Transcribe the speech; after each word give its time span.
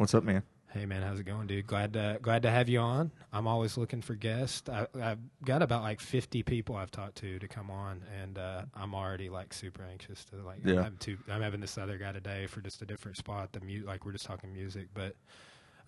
What's 0.00 0.14
up, 0.14 0.24
man? 0.24 0.42
Hey 0.72 0.86
man, 0.86 1.02
how's 1.02 1.20
it 1.20 1.24
going, 1.24 1.46
dude? 1.46 1.66
Glad 1.66 1.92
to 1.92 2.18
glad 2.22 2.44
to 2.44 2.50
have 2.50 2.70
you 2.70 2.78
on. 2.78 3.12
I'm 3.34 3.46
always 3.46 3.76
looking 3.76 4.00
for 4.00 4.14
guests. 4.14 4.66
I, 4.66 4.86
I've 4.98 5.18
got 5.44 5.60
about 5.60 5.82
like 5.82 6.00
50 6.00 6.42
people 6.42 6.74
I've 6.74 6.90
talked 6.90 7.16
to 7.16 7.38
to 7.38 7.46
come 7.46 7.70
on, 7.70 8.02
and 8.18 8.38
uh, 8.38 8.62
I'm 8.74 8.94
already 8.94 9.28
like 9.28 9.52
super 9.52 9.82
anxious 9.82 10.24
to 10.30 10.36
like. 10.36 10.60
Yeah. 10.64 10.76
I'm, 10.76 10.96
having 10.98 11.18
I'm 11.28 11.42
having 11.42 11.60
this 11.60 11.76
other 11.76 11.98
guy 11.98 12.12
today 12.12 12.46
for 12.46 12.62
just 12.62 12.80
a 12.80 12.86
different 12.86 13.18
spot. 13.18 13.52
The 13.52 13.60
mute, 13.60 13.84
like 13.84 14.06
we're 14.06 14.12
just 14.12 14.24
talking 14.24 14.54
music, 14.54 14.88
but 14.94 15.16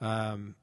um, 0.02 0.56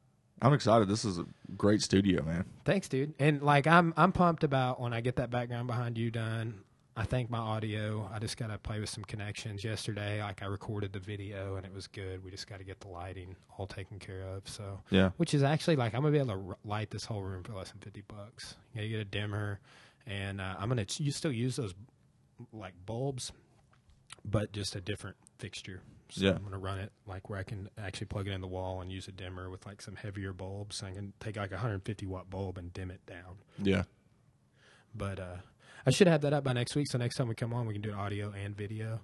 I'm 0.44 0.54
excited. 0.54 0.88
This 0.88 1.04
is 1.04 1.18
a 1.18 1.26
great 1.58 1.82
studio, 1.82 2.24
man. 2.24 2.46
Thanks, 2.66 2.88
dude. 2.88 3.16
And 3.18 3.42
like 3.42 3.66
I'm 3.66 3.96
I'm 3.98 4.12
pumped 4.12 4.44
about 4.44 4.80
when 4.80 4.94
I 4.94 5.02
get 5.02 5.16
that 5.16 5.32
background 5.32 5.66
behind 5.66 5.98
you 5.98 6.12
done. 6.12 6.66
I 6.98 7.06
think 7.06 7.30
my 7.30 7.38
audio. 7.38 8.10
I 8.14 8.20
just 8.20 8.36
got 8.36 8.48
to 8.48 8.58
play 8.58 8.80
with 8.80 8.90
some 8.90 9.06
connections. 9.06 9.64
Yesterday, 9.64 10.22
like 10.22 10.42
I 10.44 10.48
recorded 10.48 10.92
the 10.92 11.00
video 11.00 11.56
and 11.56 11.66
it 11.66 11.74
was 11.74 11.88
good. 11.88 12.24
We 12.24 12.32
just 12.32 12.48
got 12.48 12.58
to 12.60 12.66
get 12.66 12.82
the 12.82 12.90
lighting 12.90 13.36
all 13.58 13.68
taken 13.68 14.00
care 14.00 14.24
of. 14.24 14.48
So 14.50 14.82
Yeah. 14.90 15.12
which 15.18 15.34
is 15.34 15.42
actually 15.42 15.78
like 15.78 15.94
I'm 15.94 16.02
gonna 16.02 16.12
be 16.12 16.18
able 16.18 16.28
to 16.44 16.50
r- 16.50 16.58
light 16.66 16.90
this 16.92 17.06
whole 17.06 17.22
room 17.22 17.44
for 17.44 17.54
less 17.54 17.72
than 17.72 17.80
fifty 17.80 18.02
bucks. 18.02 18.56
Yeah, 18.74 18.82
you 18.82 18.90
get 18.90 19.00
a 19.00 19.06
dimmer, 19.06 19.60
and 20.06 20.42
uh, 20.42 20.56
I'm 20.60 20.68
gonna 20.68 20.86
you 20.98 21.12
still 21.12 21.32
use 21.32 21.56
those 21.56 21.74
like 22.52 22.74
bulbs, 22.86 23.32
but 24.26 24.52
just 24.52 24.76
a 24.76 24.82
different 24.82 25.16
fixture. 25.38 25.82
So 26.10 26.26
Yeah. 26.26 26.32
I'm 26.32 26.44
gonna 26.44 26.58
run 26.58 26.80
it 26.80 26.92
like 27.08 27.30
where 27.30 27.40
I 27.40 27.44
can 27.44 27.70
actually 27.78 28.08
plug 28.08 28.28
it 28.28 28.32
in 28.32 28.42
the 28.42 28.48
wall 28.48 28.82
and 28.82 28.92
use 28.92 29.08
a 29.08 29.12
dimmer 29.14 29.50
with 29.50 29.66
like 29.66 29.82
some 29.82 29.96
heavier 29.96 30.34
bulbs. 30.34 30.78
So 30.78 30.88
I 30.88 30.92
can 30.92 31.14
take 31.22 31.38
like 31.38 31.52
a 31.52 31.56
150 31.56 32.06
watt 32.08 32.30
bulb 32.30 32.58
and 32.58 32.74
dim 32.74 32.92
it 32.92 33.06
down. 33.06 33.38
Yeah. 33.58 33.84
But 34.94 35.20
uh, 35.20 35.38
I 35.86 35.92
should 35.92 36.08
have 36.08 36.22
that 36.22 36.34
up 36.34 36.44
by 36.44 36.54
next 36.54 36.76
week. 36.76 36.88
So 36.88 36.98
next 36.98 37.16
time 37.16 37.28
we 37.28 37.36
come 37.36 37.54
on, 37.54 37.66
we 37.66 37.74
can 37.74 37.82
do 37.82 37.94
audio 37.94 38.32
and 38.32 38.56
video. 38.56 39.00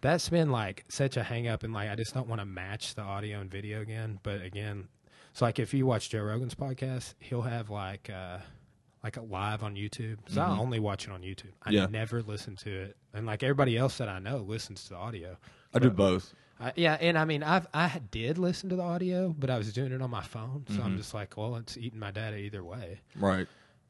That's 0.00 0.28
been 0.28 0.50
like 0.50 0.84
such 0.88 1.16
a 1.16 1.22
hang 1.22 1.48
up, 1.48 1.62
and 1.64 1.72
like 1.74 1.90
I 1.90 1.96
just 1.96 2.14
don't 2.14 2.28
want 2.28 2.40
to 2.40 2.44
match 2.46 2.94
the 2.94 3.02
audio 3.02 3.40
and 3.40 3.50
video 3.50 3.80
again. 3.80 4.20
But 4.22 4.42
again, 4.42 4.88
so 5.32 5.44
like 5.44 5.58
if 5.58 5.74
you 5.74 5.86
watch 5.86 6.10
Joe 6.10 6.22
Rogan's 6.22 6.54
podcast, 6.54 7.14
he'll 7.18 7.42
have 7.42 7.68
like 7.70 8.08
uh, 8.08 8.38
like 9.02 9.16
a 9.16 9.22
live 9.22 9.62
on 9.64 9.74
YouTube. 9.74 10.18
So 10.28 10.40
I 10.40 10.56
only 10.56 10.78
watch 10.78 11.06
it 11.06 11.10
on 11.10 11.22
YouTube. 11.22 11.52
I 11.62 11.70
Yeah. 11.70 11.86
never 11.86 12.22
listen 12.22 12.54
to 12.56 12.70
it, 12.70 12.96
and 13.12 13.26
like 13.26 13.42
everybody 13.42 13.76
else 13.76 13.98
that 13.98 14.08
I 14.08 14.18
know 14.20 14.38
listens 14.38 14.84
to 14.84 14.90
the 14.90 14.96
audio. 14.96 15.36
I 15.74 15.80
do 15.80 15.90
both. 15.90 16.32
I, 16.60 16.72
yeah, 16.74 16.94
and 17.00 17.16
I 17.16 17.24
mean, 17.24 17.42
I've 17.44 17.66
I 17.74 18.00
did 18.10 18.36
listen 18.38 18.68
to 18.70 18.76
the 18.76 18.82
audio, 18.82 19.34
but 19.36 19.48
I 19.50 19.58
was 19.58 19.72
doing 19.72 19.92
it 19.92 20.00
on 20.02 20.10
my 20.10 20.22
phone, 20.22 20.64
so 20.68 20.74
Mm-hmm. 20.74 20.82
I'm 20.82 20.96
just 20.96 21.14
like, 21.14 21.36
well, 21.36 21.54
it's 21.56 21.76
eating 21.76 22.00
my 22.00 22.10
data 22.10 22.36
either 22.36 22.62
way 22.64 23.00
Right. 23.16 23.46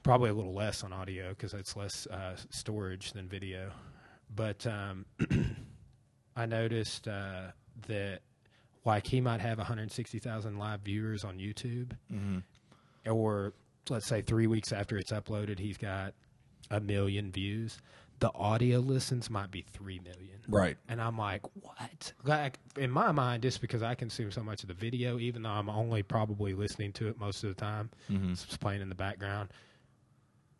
Probably 0.08 0.30
a 0.30 0.32
little 0.32 0.54
less 0.54 0.82
on 0.84 0.90
audio 0.90 1.28
because 1.28 1.52
it's 1.52 1.76
less 1.76 2.06
uh, 2.06 2.34
storage 2.48 3.12
than 3.12 3.28
video. 3.28 3.70
But 4.34 4.66
um, 4.66 5.04
I 6.36 6.46
noticed 6.46 7.06
uh, 7.06 7.48
that 7.88 8.20
like 8.86 9.06
he 9.06 9.20
might 9.20 9.42
have 9.42 9.58
160,000 9.58 10.58
live 10.58 10.80
viewers 10.80 11.24
on 11.24 11.36
YouTube, 11.36 11.92
or 13.04 13.52
let's 13.90 14.06
say 14.06 14.22
three 14.22 14.46
weeks 14.46 14.72
after 14.72 14.96
it's 14.96 15.12
uploaded, 15.12 15.58
he's 15.58 15.76
got 15.76 16.14
a 16.70 16.80
million 16.80 17.30
views. 17.30 17.76
The 18.20 18.32
audio 18.34 18.78
listens 18.78 19.28
might 19.28 19.50
be 19.50 19.60
three 19.60 19.98
million. 19.98 20.38
Right. 20.48 20.78
And 20.88 21.02
I'm 21.02 21.18
like, 21.18 21.42
what? 21.60 22.14
Like 22.24 22.58
in 22.78 22.90
my 22.90 23.12
mind, 23.12 23.42
just 23.42 23.60
because 23.60 23.82
I 23.82 23.94
consume 23.94 24.30
so 24.32 24.42
much 24.42 24.62
of 24.62 24.68
the 24.68 24.74
video, 24.74 25.18
even 25.18 25.42
though 25.42 25.50
I'm 25.50 25.68
only 25.68 26.02
probably 26.02 26.54
listening 26.54 26.94
to 26.94 27.08
it 27.08 27.20
most 27.20 27.44
of 27.44 27.50
the 27.50 27.60
time, 27.60 27.90
it's 28.32 28.56
playing 28.56 28.80
in 28.80 28.88
the 28.88 28.94
background. 28.94 29.50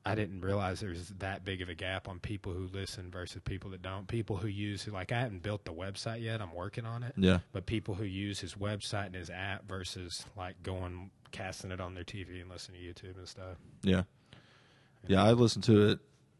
I 0.09 0.14
didn't 0.14 0.41
realize 0.41 0.81
there 0.81 0.89
was 0.89 1.09
that 1.19 1.45
big 1.45 1.61
of 1.61 1.69
a 1.69 1.75
gap 1.75 2.09
on 2.09 2.19
people 2.19 2.55
who 2.55 2.67
listen 2.73 3.11
versus 3.11 3.42
people 3.45 3.70
that 3.73 3.83
don't. 3.83 4.09
People 4.09 4.37
who 4.39 4.48
use 4.48 4.89
like 4.89 5.12
I 5.12 5.20
haven't 5.20 5.42
built 5.42 5.67
the 5.67 5.73
website 5.73 6.23
yet. 6.23 6.41
I'm 6.41 6.55
working 6.55 6.87
on 6.87 7.03
it. 7.03 7.12
Yeah. 7.17 7.41
But 7.53 7.67
people 7.67 7.95
who 7.95 8.05
use 8.05 8.41
his 8.41 8.55
website 8.55 9.06
and 9.06 9.15
his 9.15 9.28
app 9.28 9.69
versus 9.69 10.25
like 10.34 10.62
going 10.62 11.11
casting 11.31 11.70
it 11.73 11.81
on 11.81 11.92
their 11.92 12.05
TV 12.05 12.41
and 12.41 12.48
listening 12.48 12.81
to 12.81 12.87
YouTube 12.87 13.19
and 13.19 13.28
stuff. 13.28 13.59
Yeah. 13.83 14.05
Yeah, 15.06 15.23
I 15.23 15.33
listen 15.33 15.61
to 15.62 15.91
it 15.91 15.98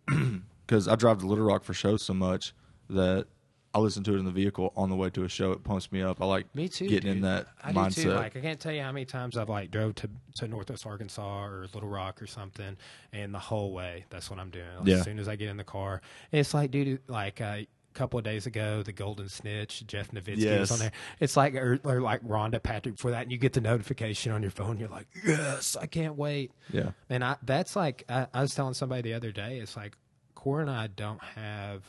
because 0.67 0.89
I 0.89 0.97
drive 0.97 1.19
to 1.19 1.27
Little 1.27 1.45
Rock 1.45 1.63
for 1.63 1.75
shows 1.75 2.03
so 2.03 2.15
much 2.15 2.55
that 2.89 3.27
I 3.75 3.81
listen 3.81 4.03
to 4.05 4.15
it 4.15 4.19
in 4.19 4.25
the 4.25 4.31
vehicle 4.31 4.73
on 4.77 4.89
the 4.89 4.97
way 4.97 5.11
to 5.11 5.25
a 5.25 5.29
show. 5.29 5.53
It 5.53 5.63
pumps 5.63 5.93
me 5.93 6.03
up. 6.03 6.23
I 6.23 6.25
like 6.25 6.55
Me 6.55 6.69
too. 6.69 6.89
getting 6.89 7.11
in 7.11 7.21
that 7.23 7.49
I 7.63 7.73
mindset. 7.73 7.95
do 7.97 8.03
too. 8.05 8.11
Like 8.13 8.37
I 8.37 8.41
can't 8.41 8.59
tell 8.59 8.73
you 8.73 8.83
how 8.83 8.93
many 8.93 9.05
times 9.05 9.37
I've 9.37 9.49
like 9.51 9.71
drove 9.71 9.95
to 9.97 10.11
to 10.37 10.49
Northwest 10.49 10.87
Arkansas 10.87 11.45
or 11.45 11.67
Little 11.75 11.89
Rock 11.89 12.23
or 12.23 12.27
something, 12.27 12.77
and 13.13 13.35
the 13.35 13.39
whole 13.39 13.73
way 13.73 14.05
that's 14.11 14.31
what 14.31 14.39
I'm 14.39 14.51
doing. 14.51 14.67
Like, 14.79 14.87
Yeah. 14.87 14.95
As 14.97 15.05
soon 15.05 15.19
as 15.19 15.29
I 15.29 15.37
get 15.37 15.49
in 15.49 15.57
the 15.59 15.65
car, 15.65 16.01
it's 16.33 16.55
like, 16.55 16.71
dude, 16.71 17.01
like. 17.09 17.41
Uh, 17.41 17.59
a 17.95 17.99
couple 17.99 18.19
of 18.19 18.25
days 18.25 18.47
ago, 18.47 18.83
the 18.85 18.93
Golden 18.93 19.29
Snitch, 19.29 19.85
Jeff 19.87 20.13
Novitzky 20.13 20.61
was 20.61 20.71
on 20.71 20.79
there. 20.79 20.93
It's 21.19 21.37
like, 21.37 21.55
or, 21.57 21.81
or 21.83 22.01
like 22.01 22.23
Rhonda 22.23 22.63
Patrick 22.63 22.97
for 22.97 23.11
that, 23.11 23.23
and 23.23 23.33
you 23.33 23.39
get 23.39 23.55
the 23.55 23.61
notification 23.63 24.31
on 24.31 24.41
your 24.43 24.53
phone. 24.53 24.79
You're 24.79 24.91
like, 24.91 25.09
yes, 25.27 25.75
I 25.75 25.87
can't 25.87 26.15
wait. 26.15 26.53
yeah. 26.71 26.91
And 27.11 27.25
I 27.25 27.37
that's 27.43 27.75
like 27.75 28.05
I, 28.09 28.29
I 28.33 28.43
was 28.43 28.55
telling 28.55 28.75
somebody 28.75 29.03
the 29.03 29.15
other 29.15 29.33
day. 29.33 29.59
It's 29.59 29.77
like 29.77 29.97
Core 30.37 30.61
and 30.61 30.71
I 30.71 30.87
don't 30.87 31.21
have. 31.35 31.83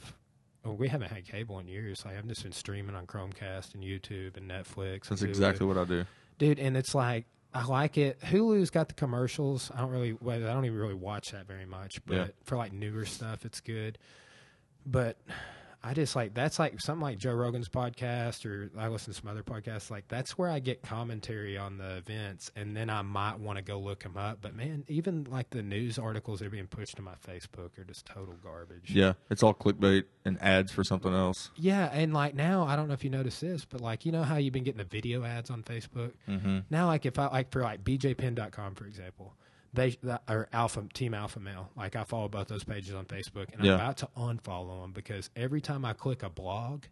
Well, 0.69 0.77
we 0.77 0.87
haven't 0.87 1.11
had 1.11 1.25
cable 1.25 1.57
in 1.59 1.67
years. 1.67 2.05
Like 2.05 2.15
I've 2.17 2.27
just 2.27 2.43
been 2.43 2.51
streaming 2.51 2.95
on 2.95 3.07
Chromecast 3.07 3.73
and 3.73 3.83
YouTube 3.83 4.37
and 4.37 4.49
Netflix. 4.49 5.07
That's 5.09 5.21
and 5.21 5.29
exactly 5.29 5.65
what 5.65 5.77
I 5.77 5.83
do. 5.85 6.05
dude. 6.37 6.59
And 6.59 6.77
it's 6.77 6.93
like 6.93 7.25
I 7.53 7.65
like 7.65 7.97
it. 7.97 8.19
Hulu's 8.21 8.69
got 8.69 8.87
the 8.87 8.93
commercials. 8.93 9.71
I 9.75 9.79
don't 9.81 9.89
really. 9.89 10.13
Well, 10.21 10.37
I 10.37 10.53
don't 10.53 10.65
even 10.65 10.77
really 10.77 10.93
watch 10.93 11.31
that 11.31 11.47
very 11.47 11.65
much. 11.65 12.05
But 12.05 12.15
Yeah. 12.15 12.27
for 12.43 12.55
like 12.57 12.71
newer 12.71 13.05
stuff, 13.05 13.45
it's 13.45 13.59
good. 13.61 13.97
But 14.85 15.17
I 15.81 15.93
just 15.93 16.15
like 16.15 16.33
that's 16.33 16.59
like 16.59 16.81
something 16.81 17.01
like 17.01 17.17
Joe 17.17 17.33
Rogan's 17.33 17.69
podcast, 17.69 18.45
or 18.45 18.69
I 18.77 18.89
listen 18.89 19.13
to 19.13 19.19
some 19.19 19.29
other 19.29 19.43
podcasts. 19.43 19.89
Like 19.89 20.07
that's 20.09 20.37
where 20.37 20.49
I 20.49 20.59
get 20.59 20.81
commentary 20.81 21.57
on 21.57 21.77
the 21.77 21.97
events, 21.97 22.51
and 22.55 22.75
then 22.75 22.89
I 22.89 23.01
might 23.01 23.39
want 23.39 23.57
to 23.57 23.63
go 23.63 23.79
look 23.79 24.03
them 24.03 24.17
up. 24.17 24.39
But 24.41 24.55
man, 24.55 24.83
even 24.89 25.25
like 25.29 25.51
the 25.51 25.63
news 25.63 25.97
articles 25.97 26.39
that 26.39 26.47
are 26.47 26.49
being 26.49 26.67
pushed 26.67 26.97
to 26.97 27.01
my 27.01 27.13
Facebook 27.25 27.79
are 27.79 27.85
just 27.85 28.05
total 28.05 28.35
garbage. 28.43 28.91
Yeah. 28.91 29.13
It's 29.29 29.41
all 29.41 29.53
clickbait 29.53 30.03
and 30.25 30.41
ads 30.41 30.71
for 30.71 30.83
something 30.83 31.13
else. 31.13 31.49
Yeah, 31.55 31.89
and 31.93 32.13
like 32.13 32.35
now, 32.35 32.65
I 32.65 32.75
don't 32.75 32.89
know 32.89 32.93
if 32.93 33.05
you 33.05 33.09
noticed 33.09 33.39
this, 33.39 33.63
but 33.63 33.79
like 33.79 34.05
you 34.05 34.11
know 34.11 34.23
how 34.23 34.35
you've 34.35 34.53
been 34.53 34.65
getting 34.65 34.79
the 34.79 34.83
video 34.83 35.23
ads 35.23 35.49
on 35.49 35.63
Facebook. 35.63 36.11
Mm-hmm. 36.27 36.59
Now, 36.69 36.87
like 36.87 37.05
if 37.05 37.17
I 37.17 37.27
like 37.27 37.51
for 37.51 37.61
like 37.61 37.85
BJPenn.com 37.85 38.75
for 38.75 38.85
example, 38.85 39.33
they 39.73 39.97
that- 40.03 40.23
or 40.27 40.47
Alpha 40.53 40.83
Team 40.93 41.13
Alpha 41.13 41.39
Male, 41.39 41.69
like 41.75 41.95
I 41.95 42.03
follow 42.03 42.27
both 42.27 42.47
those 42.47 42.63
pages 42.63 42.93
on 42.93 43.05
Facebook, 43.05 43.53
and 43.53 43.63
Yeah. 43.63 43.73
I'm 43.73 43.79
about 43.79 43.97
to 43.97 44.09
unfollow 44.17 44.81
them 44.81 44.91
because 44.93 45.29
every 45.35 45.61
time 45.61 45.85
I 45.85 45.93
click 45.93 46.23
a 46.23 46.29
blog, 46.29 46.85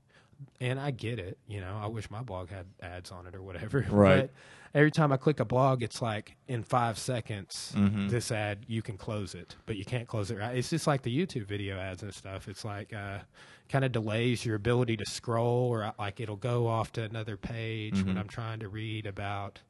and 0.61 0.79
I 0.79 0.91
get 0.91 1.17
it, 1.17 1.39
you 1.47 1.59
know, 1.61 1.79
I 1.81 1.87
wish 1.87 2.11
my 2.11 2.21
blog 2.21 2.49
had 2.49 2.67
ads 2.79 3.09
on 3.11 3.25
it 3.25 3.33
or 3.33 3.41
whatever. 3.41 3.81
Right. 3.89 4.21
But 4.21 4.29
every 4.75 4.91
time 4.91 5.11
I 5.11 5.17
click 5.17 5.39
a 5.39 5.45
blog, 5.45 5.81
it's 5.81 5.99
like 5.99 6.35
in 6.47 6.61
five 6.61 6.99
seconds, 6.99 7.73
Mm-hmm. 7.75 8.09
this 8.09 8.31
ad 8.31 8.63
you 8.67 8.83
can 8.83 8.97
close 8.97 9.33
it, 9.33 9.55
but 9.65 9.77
you 9.77 9.85
can't 9.85 10.07
close 10.07 10.29
it. 10.29 10.37
Right? 10.37 10.55
It's 10.55 10.69
just 10.69 10.85
like 10.85 11.01
the 11.01 11.25
YouTube 11.25 11.45
video 11.47 11.79
ads 11.79 12.03
and 12.03 12.13
stuff. 12.13 12.47
It's 12.47 12.63
like 12.63 12.93
uh, 12.93 13.19
kind 13.67 13.83
of 13.83 13.91
delays 13.91 14.45
your 14.45 14.55
ability 14.55 14.95
to 14.97 15.05
scroll, 15.07 15.69
or 15.69 15.91
like 15.97 16.19
it'll 16.19 16.35
go 16.35 16.67
off 16.67 16.91
to 16.93 17.01
another 17.03 17.35
page 17.35 17.95
Mm-hmm. 17.95 18.07
when 18.07 18.17
I'm 18.19 18.27
trying 18.27 18.59
to 18.59 18.69
read 18.69 19.07
about. 19.07 19.61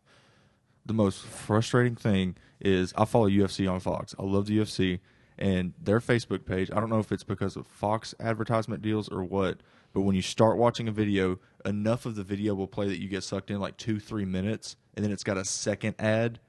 The 0.88 0.94
most 0.94 1.22
frustrating 1.24 1.96
thing 1.96 2.36
is 2.60 2.94
I 2.98 3.06
follow 3.06 3.30
UFC 3.30 3.70
on 3.72 3.80
Fox. 3.80 4.16
I 4.18 4.24
love 4.24 4.46
the 4.48 4.58
UFC 4.58 5.00
and 5.38 5.74
their 5.82 6.00
Facebook 6.00 6.46
page. 6.46 6.72
I 6.72 6.80
don't 6.80 6.90
know 6.90 7.00
if 7.00 7.12
it's 7.12 7.24
because 7.24 7.56
of 7.56 7.68
Fox 7.68 8.16
advertisement 8.20 8.82
deals 8.82 9.08
or 9.10 9.24
what, 9.24 9.60
but 9.94 10.02
when 10.02 10.16
you 10.16 10.22
start 10.22 10.58
watching 10.58 10.88
a 10.88 10.92
video, 10.92 11.40
enough 11.66 12.06
of 12.06 12.16
the 12.16 12.24
video 12.24 12.56
will 12.56 12.68
play 12.68 12.88
that 12.88 13.00
you 13.02 13.08
get 13.08 13.24
sucked 13.24 13.52
in 13.52 13.60
like 13.60 13.78
two, 13.78 14.00
three 14.00 14.26
minutes, 14.26 14.76
and 14.96 15.04
then 15.06 15.12
it's 15.12 15.24
got 15.24 15.38
a 15.38 15.46
second 15.46 15.96
ad 16.00 16.40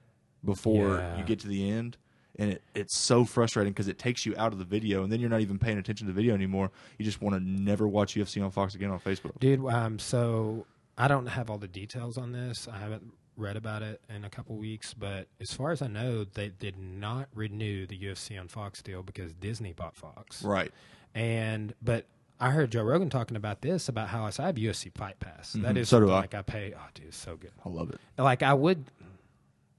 before 0.44 0.96
Yeah. 0.96 1.18
you 1.18 1.24
get 1.24 1.40
to 1.40 1.48
the 1.48 1.68
end. 1.70 1.96
And 2.40 2.52
it, 2.52 2.62
it's 2.74 2.96
so 2.96 3.24
frustrating 3.24 3.72
because 3.72 3.88
it 3.88 3.98
takes 3.98 4.24
you 4.24 4.32
out 4.38 4.52
of 4.52 4.60
the 4.60 4.64
video, 4.64 5.02
and 5.02 5.10
then 5.12 5.18
you're 5.20 5.28
not 5.30 5.40
even 5.40 5.58
paying 5.58 5.76
attention 5.78 6.06
to 6.06 6.12
the 6.12 6.16
video 6.16 6.34
anymore. 6.34 6.70
You 6.96 7.04
just 7.04 7.20
want 7.20 7.34
to 7.34 7.40
never 7.42 7.88
watch 7.88 8.14
UFC 8.14 8.42
on 8.42 8.50
Fox 8.52 8.76
again 8.76 8.90
on 8.90 9.00
Facebook. 9.00 9.38
Dude, 9.40 9.66
um, 9.66 9.98
so 9.98 10.64
I 10.96 11.08
don't 11.08 11.26
have 11.26 11.50
all 11.50 11.58
the 11.58 11.66
details 11.68 12.16
on 12.16 12.30
this. 12.32 12.68
I 12.72 12.78
haven't 12.78 13.12
read 13.38 13.56
about 13.56 13.82
it 13.82 14.00
in 14.14 14.24
a 14.24 14.30
couple 14.30 14.56
weeks, 14.56 14.92
but 14.94 15.28
as 15.40 15.52
far 15.52 15.70
as 15.70 15.80
I 15.80 15.86
know, 15.86 16.24
they 16.24 16.48
did 16.48 16.76
not 16.76 17.28
renew 17.34 17.86
the 17.86 17.98
UFC 17.98 18.38
on 18.38 18.48
Fox 18.48 18.82
deal 18.82 19.02
because 19.02 19.32
Disney 19.32 19.72
bought 19.72 19.96
Fox. 19.96 20.42
Right. 20.42 20.72
And 21.14 21.72
but 21.80 22.06
I 22.40 22.50
heard 22.50 22.70
Joe 22.70 22.82
Rogan 22.82 23.10
talking 23.10 23.36
about 23.36 23.62
this 23.62 23.88
about 23.88 24.08
how 24.08 24.24
I 24.24 24.26
have 24.42 24.56
UFC 24.56 24.92
Fight 24.96 25.18
Pass. 25.20 25.52
That 25.54 25.76
is 25.76 25.88
Mm-hmm. 25.88 25.96
So 25.96 26.00
do 26.06 26.10
I. 26.10 26.20
like 26.20 26.34
I 26.34 26.42
pay. 26.42 26.74
Oh, 26.76 26.80
dude, 26.94 27.06
it's 27.08 27.16
so 27.16 27.36
good. 27.36 27.52
I 27.64 27.68
love 27.68 27.90
it. 27.90 27.98
Like 28.20 28.42
I 28.42 28.54
would 28.54 28.84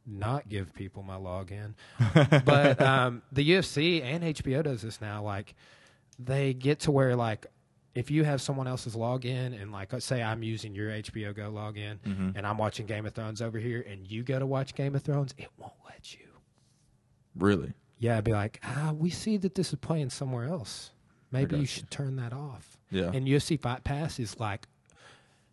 not 0.05 0.49
give 0.49 0.73
people 0.73 1.03
my 1.03 1.15
login, 1.17 1.73
but 2.45 2.81
um, 2.81 3.21
the 3.31 3.47
UFC 3.47 4.03
and 4.03 4.23
HBO 4.23 4.63
does 4.63 4.81
this 4.81 4.99
now. 4.99 5.21
Like 5.21 5.53
they 6.17 6.53
get 6.53 6.81
to 6.81 6.91
where 6.91 7.15
like 7.15 7.45
if 7.95 8.11
you 8.11 8.23
have 8.23 8.41
someone 8.41 8.67
else's 8.67 8.95
login 8.95 9.59
and 9.61 9.71
like 9.71 9.91
let's 9.93 10.05
say 10.05 10.21
I'm 10.21 10.43
using 10.43 10.75
your 10.75 10.89
HBO 10.91 11.35
Go 11.35 11.51
login 11.51 11.97
Mm-hmm. 11.99 12.29
and 12.35 12.45
I'm 12.45 12.57
watching 12.57 12.85
Game 12.85 13.05
of 13.05 13.13
Thrones 13.13 13.41
over 13.41 13.57
here 13.57 13.83
and 13.89 14.05
you 14.09 14.23
go 14.23 14.37
to 14.39 14.45
watch 14.45 14.75
Game 14.75 14.95
of 14.95 15.01
Thrones, 15.03 15.33
it 15.37 15.49
won't 15.57 15.73
let 15.89 16.13
you. 16.13 16.27
Really. 17.35 17.73
Yeah, 17.97 18.17
I'd 18.17 18.23
be 18.23 18.31
like, 18.31 18.59
ah, 18.63 18.93
we 18.97 19.09
see 19.09 19.37
that 19.37 19.55
this 19.55 19.69
is 19.73 19.79
playing 19.79 20.09
somewhere 20.09 20.45
else. 20.45 20.91
Maybe 21.31 21.57
you 21.59 21.65
should 21.65 21.91
turn 21.91 22.15
that 22.15 22.33
off. 22.33 22.77
Yeah. 22.89 23.11
And 23.13 23.27
UFC 23.27 23.59
Fight 23.59 23.83
Pass 23.83 24.19
is 24.19 24.39
like, 24.39 24.67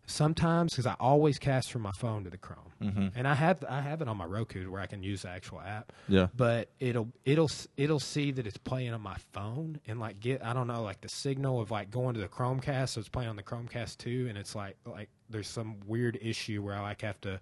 sometimes 0.07 0.71
because 0.73 0.85
I 0.87 0.95
always 0.99 1.37
cast 1.37 1.71
from 1.71 1.83
my 1.83 1.91
phone 1.91 2.23
to 2.23 2.29
the 2.29 2.37
Chrome, 2.37 2.71
Mhm. 2.81 3.11
and 3.15 3.27
I 3.27 3.35
have 3.35 3.63
I 3.69 3.81
have 3.81 4.01
it 4.01 4.07
on 4.07 4.17
my 4.17 4.25
Roku 4.25 4.71
where 4.71 4.81
I 4.81 4.87
can 4.87 5.03
use 5.03 5.21
the 5.23 5.29
actual 5.29 5.59
app. 5.61 5.93
Yeah. 6.07 6.27
But 6.35 6.69
it'll 6.79 7.09
it'll 7.25 7.51
it'll 7.75 7.99
see 7.99 8.31
that 8.31 8.47
it's 8.47 8.57
playing 8.57 8.93
on 8.93 9.01
my 9.01 9.17
phone 9.33 9.79
and 9.87 9.99
like 9.99 10.19
get 10.19 10.43
I 10.43 10.53
don't 10.53 10.67
know 10.67 10.81
like 10.81 11.01
the 11.01 11.09
signal 11.09 11.59
of 11.61 11.69
like 11.71 11.91
going 11.91 12.15
to 12.15 12.19
the 12.21 12.27
Chromecast, 12.29 12.89
so 12.89 12.99
it's 13.01 13.09
playing 13.09 13.29
on 13.29 13.35
the 13.35 13.43
Chromecast 13.43 13.97
too, 13.97 14.25
and 14.29 14.37
it's 14.37 14.55
like 14.55 14.77
like 14.85 15.09
there's 15.29 15.47
some 15.47 15.77
weird 15.85 16.17
issue 16.21 16.63
where 16.63 16.75
I 16.75 16.81
like 16.81 17.01
have 17.01 17.19
to 17.21 17.39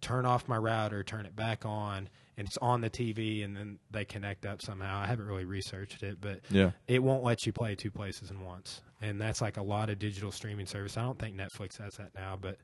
turn 0.00 0.26
off 0.26 0.46
my 0.48 0.56
router, 0.58 1.02
turn 1.02 1.24
it 1.26 1.34
back 1.34 1.64
on, 1.64 2.08
and 2.36 2.46
it's 2.46 2.58
on 2.58 2.82
the 2.82 2.90
TV, 2.90 3.42
and 3.44 3.56
then 3.56 3.78
they 3.90 4.04
connect 4.04 4.44
up 4.44 4.60
somehow. 4.60 4.98
I 4.98 5.06
haven't 5.06 5.26
really 5.26 5.46
researched 5.46 6.02
it, 6.02 6.18
but 6.20 6.40
Yeah. 6.50 6.72
it 6.86 7.02
won't 7.02 7.24
let 7.24 7.46
you 7.46 7.52
play 7.52 7.74
two 7.74 7.90
places 7.90 8.30
in 8.30 8.40
once, 8.44 8.82
and 9.02 9.20
that's 9.20 9.40
like 9.40 9.56
a 9.56 9.62
lot 9.62 9.90
of 9.90 9.98
digital 9.98 10.32
streaming 10.32 10.66
service. 10.66 10.96
I 10.96 11.02
don't 11.02 11.18
think 11.18 11.36
Netflix 11.36 11.78
has 11.78 11.96
that 11.96 12.14
now, 12.14 12.38
but 12.40 12.58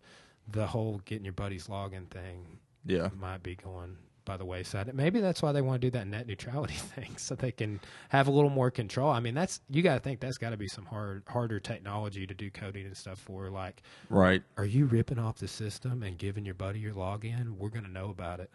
the 0.50 0.67
whole 0.67 1.00
getting 1.05 1.25
your 1.25 1.32
buddies 1.34 1.67
login 1.69 2.08
thing 2.08 2.58
Yeah. 2.84 3.11
might 3.19 3.43
be 3.43 3.55
going 3.55 3.96
by 4.25 4.37
the 4.37 4.44
wayside. 4.44 4.93
Maybe 4.94 5.20
that's 5.20 5.43
why 5.43 5.50
they 5.50 5.62
want 5.62 5.81
to 5.81 5.87
do 5.87 5.90
that 5.99 6.06
net 6.06 6.26
neutrality 6.29 6.75
thing, 6.94 7.17
so 7.17 7.34
they 7.34 7.50
can 7.52 7.81
have 8.08 8.29
a 8.29 8.31
little 8.31 8.50
more 8.50 8.70
control. 8.70 9.11
I 9.11 9.19
mean, 9.20 9.34
that's 9.34 9.61
you 9.69 9.82
got 9.82 9.94
to 9.94 10.00
think 10.00 10.20
that's 10.20 10.38
got 10.38 10.50
to 10.50 10.56
be 10.56 10.69
some 10.69 10.84
hard, 10.87 11.25
harder 11.29 11.58
technology 11.61 12.26
to 12.26 12.35
do 12.35 12.49
coding 12.50 12.87
and 12.87 12.96
stuff 12.96 13.19
for. 13.19 13.50
Like, 13.50 13.82
Right. 14.08 14.43
are 14.56 14.64
you 14.64 14.87
ripping 14.87 15.19
off 15.19 15.38
the 15.38 15.49
system 15.49 16.02
and 16.05 16.17
giving 16.19 16.44
your 16.44 16.55
buddy 16.55 16.78
your 16.78 16.94
login? 16.94 17.56
We're 17.56 17.69
gonna 17.70 17.88
know 17.88 18.11
about 18.11 18.38
it. 18.40 18.50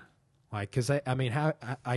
Like, 0.54 0.72
because 0.72 0.90
I 0.90 1.14
mean, 1.16 1.34
how 1.34 1.54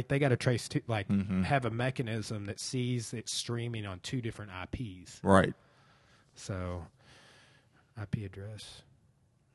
they 0.09 0.19
got 0.19 0.31
to 0.31 0.37
trace 0.37 0.69
two, 0.69 0.83
like 0.89 1.07
Mhm. 1.07 1.45
have 1.45 1.65
a 1.65 1.71
mechanism 1.71 2.47
that 2.47 2.59
sees 2.59 3.15
it's 3.15 3.33
streaming 3.33 3.87
on 3.87 4.01
two 4.01 4.21
different 4.21 4.51
IPs. 4.51 5.21
Right. 5.23 5.55
So, 6.41 6.87
IP 8.01 8.25
address, 8.25 8.83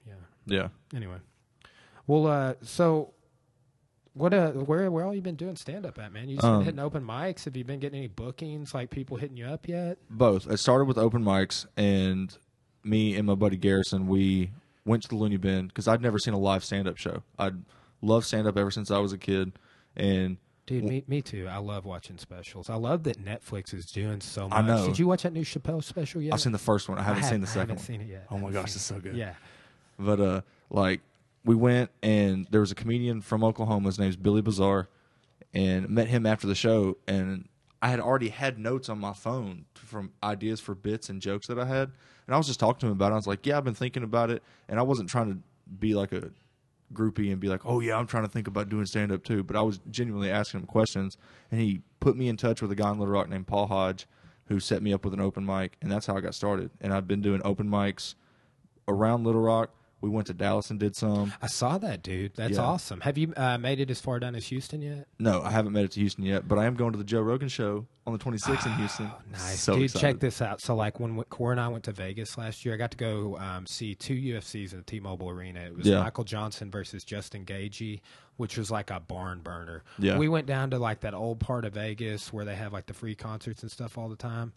yeah. 0.07 0.13
Yeah. 0.45 0.67
Anyway, 0.95 1.17
well, 2.07 2.27
uh, 2.27 2.53
so 2.61 3.13
what? 4.13 4.33
Uh, 4.33 4.51
where 4.51 4.89
where 4.91 5.03
all 5.05 5.13
you 5.15 5.21
been 5.21 5.35
doing 5.35 5.55
stand 5.55 5.85
up 5.85 5.97
at, 5.99 6.13
man? 6.13 6.29
You 6.29 6.35
just 6.35 6.45
Um, 6.45 6.59
been 6.59 6.65
hitting 6.65 6.79
open 6.79 7.03
mics? 7.03 7.45
Have 7.45 7.57
you 7.57 7.63
been 7.63 7.79
getting 7.79 7.97
any 7.97 8.07
bookings? 8.07 8.73
Like 8.73 8.89
people 8.91 9.17
hitting 9.17 9.37
you 9.37 9.45
up 9.45 9.67
yet? 9.67 9.97
Both. 10.09 10.49
It 10.49 10.57
started 10.57 10.85
with 10.85 10.97
open 10.97 11.23
mics, 11.23 11.65
and 11.75 12.37
me 12.83 13.15
and 13.15 13.25
my 13.25 13.35
buddy 13.35 13.57
Garrison, 13.57 14.07
we 14.07 14.51
went 14.85 15.01
to 15.03 15.09
the 15.09 15.15
Looney 15.15 15.37
Bin 15.37 15.67
because 15.67 15.87
I'd 15.87 16.01
never 16.01 16.19
seen 16.19 16.35
a 16.35 16.39
live 16.39 16.63
stand 16.63 16.87
up 16.87 16.97
show. 16.97 17.23
I'd 17.39 17.55
loved 18.01 18.27
stand 18.27 18.47
up 18.47 18.55
ever 18.57 18.69
since 18.69 18.91
I 18.91 18.99
was 18.99 19.11
a 19.11 19.17
kid, 19.17 19.53
and 19.95 20.37
Dude, 20.67 20.83
me, 20.83 21.03
me 21.07 21.21
too. 21.21 21.47
I 21.47 21.57
love 21.57 21.85
watching 21.85 22.17
specials. 22.17 22.69
I 22.71 22.75
love 22.75 23.03
that 23.03 23.23
Netflix 23.23 23.71
is 23.73 23.85
doing 23.85 24.19
so 24.19 24.50
much. 24.50 24.57
I 24.57 24.62
know. 24.65 24.88
Did 24.88 24.97
you 24.97 25.06
watch 25.06 25.21
that 25.23 25.31
new 25.33 25.44
Chappelle 25.44 25.83
special 25.83 26.21
yet? 26.21 26.33
I've 26.33 26.41
seen 26.41 26.53
the 26.53 26.57
first 26.57 26.89
one. 26.89 26.97
I 26.97 27.03
haven't 27.03 27.21
have- 27.21 27.29
seen 27.31 27.41
the 27.41 27.47
second 27.47 27.59
I 27.59 27.62
haven't 27.73 27.75
one. 27.77 27.85
seen 27.85 28.01
it 28.01 28.07
yet. 28.07 28.25
Oh 28.31 28.38
my 28.39 28.50
gosh, 28.51 28.73
it's 28.75 28.81
so 28.81 29.00
good. 29.00 29.15
Yeah. 29.15 29.33
But 30.00 30.19
uh, 30.19 30.41
like 30.71 31.01
we 31.44 31.53
went 31.56 31.91
and 32.01 32.47
there 32.50 32.62
was 32.62 32.71
a 32.71 32.75
comedian 32.75 33.21
from 33.21 33.44
Oklahoma. 33.44 33.88
His 33.89 34.00
name's 34.00 34.15
Billy 34.15 34.41
Bazaar, 34.41 34.89
and 35.53 35.88
met 35.89 36.07
him 36.07 36.25
after 36.25 36.47
the 36.47 36.56
show. 36.56 36.97
And 37.07 37.47
I 37.83 37.89
had 37.89 38.00
already 38.00 38.29
had 38.29 38.57
notes 38.57 38.89
on 38.89 38.97
my 39.00 39.13
phone 39.13 39.65
from 39.75 40.11
ideas 40.23 40.59
for 40.59 40.73
bits 40.73 41.09
and 41.09 41.21
jokes 41.21 41.45
that 41.47 41.59
I 41.59 41.65
had, 41.65 41.91
and 42.25 42.33
I 42.33 42.38
was 42.38 42.47
just 42.47 42.59
talking 42.59 42.79
to 42.79 42.85
him 42.88 42.94
about 42.94 43.11
it. 43.11 43.13
I 43.13 43.18
was 43.18 43.27
like, 43.27 43.45
"Yeah, 43.45 43.57
I've 43.57 43.63
been 43.63 43.75
thinking 43.75 44.01
about 44.03 44.31
it," 44.31 44.41
and 44.68 44.79
I 44.79 44.81
wasn't 44.81 45.09
trying 45.09 45.31
to 45.31 45.38
be 45.79 45.94
like 45.94 46.11
a 46.11 46.31
groupie 46.93 47.31
and 47.31 47.39
be 47.39 47.47
like, 47.47 47.65
"Oh 47.65 47.79
yeah, 47.79 47.97
I'm 47.97 48.07
trying 48.07 48.23
to 48.23 48.29
think 48.29 48.47
about 48.47 48.69
doing 48.69 48.85
stand 48.85 49.11
up 49.11 49.23
too." 49.23 49.43
But 49.43 49.55
I 49.55 49.61
was 49.61 49.79
genuinely 49.89 50.29
asking 50.29 50.61
him 50.61 50.65
questions, 50.67 51.17
and 51.51 51.59
he 51.59 51.81
put 51.99 52.15
me 52.15 52.27
in 52.27 52.37
touch 52.37 52.61
with 52.61 52.71
a 52.71 52.75
guy 52.75 52.91
in 52.91 52.99
Little 52.99 53.13
Rock 53.13 53.29
named 53.29 53.47
Paul 53.47 53.67
Hodge, 53.67 54.07
who 54.47 54.59
set 54.59 54.81
me 54.81 54.93
up 54.93 55.03
with 55.03 55.13
an 55.13 55.21
open 55.21 55.45
mic, 55.45 55.77
and 55.81 55.91
that's 55.91 56.05
how 56.05 56.15
I 56.15 56.21
got 56.21 56.35
started. 56.35 56.71
And 56.81 56.93
I've 56.93 57.07
been 57.07 57.21
doing 57.21 57.41
open 57.43 57.67
mics 57.69 58.15
around 58.87 59.23
Little 59.23 59.41
Rock. 59.41 59.71
We 60.06 60.12
went 60.12 60.28
to 60.28 60.34
Dallas 60.36 60.69
and 60.69 60.80
did 60.80 60.96
some. 60.96 61.34
I 61.42 61.48
saw 61.48 61.80
that, 61.80 62.04
dude. 62.04 62.36
That's 62.36 62.57
Yeah. 62.57 62.62
awesome. 62.63 63.02
Have 63.02 63.18
you 63.18 63.34
uh, 63.36 63.57
made 63.57 63.80
it 63.80 63.90
as 63.90 64.00
far 64.00 64.19
down 64.19 64.36
as 64.36 64.46
Houston 64.50 64.84
yet? 64.84 65.07
No, 65.18 65.42
I 65.42 65.50
haven't 65.50 65.74
made 65.74 65.86
it 65.86 65.92
to 65.94 66.00
Houston 66.00 66.24
yet, 66.24 66.48
but 66.48 66.60
I 66.60 66.66
am 66.66 66.75
going 66.75 66.92
to 66.92 66.98
the 67.00 67.04
Joe 67.04 67.22
Rogan 67.22 67.48
show 67.50 67.88
on 68.06 68.13
the 68.13 68.19
26th 68.19 68.68
in 68.68 68.74
Houston. 68.74 69.10
Oh, 69.12 69.18
nice, 69.31 69.60
So 69.60 69.74
dude. 69.74 69.86
excited. 69.86 70.02
Check 70.07 70.19
this 70.19 70.44
out. 70.44 70.62
So, 70.62 70.75
like 70.75 71.00
when 71.00 71.19
Core 71.24 71.52
and 71.54 71.60
I 71.60 71.69
went 71.69 71.86
to 71.86 71.92
Vegas 71.92 72.38
last 72.38 72.63
year, 72.63 72.75
I 72.75 72.78
got 72.78 72.92
to 72.92 72.98
go 72.98 73.36
um, 73.40 73.66
see 73.66 73.96
two 73.96 74.13
UFCs 74.13 74.74
in 74.74 74.78
the 74.78 74.84
T-Mobile 74.84 75.28
Arena. 75.31 75.62
It 75.62 75.75
was 75.75 75.88
Yeah. 75.88 76.04
Michael 76.04 76.24
Johnson 76.24 76.69
versus 76.69 77.04
Justin 77.04 77.46
Gaethje, 77.46 78.00
which 78.38 78.60
was 78.60 78.69
like 78.69 78.92
a 78.92 79.00
barn 79.00 79.40
burner. 79.40 79.81
Yeah. 79.98 80.19
we 80.19 80.28
went 80.28 80.46
down 80.46 80.69
to 80.69 80.78
like 80.78 81.00
that 81.00 81.16
old 81.16 81.40
part 81.40 81.66
of 81.66 81.74
Vegas 81.74 82.31
where 82.31 82.46
they 82.46 82.56
have 82.56 82.72
like 82.72 82.86
the 82.86 82.94
free 82.94 83.16
concerts 83.16 83.63
and 83.63 83.72
stuff 83.72 83.98
all 83.98 84.07
the 84.10 84.16
time. 84.16 84.54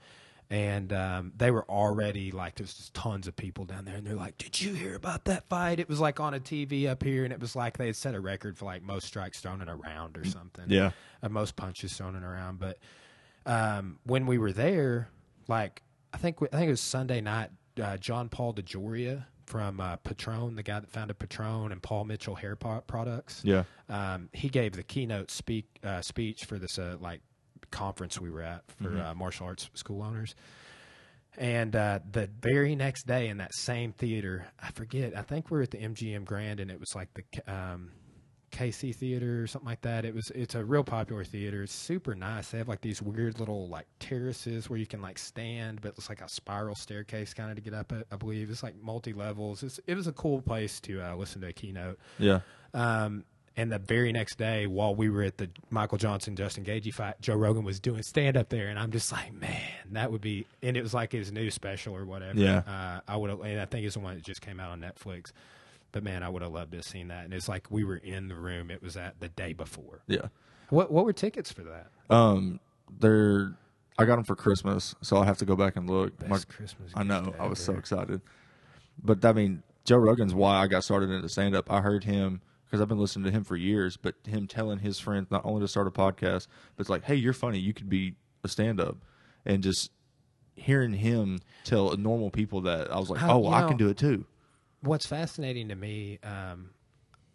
And 0.51 0.95
um, 0.95 1.33
they 1.37 1.51
were 1.51 1.69
already 1.69 2.31
like, 2.31 2.55
there's 2.55 2.73
just 2.73 2.95
tons 2.95 3.27
of 3.29 3.37
people 3.37 3.67
down 3.67 3.85
there, 3.85 3.97
and 3.97 4.07
they're 4.07 4.15
like, 4.15 4.39
"Did 4.39 4.59
you 4.63 4.73
hear 4.73 4.95
about 4.95 5.27
that 5.27 5.47
fight?" 5.51 5.79
It 5.79 5.91
was 5.91 6.01
like 6.01 6.21
on 6.21 6.33
a 6.33 6.41
TV 6.41 6.87
up 6.89 7.03
here, 7.03 7.25
and 7.25 7.33
it 7.35 7.39
was 7.41 7.55
like 7.55 7.77
they 7.77 7.85
had 7.87 7.97
set 7.97 8.15
a 8.15 8.21
record 8.21 8.57
for 8.57 8.65
like 8.65 8.83
most 8.83 9.07
strikes 9.07 9.41
thrown 9.41 9.61
in 9.61 9.69
a 9.69 9.77
round 9.77 10.17
or 10.17 10.25
something 10.25 10.65
Yeah. 10.69 10.93
uh, 11.23 11.29
most 11.29 11.55
punches 11.55 11.95
thrown 11.95 12.17
in 12.17 12.23
around. 12.25 12.59
But 12.61 12.79
um, 13.45 13.99
when 14.05 14.25
we 14.27 14.39
were 14.39 14.53
there, 14.53 15.11
like 15.49 15.83
I 16.15 16.17
think 16.17 16.41
we, 16.41 16.49
I 16.51 16.57
think 16.57 16.69
it 16.69 16.71
was 16.71 16.81
Sunday 16.81 17.21
night. 17.21 17.51
Uh, 17.79 17.99
John 17.99 18.31
Paul 18.31 18.55
DeJoria 18.55 19.27
from 19.47 19.81
uh, 19.81 19.97
Patron, 19.97 20.57
the 20.57 20.63
guy 20.63 20.81
that 20.81 20.91
founded 20.91 21.19
Patron 21.19 21.73
and 21.73 21.83
Paul 21.83 22.05
Mitchell 22.05 22.35
Hair 22.35 22.57
Products. 22.57 23.43
Yeah. 23.45 23.65
Um, 23.89 24.29
he 24.33 24.49
gave 24.49 24.73
the 24.73 24.83
keynote 24.83 25.31
speak 25.31 25.67
uh, 25.85 26.01
speech 26.03 26.45
for 26.47 26.59
this 26.59 26.79
uh, 26.79 26.97
like 27.01 27.21
conference 27.71 28.21
we 28.21 28.31
were 28.31 28.43
at 28.43 28.63
for 28.81 28.99
uh, 28.99 29.15
martial 29.15 29.47
arts 29.47 29.71
school 29.75 30.03
owners. 30.03 30.35
And 31.37 31.77
uh, 31.77 32.01
the 32.11 32.29
very 32.41 32.75
next 32.75 33.07
day 33.07 33.29
in 33.29 33.39
that 33.39 33.55
same 33.55 33.93
theater, 33.93 34.47
I 34.61 34.73
forget. 34.73 35.17
I 35.17 35.23
think 35.23 35.51
we 35.51 35.59
were 35.59 35.63
at 35.63 35.71
the 35.71 35.79
MGM 35.79 36.25
Grand, 36.25 36.59
and 36.59 36.69
it 36.71 36.81
was 36.81 36.97
like 36.97 37.09
the 37.15 37.53
um, 37.53 37.93
KC 38.51 38.95
Theater 38.95 39.43
or 39.43 39.47
something 39.47 39.69
like 39.69 39.83
that. 39.83 40.05
It 40.05 40.15
was 40.15 40.31
it's 40.35 40.57
a 40.57 40.65
real 40.65 40.83
popular 40.83 41.23
theater. 41.23 41.63
It's 41.63 41.73
super 41.73 42.15
nice. 42.15 42.51
They 42.51 42.59
have 42.59 42.69
like 42.69 42.81
these 42.81 43.01
weird 43.01 43.39
little 43.39 43.69
like 43.69 43.87
terraces 44.01 44.69
where 44.69 44.79
you 44.79 44.87
can 44.87 45.01
like 45.01 45.19
stand, 45.19 45.81
but 45.81 45.95
it's 45.97 46.09
like 46.09 46.23
a 46.23 46.29
spiral 46.29 46.75
staircase 46.75 47.35
kind 47.35 47.51
of 47.51 47.57
to 47.57 47.63
get 47.63 47.75
up. 47.75 47.93
It, 47.93 48.07
I 48.11 48.17
believe 48.17 48.51
it's 48.51 48.65
like 48.65 48.75
multi 48.83 49.13
levels. 49.13 49.81
It 49.87 49.95
was 49.95 50.07
a 50.09 50.13
cool 50.13 50.43
place 50.43 50.81
to 50.81 51.01
uh, 51.01 51.15
listen 51.15 51.41
to 51.43 51.49
a 51.49 51.53
keynote. 51.53 51.99
Yeah. 52.19 52.41
Um, 52.75 53.25
and 53.59 53.73
the 53.73 53.79
very 53.81 54.13
next 54.13 54.39
day, 54.39 54.69
while 54.69 54.95
we 54.95 55.11
were 55.11 55.25
at 55.25 55.37
the 55.37 55.51
Michael 55.69 55.99
Johnson 55.99 56.37
Justin 56.37 56.65
Gaethje 56.65 56.95
fight, 56.95 57.21
Joe 57.21 57.35
Rogan 57.35 57.65
was 57.65 57.81
doing 57.81 58.05
stand 58.05 58.37
up 58.37 58.51
there, 58.51 58.69
and 58.69 58.79
I'm 58.79 58.93
just 58.93 59.11
like, 59.11 59.33
man, 59.35 59.61
that 59.91 60.13
would 60.13 60.21
be. 60.21 60.47
And 60.63 60.77
it 60.77 60.83
was 60.83 60.95
like 60.95 61.11
his 61.11 61.33
new 61.33 61.51
special 61.51 61.97
or 61.97 62.05
whatever. 62.05 62.39
Yeah. 62.39 62.59
Uh, 62.59 63.01
I 63.09 63.17
would 63.17 63.31
have, 63.31 63.41
and 63.41 63.61
I 63.61 63.65
think 63.65 63.85
it's 63.85 63.95
the 63.95 64.01
one 64.01 64.15
that 64.15 64.23
just 64.23 64.41
came 64.43 64.61
out 64.61 64.71
on 64.71 64.81
Netflix. 64.81 65.33
But 65.91 66.05
man, 66.05 66.23
I 66.23 66.29
would 66.29 66.41
have 66.43 66.53
loved 66.53 66.71
to 66.71 66.77
have 66.79 66.85
seen 66.85 67.09
that. 67.09 67.25
And 67.25 67.35
it's 67.35 67.49
like 67.49 67.67
we 67.69 67.83
were 67.83 67.97
in 67.97 68.29
the 68.29 68.37
room. 68.37 68.71
It 68.71 68.81
was 68.81 68.97
at 68.97 69.19
the 69.19 69.29
day 69.29 69.55
before. 69.55 70.03
Yeah. 70.07 70.29
What 70.71 70.93
What 70.93 71.05
were 71.05 71.13
tickets 71.13 71.51
for 71.51 71.65
that? 71.65 71.89
Um, 72.11 72.61
they're. 73.01 73.57
I 73.99 74.05
got 74.05 74.15
them 74.15 74.25
for 74.25 74.37
Christmas, 74.37 74.95
so 75.03 75.17
I'll 75.17 75.25
have 75.25 75.39
to 75.39 75.45
go 75.45 75.57
back 75.57 75.75
and 75.75 75.91
look. 75.91 76.17
Best 76.17 76.31
My- 76.31 76.39
Christmas. 76.57 76.93
I 76.95 77.03
know. 77.03 77.35
I 77.41 77.49
was 77.49 77.59
so 77.59 77.73
excited. 77.75 78.21
But 79.03 79.25
I 79.25 79.33
mean, 79.33 79.65
Joe 79.85 79.97
Rogan's 79.97 80.33
why 80.33 80.59
I 80.59 80.69
got 80.69 80.85
started 80.85 81.11
into 81.11 81.29
stand 81.29 81.57
up. 81.57 81.73
I 81.73 81.81
heard 81.81 82.05
him 82.05 82.41
because 82.69 82.81
I've 82.83 82.89
been 82.89 82.99
listening 82.99 83.25
to 83.25 83.31
him 83.31 83.45
for 83.45 83.57
years, 83.57 83.97
but 83.97 84.15
him 84.27 84.47
telling 84.47 84.79
his 84.81 84.99
friends 84.99 85.29
not 85.31 85.43
only 85.45 85.61
to 85.63 85.69
start 85.69 85.87
a 85.87 85.91
podcast, 85.91 86.47
but 86.77 86.81
it's 86.83 86.91
like, 86.91 87.05
hey, 87.05 87.15
you're 87.15 87.33
funny. 87.33 87.59
You 87.59 87.73
could 87.73 87.89
be 87.89 88.15
a 88.45 88.49
stand 88.49 88.81
up. 88.81 88.97
And 89.47 89.63
just 89.63 89.91
hearing 90.55 90.93
him 90.93 91.39
tell 91.65 91.97
normal 91.97 92.31
people 92.31 92.61
that, 92.63 92.93
I 92.93 92.99
was 92.99 93.09
like, 93.11 93.23
oh, 93.23 93.43
you 93.43 93.49
I 93.49 93.63
know- 93.63 93.69
can 93.69 93.77
do 93.79 93.89
it 93.89 93.97
too. 93.97 94.27
What's 94.81 95.07
fascinating 95.07 95.69
to 95.71 95.75
me, 95.75 96.19
um, 96.23 96.71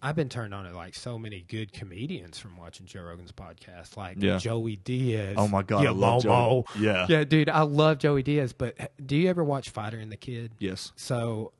I've 0.01 0.15
been 0.15 0.29
turned 0.29 0.53
on 0.53 0.65
to 0.65 0.75
like 0.75 0.95
so 0.95 1.17
many 1.17 1.45
good 1.47 1.71
comedians 1.73 2.37
from 2.37 2.55
watching 2.57 2.85
Joe 2.85 3.03
Rogan's 3.03 3.31
podcast, 3.31 3.95
like 3.97 4.17
Yeah. 4.19 4.37
Joey 4.37 4.75
Diaz. 4.75 5.35
Oh 5.37 5.47
my 5.47 5.61
God, 5.63 5.83
yeah, 5.83 5.89
I 5.89 5.93
love 5.93 6.23
Momo. 6.23 6.65
Joey. 6.75 6.83
Yeah. 6.85 7.05
yeah, 7.09 7.23
dude, 7.23 7.49
I 7.49 7.61
love 7.61 7.99
Joey 7.99 8.21
Diaz. 8.23 8.51
But 8.53 8.91
do 9.05 9.15
you 9.15 9.29
ever 9.29 9.43
watch 9.43 9.69
Fighter 9.71 9.97
and 9.97 10.11
the 10.11 10.17
Kid? 10.17 10.51
Yes. 10.59 10.91
So 10.97 11.53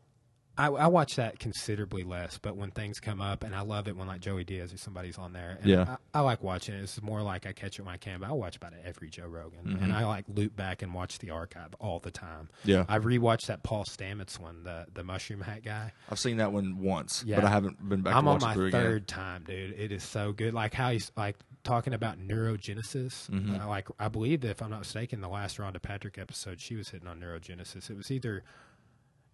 I, 0.57 0.67
I 0.67 0.87
watch 0.87 1.15
that 1.15 1.39
considerably 1.39 2.03
less, 2.03 2.37
but 2.37 2.55
when 2.55 2.69
things 2.71 2.99
come 2.99 3.21
up, 3.21 3.43
and 3.43 3.55
I 3.55 3.61
love 3.61 3.87
it 3.87 3.97
when 3.97 4.07
like 4.07 4.21
Joey 4.21 4.43
Diaz 4.43 4.71
or 4.73 4.77
somebody's 4.77 5.17
on 5.17 5.33
there. 5.33 5.57
And 5.61 5.69
Yeah. 5.69 5.97
I, 6.13 6.19
I 6.19 6.21
like 6.21 6.43
watching 6.43 6.75
it. 6.75 6.81
It's 6.83 7.01
more 7.01 7.21
like 7.23 7.47
I 7.47 7.53
catch 7.53 7.79
it 7.79 7.81
when 7.81 7.93
I 7.93 7.97
can, 7.97 8.19
but 8.19 8.29
I 8.29 8.33
watch 8.33 8.55
about 8.55 8.73
every 8.85 9.09
Joe 9.09 9.25
Rogan, 9.27 9.79
and 9.81 9.91
I 9.91 10.05
like 10.05 10.25
loop 10.27 10.55
back 10.55 10.81
and 10.83 10.93
watch 10.93 11.17
the 11.19 11.31
archive 11.31 11.73
all 11.79 11.99
the 11.99 12.11
time. 12.11 12.49
Mm-hmm. 12.59 12.69
Yeah. 12.69 12.85
I 12.87 12.99
rewatched 12.99 13.47
that 13.47 13.63
Paul 13.63 13.83
Stamets 13.85 14.39
one, 14.39 14.63
the 14.63 14.85
the 14.93 15.03
mushroom 15.03 15.41
hat 15.41 15.63
guy. 15.63 15.91
I've 16.11 16.19
seen 16.19 16.37
that 16.37 16.51
one 16.53 16.77
once, 16.79 17.23
Yeah. 17.25 17.37
but 17.37 17.45
I 17.45 17.49
haven't 17.49 17.77
been 17.89 18.01
back 18.01 18.11
to 18.11 18.15
the. 18.15 18.19
I'm 18.19 18.27
on 18.27 18.39
my 18.41 18.51
it 18.51 18.53
through 18.53 18.67
again. 18.67 18.81
third 18.83 19.07
time, 19.07 19.43
dude. 19.47 19.73
It 19.79 19.91
is 19.91 20.03
so 20.03 20.33
good. 20.33 20.53
Like 20.53 20.73
how 20.75 20.91
he's 20.91 21.11
like 21.17 21.37
talking 21.63 21.93
about 21.93 22.19
neurogenesis. 22.19 23.29
Mm-hmm. 23.29 23.61
Uh, 23.61 23.67
like 23.67 23.87
I 23.99 24.07
believe 24.07 24.41
that 24.41 24.49
if 24.51 24.61
I'm 24.61 24.69
not 24.69 24.79
mistaken, 24.79 25.21
the 25.21 25.29
last 25.29 25.57
Rhonda 25.57 25.81
Patrick 25.81 26.17
episode, 26.17 26.59
she 26.61 26.75
was 26.75 26.89
hitting 26.89 27.07
on 27.07 27.19
neurogenesis. 27.19 27.89
It 27.89 27.97
was 27.97 28.11
either 28.11 28.43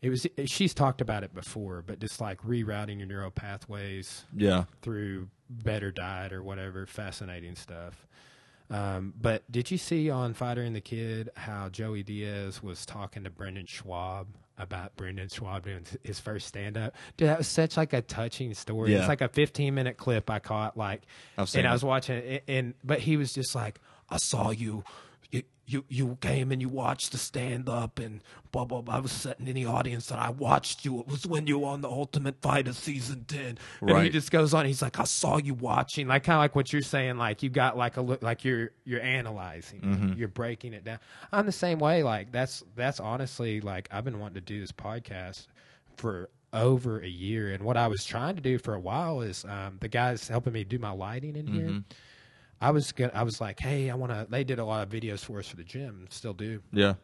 it 0.01 0.09
was 0.09 0.25
she's 0.45 0.73
talked 0.73 1.01
about 1.01 1.23
it 1.23 1.33
before, 1.33 1.83
but 1.85 1.99
just 1.99 2.21
like 2.21 2.41
rerouting 2.41 2.97
your 2.99 3.07
neural 3.07 3.31
pathways 3.31 4.23
Yeah. 4.35 4.65
through 4.81 5.29
better 5.49 5.91
diet 5.91 6.31
or 6.33 6.41
whatever. 6.43 6.85
Fascinating 6.85 7.55
stuff. 7.55 8.07
Um, 8.71 9.13
but 9.19 9.49
did 9.51 9.71
you 9.71 9.77
see 9.79 10.09
on 10.11 10.33
Fighter 10.35 10.61
and 10.61 10.75
the 10.75 10.81
Kid 10.81 11.29
how 11.35 11.69
Joey 11.69 12.03
Diaz 12.03 12.61
was 12.61 12.85
talking 12.85 13.23
to 13.23 13.29
Brendan 13.31 13.65
Schaub 13.65 14.27
about 14.59 14.95
Brendan 14.95 15.27
Schaub 15.29 15.63
doing 15.63 15.85
his 16.03 16.19
first 16.19 16.45
stand 16.47 16.77
up. 16.77 16.93
Dude, 17.17 17.29
that 17.29 17.37
was 17.39 17.47
such 17.47 17.77
like 17.77 17.93
a 17.93 18.01
touching 18.01 18.53
story. 18.53 18.91
Yeah. 18.91 18.99
It's 18.99 19.07
like 19.07 19.21
a 19.21 19.29
15 19.29 19.73
minute 19.73 19.97
clip 19.97 20.29
I 20.29 20.39
caught 20.39 20.77
like 20.77 21.03
and 21.37 21.65
I 21.67 21.71
was 21.73 21.83
watching 21.83 22.17
it 22.17 22.43
and 22.47 22.73
but 22.83 22.99
he 22.99 23.17
was 23.17 23.33
just 23.33 23.55
like 23.55 23.79
I 24.09 24.17
saw 24.17 24.51
you 24.51 24.83
you 25.31 25.43
you, 25.65 25.85
you 25.87 26.17
came 26.21 26.51
and 26.51 26.59
you 26.61 26.67
watched 26.69 27.11
the 27.11 27.17
stand 27.19 27.69
up 27.69 27.99
and 27.99 28.21
blah 28.51 28.65
blah 28.65 28.81
blah. 28.81 28.95
I 28.95 28.99
was 28.99 29.11
sitting 29.11 29.47
in 29.47 29.53
the 29.53 29.65
audience 29.67 30.09
and 30.09 30.19
I 30.19 30.31
watched 30.31 30.83
you. 30.83 30.99
It 31.01 31.07
was 31.07 31.27
when 31.27 31.45
you 31.45 31.59
were 31.59 31.67
on 31.67 31.81
the 31.81 31.89
Ultimate 31.89 32.41
Fighter 32.41 32.73
season 32.73 33.25
ten. 33.27 33.59
And 33.81 33.89
he 34.03 34.09
just 34.09 34.31
goes 34.31 34.53
on. 34.55 34.65
He's 34.65 34.81
like, 34.81 34.99
I 34.99 35.03
saw 35.03 35.37
you 35.37 35.53
watching, 35.53 36.07
like 36.07 36.23
kind 36.23 36.37
of 36.37 36.39
like 36.41 36.55
what 36.55 36.73
you're 36.73 36.81
saying. 36.81 37.17
Like 37.17 37.43
you 37.43 37.49
got 37.51 37.77
like 37.77 37.97
a 37.97 38.01
look, 38.01 38.23
like 38.23 38.43
you're 38.43 38.71
you're 38.83 39.01
analyzing, 39.01 39.81
Mm-hmm. 39.81 40.13
you're 40.17 40.27
breaking 40.27 40.73
it 40.73 40.83
down. 40.83 40.97
I'm 41.31 41.45
the 41.45 41.51
same 41.51 41.77
way. 41.77 42.01
Like 42.01 42.31
that's 42.31 42.63
that's 42.75 42.99
honestly 42.99 43.61
like 43.61 43.87
I've 43.91 44.03
been 44.05 44.19
wanting 44.19 44.35
to 44.35 44.41
do 44.41 44.59
this 44.59 44.71
podcast 44.71 45.45
for 45.97 46.29
over 46.51 46.99
a 46.99 47.07
year, 47.07 47.51
and 47.51 47.63
what 47.63 47.77
I 47.77 47.85
was 47.87 48.03
trying 48.03 48.35
to 48.35 48.41
do 48.41 48.57
for 48.57 48.73
a 48.73 48.79
while 48.79 49.21
is 49.21 49.45
um, 49.45 49.77
the 49.81 49.87
guys 49.87 50.27
helping 50.27 50.53
me 50.53 50.63
do 50.63 50.79
my 50.79 50.89
lighting 50.89 51.35
in 51.35 51.45
Mm-hmm. 51.45 51.55
here. 51.59 51.81
I 52.61 52.71
was 52.71 52.91
gonna, 52.91 53.11
I 53.13 53.23
was 53.23 53.39
like, 53.39 53.59
hey, 53.59 53.89
I 53.89 53.95
want 53.95 54.11
to. 54.11 54.27
They 54.29 54.43
did 54.43 54.59
a 54.59 54.65
lot 54.65 54.83
of 54.85 54.89
videos 54.93 55.23
for 55.23 55.39
us 55.39 55.47
for 55.47 55.55
the 55.55 55.63
gym, 55.63 56.07
still 56.09 56.33
do. 56.33 56.61
Yeah. 56.73 56.95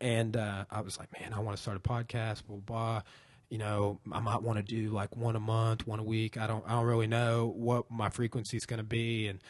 And 0.00 0.36
uh, 0.36 0.64
I 0.70 0.80
was 0.80 0.98
like, 0.98 1.08
man, 1.20 1.32
I 1.32 1.40
want 1.40 1.56
to 1.56 1.62
start 1.62 1.76
a 1.76 1.80
podcast, 1.80 2.46
blah, 2.46 2.56
blah, 2.56 2.58
blah. 2.66 3.02
You 3.50 3.58
know, 3.58 4.00
I 4.10 4.18
might 4.20 4.42
want 4.42 4.56
to 4.58 4.62
do 4.64 4.90
like 4.90 5.14
one 5.16 5.36
a 5.36 5.40
month, 5.40 5.86
one 5.86 5.98
a 6.00 6.02
week. 6.02 6.36
I 6.38 6.46
don't, 6.46 6.64
I 6.66 6.70
don't 6.72 6.86
really 6.86 7.06
know 7.06 7.52
what 7.54 7.90
my 7.90 8.08
frequency 8.08 8.56
is 8.56 8.66
going 8.66 8.78
to 8.78 8.82
be. 8.84 9.28
And 9.28 9.40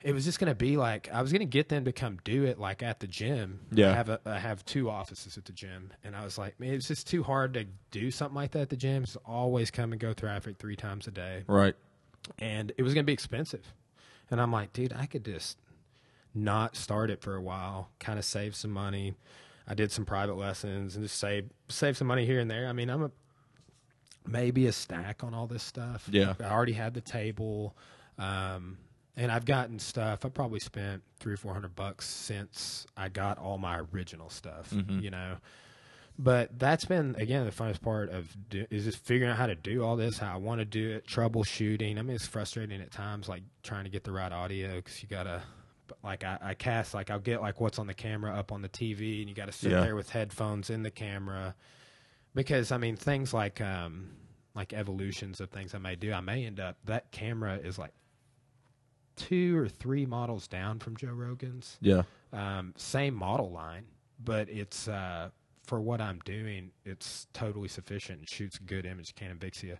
it 0.00 0.12
was 0.12 0.24
just 0.24 0.38
going 0.38 0.48
to 0.48 0.54
be 0.54 0.76
like, 0.76 1.10
I 1.12 1.20
was 1.20 1.32
going 1.32 1.40
to 1.40 1.44
get 1.46 1.68
them 1.68 1.84
to 1.86 1.92
come 1.92 2.18
do 2.22 2.44
it 2.44 2.58
like 2.60 2.82
at 2.84 3.00
the 3.00 3.08
gym. 3.08 3.60
Yeah. 3.72 3.90
I 3.90 3.94
have, 3.94 4.08
a, 4.08 4.20
I 4.24 4.38
have 4.38 4.64
two 4.64 4.88
offices 4.88 5.36
at 5.36 5.44
the 5.44 5.52
gym. 5.52 5.90
And 6.04 6.14
I 6.14 6.24
was 6.24 6.38
like, 6.38 6.58
man, 6.60 6.74
it's 6.74 6.86
just 6.88 7.08
too 7.08 7.24
hard 7.24 7.54
to 7.54 7.66
do 7.90 8.12
something 8.12 8.36
like 8.36 8.52
that 8.52 8.60
at 8.60 8.70
the 8.70 8.76
gym. 8.76 9.02
It's 9.02 9.16
always 9.26 9.72
come 9.72 9.90
and 9.92 10.00
go 10.00 10.12
traffic 10.14 10.56
three 10.58 10.76
times 10.76 11.08
a 11.08 11.10
day 11.10 11.42
Right. 11.48 11.74
and 12.38 12.72
it 12.78 12.82
was 12.84 12.94
going 12.94 13.04
to 13.04 13.06
be 13.06 13.12
expensive. 13.12 13.74
And 14.30 14.40
I'm 14.40 14.52
like, 14.52 14.72
dude, 14.72 14.92
I 14.92 15.06
could 15.06 15.24
just 15.24 15.58
not 16.34 16.76
start 16.76 17.10
it 17.10 17.20
for 17.20 17.34
a 17.34 17.40
while, 17.40 17.90
kind 17.98 18.18
of 18.18 18.24
save 18.24 18.54
some 18.54 18.70
money. 18.70 19.14
I 19.66 19.74
did 19.74 19.92
some 19.92 20.04
private 20.04 20.36
lessons 20.36 20.96
and 20.96 21.04
just 21.04 21.18
save 21.18 21.50
save 21.68 21.96
some 21.96 22.06
money 22.06 22.24
here 22.24 22.40
and 22.40 22.50
there. 22.50 22.66
I 22.66 22.72
mean, 22.72 22.88
I'm 22.90 23.02
a 23.02 23.10
maybe 24.26 24.66
a 24.66 24.72
stack 24.72 25.22
on 25.24 25.34
all 25.34 25.46
this 25.46 25.62
stuff. 25.62 26.08
Yeah. 26.10 26.34
I 26.40 26.44
already 26.44 26.72
had 26.72 26.94
the 26.94 27.00
table, 27.00 27.76
um, 28.18 28.78
and 29.16 29.30
I've 29.32 29.44
gotten 29.44 29.78
stuff. 29.78 30.24
I 30.24 30.28
probably 30.28 30.60
spent 30.60 31.02
three 31.20 31.34
or 31.34 31.36
four 31.36 31.52
hundred 31.52 31.74
bucks 31.74 32.06
since 32.06 32.86
I 32.96 33.08
got 33.08 33.38
all 33.38 33.58
my 33.58 33.80
original 33.92 34.30
stuff. 34.30 34.72
You 35.00 35.10
know, 35.10 35.36
but 36.18 36.58
that's 36.58 36.84
been 36.84 37.14
again 37.18 37.44
the 37.44 37.52
funnest 37.52 37.80
part 37.80 38.10
of 38.10 38.34
do, 38.50 38.66
is 38.70 38.84
just 38.84 38.98
figuring 38.98 39.30
out 39.30 39.38
how 39.38 39.46
to 39.46 39.54
do 39.54 39.84
all 39.84 39.96
this, 39.96 40.18
how 40.18 40.34
I 40.34 40.36
want 40.36 40.60
to 40.60 40.64
do 40.64 40.90
it, 40.90 41.06
troubleshooting. 41.06 41.98
I 41.98 42.02
mean, 42.02 42.16
it's 42.16 42.26
frustrating 42.26 42.80
at 42.80 42.90
times, 42.90 43.28
like 43.28 43.42
trying 43.62 43.84
to 43.84 43.90
get 43.90 44.04
the 44.04 44.12
right 44.12 44.32
audio 44.32 44.76
because 44.76 45.02
you 45.02 45.08
gotta. 45.08 45.42
Like 46.04 46.22
I, 46.22 46.38
I 46.42 46.54
cast, 46.54 46.92
like 46.92 47.10
I'll 47.10 47.18
get 47.18 47.40
like 47.40 47.60
what's 47.62 47.78
on 47.78 47.86
the 47.86 47.94
camera 47.94 48.34
up 48.34 48.52
on 48.52 48.60
the 48.60 48.68
TV, 48.68 49.20
and 49.20 49.28
you 49.28 49.34
got 49.34 49.46
to 49.46 49.52
sit 49.52 49.72
Yeah. 49.72 49.80
there 49.80 49.96
with 49.96 50.10
headphones 50.10 50.68
in 50.68 50.82
the 50.82 50.90
camera, 50.90 51.54
because 52.34 52.70
I 52.72 52.76
mean 52.76 52.94
things 52.94 53.32
like 53.32 53.60
um 53.62 54.10
like 54.54 54.74
evolutions 54.74 55.40
of 55.40 55.48
things 55.48 55.74
I 55.74 55.78
may 55.78 55.96
do, 55.96 56.12
I 56.12 56.20
may 56.20 56.44
end 56.44 56.60
up 56.60 56.76
that 56.84 57.10
camera 57.10 57.56
is 57.56 57.78
like 57.78 57.92
two 59.16 59.56
or 59.58 59.68
three 59.68 60.04
models 60.06 60.46
down 60.46 60.78
from 60.78 60.96
Joe 60.96 61.08
Rogan's 61.12 61.78
Yeah. 61.80 62.02
um, 62.32 62.74
same 62.76 63.14
model 63.14 63.50
line, 63.50 63.86
but 64.22 64.48
it's 64.48 64.88
uh, 64.88 65.30
for 65.68 65.80
what 65.80 66.00
I'm 66.00 66.18
doing, 66.24 66.70
it's 66.84 67.26
totally 67.34 67.68
sufficient. 67.68 68.22
It 68.22 68.30
shoots 68.30 68.58
good 68.58 68.86
image, 68.86 69.14
Canon 69.14 69.36
Vixia, 69.36 69.76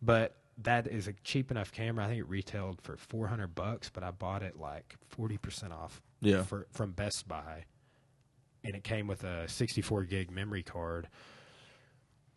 but 0.00 0.36
that 0.58 0.86
is 0.86 1.08
a 1.08 1.12
cheap 1.24 1.50
enough 1.50 1.72
camera. 1.72 2.04
I 2.04 2.08
think 2.08 2.20
it 2.20 2.28
retailed 2.28 2.80
for 2.80 2.96
400 2.96 3.54
bucks, 3.54 3.90
but 3.92 4.04
I 4.04 4.12
bought 4.12 4.42
it 4.42 4.58
like 4.58 4.96
40 5.08 5.36
percent 5.38 5.72
off. 5.72 6.00
Yeah. 6.20 6.44
for, 6.44 6.68
from 6.70 6.92
Best 6.92 7.26
Buy, 7.26 7.64
and 8.62 8.76
it 8.76 8.84
came 8.84 9.08
with 9.08 9.24
a 9.24 9.48
64 9.48 10.04
gig 10.04 10.30
memory 10.30 10.62
card 10.62 11.08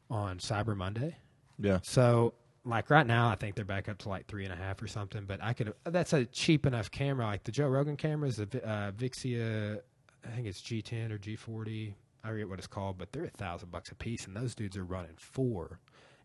on 0.10 0.40
Cyber 0.40 0.76
Monday. 0.76 1.18
Yeah. 1.60 1.80
So 1.84 2.34
like 2.66 2.90
right 2.90 3.06
now, 3.06 3.30
I 3.30 3.36
think 3.36 3.54
they're 3.56 3.64
back 3.64 3.88
up 3.88 4.00
to 4.00 4.10
like 4.10 4.26
three 4.26 4.44
and 4.44 4.52
a 4.52 4.56
half 4.56 4.82
or 4.82 4.88
something. 4.88 5.26
But 5.26 5.44
I 5.44 5.54
could 5.54 5.74
that's 5.84 6.14
a 6.14 6.26
cheap 6.26 6.66
enough 6.66 6.90
camera. 6.90 7.28
Like 7.28 7.44
the 7.44 7.52
Joe 7.52 7.68
Rogan 7.68 7.98
cameras, 7.98 8.38
the 8.38 8.68
uh, 8.68 8.92
Vixia, 8.92 9.82
I 10.26 10.36
think 10.36 10.48
it's 10.48 10.62
G10 10.62 11.12
or 11.12 11.20
G40. 11.20 11.94
I 12.26 12.30
forget 12.30 12.50
what 12.50 12.58
it's 12.58 12.68
called, 12.68 12.98
but 12.98 13.12
they're 13.12 13.26
a 13.26 13.30
thousand 13.30 13.72
bucks 13.72 13.92
a 13.92 13.96
piece, 13.96 14.26
and 14.26 14.36
those 14.36 14.56
dudes 14.56 14.76
are 14.78 14.84
running 14.84 15.16
four, 15.18 15.80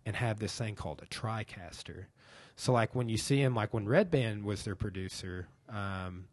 and 0.06 0.16
have 0.16 0.38
this 0.38 0.56
thing 0.56 0.74
called 0.74 1.02
a 1.02 1.06
TriCaster. 1.06 2.06
So 2.56 2.72
like 2.72 2.94
when 2.94 3.08
you 3.08 3.16
see 3.16 3.42
them, 3.42 3.54
like 3.54 3.72
when 3.74 3.86
Redban 3.86 4.44
was 4.44 4.64
their 4.64 4.74
producer, 4.76 5.48
um, 5.68 6.24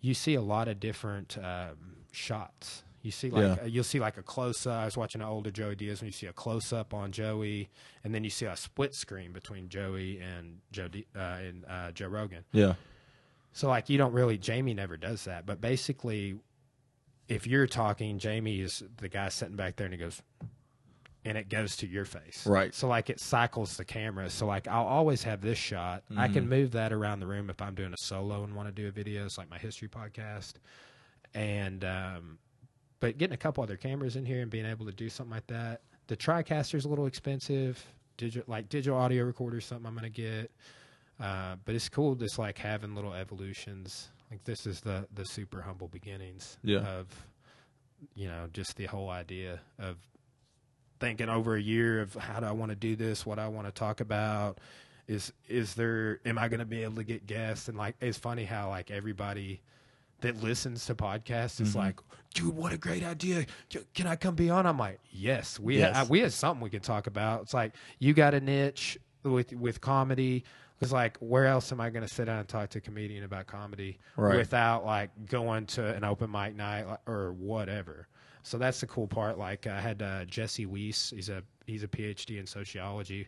you 0.00 0.14
see 0.14 0.34
a 0.34 0.40
lot 0.42 0.68
of 0.68 0.78
different 0.80 1.36
um, 1.38 1.96
shots. 2.12 2.82
You 3.02 3.10
see 3.12 3.30
like 3.30 3.42
Yeah. 3.42 3.62
uh, 3.62 3.66
you'll 3.66 3.84
see 3.84 4.00
like 4.00 4.16
a 4.18 4.22
close 4.22 4.66
up. 4.66 4.82
I 4.82 4.84
was 4.84 4.96
watching 4.96 5.20
an 5.20 5.28
older 5.28 5.50
Joey 5.50 5.76
Diaz 5.76 6.00
when 6.00 6.06
you 6.06 6.12
see 6.12 6.26
a 6.26 6.32
close 6.32 6.72
up 6.72 6.92
on 6.92 7.12
Joey, 7.12 7.70
and 8.04 8.14
then 8.14 8.24
you 8.24 8.30
see 8.30 8.46
a 8.46 8.56
split 8.56 8.94
screen 8.94 9.32
between 9.32 9.68
Joey 9.68 10.18
and 10.18 10.58
Joe 10.72 10.88
uh, 11.16 11.18
and 11.18 11.64
uh, 11.68 11.92
Joe 11.92 12.08
Rogan. 12.08 12.44
Yeah. 12.52 12.74
So 13.52 13.68
like 13.68 13.88
you 13.88 13.98
don't 13.98 14.12
really 14.12 14.38
Jamie 14.38 14.74
never 14.74 14.96
does 14.96 15.24
that, 15.24 15.46
but 15.46 15.60
basically, 15.60 16.38
if 17.28 17.46
you're 17.46 17.66
talking, 17.66 18.18
Jamie 18.18 18.60
is 18.60 18.82
the 18.96 19.08
guy 19.08 19.28
sitting 19.28 19.56
back 19.56 19.76
there 19.76 19.84
and 19.84 19.94
he 19.94 19.98
goes, 20.00 20.20
and 21.24 21.36
it 21.36 21.48
goes 21.50 21.76
to 21.76 21.86
your 21.86 22.04
face, 22.06 22.46
Right. 22.46 22.74
So 22.74 22.88
like 22.88 23.10
it 23.10 23.20
cycles 23.20 23.76
the 23.76 23.84
camera. 23.84 24.30
So 24.30 24.46
like 24.46 24.66
I'll 24.66 24.86
always 24.86 25.22
have 25.24 25.40
this 25.42 25.58
shot. 25.58 26.02
I 26.16 26.24
Mm-hmm. 26.24 26.32
can 26.34 26.48
move 26.48 26.70
that 26.72 26.92
around 26.92 27.20
the 27.20 27.26
room 27.26 27.50
if 27.50 27.60
I'm 27.60 27.74
doing 27.74 27.92
a 27.92 27.96
solo 27.98 28.44
and 28.44 28.54
want 28.54 28.68
to 28.68 28.72
do 28.82 28.88
a 28.88 28.90
video. 28.90 29.24
It's 29.26 29.36
like 29.36 29.50
my 29.50 29.58
history 29.58 29.88
podcast, 29.88 30.54
and 31.34 31.84
um, 31.84 32.38
but 33.00 33.18
getting 33.18 33.34
a 33.34 33.38
couple 33.38 33.62
other 33.62 33.76
cameras 33.76 34.16
in 34.16 34.24
here 34.24 34.40
and 34.40 34.50
being 34.50 34.64
able 34.66 34.86
to 34.86 34.92
do 34.92 35.08
something 35.08 35.34
like 35.34 35.46
that. 35.48 35.82
The 36.06 36.16
TriCaster's 36.16 36.84
a 36.84 36.88
little 36.88 37.06
expensive. 37.06 37.84
Digital 38.16 38.44
like 38.50 38.68
digital 38.68 38.98
audio 38.98 39.24
recorder, 39.24 39.60
something 39.60 39.86
I'm 39.86 39.94
gonna 39.94 40.08
get. 40.08 40.50
Uh, 41.20 41.56
but 41.64 41.74
it's 41.74 41.88
cool 41.88 42.14
just 42.14 42.38
like 42.38 42.56
having 42.58 42.94
little 42.94 43.12
evolutions. 43.12 44.08
Like 44.30 44.44
this 44.44 44.66
is 44.66 44.80
the 44.80 45.06
the 45.14 45.24
super 45.24 45.62
humble 45.62 45.88
beginnings 45.88 46.58
Yeah. 46.62 46.80
of 46.80 47.06
you 48.14 48.28
know 48.28 48.48
just 48.52 48.76
the 48.76 48.86
whole 48.86 49.08
idea 49.10 49.60
of 49.78 49.96
thinking 51.00 51.28
over 51.28 51.54
a 51.54 51.60
year 51.60 52.00
of 52.00 52.14
how 52.14 52.40
do 52.40 52.46
I 52.46 52.52
want 52.52 52.70
to 52.70 52.76
do 52.76 52.96
this, 52.96 53.24
what 53.24 53.38
I 53.38 53.48
want 53.48 53.66
to 53.66 53.72
talk 53.72 54.00
about. 54.00 54.58
Is 55.06 55.32
is 55.48 55.74
there? 55.74 56.20
Am 56.26 56.36
I 56.38 56.48
going 56.48 56.60
to 56.60 56.66
be 56.66 56.82
able 56.82 56.96
to 56.96 57.04
get 57.04 57.26
guests? 57.26 57.68
And 57.68 57.78
like, 57.78 57.96
it's 58.00 58.18
funny 58.18 58.44
how 58.44 58.68
like 58.68 58.90
everybody 58.90 59.62
that 60.20 60.42
listens 60.42 60.84
to 60.86 60.94
podcasts 60.94 61.60
is 61.62 61.70
mm-hmm. 61.70 61.78
like, 61.78 62.00
dude, 62.34 62.54
what 62.54 62.72
a 62.74 62.76
great 62.76 63.02
idea! 63.02 63.46
Can 63.94 64.06
I 64.06 64.16
come 64.16 64.34
be 64.34 64.50
on? 64.50 64.66
I'm 64.66 64.76
like, 64.78 64.98
yes, 65.10 65.58
we 65.58 65.78
Yes. 65.78 65.96
ha- 65.96 66.06
we 66.10 66.20
have 66.20 66.34
something 66.34 66.60
we 66.62 66.68
can 66.68 66.80
talk 66.80 67.06
about. 67.06 67.42
It's 67.42 67.54
like 67.54 67.72
you 67.98 68.12
got 68.12 68.34
a 68.34 68.40
niche 68.40 68.98
with 69.22 69.52
with 69.54 69.80
comedy. 69.80 70.44
It's 70.80 70.92
like, 70.92 71.16
where 71.18 71.46
else 71.46 71.72
am 71.72 71.80
I 71.80 71.90
going 71.90 72.06
to 72.06 72.12
sit 72.12 72.26
down 72.26 72.38
and 72.38 72.48
talk 72.48 72.70
to 72.70 72.78
a 72.78 72.80
comedian 72.80 73.24
about 73.24 73.46
comedy 73.48 73.98
Right. 74.16 74.36
without 74.36 74.84
like 74.86 75.10
going 75.26 75.66
to 75.66 75.86
an 75.94 76.04
open 76.04 76.30
mic 76.30 76.54
night 76.54 76.86
or 77.06 77.32
whatever? 77.32 78.06
So 78.44 78.58
that's 78.58 78.80
the 78.80 78.86
cool 78.86 79.06
part. 79.08 79.38
Like 79.38 79.66
I 79.66 79.80
had 79.80 80.02
uh, 80.02 80.24
Jesse 80.24 80.66
Weiss. 80.66 81.10
He's 81.10 81.28
a 81.28 81.42
he's 81.66 81.82
a 81.82 81.88
PhD 81.88 82.38
in 82.38 82.46
sociology, 82.46 83.26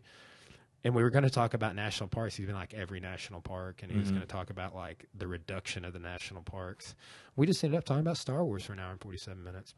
and 0.84 0.94
we 0.94 1.02
were 1.02 1.10
going 1.10 1.24
to 1.24 1.30
talk 1.30 1.52
about 1.54 1.74
national 1.74 2.08
parks. 2.08 2.36
He's 2.36 2.46
been 2.46 2.54
like 2.54 2.72
every 2.72 3.00
national 3.00 3.40
park, 3.40 3.82
and 3.82 3.90
he 3.90 3.98
was 3.98 4.06
Mm-hmm. 4.06 4.16
going 4.16 4.26
to 4.26 4.32
talk 4.32 4.50
about 4.50 4.74
like 4.74 5.04
the 5.18 5.26
reduction 5.26 5.84
of 5.84 5.92
the 5.92 5.98
national 5.98 6.42
parks. 6.42 6.94
We 7.36 7.46
just 7.46 7.62
ended 7.64 7.76
up 7.78 7.84
talking 7.84 8.00
about 8.00 8.16
Star 8.16 8.44
Wars 8.44 8.64
for 8.64 8.72
an 8.72 8.78
hour 8.78 8.92
and 8.92 9.00
forty 9.00 9.18
seven 9.18 9.42
minutes. 9.44 9.74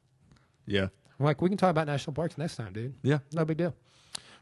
Yeah. 0.67 0.89
I'm 1.19 1.25
like, 1.27 1.41
we 1.43 1.49
can 1.49 1.59
talk 1.59 1.71
about 1.71 1.87
national 1.87 2.15
parks 2.15 2.37
next 2.39 2.57
time, 2.57 2.73
dude. 2.73 2.95
Yeah. 3.03 3.19
No 3.33 3.45
big 3.45 3.57
deal. 3.57 3.75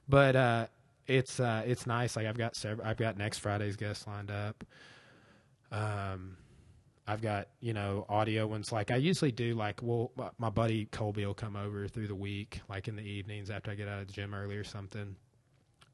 But 0.09 0.37
uh, 0.37 0.67
it's 1.11 1.41
uh, 1.41 1.63
it's 1.67 1.87
nice. 1.87 2.17
Like 2.17 2.27
I've 2.27 2.39
got 2.39 2.55
several. 2.57 2.87
I've 2.87 2.97
got 2.97 3.17
next 3.19 3.39
Friday's 3.39 3.77
guests 3.77 4.07
lined 4.07 4.31
up. 4.31 4.65
Um, 5.73 6.37
I've 7.07 7.21
got 7.23 7.49
you 7.61 7.73
know 7.73 8.07
audio 8.09 8.47
ones. 8.47 8.73
Like 8.73 8.91
I 8.91 8.97
usually 8.97 9.33
do. 9.33 9.55
Like 9.55 9.81
well, 9.83 10.13
my- 10.39 10.51
buddy 10.51 10.87
Colby 10.87 11.27
will 11.27 11.35
come 11.35 11.57
over 11.57 11.89
through 11.89 12.07
the 12.09 12.15
week, 12.15 12.61
like 12.69 12.89
in 12.89 12.97
the 12.97 13.03
evenings 13.03 13.51
after 13.51 13.71
I 13.71 13.75
get 13.75 13.89
out 13.89 14.01
of 14.01 14.07
the 14.07 14.13
gym 14.13 14.33
early 14.35 14.57
or 14.57 14.65
something. 14.65 15.17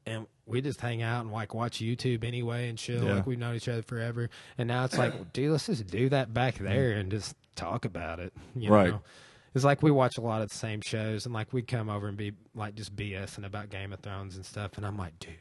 And 0.05 0.25
we 0.45 0.61
just 0.61 0.79
hang 0.79 1.01
out 1.01 1.23
and 1.25 1.33
like 1.33 1.53
watch 1.53 1.79
YouTube 1.79 2.23
anyway 2.23 2.69
and 2.69 2.77
chill. 2.77 3.03
Yeah. 3.03 3.15
Like 3.15 3.27
we've 3.27 3.37
known 3.37 3.55
each 3.55 3.67
other 3.67 3.81
forever. 3.81 4.29
And 4.57 4.69
now 4.69 4.85
it's 4.85 4.97
like, 4.97 5.33
dude, 5.33 5.51
let's 5.51 5.65
just 5.65 5.87
do 5.87 6.07
that 6.09 6.33
back 6.33 6.55
there 6.59 6.91
and 6.93 7.11
just 7.11 7.35
talk 7.55 7.83
about 7.83 8.19
it. 8.21 8.31
You 8.55 8.71
Right. 8.71 8.91
know? 8.91 9.01
It's 9.55 9.63
like 9.65 9.81
we 9.81 9.91
watch 9.91 10.17
a 10.17 10.21
lot 10.21 10.41
of 10.41 10.49
the 10.49 10.55
same 10.55 10.81
shows, 10.81 11.25
and 11.25 11.33
like 11.33 11.51
we'd 11.53 11.67
come 11.67 11.89
over 11.89 12.07
and 12.07 12.17
be 12.17 12.33
like 12.55 12.75
just 12.75 12.95
BSing 12.95 13.45
about 13.45 13.69
Game 13.69 13.91
of 13.93 13.99
Thrones 14.01 14.35
and 14.35 14.45
stuff, 14.45 14.71
and 14.77 14.85
I'm 14.85 14.97
like, 14.97 15.17
dude, 15.19 15.33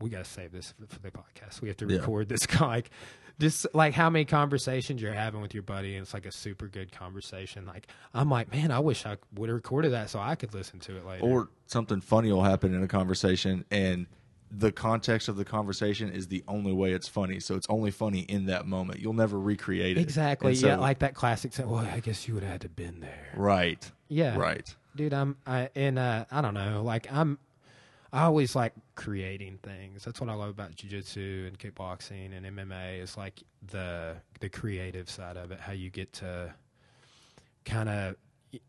we 0.00 0.08
got 0.10 0.24
to 0.24 0.30
save 0.30 0.52
this 0.52 0.72
for, 0.88 0.98
the 1.00 1.10
podcast. 1.10 1.60
We 1.60 1.68
have 1.68 1.76
to 1.78 1.86
Yeah. 1.86 1.98
record 1.98 2.28
this. 2.28 2.46
Like, 2.60 2.90
just 3.38 3.66
like 3.74 3.94
how 3.94 4.10
many 4.10 4.26
conversations 4.26 5.00
you're 5.00 5.14
having 5.14 5.40
with 5.40 5.54
your 5.54 5.62
buddy, 5.62 5.94
and 5.96 6.02
it's 6.04 6.12
like 6.14 6.26
a 6.26 6.32
super 6.32 6.68
good 6.68 6.92
conversation. 6.92 7.64
Like, 7.66 7.86
I'm 8.14 8.28
like, 8.30 8.52
man, 8.52 8.70
I 8.70 8.80
wish 8.80 9.06
I 9.06 9.16
would 9.34 9.48
have 9.48 9.54
recorded 9.56 9.92
that 9.92 10.10
so 10.10 10.18
I 10.18 10.34
could 10.34 10.52
listen 10.54 10.78
to 10.80 10.96
it 10.96 11.06
later. 11.06 11.24
or 11.24 11.48
something 11.66 12.00
funny 12.02 12.30
will 12.32 12.42
happen 12.42 12.74
in 12.74 12.82
a 12.82 12.88
conversation 12.88 13.64
and 13.70 14.06
the 14.50 14.72
context 14.72 15.28
of 15.28 15.36
the 15.36 15.44
conversation 15.44 16.10
is 16.10 16.26
the 16.28 16.42
only 16.48 16.72
way 16.72 16.92
it's 16.92 17.06
funny. 17.08 17.38
So 17.40 17.54
it's 17.54 17.66
only 17.70 17.90
funny 17.92 18.20
in 18.20 18.46
that 18.46 18.66
moment. 18.66 18.98
You'll 19.00 19.12
never 19.12 19.38
recreate 19.38 19.96
it. 19.96 20.00
Exactly, 20.00 20.50
And 20.52 20.58
so- 20.58 20.66
yeah, 20.68 20.76
like 20.76 20.98
that 21.00 21.14
classic. 21.14 21.52
Saying, 21.52 21.68
well, 21.70 21.86
I 21.86 22.00
guess 22.00 22.26
you 22.26 22.34
would 22.34 22.42
have 22.42 22.52
had 22.52 22.60
to 22.62 22.68
been 22.68 23.00
there. 23.00 23.28
right. 23.36 23.90
Yeah, 24.08 24.36
right. 24.36 24.74
Dude 24.96 25.12
i'm 25.14 25.36
i 25.46 25.68
and 25.76 25.96
uh 26.00 26.24
i 26.32 26.40
don't 26.40 26.52
know 26.54 26.82
like 26.82 27.06
i'm 27.12 27.38
i 28.12 28.22
always 28.24 28.56
like 28.56 28.72
creating 28.96 29.60
things. 29.62 30.04
That's 30.04 30.20
what 30.20 30.28
i 30.28 30.34
love 30.34 30.48
about 30.50 30.74
jiu-jitsu 30.74 31.44
and 31.46 31.56
kickboxing 31.56 32.36
and 32.36 32.44
mma 32.44 33.00
is 33.00 33.16
like 33.16 33.40
the 33.70 34.16
the 34.40 34.48
creative 34.48 35.08
side 35.08 35.36
of 35.36 35.52
it 35.52 35.60
how 35.60 35.70
you 35.72 35.90
get 35.90 36.12
to 36.14 36.52
kind 37.64 37.88
of 37.88 38.16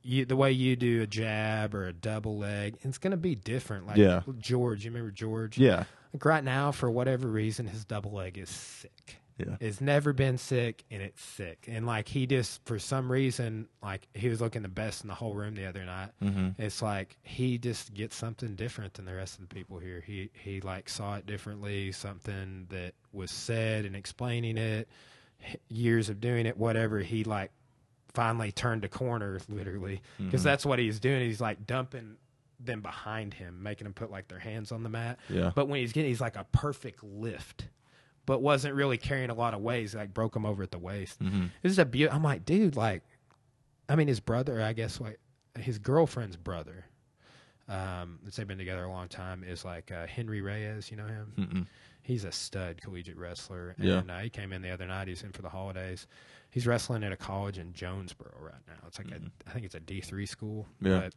you, 0.04 0.26
the 0.26 0.36
way 0.36 0.52
you 0.52 0.76
do 0.76 1.02
a 1.02 1.08
jab 1.08 1.74
or 1.74 1.88
a 1.88 1.94
double 1.94 2.38
leg 2.38 2.78
it's 2.82 2.98
going 2.98 3.12
to 3.12 3.18
be 3.18 3.36
different. 3.36 3.88
Like 3.88 3.98
Yeah. 3.98 4.22
george 4.40 4.86
you 4.86 4.92
remember 4.92 5.12
george? 5.12 5.58
Yeah. 5.58 5.86
Like 6.14 6.26
right 6.26 6.44
now 6.44 6.72
for 6.72 6.90
whatever 6.92 7.28
reason 7.28 7.68
his 7.68 7.86
double 7.86 8.12
leg 8.12 8.38
is 8.38 8.50
sick. 8.50 9.18
Yeah. 9.38 9.56
It's 9.60 9.82
never 9.82 10.14
been 10.14 10.38
sick 10.38 10.84
and 10.92 11.02
it's 11.02 11.22
sick. 11.24 11.66
And 11.68 11.88
like 11.88 12.08
he 12.08 12.28
just 12.28 12.62
for 12.66 12.78
some 12.78 13.12
reason 13.12 13.68
like 13.82 14.08
he 14.14 14.30
was 14.30 14.40
looking 14.40 14.62
the 14.62 14.68
best 14.68 15.02
in 15.02 15.08
the 15.08 15.16
whole 15.16 15.34
room 15.34 15.56
the 15.56 15.66
other 15.66 15.84
night. 15.84 16.12
Mm-hmm. 16.22 16.62
it's 16.62 16.82
like 16.84 17.18
he 17.24 17.58
just 17.58 17.92
gets 17.94 18.16
something 18.16 18.54
different 18.56 18.94
than 18.96 19.06
the 19.06 19.16
rest 19.16 19.40
of 19.40 19.50
the 19.50 19.56
people 19.56 19.80
here. 19.80 20.04
He 20.06 20.30
he 20.34 20.62
like 20.62 20.90
saw 20.90 21.16
it 21.16 21.26
differently 21.26 21.92
something 21.92 22.68
that 22.70 22.94
was 23.14 23.32
said 23.32 23.86
and 23.86 23.96
explaining 23.96 24.58
it 24.58 24.88
years 25.70 26.10
of 26.10 26.22
doing 26.22 26.46
it 26.46 26.56
whatever. 26.58 27.00
He 27.00 27.24
like 27.24 27.52
finally 28.14 28.52
turned 28.52 28.84
a 28.84 28.90
corner 28.90 29.40
literally 29.50 30.02
because 30.18 30.42
Mhm. 30.42 30.44
that's 30.44 30.66
what 30.66 30.80
he's 30.80 31.00
doing 31.00 31.22
he's 31.22 31.40
like 31.42 31.66
dumping 31.66 32.18
them 32.60 32.82
behind 32.82 33.34
him 33.34 33.64
making 33.64 33.86
them 33.86 33.94
put 33.94 34.12
like 34.12 34.28
their 34.28 34.40
hands 34.40 34.72
on 34.72 34.84
the 34.84 34.90
mat 34.90 35.18
yeah 35.30 35.52
but 35.56 35.68
when 35.68 35.80
he's 35.80 35.92
getting, 35.94 36.10
he's 36.10 36.22
like 36.22 36.36
a 36.36 36.46
perfect 36.52 37.04
lift, 37.04 37.68
but 38.26 38.42
wasn't 38.42 38.74
really 38.76 38.98
carrying 38.98 39.30
a 39.32 39.34
lot 39.34 39.54
of 39.56 39.62
weight. 39.62 39.90
He, 39.90 39.98
like 39.98 40.14
broke 40.14 40.36
him 40.36 40.46
over 40.46 40.62
at 40.62 40.70
the 40.72 40.78
waist. 40.78 41.20
mm-hmm. 41.24 41.46
This 41.64 41.72
is 41.72 41.80
a 41.80 41.86
beaut. 41.86 42.14
I'm 42.14 42.22
like, 42.24 42.46
dude, 42.46 42.76
like, 42.76 43.02
I 43.90 43.96
mean, 43.96 44.08
his 44.08 44.20
brother, 44.20 44.62
I 44.62 44.74
guess, 44.74 45.02
like 45.02 45.20
his 45.58 45.80
girlfriend's 45.80 46.38
brother, 46.38 46.86
um, 47.68 48.20
they've 48.36 48.48
been 48.48 48.58
together 48.58 48.84
a 48.84 48.90
long 48.92 49.08
time, 49.08 49.44
is 49.44 49.66
like 49.66 49.92
uh, 49.92 50.06
Henry 50.06 50.42
Reyes. 50.42 50.92
You 50.92 50.98
know 50.98 51.08
him? 51.08 51.34
Mm-mm. 51.38 51.68
He's 52.04 52.24
a 52.24 52.32
stud 52.32 52.82
collegiate 52.82 53.18
wrestler. 53.18 53.76
Yeah. 53.80 54.00
And 54.00 54.12
uh, 54.12 54.20
he 54.20 54.30
came 54.30 54.54
in 54.54 54.62
the 54.62 54.70
other 54.72 54.86
night. 54.86 55.08
He's 55.08 55.24
in 55.24 55.32
for 55.32 55.42
the 55.42 55.50
holidays. 55.50 56.08
He's 56.52 56.68
wrestling 56.68 57.04
at 57.04 57.12
a 57.12 57.18
college 57.18 57.58
in 57.58 57.74
Jonesboro 57.74 58.34
right 58.40 58.54
now. 58.68 58.76
It's 58.86 58.98
like 59.00 59.08
Mhm. 59.08 59.28
a, 59.28 59.50
I 59.50 59.54
think 59.54 59.66
it's 59.66 59.76
a 59.76 59.80
D 59.80 60.02
three 60.02 60.26
school. 60.26 60.68
Yeah. 60.82 61.00
But 61.00 61.14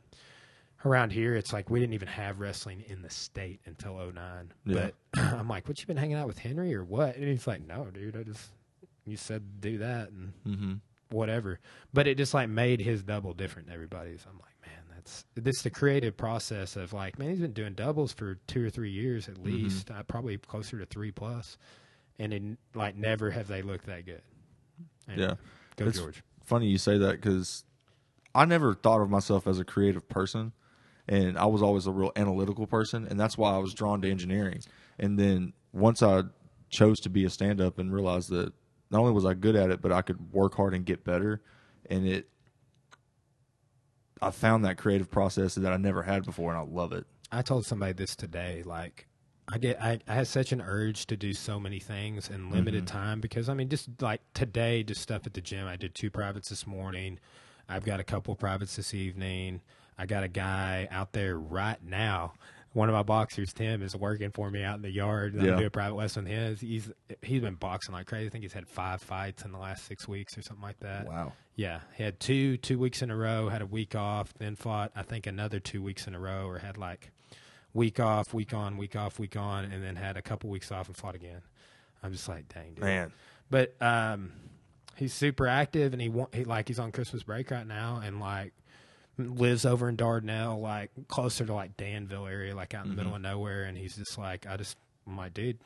around 0.89 1.11
here, 1.13 1.35
it's 1.35 1.53
like 1.53 1.69
we 1.71 1.81
didn't 1.81 1.95
even 1.95 2.09
have 2.09 2.41
wrestling 2.41 2.83
in 2.89 3.03
the 3.03 3.11
state 3.11 3.61
until 3.67 3.99
09. 3.99 4.53
Yeah. 4.65 4.91
But 5.13 5.21
I'm 5.35 5.49
like, 5.49 5.67
what 5.69 5.81
you 5.81 5.87
been 5.87 5.97
hanging 5.97 6.17
out 6.17 6.27
with 6.29 6.39
Henry 6.39 6.75
or 6.75 6.85
what? 6.85 7.17
And 7.17 7.29
he's 7.29 7.47
like, 7.47 7.67
no, 7.67 7.87
dude, 7.93 8.17
I 8.17 8.23
just 8.23 8.53
you 9.07 9.17
said 9.17 9.61
do 9.61 9.79
that 9.79 10.11
and 10.11 10.33
Mm-hmm. 10.47 10.73
whatever. 11.11 11.59
But 11.93 12.07
it 12.07 12.17
just 12.17 12.33
like 12.33 12.49
made 12.49 12.81
his 12.81 13.03
double 13.03 13.35
different 13.35 13.67
than 13.69 13.75
everybody's. 13.75 14.25
I'm 14.29 14.39
like, 14.39 14.55
man, 14.65 14.85
that's 14.95 15.25
this 15.35 15.63
the 15.63 15.71
creative 15.71 16.17
process 16.17 16.77
of 16.77 16.93
like, 16.93 17.19
man, 17.19 17.31
he's 17.31 17.41
been 17.41 17.53
doing 17.53 17.75
doubles 17.75 18.13
for 18.13 18.37
two 18.47 18.65
or 18.65 18.71
three 18.71 18.91
years 18.91 19.29
at 19.29 19.39
least, 19.39 19.91
uh, 19.91 20.03
probably 20.05 20.39
closer 20.39 20.79
to 20.79 20.87
three 20.87 21.11
plus. 21.11 21.57
plus, 21.57 21.59
and 22.21 22.33
in 22.33 22.57
like 22.75 22.95
never 22.97 23.31
have 23.33 23.49
they 23.49 23.63
looked 23.63 23.87
that 23.87 24.07
good. 24.07 24.23
And 25.09 25.19
Yeah. 25.21 25.35
go 25.77 25.87
It's- 25.87 25.99
George. 25.99 26.23
funny 26.45 26.69
you 26.69 26.79
say 26.79 26.99
that 26.99 27.13
because 27.13 27.65
I 28.35 28.45
never 28.45 28.75
thought 28.75 29.01
of 29.01 29.11
myself 29.11 29.47
as 29.47 29.59
a 29.59 29.65
creative 29.65 30.09
person, 30.09 30.53
and 31.09 31.39
I 31.39 31.47
was 31.47 31.63
always 31.63 31.87
a 31.87 31.93
real 31.93 32.13
analytical 32.17 32.67
person, 32.67 33.07
and 33.07 33.19
that's 33.21 33.37
why 33.39 33.53
I 33.55 33.59
was 33.59 33.75
drawn 33.75 34.01
to 34.03 34.11
engineering. 34.11 34.61
And 34.99 35.19
then 35.19 35.53
once 35.73 36.03
I 36.03 36.23
chose 36.71 36.99
to 37.01 37.11
be 37.11 37.25
a 37.25 37.31
stand 37.31 37.61
up 37.61 37.79
and 37.79 37.93
realized 37.93 38.31
that 38.31 38.53
not 38.91 39.01
only 39.01 39.13
was 39.13 39.25
I 39.25 39.35
good 39.35 39.55
at 39.57 39.71
it, 39.71 39.81
but 39.81 39.93
I 39.93 40.03
could 40.03 40.33
work 40.33 40.55
hard 40.55 40.75
and 40.75 40.85
get 40.85 41.05
better, 41.05 41.43
and 41.91 42.07
it, 42.07 42.29
I 44.23 44.31
found 44.31 44.65
that 44.65 44.77
creative 44.79 45.11
process 45.11 45.55
that 45.57 45.73
I 45.73 45.77
never 45.77 46.03
had 46.03 46.25
before, 46.25 46.51
and 46.55 46.59
I 46.59 46.63
love 46.73 46.93
it. 46.93 47.07
I 47.31 47.43
told 47.43 47.67
somebody 47.67 47.93
this 47.93 48.15
today. 48.17 48.63
Like, 48.65 49.07
I 49.53 49.59
get, 49.59 49.81
I, 49.81 49.99
I 50.09 50.15
had 50.15 50.27
such 50.27 50.53
an 50.53 50.63
urge 50.63 51.07
to 51.07 51.17
do 51.17 51.35
so 51.35 51.61
many 51.61 51.79
things 51.79 52.31
in 52.31 52.51
limited 52.51 52.87
mm-hmm. 52.87 52.97
time 52.97 53.21
because 53.21 53.49
I 53.49 53.55
mean, 53.55 53.69
just 53.69 53.89
like 54.01 54.23
today, 54.33 54.83
just 54.83 55.03
stuff 55.03 55.27
at 55.27 55.35
the 55.35 55.41
gym. 55.41 55.67
I 55.67 55.77
did 55.77 55.95
two 55.95 56.11
privates 56.11 56.49
this 56.49 56.67
morning. 56.67 57.19
I've 57.69 57.85
got 57.85 58.01
a 58.01 58.05
couple 58.05 58.35
privates 58.35 58.77
this 58.77 58.95
evening. 58.95 59.61
I 59.99 60.07
got 60.07 60.25
a 60.25 60.29
guy 60.29 60.89
out 60.91 61.13
there 61.13 61.39
right 61.39 61.83
now. 61.83 62.35
One 62.73 62.89
of 62.89 62.95
my 62.95 63.05
boxers, 63.05 63.53
Tim, 63.53 63.83
is 63.83 63.95
working 63.95 64.33
for 64.33 64.51
me 64.51 64.65
out 64.65 64.75
in 64.75 64.83
the 64.83 64.91
yard. 64.91 65.35
Yeah. 65.37 65.55
doing 65.55 65.67
a 65.67 65.71
private 65.71 65.95
lesson 65.95 66.25
with 66.25 66.33
him. 66.33 66.57
He's 66.57 66.91
he's 67.23 67.41
been 67.41 67.55
boxing 67.55 67.95
like 67.95 68.07
crazy. 68.07 68.27
I 68.27 68.31
think 68.31 68.43
he's 68.43 68.53
had 68.53 68.67
five 68.67 69.01
fights 69.01 69.45
in 69.45 69.53
the 69.53 69.59
last 69.59 69.87
six 69.87 70.09
weeks 70.09 70.37
or 70.37 70.43
something 70.43 70.65
like 70.65 70.81
that. 70.81 71.07
Wow. 71.07 71.33
Yeah, 71.55 71.81
he 71.97 72.03
had 72.03 72.19
two 72.19 72.57
two 72.57 72.79
weeks 72.79 73.03
in 73.03 73.13
a 73.13 73.17
row, 73.17 73.49
had 73.49 73.63
a 73.63 73.67
week 73.67 73.95
off, 73.95 74.35
then 74.35 74.57
fought 74.57 74.91
I 74.97 75.03
think 75.03 75.29
another 75.29 75.61
two 75.61 75.83
weeks 75.83 76.09
in 76.09 76.17
a 76.17 76.19
row, 76.19 76.49
or 76.49 76.59
had 76.59 76.77
like 76.77 77.13
week 77.75 78.01
off, 78.01 78.33
week 78.33 78.55
on, 78.55 78.77
week 78.79 78.97
off, 78.97 79.19
week 79.19 79.37
on, 79.37 79.65
and 79.65 79.83
then 79.85 79.97
had 79.97 80.17
a 80.17 80.23
couple 80.23 80.49
weeks 80.49 80.73
off 80.73 80.87
and 80.89 80.97
fought 80.97 81.15
again. 81.15 81.43
I'm 82.03 82.13
just 82.13 82.29
like, 82.29 82.49
dang, 82.53 82.75
dude. 82.75 82.85
Man. 82.85 83.13
But 83.51 83.75
um, 83.83 84.33
he's 84.97 85.13
super 85.13 85.47
active, 85.47 85.93
and 85.93 86.01
he, 86.01 86.09
wa- 86.09 86.29
he 86.33 86.45
like 86.45 86.69
he's 86.69 86.79
on 86.79 86.93
Christmas 86.93 87.23
break 87.23 87.51
right 87.51 87.67
now, 87.67 88.01
and 88.05 88.21
like 88.21 88.53
lives 89.19 89.65
over 89.65 89.89
in 89.89 89.97
Dardanelle, 89.97 90.61
like 90.61 90.91
closer 91.09 91.45
to 91.47 91.55
like 91.55 91.77
Danville 91.77 92.27
area, 92.27 92.55
like 92.57 92.75
out 92.75 92.85
in 92.85 92.91
the 92.91 92.97
middle 92.97 93.15
of 93.15 93.21
nowhere. 93.23 93.65
And 93.65 93.77
he's 93.79 93.97
just 93.97 94.19
like, 94.19 94.47
I 94.49 94.57
just, 94.57 94.77
I'm 95.07 95.17
like, 95.17 95.35
dude, 95.35 95.59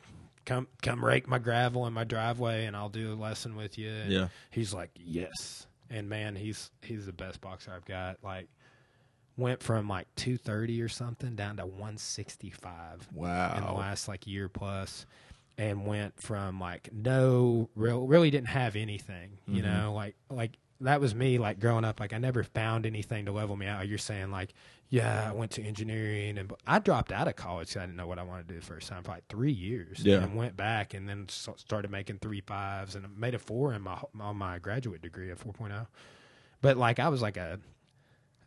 come 0.45 0.67
come 0.81 1.03
rake 1.03 1.27
my 1.27 1.39
gravel 1.39 1.87
in 1.87 1.93
my 1.93 2.03
driveway, 2.03 2.65
and 2.65 2.75
I'll 2.75 2.89
do 2.89 3.13
a 3.13 3.15
lesson 3.15 3.55
with 3.55 3.77
you. 3.77 3.89
And 3.89 4.11
Yeah. 4.11 4.27
he's 4.51 4.73
like, 4.73 4.91
yes. 4.95 5.65
And 5.89 6.07
man, 6.09 6.35
he's 6.35 6.69
he's 6.83 7.05
the 7.07 7.13
best 7.13 7.41
boxer 7.41 7.71
I've 7.75 7.85
got. 7.85 8.17
Like, 8.23 8.47
went 9.39 9.63
from 9.63 9.87
like 9.87 10.07
230 10.15 10.81
or 10.81 10.89
something 10.89 11.35
down 11.35 11.57
to 11.57 11.65
165 11.65 13.07
wow 13.13 13.55
in 13.57 13.63
the 13.65 13.71
last 13.71 14.07
like 14.07 14.27
year 14.27 14.49
plus 14.49 15.05
and 15.57 15.85
went 15.85 16.19
from 16.21 16.59
like 16.59 16.89
no 16.93 17.69
real 17.75 18.05
really 18.07 18.29
didn't 18.29 18.47
have 18.47 18.75
anything 18.75 19.37
you 19.47 19.61
Mhm. 19.61 19.65
know 19.65 19.93
like 19.93 20.15
like 20.29 20.57
that 20.81 21.01
was 21.01 21.13
me 21.13 21.37
like 21.37 21.59
growing 21.59 21.83
up 21.83 21.99
like 21.99 22.13
i 22.13 22.17
never 22.17 22.41
found 22.43 22.85
anything 22.85 23.25
to 23.25 23.31
level 23.33 23.57
me 23.57 23.65
out 23.67 23.85
you're 23.87 23.97
saying 23.97 24.31
like 24.31 24.53
yeah 24.87 25.27
i 25.29 25.33
went 25.33 25.51
to 25.51 25.61
engineering 25.61 26.37
and 26.37 26.53
i 26.65 26.79
dropped 26.79 27.11
out 27.11 27.27
of 27.27 27.35
college 27.35 27.67
'cause 27.73 27.77
i 27.77 27.81
didn't 27.81 27.97
know 27.97 28.07
what 28.07 28.17
i 28.17 28.23
wanted 28.23 28.47
to 28.47 28.53
do 28.53 28.59
the 28.61 28.65
first 28.65 28.87
time 28.87 29.03
for 29.03 29.11
like 29.11 29.27
three 29.27 29.51
years 29.51 29.99
Yeah. 30.05 30.23
and 30.23 30.35
went 30.35 30.55
back 30.55 30.93
and 30.93 31.07
then 31.09 31.27
started 31.27 31.91
making 31.91 32.19
three 32.19 32.39
fives 32.41 32.95
and 32.95 33.05
made 33.17 33.35
a 33.35 33.39
four 33.39 33.73
in 33.73 33.81
my 33.81 34.01
on 34.19 34.37
my 34.37 34.57
graduate 34.59 35.01
degree 35.01 35.29
at 35.31 35.37
4.0 35.37 35.87
but 36.61 36.77
like 36.77 36.99
i 36.99 37.09
was 37.09 37.21
like 37.21 37.35
a 37.35 37.59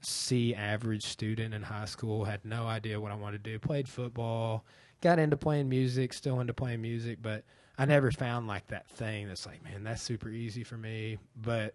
C 0.04 0.54
average 0.54 1.04
student 1.04 1.54
in 1.54 1.62
high 1.62 1.84
school, 1.86 2.24
had 2.24 2.44
no 2.44 2.66
idea 2.66 3.00
what 3.00 3.12
I 3.12 3.14
wanted 3.14 3.44
to 3.44 3.50
do. 3.50 3.58
Played 3.58 3.88
football, 3.88 4.64
got 5.00 5.18
into 5.18 5.36
playing 5.36 5.68
music, 5.68 6.12
still 6.12 6.40
into 6.40 6.54
playing 6.54 6.82
music, 6.82 7.18
but 7.20 7.44
I 7.78 7.84
never 7.84 8.10
found 8.10 8.46
like 8.46 8.66
that 8.68 8.88
thing 8.88 9.28
that's 9.28 9.46
like, 9.46 9.62
man, 9.64 9.84
that's 9.84 10.02
super 10.02 10.28
easy 10.28 10.64
for 10.64 10.76
me. 10.76 11.18
But 11.40 11.74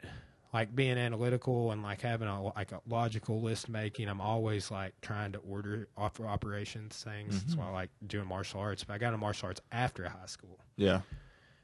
like 0.53 0.73
being 0.75 0.97
analytical 0.97 1.71
and 1.71 1.83
like 1.83 2.01
having 2.01 2.27
a 2.27 2.41
like 2.43 2.71
a 2.71 2.81
logical 2.87 3.41
list 3.41 3.67
making, 3.69 4.07
I'm 4.07 4.21
always 4.21 4.71
like 4.71 4.93
trying 5.01 5.33
to 5.33 5.39
order 5.39 5.87
off 5.97 6.19
operations 6.19 7.03
things. 7.03 7.41
That's 7.41 7.53
mm-hmm. 7.53 7.61
why 7.61 7.69
I 7.69 7.73
like 7.73 7.89
doing 8.05 8.27
martial 8.27 8.61
arts. 8.61 8.83
But 8.83 8.93
I 8.93 8.97
got 8.97 9.07
into 9.07 9.17
martial 9.17 9.47
arts 9.47 9.61
after 9.71 10.07
high 10.07 10.25
school 10.27 10.57
Yeah. 10.77 11.01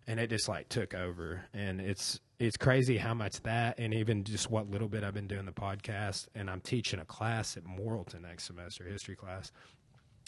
and 0.08 0.20
it 0.20 0.30
just 0.30 0.50
like 0.50 0.70
took 0.70 0.94
over 0.94 1.42
and 1.54 1.80
it's 1.80 2.20
it's 2.44 2.58
crazy 2.58 2.98
how 2.98 3.14
much 3.14 3.42
that 3.44 3.80
and 3.80 3.94
even 3.94 4.24
just 4.24 4.50
what 4.50 4.70
little 4.70 4.88
bit 4.90 5.04
I've 5.04 5.14
been 5.14 5.28
doing 5.28 5.46
the 5.46 5.52
podcast 5.54 6.28
and 6.36 6.50
I'm 6.50 6.60
teaching 6.62 7.00
a 7.00 7.06
class 7.06 7.56
at 7.58 7.64
Morrilton 7.64 8.22
next 8.22 8.44
semester 8.46 8.84
history 8.84 9.16
class 9.16 9.52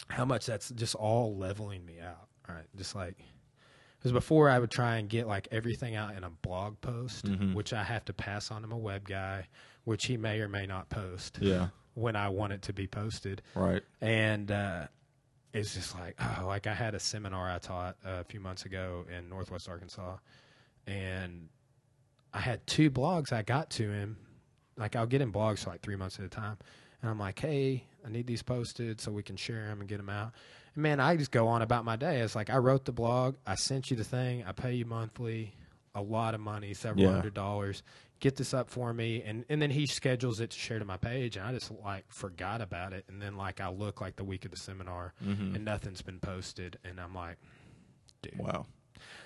how 0.08 0.24
much 0.24 0.46
that's 0.46 0.70
just 0.70 0.94
all 0.94 1.36
leveling 1.36 1.84
me 1.84 2.00
out 2.00 2.28
Right. 2.48 2.64
just 2.76 2.94
like 2.94 3.16
because 3.98 4.12
before 4.12 4.48
I 4.48 4.58
would 4.58 4.70
try 4.70 4.96
and 4.96 5.08
get 5.08 5.26
like 5.26 5.48
everything 5.50 5.94
out 5.96 6.14
in 6.16 6.22
a 6.24 6.30
blog 6.30 6.80
post 6.80 7.26
Mhm. 7.26 7.54
which 7.54 7.72
I 7.72 7.82
have 7.82 8.04
to 8.06 8.12
pass 8.12 8.50
on 8.50 8.62
to 8.62 8.68
my 8.68 8.76
web 8.76 9.06
guy 9.06 9.46
which 9.84 10.06
he 10.06 10.16
may 10.16 10.40
or 10.40 10.48
may 10.48 10.66
not 10.66 10.88
post 10.88 11.38
Yeah. 11.40 11.68
when 11.94 12.16
I 12.16 12.28
want 12.30 12.52
it 12.52 12.62
to 12.62 12.72
be 12.72 12.86
posted 12.86 13.42
Right. 13.54 13.82
and 14.00 14.50
uh, 14.50 14.86
it's 15.52 15.74
just 15.74 15.94
like 15.98 16.14
oh 16.20 16.44
like 16.46 16.66
i 16.66 16.74
had 16.74 16.94
a 16.94 17.00
seminar 17.00 17.50
i 17.50 17.58
taught 17.58 17.96
uh, 18.04 18.18
a 18.20 18.24
few 18.24 18.40
months 18.40 18.64
ago 18.66 19.06
in 19.16 19.28
northwest 19.30 19.68
arkansas 19.70 20.16
and 20.86 21.48
i 22.36 22.40
had 22.40 22.64
two 22.66 22.90
blogs 22.90 23.32
i 23.32 23.42
got 23.42 23.70
to 23.70 23.90
him 23.90 24.16
like 24.76 24.94
i'll 24.94 25.06
get 25.06 25.20
him 25.20 25.32
blogs 25.32 25.64
for 25.64 25.70
like 25.70 25.80
three 25.80 25.96
months 25.96 26.18
at 26.18 26.24
a 26.24 26.28
time 26.28 26.56
and 27.02 27.10
i'm 27.10 27.18
like 27.18 27.38
hey 27.40 27.82
i 28.04 28.08
need 28.08 28.26
these 28.26 28.42
posted 28.42 29.00
so 29.00 29.10
we 29.10 29.22
can 29.22 29.36
share 29.36 29.66
them 29.66 29.80
and 29.80 29.88
get 29.88 29.96
them 29.96 30.08
out 30.10 30.32
And 30.74 30.82
man, 30.82 31.00
I 31.00 31.16
just 31.16 31.30
go 31.30 31.48
on 31.48 31.62
about 31.62 31.84
my 31.86 31.96
day. 31.96 32.20
It's 32.20 32.34
like 32.36 32.50
I 32.50 32.58
wrote 32.58 32.84
the 32.84 32.92
blog, 32.92 33.36
I 33.46 33.54
sent 33.54 33.90
you 33.90 33.96
the 33.96 34.04
thing, 34.04 34.44
I 34.46 34.52
pay 34.52 34.74
you 34.74 34.84
monthly, 34.84 35.54
a 35.94 36.02
lot 36.02 36.34
of 36.34 36.40
money, 36.40 36.74
several 36.74 37.06
Yeah. 37.06 37.12
hundred 37.14 37.32
dollars. 37.34 37.82
Get 38.20 38.36
this 38.36 38.52
up 38.54 38.70
for 38.70 38.92
me, 38.94 39.22
and 39.22 39.44
and 39.50 39.60
then 39.60 39.70
he 39.70 39.86
schedules 39.86 40.40
it 40.40 40.50
to 40.50 40.58
share 40.58 40.78
to 40.78 40.84
my 40.86 40.96
page, 40.98 41.36
and 41.36 41.46
I 41.46 41.52
just 41.52 41.70
like 41.84 42.04
forgot 42.08 42.60
about 42.62 42.92
it, 42.94 43.04
and 43.08 43.20
then 43.20 43.36
like 43.36 43.60
I 43.60 43.68
look 43.70 44.00
like 44.00 44.16
the 44.16 44.24
week 44.24 44.44
of 44.46 44.50
the 44.50 44.56
seminar, 44.56 45.12
mm-hmm. 45.22 45.54
and 45.54 45.64
nothing's 45.66 46.00
been 46.02 46.18
posted, 46.20 46.78
and 46.84 46.98
I'm 47.00 47.14
like, 47.14 47.36
dude. 48.22 48.38
Wow. 48.38 48.64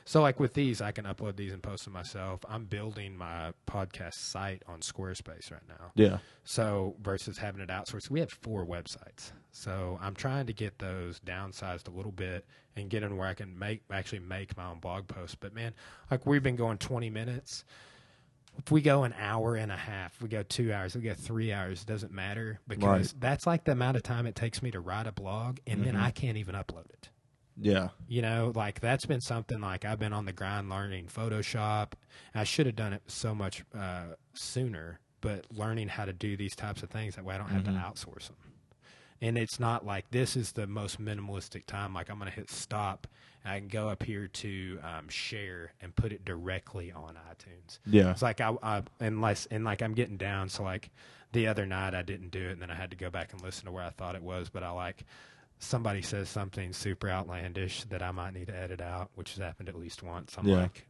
So 0.04 0.22
like 0.22 0.40
with 0.40 0.54
these, 0.54 0.80
I 0.80 0.92
can 0.92 1.04
upload 1.04 1.36
these 1.36 1.52
and 1.52 1.62
post 1.62 1.84
them 1.84 1.92
myself. 1.92 2.40
I'm 2.48 2.64
building 2.64 3.16
my 3.16 3.52
podcast 3.66 4.14
site 4.14 4.62
on 4.66 4.80
Squarespace 4.80 5.50
right 5.50 5.66
now. 5.68 5.92
Yeah. 5.94 6.18
So 6.44 6.96
versus 7.00 7.38
having 7.38 7.60
it 7.60 7.68
outsourced, 7.68 8.10
we 8.10 8.20
have 8.20 8.30
four 8.30 8.64
websites. 8.66 9.32
So 9.52 9.98
I'm 10.00 10.14
trying 10.14 10.46
to 10.46 10.52
get 10.52 10.78
those 10.78 11.20
downsized 11.20 11.88
a 11.88 11.90
little 11.90 12.12
bit 12.12 12.46
and 12.76 12.88
get 12.88 13.02
in 13.02 13.16
where 13.16 13.28
I 13.28 13.34
can 13.34 13.58
make 13.58 13.82
actually 13.90 14.20
make 14.20 14.56
my 14.56 14.66
own 14.66 14.78
blog 14.78 15.06
posts. 15.08 15.36
But 15.38 15.54
man, 15.54 15.74
like 16.10 16.26
we've 16.26 16.42
been 16.42 16.56
going 16.56 16.78
20 16.78 17.10
minutes. 17.10 17.64
If 18.58 18.70
we 18.72 18.82
go 18.82 19.04
an 19.04 19.14
hour 19.18 19.54
and 19.54 19.70
a 19.70 19.76
half, 19.76 20.20
we 20.20 20.28
go 20.28 20.42
two 20.42 20.72
hours, 20.72 20.94
we 20.96 21.02
go 21.02 21.14
three 21.14 21.52
hours, 21.52 21.82
it 21.82 21.86
doesn't 21.86 22.12
matter 22.12 22.60
because 22.66 23.12
Right. 23.12 23.20
that's 23.20 23.46
like 23.46 23.64
the 23.64 23.72
amount 23.72 23.96
of 23.96 24.02
time 24.02 24.26
it 24.26 24.34
takes 24.34 24.60
me 24.60 24.70
to 24.72 24.80
write 24.80 25.06
a 25.06 25.12
blog, 25.12 25.58
and 25.66 25.84
then 25.84 25.94
mm-hmm. 25.94 26.02
I 26.04 26.10
can't 26.10 26.36
even 26.36 26.56
upload 26.56 26.90
it. 26.90 27.10
Yeah. 27.60 27.88
You 28.08 28.22
know, 28.22 28.52
like 28.54 28.80
that's 28.80 29.06
been 29.06 29.20
something 29.20 29.60
like 29.60 29.84
I've 29.84 29.98
been 29.98 30.12
on 30.12 30.24
the 30.24 30.32
grind 30.32 30.70
learning 30.70 31.06
Photoshop. 31.06 31.92
I 32.34 32.44
should 32.44 32.66
have 32.66 32.76
done 32.76 32.92
it 32.92 33.02
so 33.06 33.34
much 33.34 33.64
uh, 33.76 34.14
sooner, 34.34 35.00
but 35.20 35.44
learning 35.54 35.88
how 35.88 36.04
to 36.04 36.12
do 36.12 36.36
these 36.36 36.56
types 36.56 36.82
of 36.82 36.90
things 36.90 37.16
that 37.16 37.24
way 37.24 37.34
I 37.34 37.38
don't 37.38 37.50
have 37.50 37.64
to 37.64 37.70
outsource 37.70 38.28
them. 38.28 38.36
And 39.22 39.36
it's 39.36 39.60
not 39.60 39.84
like 39.84 40.10
this 40.10 40.36
is 40.36 40.52
the 40.52 40.66
most 40.66 41.00
minimalistic 41.00 41.66
time. 41.66 41.92
Like 41.92 42.10
I'm 42.10 42.18
going 42.18 42.30
to 42.30 42.36
hit 42.36 42.50
stop. 42.50 43.06
And 43.44 43.52
I 43.52 43.58
can 43.58 43.68
go 43.68 43.88
up 43.88 44.02
here 44.02 44.28
to 44.28 44.78
um, 44.82 45.08
share 45.08 45.72
and 45.80 45.94
put 45.94 46.12
it 46.12 46.24
directly 46.24 46.92
on 46.92 47.14
iTunes. 47.30 47.78
Yeah. 47.86 48.10
It's 48.10 48.22
like 48.22 48.40
I, 48.40 48.54
I 48.62 48.82
unless 49.00 49.46
and 49.46 49.64
like 49.64 49.82
I'm 49.82 49.94
getting 49.94 50.16
down. 50.16 50.48
So 50.48 50.62
like 50.62 50.90
the 51.32 51.46
other 51.46 51.66
night 51.66 51.94
I 51.94 52.02
didn't 52.02 52.30
do 52.30 52.48
it, 52.48 52.52
and 52.52 52.62
then 52.62 52.70
I 52.70 52.74
had 52.74 52.90
to 52.90 52.96
go 52.96 53.10
back 53.10 53.32
and 53.32 53.42
listen 53.42 53.66
to 53.66 53.72
where 53.72 53.84
I 53.84 53.90
thought 53.90 54.14
it 54.14 54.22
was. 54.22 54.48
But 54.50 54.62
I 54.62 54.70
like 54.70 55.04
somebody 55.60 56.02
says 56.02 56.28
something 56.28 56.72
super 56.72 57.08
outlandish 57.08 57.84
that 57.84 58.02
I 58.02 58.10
might 58.10 58.34
need 58.34 58.48
to 58.48 58.56
edit 58.56 58.80
out, 58.80 59.10
which 59.14 59.30
has 59.34 59.38
happened 59.38 59.68
at 59.68 59.76
least 59.78 60.02
once. 60.02 60.34
I'm 60.36 60.46
Yeah. 60.48 60.56
like. 60.62 60.86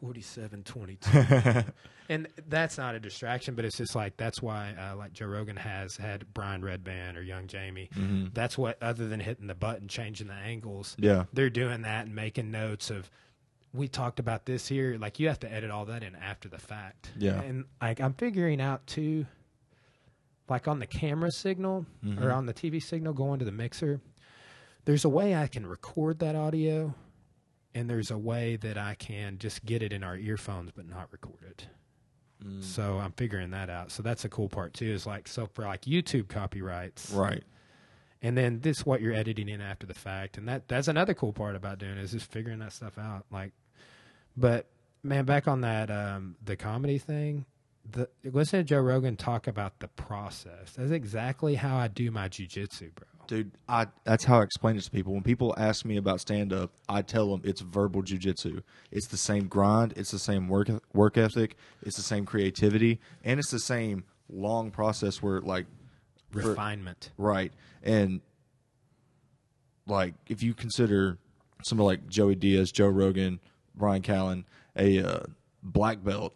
4722 0.00 1.72
and 2.08 2.26
that's 2.48 2.76
not 2.76 2.94
a 2.96 3.00
distraction 3.00 3.54
but 3.54 3.64
it's 3.64 3.76
just 3.76 3.94
like 3.94 4.16
that's 4.16 4.42
why 4.42 4.74
uh, 4.78 4.96
like 4.96 5.12
joe 5.12 5.26
rogan 5.26 5.56
has 5.56 5.96
had 5.96 6.24
brian 6.34 6.60
redban 6.60 7.16
or 7.16 7.20
young 7.22 7.46
jamie 7.46 7.88
Mm-hmm. 7.96 8.26
that's 8.34 8.58
what 8.58 8.82
other 8.82 9.06
than 9.08 9.20
hitting 9.20 9.46
the 9.46 9.54
button 9.54 9.86
changing 9.88 10.26
the 10.26 10.34
angles 10.34 10.96
Yeah. 10.98 11.24
they're 11.32 11.50
doing 11.50 11.82
that 11.82 12.06
and 12.06 12.14
making 12.16 12.50
notes 12.50 12.90
of 12.90 13.08
we 13.72 13.86
talked 13.88 14.18
about 14.18 14.44
this 14.44 14.66
here 14.66 14.96
like 15.00 15.20
you 15.20 15.28
have 15.28 15.38
to 15.40 15.52
edit 15.52 15.70
all 15.70 15.84
that 15.86 16.02
in 16.02 16.16
after 16.16 16.48
the 16.48 16.58
fact 16.58 17.10
Yeah. 17.16 17.40
and 17.40 17.64
like 17.80 18.00
i'm 18.00 18.14
figuring 18.14 18.60
out 18.60 18.86
too 18.88 19.26
like 20.48 20.68
on 20.68 20.78
the 20.78 20.86
camera 20.86 21.30
signal 21.30 21.86
Mm-hmm. 22.04 22.22
or 22.22 22.32
on 22.32 22.46
the 22.46 22.54
tv 22.54 22.82
signal 22.82 23.12
going 23.12 23.38
to 23.38 23.44
the 23.44 23.52
mixer 23.52 24.00
there's 24.84 25.04
a 25.04 25.08
way 25.08 25.34
i 25.34 25.46
can 25.46 25.66
record 25.66 26.18
that 26.20 26.34
audio 26.36 26.94
and 27.74 27.90
there's 27.90 28.10
a 28.10 28.18
way 28.18 28.56
that 28.56 28.78
i 28.78 28.94
can 28.94 29.38
just 29.38 29.64
get 29.64 29.82
it 29.82 29.92
in 29.92 30.02
our 30.04 30.16
earphones 30.16 30.70
but 30.74 30.88
not 30.88 31.08
record 31.12 31.42
it 31.48 31.66
Mm. 32.44 32.62
so 32.62 32.98
i'm 32.98 33.12
figuring 33.12 33.50
that 33.52 33.70
out 33.70 33.90
so 33.90 34.02
that's 34.02 34.26
a 34.26 34.28
cool 34.28 34.50
part 34.50 34.74
too 34.74 34.84
is 34.92 35.06
like 35.06 35.26
so 35.26 35.46
for 35.54 35.64
like 35.64 35.86
youtube 35.86 36.28
copyrights 36.28 37.10
Right. 37.10 37.42
and 38.20 38.36
then 38.36 38.60
this 38.60 38.84
what 38.84 39.00
you're 39.00 39.14
editing 39.14 39.48
in 39.48 39.62
after 39.62 39.86
the 39.86 39.94
fact 39.94 40.36
and 40.36 40.46
that 40.46 40.68
that's 40.68 40.86
another 40.86 41.14
cool 41.14 41.32
part 41.32 41.56
about 41.56 41.78
doing 41.78 41.96
is 41.96 42.10
just 42.12 42.30
figuring 42.30 42.58
that 42.58 42.74
stuff 42.74 42.98
out 42.98 43.24
like 43.32 43.52
but 44.36 44.66
man 45.02 45.24
back 45.24 45.48
on 45.48 45.62
that 45.62 45.90
um 45.90 46.36
the 46.44 46.56
comedy 46.56 46.98
thing 46.98 47.46
the 47.92 48.08
listen 48.24 48.60
to 48.60 48.64
joe 48.64 48.80
rogan 48.80 49.16
talk 49.16 49.46
about 49.46 49.78
the 49.80 49.88
process 49.88 50.72
that's 50.76 50.90
exactly 50.90 51.54
how 51.54 51.76
i 51.76 51.88
do 51.88 52.10
my 52.10 52.28
jujitsu 52.28 52.94
bro 52.94 53.06
Dude, 53.26 53.50
I 53.68 53.86
that's 54.04 54.24
how 54.24 54.40
I 54.40 54.42
explain 54.44 54.76
it 54.76 54.82
to 54.82 54.90
people. 54.90 55.12
When 55.12 55.22
people 55.22 55.54
ask 55.58 55.84
me 55.84 55.96
about 55.96 56.20
stand 56.20 56.52
up, 56.52 56.70
I 56.88 57.02
tell 57.02 57.30
them 57.30 57.42
it's 57.44 57.60
verbal 57.60 58.02
jujitsu. 58.02 58.62
It's 58.90 59.08
the 59.08 59.16
same 59.16 59.48
grind, 59.48 59.94
it's 59.96 60.10
the 60.10 60.18
same 60.18 60.48
work 60.48 60.68
work 60.92 61.18
ethic, 61.18 61.56
it's 61.82 61.96
the 61.96 62.02
same 62.02 62.24
creativity, 62.24 63.00
and 63.24 63.40
it's 63.40 63.50
the 63.50 63.58
same 63.58 64.04
long 64.28 64.70
process 64.70 65.22
where 65.22 65.40
like 65.40 65.66
for- 66.30 66.50
refinement 66.50 67.10
Right. 67.16 67.52
And 67.82 68.20
like 69.86 70.14
if 70.28 70.42
you 70.42 70.54
consider 70.54 71.18
somebody 71.62 71.86
like 71.86 72.08
Joey 72.08 72.34
Diaz, 72.34 72.70
Joe 72.70 72.88
Rogan, 72.88 73.40
Bryan 73.74 74.02
Callen 74.02 74.44
a 74.76 75.00
uh, 75.00 75.20
black 75.62 76.04
belt, 76.04 76.34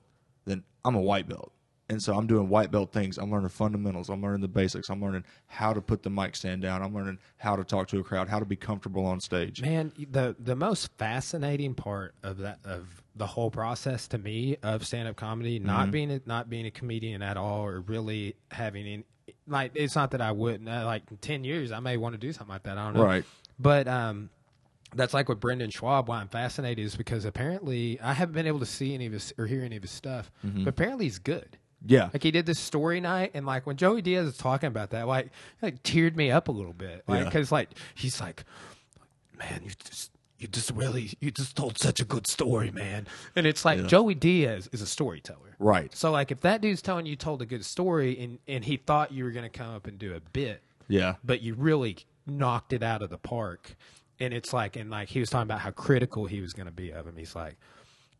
I'm 0.84 0.94
a 0.94 1.00
white 1.00 1.28
belt. 1.28 1.52
And 1.88 2.00
so 2.00 2.14
I'm 2.14 2.28
doing 2.28 2.48
white 2.48 2.70
belt 2.70 2.92
things. 2.92 3.18
I'm 3.18 3.32
learning 3.32 3.48
fundamentals. 3.48 4.10
I'm 4.10 4.22
learning 4.22 4.42
the 4.42 4.48
basics. 4.48 4.90
I'm 4.90 5.02
learning 5.02 5.24
how 5.48 5.72
to 5.72 5.80
put 5.80 6.04
the 6.04 6.10
mic 6.10 6.36
stand 6.36 6.62
down. 6.62 6.82
I'm 6.82 6.94
learning 6.94 7.18
how 7.38 7.56
to 7.56 7.64
talk 7.64 7.88
to 7.88 7.98
a 7.98 8.04
crowd, 8.04 8.28
how 8.28 8.38
to 8.38 8.44
be 8.44 8.54
comfortable 8.54 9.04
on 9.04 9.18
stage. 9.18 9.60
Man, 9.60 9.92
the 10.08 10.36
the 10.38 10.54
most 10.54 10.90
fascinating 10.98 11.74
part 11.74 12.14
of 12.22 12.38
that 12.38 12.60
of 12.64 13.02
the 13.16 13.26
whole 13.26 13.50
process 13.50 14.06
to 14.08 14.18
me 14.18 14.56
of 14.62 14.86
stand 14.86 15.08
up 15.08 15.16
comedy, 15.16 15.58
not 15.58 15.90
being 15.90 16.12
a, 16.12 16.20
not 16.26 16.48
being 16.48 16.64
a 16.64 16.70
comedian 16.70 17.22
at 17.22 17.36
all, 17.36 17.66
or 17.66 17.80
really 17.80 18.36
having 18.52 18.86
any, 18.86 19.04
like 19.48 19.72
it's 19.74 19.96
not 19.96 20.12
that 20.12 20.20
I 20.20 20.30
wouldn't 20.30 20.68
uh, 20.68 20.84
like 20.86 21.02
in 21.10 21.16
ten 21.16 21.42
years 21.42 21.72
I 21.72 21.80
may 21.80 21.96
want 21.96 22.14
to 22.14 22.18
do 22.18 22.32
something 22.32 22.52
like 22.52 22.62
that. 22.62 22.78
I 22.78 22.84
don't 22.84 22.94
know, 22.94 23.04
Right. 23.04 23.24
But 23.58 23.88
um, 23.88 24.30
that's 24.94 25.14
like 25.14 25.29
with 25.29 25.40
Brendan 25.40 25.70
Schaub. 25.70 26.07
Why 26.07 26.20
I'm 26.20 26.29
fascinated 26.29 26.85
is 26.85 26.96
because 26.96 27.24
apparently 27.24 28.00
I 28.00 28.12
haven't 28.12 28.35
been 28.35 28.46
able 28.46 28.61
to 28.61 28.66
see 28.66 28.94
any 28.94 29.07
of 29.07 29.12
his 29.12 29.33
or 29.38 29.46
hear 29.46 29.62
any 29.62 29.76
of 29.76 29.83
his 29.83 29.90
stuff, 29.90 30.31
but 30.42 30.50
mm-hmm. 30.50 30.68
apparently 30.68 31.07
he's 31.07 31.18
good. 31.18 31.57
Yeah. 31.87 32.11
Like 32.12 32.22
he 32.22 32.31
did 32.31 32.46
this 32.46 32.59
story 32.59 33.00
night, 33.00 33.31
and 33.35 33.46
like 33.46 33.66
when 33.66 33.76
Joey 33.76 34.03
Diaz 34.03 34.26
is 34.26 34.37
talking 34.37 34.66
about 34.66 34.90
that, 34.90 35.07
like 35.07 35.31
like 35.62 35.83
teared 35.83 36.16
me 36.16 36.31
up 36.31 36.48
a 36.48 36.53
little 36.53 36.72
bit, 36.72 37.05
like 37.07 37.20
Yeah. 37.20 37.24
because 37.24 37.50
like 37.50 37.70
he's 37.94 38.20
like, 38.20 38.44
man, 39.38 39.62
you 39.64 39.70
just 39.85 40.11
you 40.38 40.48
just 40.48 40.70
really 40.72 41.12
you 41.20 41.31
just 41.31 41.57
told 41.57 41.79
such 41.79 42.00
a 42.00 42.05
good 42.05 42.26
story, 42.26 42.70
man. 42.70 43.07
And 43.37 43.46
it's 43.46 43.64
like 43.64 43.79
Yeah. 43.81 43.87
Joey 43.87 44.14
Diaz 44.14 44.68
is 44.72 44.83
a 44.83 44.87
storyteller, 44.87 45.57
Right. 45.59 45.94
So 45.94 46.11
like 46.11 46.31
if 46.31 46.40
that 46.40 46.61
dude's 46.61 46.83
telling 46.83 47.07
you 47.07 47.16
told 47.16 47.40
a 47.42 47.46
good 47.46 47.64
story, 47.64 48.18
and 48.18 48.38
and 48.46 48.64
he 48.64 48.76
thought 48.76 49.12
you 49.12 49.24
were 49.24 49.31
gonna 49.31 49.48
come 49.50 49.74
up 49.74 49.87
and 49.87 49.98
do 49.98 50.14
a 50.14 50.20
bit, 50.20 50.62
Yeah. 50.88 51.14
but 51.24 51.40
you 51.40 51.55
really 51.55 51.96
knocked 52.26 52.72
it 52.72 52.83
out 52.83 53.03
of 53.03 53.11
the 53.11 53.18
park. 53.18 53.74
And 54.20 54.35
it's 54.35 54.52
like, 54.52 54.76
and 54.76 54.90
like 54.90 55.09
he 55.09 55.20
was 55.20 55.30
talking 55.30 55.44
about 55.44 55.61
how 55.61 55.70
critical 55.70 56.26
he 56.26 56.40
was 56.40 56.52
going 56.52 56.66
to 56.66 56.72
be 56.72 56.90
of 56.90 57.06
him. 57.06 57.16
He's 57.16 57.35
like, 57.35 57.56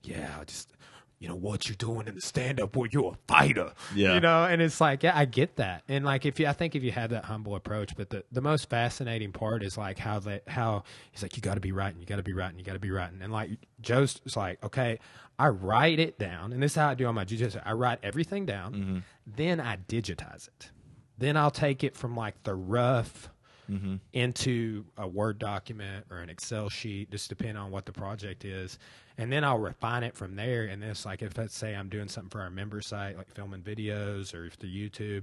yeah, 0.02 0.34
I 0.40 0.44
just, 0.44 0.72
you 1.18 1.28
know, 1.28 1.36
what 1.36 1.68
you're 1.68 1.76
doing 1.76 2.08
in 2.08 2.14
the 2.14 2.22
stand 2.22 2.58
up 2.58 2.74
where 2.74 2.88
you're 2.90 3.12
a 3.12 3.18
fighter. 3.28 3.74
Yeah. 3.94 4.14
You 4.14 4.20
know, 4.20 4.44
and 4.44 4.62
it's 4.62 4.80
like, 4.80 5.02
yeah, 5.02 5.12
I 5.14 5.26
get 5.26 5.56
that. 5.56 5.82
And 5.86 6.02
like, 6.02 6.24
if 6.24 6.40
you, 6.40 6.46
I 6.46 6.54
think 6.54 6.74
if 6.74 6.82
you 6.82 6.92
have 6.92 7.10
that 7.10 7.26
humble 7.26 7.54
approach, 7.54 7.94
but 7.94 8.08
the, 8.08 8.24
the 8.32 8.40
most 8.40 8.70
fascinating 8.70 9.30
part 9.30 9.62
is 9.62 9.76
like 9.76 9.98
how 9.98 10.18
that, 10.20 10.48
how 10.48 10.84
he's 11.12 11.22
like, 11.22 11.36
you 11.36 11.42
got 11.42 11.56
to 11.56 11.60
be 11.60 11.72
writing, 11.72 12.00
you 12.00 12.06
got 12.06 12.16
to 12.16 12.22
be 12.22 12.32
writing, 12.32 12.58
you 12.58 12.64
got 12.64 12.72
to 12.72 12.78
be 12.78 12.90
writing. 12.90 13.20
And 13.20 13.30
like, 13.30 13.50
Joe's 13.82 14.18
like, 14.34 14.64
okay, 14.64 14.98
I 15.38 15.48
write 15.48 15.98
it 15.98 16.18
down. 16.18 16.54
And 16.54 16.62
this 16.62 16.72
is 16.72 16.76
how 16.76 16.88
I 16.88 16.94
do 16.94 17.04
on 17.04 17.14
my 17.14 17.24
jiu-jitsu. 17.24 17.60
I 17.66 17.72
write 17.72 17.98
everything 18.02 18.46
down, 18.46 18.72
mm-hmm. 18.72 18.98
then 19.26 19.60
I 19.60 19.76
digitize 19.76 20.48
it. 20.48 20.70
Then 21.18 21.36
I'll 21.36 21.50
take 21.50 21.84
it 21.84 21.94
from 21.94 22.16
like 22.16 22.42
the 22.44 22.54
rough 22.54 23.28
Mm-hmm. 23.70 23.96
into 24.14 24.85
a 24.98 25.06
Word 25.06 25.38
document 25.38 26.04
or 26.11 26.18
an 26.18 26.28
Excel 26.28 26.68
sheet, 26.68 27.11
just 27.12 27.28
depending 27.28 27.56
on 27.56 27.70
what 27.70 27.87
the 27.87 27.92
project 27.92 28.44
is. 28.44 28.78
And 29.16 29.33
then 29.33 29.44
I'll 29.44 29.59
refine 29.59 30.02
it 30.02 30.16
from 30.16 30.35
there. 30.35 30.64
And 30.64 30.83
then 30.83 30.90
it's 30.90 31.06
like, 31.06 31.22
if 31.22 31.38
let's 31.38 31.56
say 31.56 31.76
I'm 31.76 31.88
doing 31.88 32.09
something 32.09 32.30
for 32.30 32.40
our 32.40 32.50
member 32.50 32.80
site, 32.80 33.16
like 33.16 33.30
filming 33.33 33.61
videos 33.62 34.35
or 34.35 34.50
the 34.59 34.66
YouTube, 34.66 35.22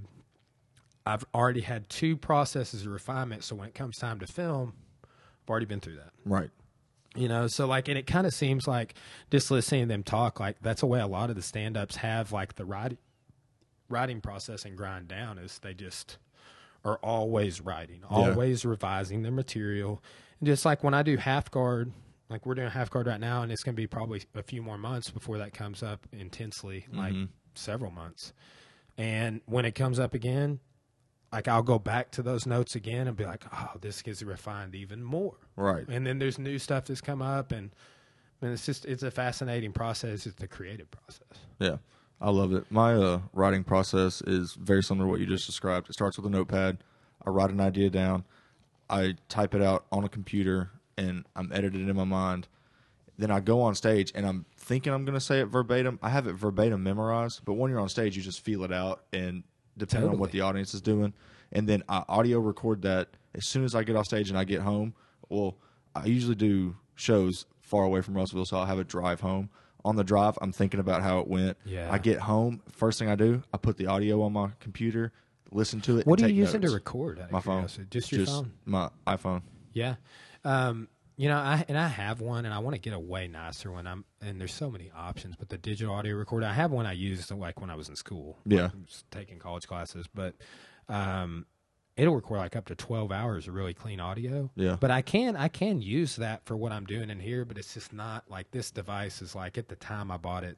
I've 1.04 1.24
already 1.34 1.60
had 1.60 1.88
two 1.90 2.16
processes 2.16 2.86
of 2.86 2.92
refinement. 2.92 3.44
So 3.44 3.54
when 3.56 3.68
it 3.68 3.74
comes 3.74 3.98
time 3.98 4.18
to 4.20 4.26
film, 4.26 4.72
I've 5.04 5.50
already 5.50 5.66
been 5.66 5.80
through 5.80 5.96
that 5.96 6.12
Right. 6.24 6.50
you 7.16 7.26
know 7.28 7.46
so 7.46 7.66
like 7.66 7.88
and 7.88 7.96
it 7.98 8.06
kind 8.06 8.26
of 8.26 8.34
seems 8.34 8.66
like 8.68 8.94
just 9.30 9.50
listening 9.50 9.82
to 9.84 9.88
them 9.88 10.02
talk 10.02 10.38
like 10.40 10.56
that's 10.60 10.80
the 10.82 10.86
way 10.86 11.00
a 11.00 11.06
lot 11.06 11.30
of 11.30 11.36
the 11.36 11.42
stand-ups 11.42 11.96
have 11.96 12.32
like 12.32 12.54
the 12.56 12.64
writing 12.66 12.98
writing 13.88 14.20
process 14.20 14.66
and 14.66 14.76
grind 14.76 15.08
down 15.08 15.38
is 15.38 15.58
they 15.60 15.72
just 15.72 16.18
are 16.84 16.98
always 17.02 17.60
writing 17.60 18.02
always 18.08 18.64
revising 18.64 19.22
their 19.22 19.32
material 19.32 20.02
and 20.40 20.46
just 20.46 20.64
like 20.64 20.82
when 20.82 20.94
i 20.94 21.02
do 21.02 21.16
half 21.16 21.50
guard 21.50 21.92
like 22.28 22.44
we're 22.44 22.54
doing 22.54 22.70
half 22.70 22.90
guard 22.90 23.06
right 23.06 23.20
now 23.20 23.42
and 23.42 23.50
it's 23.50 23.62
going 23.62 23.74
to 23.74 23.80
be 23.80 23.86
probably 23.86 24.22
a 24.34 24.42
few 24.42 24.62
more 24.62 24.78
months 24.78 25.10
before 25.10 25.38
that 25.38 25.52
comes 25.52 25.82
up 25.82 26.06
intensely 26.12 26.86
like 26.92 27.12
mm-hmm. 27.12 27.24
several 27.54 27.90
months 27.90 28.32
and 28.96 29.40
when 29.46 29.64
it 29.64 29.74
comes 29.74 29.98
up 29.98 30.14
again 30.14 30.60
like 31.32 31.48
I'll 31.48 31.62
go 31.62 31.78
back 31.78 32.10
to 32.12 32.22
those 32.22 32.46
notes 32.46 32.74
again 32.74 33.06
and 33.06 33.16
be 33.16 33.24
like, 33.24 33.44
oh, 33.52 33.72
this 33.80 34.02
gets 34.02 34.22
refined 34.22 34.74
even 34.74 35.02
more. 35.02 35.34
Right. 35.56 35.86
And 35.88 36.06
then 36.06 36.18
there's 36.18 36.38
new 36.38 36.58
stuff 36.58 36.86
that's 36.86 37.00
come 37.00 37.20
up, 37.20 37.52
and, 37.52 37.70
and 38.40 38.52
it's 38.52 38.64
just 38.64 38.86
it's 38.86 39.02
a 39.02 39.10
fascinating 39.10 39.72
process. 39.72 40.26
It's 40.26 40.36
the 40.36 40.48
creative 40.48 40.90
process. 40.90 41.38
Yeah, 41.58 41.76
I 42.20 42.30
love 42.30 42.52
it. 42.52 42.64
My 42.70 42.94
uh, 42.94 43.20
writing 43.32 43.64
process 43.64 44.20
is 44.22 44.54
very 44.54 44.82
similar 44.82 45.06
to 45.06 45.10
what 45.10 45.20
you 45.20 45.26
just 45.26 45.46
described. 45.46 45.88
It 45.88 45.92
starts 45.92 46.16
with 46.16 46.26
a 46.26 46.30
notepad. 46.30 46.78
I 47.24 47.30
write 47.30 47.50
an 47.50 47.60
idea 47.60 47.90
down. 47.90 48.24
I 48.90 49.16
type 49.28 49.54
it 49.54 49.62
out 49.62 49.86
on 49.92 50.04
a 50.04 50.08
computer 50.08 50.70
and 50.96 51.24
I'm 51.36 51.52
editing 51.52 51.86
it 51.86 51.90
in 51.90 51.96
my 51.96 52.04
mind. 52.04 52.48
Then 53.18 53.30
I 53.30 53.40
go 53.40 53.60
on 53.60 53.74
stage 53.74 54.12
and 54.14 54.26
I'm 54.26 54.46
thinking 54.56 54.92
I'm 54.92 55.04
going 55.04 55.14
to 55.14 55.20
say 55.20 55.40
it 55.40 55.46
verbatim. 55.46 55.98
I 56.02 56.08
have 56.08 56.26
it 56.26 56.34
verbatim 56.34 56.82
memorized, 56.82 57.44
but 57.44 57.54
when 57.54 57.70
you're 57.70 57.80
on 57.80 57.88
stage, 57.88 58.16
you 58.16 58.22
just 58.22 58.44
feel 58.44 58.64
it 58.64 58.72
out 58.72 59.04
and 59.12 59.44
depending 59.76 60.10
on 60.10 60.18
what 60.18 60.32
the 60.32 60.40
audience 60.40 60.74
is 60.74 60.80
doing. 60.80 61.12
And 61.52 61.68
then 61.68 61.82
I 61.88 62.04
audio 62.08 62.40
record 62.40 62.82
that 62.82 63.08
as 63.34 63.46
soon 63.46 63.64
as 63.64 63.74
I 63.74 63.84
get 63.84 63.96
off 63.96 64.06
stage 64.06 64.28
and 64.28 64.38
I 64.38 64.44
get 64.44 64.60
home. 64.60 64.94
Well, 65.28 65.56
I 65.94 66.06
usually 66.06 66.34
do 66.34 66.76
shows 66.94 67.46
far 67.60 67.84
away 67.84 68.00
from 68.00 68.14
Russellville, 68.14 68.46
so 68.46 68.56
I'll 68.56 68.66
have 68.66 68.78
a 68.78 68.84
drive 68.84 69.20
home. 69.20 69.50
On 69.84 69.96
the 69.96 70.04
drive, 70.04 70.36
I'm 70.42 70.52
thinking 70.52 70.80
about 70.80 71.02
how 71.02 71.20
it 71.20 71.28
went. 71.28 71.56
Yeah. 71.64 71.88
I 71.90 71.98
get 71.98 72.18
home. 72.18 72.62
First 72.70 72.98
thing 72.98 73.08
I 73.08 73.14
do, 73.14 73.42
I 73.52 73.58
put 73.58 73.76
the 73.76 73.86
audio 73.86 74.22
on 74.22 74.32
my 74.32 74.50
computer, 74.60 75.12
listen 75.52 75.80
to 75.82 75.98
it. 75.98 76.06
What 76.06 76.20
are 76.22 76.28
you 76.28 76.34
using 76.34 76.60
to 76.62 76.70
record? 76.70 77.24
My 77.30 77.40
phone. 77.40 77.68
Just 77.90 78.12
your 78.12 78.26
phone? 78.26 78.52
My 78.64 78.90
iPhone. 79.06 79.42
Yeah. 79.72 79.96
Um, 80.44 80.88
you 81.16 81.28
know, 81.28 81.36
I 81.36 81.64
and 81.68 81.76
I 81.76 81.88
have 81.88 82.20
one, 82.20 82.44
and 82.44 82.54
I 82.54 82.60
want 82.60 82.74
to 82.74 82.80
get 82.80 82.92
a 82.92 82.98
way 82.98 83.26
nicer 83.26 83.72
one. 83.72 83.88
I'm 83.88 84.04
and 84.20 84.40
there's 84.40 84.54
so 84.54 84.70
many 84.70 84.90
options, 84.96 85.34
but 85.36 85.48
the 85.48 85.58
digital 85.58 85.92
audio 85.92 86.14
recorder, 86.14 86.46
I 86.46 86.52
have 86.52 86.70
one 86.70 86.86
I 86.86 86.92
used 86.92 87.30
like 87.32 87.60
when 87.60 87.70
I 87.70 87.74
was 87.74 87.88
in 87.88 87.96
school. 87.96 88.38
Yeah. 88.46 88.62
like, 88.62 88.72
taking 89.10 89.40
college 89.40 89.66
classes, 89.66 90.06
but 90.14 90.36
um, 90.88 91.46
it'll 91.98 92.14
record 92.14 92.38
like 92.38 92.56
up 92.56 92.66
to 92.66 92.74
12 92.74 93.12
hours 93.12 93.46
of 93.48 93.54
really 93.54 93.74
clean 93.74 94.00
audio. 94.00 94.50
Yeah. 94.54 94.76
But 94.80 94.90
I 94.90 95.02
can 95.02 95.36
I 95.36 95.48
can 95.48 95.82
use 95.82 96.16
that 96.16 96.44
for 96.46 96.56
what 96.56 96.72
I'm 96.72 96.86
doing 96.86 97.10
in 97.10 97.20
here, 97.20 97.44
but 97.44 97.58
it's 97.58 97.74
just 97.74 97.92
not 97.92 98.30
like 98.30 98.50
this 98.50 98.70
device 98.70 99.20
is 99.20 99.34
like 99.34 99.58
at 99.58 99.68
the 99.68 99.76
time 99.76 100.10
I 100.10 100.16
bought 100.16 100.44
it, 100.44 100.56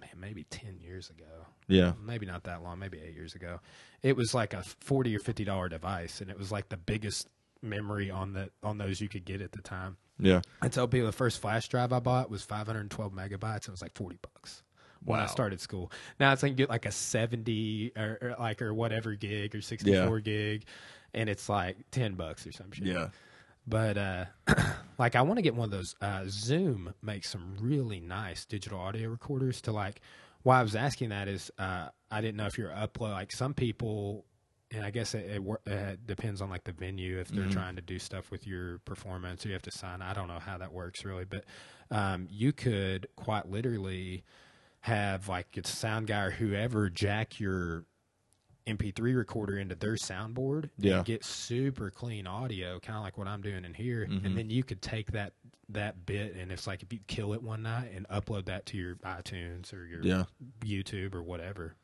man, 0.00 0.10
maybe 0.18 0.44
10 0.44 0.80
years 0.80 1.10
ago 1.10 1.46
Yeah. 1.68 1.92
maybe 2.04 2.26
not 2.26 2.44
that 2.44 2.62
long, 2.64 2.78
maybe 2.80 2.98
eight 3.00 3.14
years 3.14 3.34
ago. 3.34 3.60
It 4.02 4.16
was 4.16 4.34
like 4.34 4.52
a 4.54 4.64
forty 4.80 5.14
or 5.14 5.20
fifty 5.20 5.44
dollar 5.44 5.68
device, 5.68 6.20
and 6.20 6.28
it 6.28 6.36
was 6.38 6.50
like 6.50 6.68
the 6.70 6.76
biggest 6.76 7.28
memory 7.62 8.10
on 8.10 8.32
the 8.32 8.50
on 8.64 8.78
those 8.78 9.00
you 9.00 9.08
could 9.08 9.24
get 9.24 9.40
at 9.40 9.52
the 9.52 9.62
time. 9.62 9.96
Yeah. 10.18 10.40
I 10.60 10.68
tell 10.68 10.88
people 10.88 11.06
the 11.06 11.12
first 11.12 11.40
flash 11.40 11.68
drive 11.68 11.92
I 11.92 12.00
bought 12.00 12.30
was 12.30 12.42
512 12.42 13.12
megabytes. 13.12 13.54
and 13.66 13.68
It 13.68 13.70
was 13.72 13.82
like 13.82 13.94
40 13.94 14.18
bucks 14.22 14.62
when 15.04 15.20
I 15.20 15.26
started 15.26 15.60
school. 15.60 15.90
Now 16.20 16.32
it's 16.32 16.42
like 16.42 16.50
you 16.50 16.56
get 16.56 16.68
like 16.70 16.86
a 16.86 16.92
70 16.92 17.92
or, 17.96 18.18
or 18.20 18.36
like 18.38 18.62
or 18.62 18.72
whatever 18.74 19.14
gig 19.14 19.54
or 19.54 19.60
64 19.60 20.20
gig, 20.20 20.64
and 21.14 21.28
it's 21.28 21.48
like 21.48 21.76
10 21.90 22.14
bucks 22.14 22.46
or 22.46 22.52
some 22.52 22.70
shit. 22.72 22.86
Yeah. 22.86 23.08
But 23.66 23.96
uh, 23.96 24.24
like 24.98 25.14
I 25.14 25.22
want 25.22 25.38
to 25.38 25.42
get 25.42 25.54
one 25.54 25.66
of 25.66 25.70
those. 25.70 25.94
Uh, 26.00 26.24
Zoom 26.28 26.94
makes 27.02 27.30
some 27.30 27.56
really 27.60 28.00
nice 28.00 28.44
digital 28.44 28.78
audio 28.78 29.08
recorders. 29.08 29.60
To 29.62 29.72
like, 29.72 30.00
why 30.42 30.58
I 30.58 30.62
was 30.62 30.74
asking 30.74 31.10
that 31.10 31.28
is 31.28 31.50
uh, 31.58 31.88
I 32.10 32.20
didn't 32.20 32.36
know 32.36 32.46
if 32.46 32.58
you're 32.58 32.70
upload 32.70 33.12
like 33.12 33.30
some 33.30 33.54
people, 33.54 34.24
and 34.72 34.84
I 34.84 34.90
guess 34.90 35.14
it, 35.14 35.30
it, 35.30 35.72
uh 35.72 35.96
depends 36.06 36.40
on 36.40 36.50
like 36.50 36.64
the 36.64 36.72
venue 36.72 37.20
if 37.20 37.28
they're 37.28 37.48
trying 37.48 37.76
to 37.76 37.82
do 37.82 37.98
stuff 38.00 38.30
with 38.32 38.46
your 38.46 38.78
performance. 38.80 39.44
or 39.44 39.48
You 39.48 39.54
have 39.54 39.62
to 39.62 39.70
sign. 39.70 40.02
I 40.02 40.12
don't 40.12 40.28
know 40.28 40.40
how 40.40 40.58
that 40.58 40.72
works 40.72 41.04
really, 41.04 41.24
but 41.24 41.44
um, 41.92 42.26
you 42.30 42.52
could 42.52 43.06
quite 43.14 43.48
literally 43.48 44.24
have 44.82 45.28
like 45.28 45.56
it's 45.56 45.72
a 45.72 45.76
sound 45.76 46.06
guy 46.06 46.22
or 46.22 46.30
whoever 46.30 46.90
jack 46.90 47.38
your 47.40 47.86
MP3 48.66 49.16
recorder 49.16 49.58
into 49.58 49.74
their 49.74 49.94
soundboard 49.94 50.70
Yeah. 50.78 50.96
and 50.98 51.04
get 51.04 51.24
super 51.24 51.90
clean 51.90 52.26
audio, 52.28 52.78
kind 52.78 52.96
of 52.96 53.02
like 53.02 53.18
what 53.18 53.26
I'm 53.26 53.42
doing 53.42 53.64
in 53.64 53.74
here. 53.74 54.06
Mm-hmm. 54.08 54.24
And 54.26 54.38
then 54.38 54.50
you 54.50 54.62
could 54.62 54.80
take 54.82 55.10
that 55.12 55.32
that 55.68 56.04
bit 56.04 56.34
and 56.36 56.52
it's 56.52 56.66
like 56.66 56.82
if 56.82 56.92
you 56.92 56.98
kill 57.06 57.32
it 57.32 57.42
one 57.42 57.62
night 57.62 57.90
and 57.94 58.06
upload 58.08 58.44
that 58.46 58.66
to 58.66 58.76
your 58.76 58.96
iTunes 58.96 59.72
or 59.72 59.86
your 59.86 60.02
Yeah. 60.02 60.24
YouTube 60.64 61.14
or 61.14 61.22
whatever. 61.22 61.76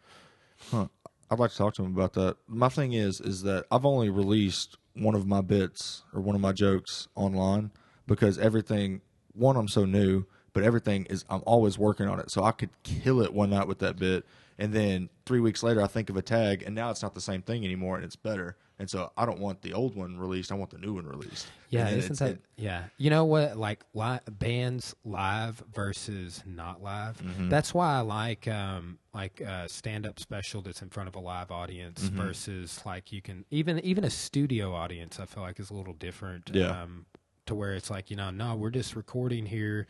Huh. 0.71 0.89
I'd 1.31 1.39
like 1.39 1.51
to 1.53 1.57
talk 1.57 1.75
to 1.75 1.85
him 1.85 1.93
about 1.95 2.13
that. 2.15 2.37
My 2.47 2.69
thing 2.69 2.93
is, 2.95 3.21
is 3.21 3.43
that 3.43 3.65
I've 3.71 3.85
only 3.87 4.09
released 4.11 4.77
one 4.95 5.15
of 5.15 5.27
my 5.27 5.41
bits 5.41 6.03
or 6.13 6.21
one 6.21 6.35
of 6.35 6.41
my 6.41 6.53
jokes 6.53 7.07
online 7.15 7.71
because 8.07 8.39
everything. 8.39 9.03
One, 9.35 9.57
I'm 9.57 9.69
so 9.69 9.85
new, 9.85 10.25
but 10.53 10.63
everything 10.63 11.07
is. 11.11 11.25
I'm 11.31 11.43
always 11.47 11.79
working 11.79 12.07
on 12.09 12.21
it, 12.21 12.31
so 12.31 12.43
I 12.45 12.53
could 12.53 12.71
kill 12.83 13.21
it 13.23 13.33
one 13.33 13.51
night 13.51 13.69
with 13.69 13.79
that 13.81 13.97
bit, 13.97 14.25
and 14.59 14.73
then 14.73 15.09
three 15.27 15.41
weeks 15.41 15.63
later, 15.63 15.83
I 15.83 15.87
think 15.87 16.11
of 16.11 16.17
a 16.17 16.23
tag, 16.23 16.63
and 16.65 16.75
now 16.75 16.91
it's 16.91 17.03
not 17.03 17.15
the 17.15 17.21
same 17.21 17.43
thing 17.43 17.65
anymore, 17.65 17.97
and 17.97 18.05
it's 18.05 18.17
better. 18.17 18.57
And 18.81 18.89
so 18.89 19.11
I 19.17 19.27
don't 19.27 19.41
want 19.41 19.63
the 19.63 19.73
old 19.73 19.97
one 19.97 20.17
released. 20.19 20.53
I 20.53 20.55
want 20.55 20.71
the 20.71 20.79
new 20.79 20.95
one 20.95 21.05
released. 21.05 21.49
Yeah, 21.69 21.89
isn't 21.89 22.17
that? 22.21 22.39
yeah, 22.57 22.85
you 22.97 23.11
know 23.11 23.25
what? 23.25 23.57
Like 23.57 23.81
li- 23.93 24.21
bands 24.31 24.95
live 25.05 25.61
versus 25.75 26.45
not 26.47 26.81
live. 26.81 27.21
Mm-hmm. 27.21 27.49
That's 27.49 27.75
why 27.75 27.97
I 27.97 28.01
like 28.03 28.47
um 28.47 28.99
like 29.13 29.41
a 29.41 29.69
stand 29.69 30.07
up 30.07 30.21
special 30.21 30.63
that's 30.63 30.81
in 30.81 30.91
front 30.91 31.09
of 31.09 31.17
a 31.17 31.19
live 31.19 31.51
audience 31.51 32.05
Mm-hmm. 32.05 32.21
versus 32.23 32.81
like 32.87 33.11
you 33.13 33.21
can 33.21 33.45
even 33.51 33.81
even 33.85 34.05
a 34.05 34.11
studio 34.11 34.73
audience. 34.73 35.19
I 35.19 35.27
feel 35.27 35.43
like 35.43 35.59
is 35.59 35.71
a 35.71 35.75
little 35.75 35.95
different. 35.95 36.51
Yeah. 36.55 36.83
Um, 36.83 37.07
to 37.47 37.57
where 37.57 37.75
it's 37.75 37.91
like 37.91 38.11
you 38.11 38.17
know 38.17 38.31
no, 38.31 38.55
we're 38.55 38.71
just 38.71 38.95
recording 38.95 39.45
here. 39.45 39.89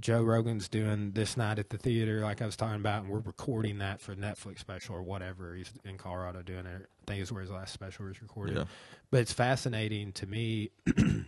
Joe 0.00 0.22
Rogan's 0.22 0.68
doing 0.68 1.10
this 1.12 1.36
night 1.36 1.58
at 1.58 1.70
the 1.70 1.78
theater, 1.78 2.20
like 2.20 2.40
I 2.40 2.46
was 2.46 2.56
talking 2.56 2.76
about, 2.76 3.02
and 3.02 3.10
we're 3.10 3.18
recording 3.18 3.78
that 3.78 4.00
for 4.00 4.14
Netflix 4.14 4.60
special 4.60 4.94
or 4.94 5.02
whatever. 5.02 5.54
He's 5.54 5.72
in 5.84 5.98
Colorado 5.98 6.42
doing 6.42 6.66
it. 6.66 6.86
I 7.02 7.10
think 7.10 7.22
is 7.22 7.32
where 7.32 7.42
his 7.42 7.50
last 7.50 7.72
special 7.72 8.04
was 8.06 8.22
recorded. 8.22 8.56
Yeah. 8.58 8.64
But 9.10 9.20
it's 9.22 9.32
fascinating 9.32 10.12
to 10.12 10.26
me 10.26 10.70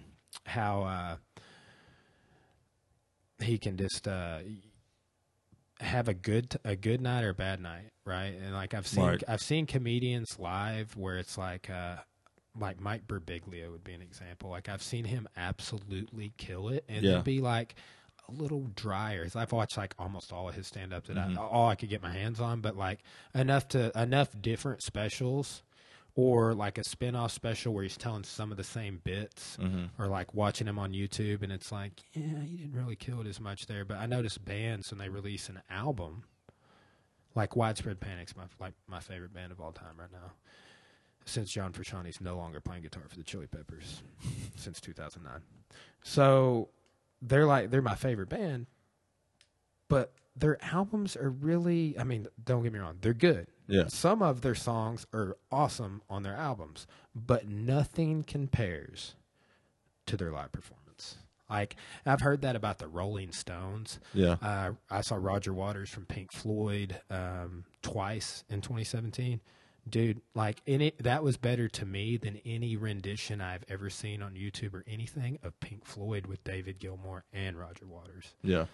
how 0.46 0.83
uh, 0.85 1.16
he 3.42 3.59
can 3.59 3.76
just 3.76 4.06
uh, 4.06 4.38
have 5.80 6.09
a 6.09 6.14
good 6.14 6.56
a 6.64 6.76
good 6.76 7.00
night 7.00 7.24
or 7.24 7.30
a 7.30 7.35
bad 7.35 7.61
night, 7.61 7.90
right? 8.04 8.35
And 8.40 8.52
like 8.52 8.74
I've 8.74 8.87
seen 8.87 9.04
Right. 9.04 9.22
I've 9.26 9.40
seen 9.42 9.66
comedians 9.66 10.38
live 10.38 10.96
where 10.96 11.16
it's 11.18 11.37
like 11.38 11.70
uh, 11.70 11.96
like 12.59 12.80
Mike 12.80 13.06
Birbiglia 13.09 13.70
would 13.70 13.83
be 13.85 13.94
an 13.94 14.02
example. 14.02 14.50
Like 14.50 14.68
I've 14.68 14.83
seen 14.83 15.04
him 15.06 15.26
absolutely 15.37 16.33
kill 16.37 16.68
it, 16.68 16.85
and 16.88 17.02
Yeah. 17.02 17.12
then 17.14 17.22
be 17.22 17.40
like 17.40 17.74
a 18.30 18.42
little 18.42 18.70
drier. 18.74 19.26
I've 19.34 19.52
watched 19.52 19.76
like 19.76 19.94
almost 19.98 20.32
all 20.32 20.48
of 20.48 20.54
his 20.54 20.66
stand 20.66 20.92
up 20.92 21.06
that 21.06 21.16
Mm-hmm. 21.16 21.38
I, 21.38 21.42
all 21.42 21.68
I 21.68 21.74
could 21.74 21.88
get 21.88 22.02
my 22.02 22.12
hands 22.12 22.40
on, 22.40 22.60
but 22.60 22.76
like 22.76 23.00
enough 23.34 23.68
to 23.68 23.90
enough 24.00 24.28
different 24.40 24.82
specials 24.82 25.62
or 26.16 26.54
like 26.54 26.76
a 26.76 26.84
spin-off 26.84 27.30
special 27.32 27.72
where 27.72 27.82
he's 27.84 27.96
telling 27.96 28.24
some 28.24 28.50
of 28.50 28.56
the 28.56 28.64
same 28.64 29.00
bits 29.04 29.56
Mm-hmm. 29.60 30.02
or 30.02 30.08
like 30.08 30.34
watching 30.34 30.66
him 30.66 30.78
on 30.78 30.92
YouTube 30.92 31.42
and 31.42 31.52
it's 31.52 31.70
like, 31.72 31.92
yeah, 32.12 32.40
he 32.42 32.56
didn't 32.56 32.74
really 32.74 32.96
kill 32.96 33.20
it 33.20 33.26
as 33.26 33.40
much 33.40 33.66
there, 33.66 33.84
but 33.84 33.96
I 33.98 34.06
noticed 34.06 34.44
bands 34.44 34.90
when 34.90 34.98
they 34.98 35.08
release 35.08 35.48
an 35.48 35.60
album 35.70 36.24
like 37.36 37.54
Widespread 37.54 38.00
Panic's 38.00 38.34
my 38.36 38.44
like 38.58 38.74
my 38.88 38.98
favorite 39.00 39.32
band 39.32 39.52
of 39.52 39.60
all 39.60 39.72
time 39.72 39.94
right 39.98 40.10
now. 40.12 40.32
Since 41.26 41.52
John 41.52 41.72
Frusciante's 41.72 42.20
no 42.20 42.36
longer 42.36 42.60
playing 42.60 42.82
guitar 42.82 43.02
for 43.08 43.14
the 43.16 43.22
Chili 43.22 43.46
Peppers 43.46 44.02
since 44.56 44.80
2009. 44.80 45.40
So 46.02 46.70
they're 47.22 47.46
like 47.46 47.70
they're 47.70 47.83
my 47.83 47.94
favorite 47.94 48.28
band, 48.28 48.66
but 49.88 50.12
their 50.37 50.62
albums 50.64 51.16
are 51.16 51.30
really 51.30 51.98
I 51.98 52.04
mean, 52.04 52.26
don't 52.42 52.62
get 52.62 52.72
me 52.72 52.78
wrong, 52.78 52.98
they're 53.00 53.14
good. 53.14 53.48
Yeah. 53.66 53.85
Some 53.88 54.22
of 54.22 54.40
their 54.40 54.54
songs 54.54 55.06
are 55.12 55.37
awesome 55.52 56.02
on 56.11 56.22
their 56.22 56.35
albums, 56.35 56.87
but 57.14 57.48
nothing 57.48 58.24
compares 58.24 59.14
to 60.06 60.16
their 60.16 60.33
live 60.33 60.50
performance. 60.52 61.18
Like 61.48 61.76
I've 62.06 62.20
heard 62.20 62.42
that 62.42 62.56
about 62.56 62.78
the 62.78 62.88
Rolling 62.88 63.33
Stones. 63.33 64.00
Yeah. 64.14 64.37
Uh, 64.40 64.72
I 64.90 65.00
saw 65.02 65.16
Roger 65.16 65.52
Waters 65.52 65.90
from 65.90 66.06
Pink 66.06 66.33
Floyd 66.33 67.00
um, 67.11 67.64
twice 67.83 68.44
in 68.48 68.61
2017. 68.61 69.40
Dude, 69.90 70.20
like 70.35 70.62
any 70.66 70.92
that 71.00 71.22
was 71.22 71.37
better 71.37 71.68
to 71.68 71.85
me 71.87 72.16
than 72.16 72.40
any 72.44 72.76
rendition 72.76 73.40
I've 73.40 73.64
ever 73.68 73.90
seen 73.90 74.22
on 74.22 74.35
YouTube 74.35 74.74
or 74.74 74.85
anything 74.87 75.38
of 75.42 75.59
Pink 75.61 75.85
Floyd 75.85 76.26
with 76.26 76.42
David 76.44 76.79
Gilmour 76.79 77.22
and 77.33 77.59
Roger 77.59 77.87
Waters 77.87 78.35
Yeah. 78.42 78.66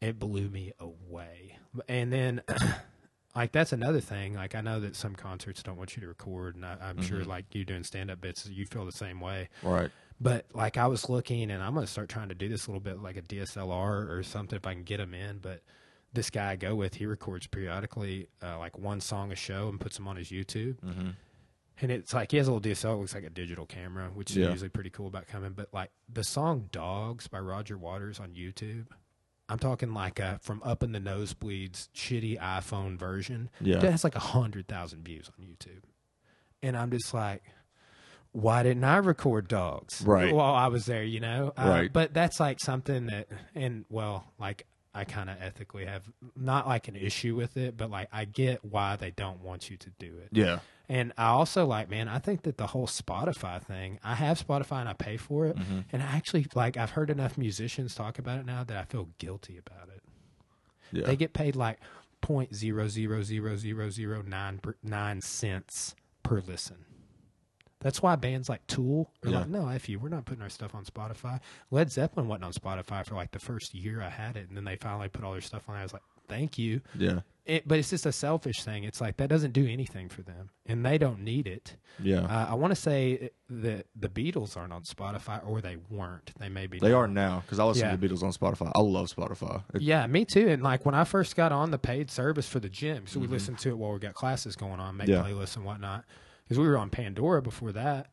it 0.00 0.18
blew 0.18 0.48
me 0.48 0.72
away. 0.78 1.56
And 1.88 2.12
then, 2.12 2.42
like 3.34 3.52
that's 3.52 3.72
another 3.72 4.00
thing. 4.00 4.34
Like 4.34 4.54
I 4.54 4.60
know 4.60 4.80
that 4.80 4.94
some 4.96 5.14
concerts 5.14 5.62
don't 5.62 5.76
want 5.76 5.96
you 5.96 6.02
to 6.02 6.08
record, 6.08 6.54
and 6.56 6.66
I, 6.66 6.76
I'm 6.82 7.00
sure 7.02 7.20
mm-hmm. 7.20 7.30
like 7.30 7.54
you 7.54 7.64
doing 7.64 7.84
stand 7.84 8.10
up 8.10 8.20
bits, 8.20 8.46
you 8.46 8.66
feel 8.66 8.84
the 8.84 8.92
same 8.92 9.20
way. 9.20 9.48
Right. 9.62 9.90
But 10.20 10.46
like 10.54 10.76
I 10.76 10.86
was 10.86 11.08
looking, 11.08 11.50
and 11.50 11.62
I'm 11.62 11.74
gonna 11.74 11.86
start 11.86 12.08
trying 12.08 12.28
to 12.28 12.34
do 12.34 12.48
this 12.48 12.66
a 12.66 12.70
little 12.70 12.80
bit 12.80 13.02
like 13.02 13.16
a 13.16 13.22
DSLR 13.22 14.10
or 14.10 14.22
something 14.22 14.56
if 14.56 14.66
I 14.66 14.74
can 14.74 14.84
get 14.84 14.98
them 14.98 15.14
in. 15.14 15.38
But 15.38 15.62
this 16.12 16.30
guy 16.30 16.52
I 16.52 16.56
go 16.56 16.74
with, 16.74 16.94
he 16.94 17.06
records 17.06 17.46
periodically, 17.46 18.28
uh, 18.42 18.58
like 18.58 18.78
one 18.78 19.00
song 19.00 19.32
a 19.32 19.34
show, 19.36 19.68
and 19.68 19.80
puts 19.80 19.96
them 19.96 20.06
on 20.08 20.16
his 20.16 20.28
YouTube. 20.28 20.76
Mm-hmm. 20.80 21.10
And 21.80 21.90
it's 21.90 22.12
like 22.14 22.30
he 22.30 22.36
has 22.36 22.48
a 22.48 22.52
little 22.52 22.70
DSL, 22.70 22.94
it 22.94 22.96
looks 22.98 23.14
like 23.14 23.24
a 23.24 23.30
digital 23.30 23.66
camera, 23.66 24.10
which 24.14 24.30
is 24.30 24.36
usually 24.36 24.68
pretty 24.68 24.90
cool 24.90 25.06
about 25.06 25.26
coming. 25.26 25.52
But 25.52 25.68
like 25.72 25.90
the 26.08 26.22
song 26.22 26.68
"Dogs" 26.70 27.26
by 27.28 27.40
Roger 27.40 27.76
Waters 27.76 28.20
on 28.20 28.30
YouTube, 28.34 28.86
I'm 29.48 29.58
talking 29.58 29.92
like 29.92 30.20
a 30.20 30.38
from 30.42 30.62
up 30.64 30.82
in 30.82 30.92
the 30.92 31.00
nosebleeds 31.00 31.88
shitty 31.94 32.38
iPhone 32.38 32.98
version. 32.98 33.50
Yeah. 33.60 33.78
It 33.78 33.82
has 33.84 34.04
like 34.04 34.14
a 34.14 34.20
hundred 34.20 34.68
thousand 34.68 35.02
views 35.04 35.30
on 35.36 35.44
YouTube, 35.44 35.82
and 36.62 36.76
I'm 36.76 36.90
just 36.90 37.12
like, 37.14 37.42
why 38.32 38.62
didn't 38.62 38.84
I 38.84 38.98
record 38.98 39.48
dogs? 39.48 40.02
Right. 40.02 40.32
While 40.32 40.54
I 40.54 40.68
was 40.68 40.86
there, 40.86 41.02
you 41.04 41.20
know. 41.20 41.52
Uh, 41.56 41.68
Right. 41.68 41.92
But 41.92 42.14
that's 42.14 42.38
like 42.38 42.60
something 42.60 43.06
that, 43.06 43.28
and 43.54 43.84
well, 43.90 44.32
like 44.38 44.66
I 44.94 45.04
kind 45.04 45.30
of 45.30 45.36
ethically 45.40 45.86
have 45.86 46.02
not 46.36 46.68
like 46.68 46.88
an 46.88 46.96
issue 46.96 47.34
with 47.34 47.56
it, 47.56 47.76
but 47.76 47.90
like 47.90 48.08
I 48.12 48.26
get 48.26 48.64
why 48.64 48.96
they 48.96 49.10
don't 49.10 49.40
want 49.40 49.70
you 49.70 49.76
to 49.78 49.90
do 49.98 50.18
it. 50.18 50.28
Yeah. 50.32 50.58
And 50.88 51.12
I 51.16 51.28
also 51.28 51.64
like, 51.64 51.88
man, 51.88 52.08
I 52.08 52.18
think 52.18 52.42
that 52.42 52.58
the 52.58 52.66
whole 52.66 52.86
Spotify 52.86 53.62
thing, 53.62 53.98
I 54.04 54.14
have 54.14 54.46
Spotify 54.46 54.80
and 54.80 54.88
I 54.88 54.92
pay 54.92 55.16
for 55.16 55.46
it. 55.46 55.56
Mm-hmm. 55.56 55.80
And 55.92 56.02
I 56.02 56.06
actually, 56.06 56.46
like, 56.54 56.76
I've 56.76 56.90
heard 56.90 57.08
enough 57.08 57.38
musicians 57.38 57.94
talk 57.94 58.18
about 58.18 58.38
it 58.40 58.44
now 58.44 58.64
that 58.64 58.76
I 58.76 58.84
feel 58.84 59.08
guilty 59.18 59.56
about 59.56 59.88
it. 59.88 60.02
Yeah. 60.92 61.06
They 61.06 61.16
get 61.16 61.32
paid 61.32 61.56
like 61.56 61.78
point 62.20 62.54
zero 62.54 62.88
zero 62.88 63.22
zero 63.22 63.56
zero 63.56 63.88
zero 63.88 64.22
nine 64.22 64.58
per, 64.58 64.76
nine 64.82 65.22
cents 65.22 65.94
per 66.22 66.42
listen. 66.46 66.84
That's 67.82 68.00
why 68.02 68.16
bands 68.16 68.48
like 68.48 68.66
Tool 68.66 69.10
are 69.24 69.30
Yeah. 69.30 69.38
like, 69.40 69.48
no, 69.48 69.68
F 69.68 69.88
you, 69.88 69.98
we're 69.98 70.08
not 70.08 70.24
putting 70.24 70.42
our 70.42 70.48
stuff 70.48 70.74
on 70.74 70.84
Spotify. 70.84 71.40
Led 71.70 71.90
Zeppelin 71.92 72.28
wasn't 72.28 72.44
on 72.44 72.52
Spotify 72.52 73.04
for 73.06 73.14
like 73.14 73.32
the 73.32 73.38
first 73.40 73.74
year 73.74 74.00
I 74.02 74.08
had 74.10 74.36
it, 74.36 74.48
and 74.48 74.56
then 74.56 74.64
they 74.64 74.76
finally 74.76 75.08
put 75.08 75.24
all 75.24 75.32
their 75.32 75.40
stuff 75.40 75.68
on. 75.68 75.76
I 75.76 75.82
was 75.82 75.92
like, 75.92 76.02
thank 76.28 76.58
you. 76.58 76.80
yeah. 76.98 77.20
It, 77.44 77.66
but 77.66 77.76
it's 77.80 77.90
just 77.90 78.06
a 78.06 78.12
selfish 78.12 78.62
thing. 78.62 78.84
It's 78.84 79.00
like 79.00 79.16
that 79.16 79.28
doesn't 79.28 79.52
do 79.52 79.66
anything 79.66 80.08
for 80.08 80.22
them, 80.22 80.50
and 80.64 80.86
they 80.86 80.96
don't 80.96 81.24
need 81.24 81.48
it. 81.48 81.74
Yeah. 82.00 82.20
Uh, 82.20 82.46
I 82.52 82.54
want 82.54 82.70
to 82.70 82.80
say 82.80 83.30
that 83.50 83.86
the 83.96 84.08
Beatles 84.08 84.56
aren't 84.56 84.72
on 84.72 84.84
Spotify, 84.84 85.44
or 85.44 85.60
they 85.60 85.76
weren't. 85.90 86.30
They 86.38 86.48
may 86.48 86.68
be. 86.68 86.78
they 86.78 86.90
now. 86.90 86.98
are 86.98 87.08
now 87.08 87.40
because 87.44 87.58
I 87.58 87.64
listen 87.64 87.86
Yeah. 87.88 87.96
to 87.96 87.96
the 87.96 88.08
Beatles 88.08 88.22
on 88.22 88.32
Spotify. 88.32 88.70
I 88.76 88.80
love 88.80 89.08
Spotify. 89.12 89.64
It- 89.74 89.82
Yeah, 89.82 90.06
me 90.06 90.24
too. 90.24 90.50
And 90.50 90.62
like 90.62 90.86
when 90.86 90.94
I 90.94 91.02
first 91.02 91.34
got 91.34 91.50
on 91.50 91.72
the 91.72 91.78
paid 91.78 92.12
service 92.12 92.46
for 92.48 92.60
the 92.60 92.68
gym, 92.68 93.08
so 93.08 93.18
we 93.18 93.24
Mm-hmm. 93.26 93.32
listened 93.34 93.58
to 93.58 93.70
it 93.70 93.76
while 93.76 93.92
we 93.92 93.98
got 93.98 94.14
classes 94.14 94.54
going 94.54 94.78
on, 94.78 94.96
make 94.98 95.08
Yeah. 95.08 95.24
playlists 95.24 95.56
and 95.56 95.64
whatnot. 95.64 96.04
Because 96.44 96.58
we 96.58 96.66
were 96.66 96.76
on 96.78 96.90
Pandora 96.90 97.40
before 97.42 97.72
that. 97.72 98.08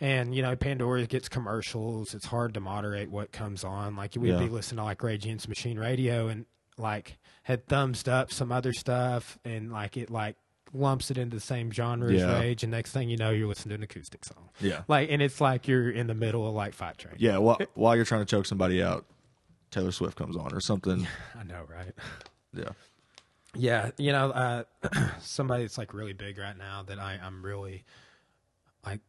And 0.00 0.34
you 0.34 0.42
know, 0.42 0.56
Pandora 0.56 1.06
gets 1.06 1.28
commercials. 1.28 2.14
It's 2.14 2.26
hard 2.26 2.54
to 2.54 2.60
moderate 2.60 3.10
what 3.10 3.30
comes 3.30 3.62
on. 3.62 3.94
Like 3.94 4.14
we'd 4.16 4.30
Yeah. 4.30 4.38
be 4.38 4.48
listening 4.48 4.78
to 4.78 4.84
like 4.84 5.02
Rage 5.02 5.24
Against 5.24 5.48
Machine 5.48 5.78
radio, 5.78 6.28
and 6.28 6.46
like 6.78 7.18
had 7.44 7.66
thumbs 7.66 8.08
up 8.08 8.32
some 8.32 8.50
other 8.50 8.72
stuff, 8.72 9.38
and 9.44 9.70
like 9.70 9.96
it 9.96 10.10
like 10.10 10.36
lumps 10.74 11.10
it 11.10 11.18
into 11.18 11.36
the 11.36 11.40
same 11.40 11.70
genre 11.70 12.10
as 12.12 12.20
Yeah. 12.20 12.38
Rage. 12.40 12.62
And 12.62 12.70
next 12.70 12.92
thing 12.92 13.10
you 13.10 13.18
know, 13.18 13.30
you're 13.30 13.46
listening 13.46 13.70
to 13.72 13.74
an 13.76 13.82
acoustic 13.82 14.24
song. 14.24 14.48
Yeah. 14.58 14.82
Like, 14.88 15.10
and 15.10 15.20
it's 15.20 15.38
like 15.40 15.68
you're 15.68 15.90
in 15.90 16.06
the 16.06 16.14
middle 16.14 16.48
of 16.48 16.54
like 16.54 16.72
Fight 16.72 16.96
Train. 16.96 17.14
Yeah. 17.18 17.36
While, 17.38 17.58
while 17.74 17.94
you're 17.94 18.06
trying 18.06 18.22
to 18.22 18.26
choke 18.26 18.46
somebody 18.46 18.82
out, 18.82 19.04
Taylor 19.70 19.92
Swift 19.92 20.16
comes 20.16 20.34
on 20.34 20.52
or 20.54 20.60
something. 20.60 21.06
I 21.38 21.44
know, 21.44 21.64
right? 21.68 21.92
Yeah. 22.54 22.70
Yeah, 23.54 23.90
you 23.98 24.12
know, 24.12 24.30
uh, 24.30 24.64
somebody 25.20 25.64
that's 25.64 25.76
like 25.78 25.92
really 25.94 26.12
big 26.14 26.38
right 26.38 26.56
now 26.56 26.82
that 26.86 26.98
I, 26.98 27.18
I'm 27.22 27.44
really 27.44 27.84
like 28.84 29.00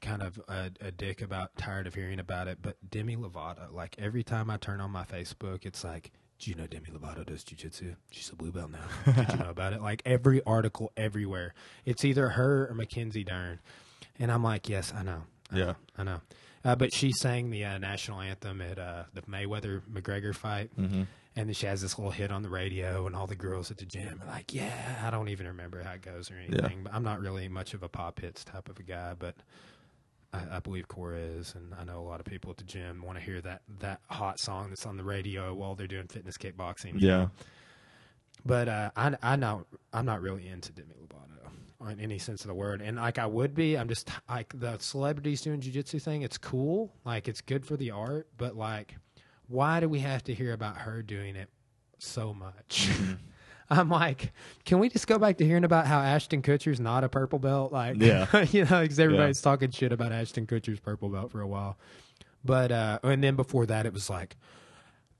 kind 0.00 0.22
of 0.22 0.40
a, 0.48 0.70
a 0.80 0.90
dick 0.90 1.20
about, 1.22 1.56
tired 1.56 1.86
of 1.86 1.94
hearing 1.94 2.18
about 2.18 2.48
it. 2.48 2.58
But 2.62 2.76
Demi 2.90 3.16
Lovato, 3.16 3.72
like 3.72 3.94
every 3.98 4.22
time 4.22 4.50
I 4.50 4.56
turn 4.56 4.80
on 4.80 4.90
my 4.90 5.04
Facebook, 5.04 5.66
it's 5.66 5.84
like, 5.84 6.10
do 6.38 6.50
you 6.50 6.56
know 6.56 6.66
Demi 6.66 6.86
Lovato 6.88 7.24
does 7.24 7.44
jujitsu? 7.44 7.96
She's 8.10 8.30
a 8.30 8.34
blue 8.36 8.50
belt 8.50 8.70
now. 8.70 9.12
Did 9.12 9.32
you 9.32 9.38
know 9.44 9.50
about 9.50 9.74
it? 9.74 9.82
Like 9.82 10.02
every 10.06 10.42
article 10.44 10.90
everywhere, 10.96 11.52
it's 11.84 12.04
either 12.04 12.30
her 12.30 12.68
or 12.70 12.74
Mackenzie 12.74 13.24
Dern, 13.24 13.60
and 14.18 14.32
I'm 14.32 14.42
like, 14.42 14.68
yes, 14.68 14.92
I 14.96 15.02
know. 15.02 15.22
I 15.52 15.56
Yeah. 15.58 15.64
know, 15.66 15.76
I 15.98 16.02
know. 16.04 16.20
Uh, 16.64 16.76
but 16.76 16.94
she 16.94 17.10
sang 17.12 17.50
the 17.50 17.64
uh, 17.64 17.78
national 17.78 18.20
anthem 18.20 18.60
at 18.62 18.78
uh, 18.78 19.04
the 19.14 19.22
Mayweather 19.22 19.82
McGregor 19.92 20.34
fight, 20.34 20.70
Mm-hmm. 20.80 21.02
And 21.36 21.48
then 21.48 21.54
she 21.54 21.66
has 21.66 21.80
this 21.80 21.98
little 21.98 22.12
hit 22.12 22.30
on 22.30 22.42
the 22.42 22.48
radio, 22.48 23.06
and 23.06 23.16
all 23.16 23.26
the 23.26 23.34
girls 23.34 23.70
at 23.70 23.78
the 23.78 23.86
gym 23.86 24.20
are 24.22 24.26
like, 24.26 24.52
"Yeah, 24.52 25.00
I 25.04 25.10
don't 25.10 25.28
even 25.28 25.46
remember 25.46 25.82
how 25.82 25.92
it 25.92 26.02
goes 26.02 26.30
or 26.30 26.36
anything." 26.36 26.82
But 26.84 26.94
I'm 26.94 27.02
not 27.02 27.20
really 27.20 27.48
much 27.48 27.74
of 27.74 27.82
a 27.82 27.88
pop 27.88 28.20
hits 28.20 28.44
type 28.44 28.68
of 28.68 28.78
a 28.78 28.82
guy, 28.82 29.14
but 29.18 29.36
I, 30.32 30.56
I 30.56 30.58
believe 30.60 30.88
Cora 30.88 31.18
is, 31.18 31.54
and 31.54 31.74
I 31.74 31.84
know 31.84 32.00
a 32.00 32.06
lot 32.08 32.20
of 32.20 32.26
people 32.26 32.50
at 32.50 32.56
the 32.56 32.64
gym 32.64 33.02
want 33.02 33.18
to 33.18 33.24
hear 33.24 33.40
that 33.42 33.62
that 33.80 34.00
hot 34.08 34.38
song 34.38 34.68
that's 34.70 34.86
on 34.86 34.96
the 34.96 35.04
radio 35.04 35.54
while 35.54 35.74
they're 35.74 35.86
doing 35.86 36.06
fitness 36.06 36.36
kickboxing. 36.36 36.94
Yeah. 36.96 37.28
But 38.44 38.68
uh, 38.68 38.90
I 38.96 39.16
I 39.22 39.36
know 39.36 39.66
I'm 39.92 40.04
not 40.04 40.20
really 40.20 40.48
into 40.48 40.72
Demi 40.72 40.94
Lovato 40.94 41.90
in 41.90 42.00
any 42.00 42.18
sense 42.18 42.42
of 42.42 42.48
the 42.48 42.54
word, 42.54 42.80
and 42.80 42.96
like 42.96 43.18
I 43.18 43.26
would 43.26 43.54
be. 43.54 43.76
I'm 43.76 43.88
just 43.88 44.10
like 44.28 44.58
the 44.58 44.78
celebrities 44.78 45.40
doing 45.40 45.60
jujitsu 45.60 46.00
thing. 46.00 46.22
It's 46.22 46.38
cool, 46.38 46.92
like 47.04 47.28
it's 47.28 47.40
good 47.40 47.66
for 47.66 47.76
the 47.76 47.90
art, 47.90 48.28
but 48.36 48.56
like, 48.56 48.96
why 49.48 49.80
do 49.80 49.88
we 49.88 50.00
have 50.00 50.22
to 50.24 50.34
hear 50.34 50.52
about 50.52 50.78
her 50.78 51.02
doing 51.02 51.36
it 51.36 51.48
so 51.98 52.32
much? 52.34 52.88
I'm 53.70 53.88
like, 53.88 54.32
can 54.64 54.78
we 54.80 54.88
just 54.88 55.06
go 55.06 55.18
back 55.18 55.38
to 55.38 55.46
hearing 55.46 55.64
about 55.64 55.86
how 55.86 56.00
Ashton 56.00 56.42
Kutcher's 56.42 56.78
not 56.80 57.04
a 57.04 57.08
purple 57.08 57.38
belt? 57.38 57.72
Like, 57.72 57.96
Yeah. 57.98 58.26
you 58.50 58.64
know, 58.64 58.82
because 58.82 59.00
everybody's 59.00 59.40
talking 59.40 59.70
shit 59.70 59.92
about 59.92 60.12
Ashton 60.12 60.46
Kutcher's 60.46 60.80
purple 60.80 61.08
belt 61.08 61.30
for 61.30 61.40
a 61.40 61.46
while. 61.46 61.78
But 62.44 62.72
uh, 62.72 62.98
and 63.02 63.22
then 63.22 63.36
before 63.36 63.66
that, 63.66 63.86
it 63.86 63.92
was 63.92 64.10
like 64.10 64.36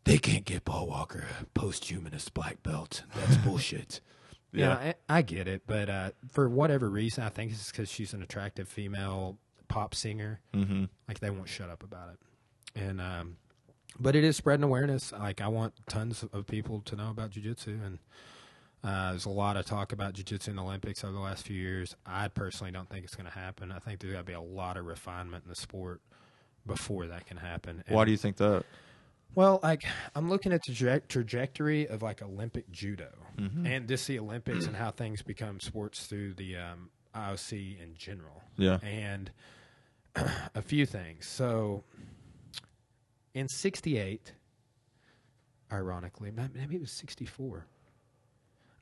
they 0.05 0.19
can't 0.19 0.45
get 0.45 0.65
Paul 0.65 0.89
Walker 0.89 1.25
a 1.41 1.45
post-humanist 1.59 2.35
black 2.35 2.63
belt. 2.63 3.05
That's 3.15 3.37
bullshit. 3.45 4.01
yeah, 4.53 4.67
Yeah. 4.85 4.93
I, 5.09 5.19
I 5.19 5.23
get 5.23 5.47
it, 5.47 5.63
but 5.67 5.89
uh, 5.89 6.11
for 6.31 6.49
whatever 6.49 6.91
reason, 6.91 7.23
I 7.25 7.29
think 7.29 7.53
it's 7.53 7.71
because 7.71 7.89
she's 7.91 8.13
an 8.13 8.23
attractive 8.23 8.69
female 8.69 9.39
pop 9.69 9.95
singer. 9.95 10.41
Mm-hmm. 10.53 10.85
Like 11.09 11.21
they 11.21 11.31
won't 11.31 11.49
shut 11.49 11.71
up 11.71 11.85
about 11.85 12.09
it, 12.11 12.81
and 12.81 13.01
um, 13.01 13.37
but 14.01 14.17
it 14.17 14.25
is 14.25 14.37
spreading 14.37 14.65
awareness. 14.65 15.13
Like 15.13 15.41
I 15.41 15.49
want 15.49 15.75
tons 15.89 16.25
of 16.33 16.47
people 16.47 16.81
to 16.87 16.97
know 16.97 17.11
about 17.11 17.31
jujitsu, 17.31 17.85
and 17.85 17.99
uh, 18.85 19.11
there's 19.11 19.27
a 19.27 19.31
lot 19.31 19.57
of 19.57 19.65
talk 19.67 19.93
about 19.93 20.15
jujitsu 20.15 20.49
in 20.49 20.57
the 20.57 20.63
Olympics 20.63 21.05
over 21.05 21.13
the 21.13 21.21
last 21.21 21.47
few 21.47 21.57
years. 21.57 21.95
I 22.07 22.29
personally 22.29 22.73
don't 22.73 22.89
think 22.89 23.05
it's 23.05 23.15
going 23.15 23.29
to 23.31 23.39
happen. 23.39 23.71
I 23.73 23.79
think 23.79 24.01
there's 24.01 24.13
got 24.13 24.21
to 24.21 24.25
be 24.25 24.33
a 24.33 24.41
lot 24.41 24.77
of 24.77 24.87
refinement 24.87 25.45
in 25.45 25.49
the 25.51 25.55
sport 25.57 26.01
before 26.67 27.07
that 27.09 27.27
can 27.27 27.37
happen. 27.37 27.83
Why 27.89 28.05
do 28.05 28.11
you 28.11 28.17
think 28.17 28.37
that? 28.37 28.65
well, 29.35 29.61
like 29.63 29.85
I'm 30.15 30.29
looking 30.29 30.53
at 30.53 30.61
the 30.67 30.73
traje- 30.73 31.09
trajectory 31.09 31.87
of 31.89 32.03
like 32.03 32.21
Olympic 32.23 32.71
judo 32.71 33.09
Mm-hmm. 33.39 33.67
and 33.67 33.89
just 33.89 34.07
the 34.07 34.19
Olympics 34.19 34.67
and 34.67 34.77
how 34.77 34.91
things 34.91 35.23
become 35.23 35.59
sports 35.59 36.05
through 36.07 36.35
the 36.35 36.55
um, 36.59 36.91
IOC 37.15 37.81
in 37.83 37.95
general, 37.97 38.43
Yeah. 38.59 38.77
and 38.83 39.31
a 40.55 40.61
few 40.61 40.85
things. 40.85 41.25
So, 41.27 41.83
in 43.35 43.49
'68, 43.49 44.33
ironically, 45.71 46.31
maybe 46.31 46.77
it 46.77 46.81
was 46.81 46.93
'64. 46.93 47.67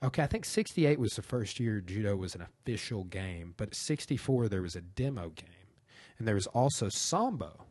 Okay, 0.03 0.23
I 0.23 0.27
think 0.27 0.45
'68 0.45 0.99
was 0.99 1.13
the 1.13 1.23
first 1.23 1.61
year 1.61 1.81
judo 1.81 2.17
was 2.17 2.35
an 2.35 2.41
official 2.43 3.05
game, 3.05 3.55
but 3.57 3.75
'64 3.75 4.49
there 4.49 4.63
was 4.63 4.75
a 4.77 4.81
demo 4.81 5.29
game, 5.31 5.49
and 6.19 6.27
there 6.27 6.35
was 6.35 6.47
also 6.49 6.89
sambo. 6.89 7.67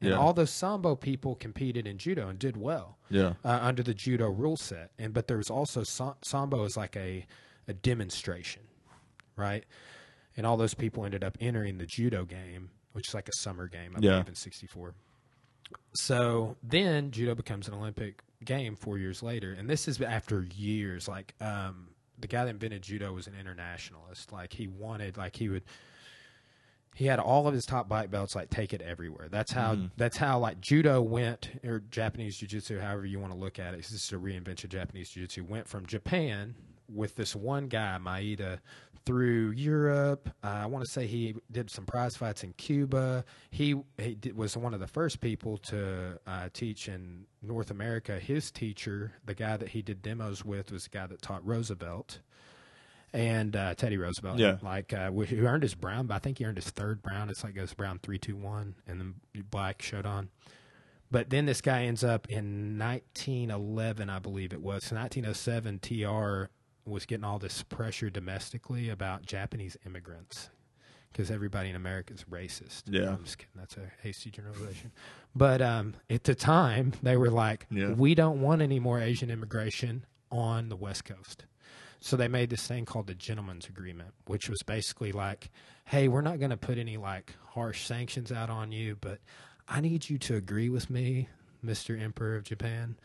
And 0.00 0.10
Yeah. 0.10 0.18
all 0.18 0.34
those 0.34 0.50
sambo 0.50 0.96
people 0.96 1.34
competed 1.34 1.86
in 1.86 1.96
judo 1.98 2.28
and 2.28 2.38
did 2.38 2.56
well 2.58 2.98
Yeah. 3.08 3.34
uh, 3.42 3.58
under 3.62 3.82
the 3.82 3.94
judo 3.94 4.28
rule 4.28 4.56
set. 4.56 4.90
And 4.98 5.14
but 5.14 5.28
there 5.28 5.38
was 5.38 5.48
also 5.50 5.82
sa- 5.82 6.16
sambo 6.22 6.64
as 6.64 6.76
like 6.76 6.96
a 6.96 7.26
a 7.66 7.72
demonstration, 7.72 8.62
right? 9.36 9.64
And 10.36 10.46
all 10.46 10.58
those 10.58 10.74
people 10.74 11.06
ended 11.06 11.24
up 11.24 11.38
entering 11.40 11.78
the 11.78 11.86
judo 11.86 12.26
game, 12.26 12.70
which 12.92 13.08
is 13.08 13.14
like 13.14 13.28
a 13.28 13.32
summer 13.40 13.66
game, 13.66 13.96
I 13.96 14.00
Yeah. 14.00 14.10
believe, 14.12 14.28
in 14.28 14.34
'64. 14.34 14.94
So 15.92 16.56
then 16.62 17.10
judo 17.10 17.34
becomes 17.34 17.68
an 17.68 17.74
Olympic 17.74 18.22
game 18.44 18.76
four 18.76 18.98
years 18.98 19.22
later, 19.22 19.52
and 19.52 19.68
this 19.68 19.88
is 19.88 20.00
after 20.00 20.46
years. 20.54 21.08
Like 21.08 21.34
um, 21.40 21.88
the 22.18 22.26
guy 22.26 22.44
that 22.44 22.50
invented 22.50 22.82
judo 22.82 23.12
was 23.12 23.26
an 23.26 23.34
internationalist. 23.38 24.32
Like 24.32 24.52
he 24.52 24.66
wanted, 24.66 25.16
like 25.16 25.36
he 25.36 25.48
would. 25.48 25.64
He 26.96 27.06
had 27.06 27.18
all 27.18 27.48
of 27.48 27.54
his 27.54 27.66
top 27.66 27.88
black 27.88 28.08
belts 28.08 28.36
like 28.36 28.50
take 28.50 28.72
it 28.72 28.80
everywhere. 28.80 29.26
That's 29.28 29.50
how 29.50 29.76
that's 29.96 30.16
how 30.16 30.38
like 30.38 30.60
judo 30.60 31.02
went 31.02 31.50
or 31.64 31.80
Japanese 31.90 32.36
jiu-jitsu 32.36 32.78
however 32.78 33.04
you 33.04 33.18
want 33.18 33.32
to 33.32 33.38
look 33.38 33.58
at 33.58 33.74
it. 33.74 33.78
This 33.78 33.90
is 33.90 34.12
a 34.12 34.16
reinvention 34.16 34.64
of 34.64 34.70
Japanese 34.70 35.10
jiu-jitsu 35.10 35.42
went 35.42 35.66
from 35.66 35.86
Japan 35.86 36.54
with 36.88 37.16
this 37.16 37.34
one 37.34 37.66
guy 37.66 37.98
Maeda 38.00 38.60
through 39.06 39.50
Europe. 39.50 40.30
Uh, 40.42 40.48
I 40.62 40.66
want 40.66 40.84
to 40.84 40.90
say 40.90 41.06
he 41.06 41.34
did 41.50 41.70
some 41.70 41.84
prize 41.84 42.16
fights 42.16 42.42
in 42.42 42.52
Cuba. 42.54 43.24
He 43.50 43.74
he 43.98 44.14
did, 44.14 44.36
was 44.36 44.56
one 44.56 44.74
of 44.74 44.80
the 44.80 44.86
first 44.86 45.20
people 45.20 45.58
to 45.58 46.18
uh, 46.26 46.48
teach 46.52 46.88
in 46.88 47.26
North 47.42 47.70
America. 47.70 48.18
His 48.18 48.50
teacher, 48.50 49.12
the 49.24 49.34
guy 49.34 49.56
that 49.56 49.68
he 49.70 49.82
did 49.82 50.02
demos 50.02 50.44
with, 50.44 50.72
was 50.72 50.84
the 50.84 50.90
guy 50.90 51.06
that 51.06 51.22
taught 51.22 51.46
Roosevelt 51.46 52.20
and 53.12 53.54
uh, 53.54 53.74
Teddy 53.74 53.96
Roosevelt. 53.96 54.38
Yeah. 54.38 54.56
like 54.62 54.92
uh, 54.92 55.10
who 55.10 55.46
earned 55.46 55.62
his 55.62 55.74
brown, 55.74 56.06
but 56.06 56.14
I 56.14 56.18
think 56.18 56.38
he 56.38 56.44
earned 56.44 56.58
his 56.58 56.70
third 56.70 57.02
brown. 57.02 57.30
It's 57.30 57.44
like 57.44 57.54
goes 57.54 57.74
brown 57.74 58.00
three 58.02 58.18
two 58.18 58.36
one, 58.36 58.74
and 58.86 59.00
then 59.00 59.14
black 59.50 59.82
showed 59.82 60.06
on. 60.06 60.30
But 61.10 61.30
then 61.30 61.46
this 61.46 61.60
guy 61.60 61.84
ends 61.84 62.02
up 62.02 62.28
in 62.28 62.76
1911, 62.76 64.10
I 64.10 64.18
believe 64.18 64.52
it 64.52 64.60
was. 64.60 64.84
So 64.84 64.96
1907, 64.96 65.78
TR 65.78 66.50
was 66.86 67.06
getting 67.06 67.24
all 67.24 67.38
this 67.38 67.62
pressure 67.62 68.10
domestically 68.10 68.88
about 68.90 69.24
Japanese 69.26 69.76
immigrants 69.86 70.50
because 71.12 71.30
everybody 71.30 71.70
in 71.70 71.76
America 71.76 72.12
is 72.12 72.24
racist. 72.24 72.82
Yeah. 72.88 73.10
I'm 73.10 73.24
just 73.24 73.38
kidding. 73.38 73.52
That's 73.54 73.76
a 73.76 73.90
hasty 74.02 74.30
generalization. 74.30 74.90
But 75.34 75.62
um, 75.62 75.94
at 76.10 76.24
the 76.24 76.34
time, 76.34 76.92
they 77.02 77.16
were 77.16 77.30
like, 77.30 77.66
Yeah. 77.70 77.92
we 77.92 78.14
don't 78.14 78.40
want 78.40 78.62
any 78.62 78.80
more 78.80 79.00
Asian 79.00 79.30
immigration 79.30 80.04
on 80.30 80.68
the 80.68 80.76
West 80.76 81.04
Coast. 81.04 81.46
So 82.00 82.16
they 82.16 82.28
made 82.28 82.50
this 82.50 82.66
thing 82.66 82.84
called 82.84 83.06
the 83.06 83.14
Gentleman's 83.14 83.66
Agreement, 83.66 84.10
which 84.26 84.50
was 84.50 84.62
basically 84.62 85.12
like, 85.12 85.50
hey, 85.86 86.08
we're 86.08 86.20
not 86.20 86.38
going 86.38 86.50
to 86.50 86.56
put 86.56 86.76
any 86.78 86.96
like 86.98 87.34
harsh 87.50 87.86
sanctions 87.86 88.30
out 88.32 88.50
on 88.50 88.72
you, 88.72 88.96
but 89.00 89.20
I 89.68 89.80
need 89.80 90.10
you 90.10 90.18
to 90.18 90.34
agree 90.36 90.68
with 90.68 90.90
me, 90.90 91.28
Mr. 91.64 91.98
Emperor 91.98 92.36
of 92.36 92.42
Japan, 92.44 92.96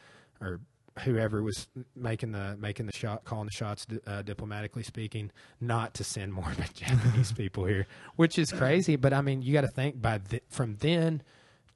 or 0.41 0.59
whoever 1.03 1.43
was 1.43 1.67
making 1.95 2.31
the 2.31 2.57
making 2.59 2.85
the 2.85 2.93
shot, 2.93 3.23
calling 3.23 3.45
the 3.45 3.51
shots, 3.51 3.85
uh, 4.07 4.21
diplomatically 4.21 4.83
speaking, 4.83 5.31
not 5.59 5.93
to 5.95 6.03
send 6.03 6.33
more 6.33 6.51
Japanese 6.73 7.31
people 7.37 7.65
here, 7.65 7.87
which 8.15 8.37
is 8.37 8.51
crazy. 8.51 8.95
But 8.95 9.13
I 9.13 9.21
mean, 9.21 9.41
you 9.41 9.53
got 9.53 9.61
to 9.61 9.67
think 9.67 10.01
by 10.01 10.19
th- 10.19 10.43
from 10.49 10.75
then 10.77 11.23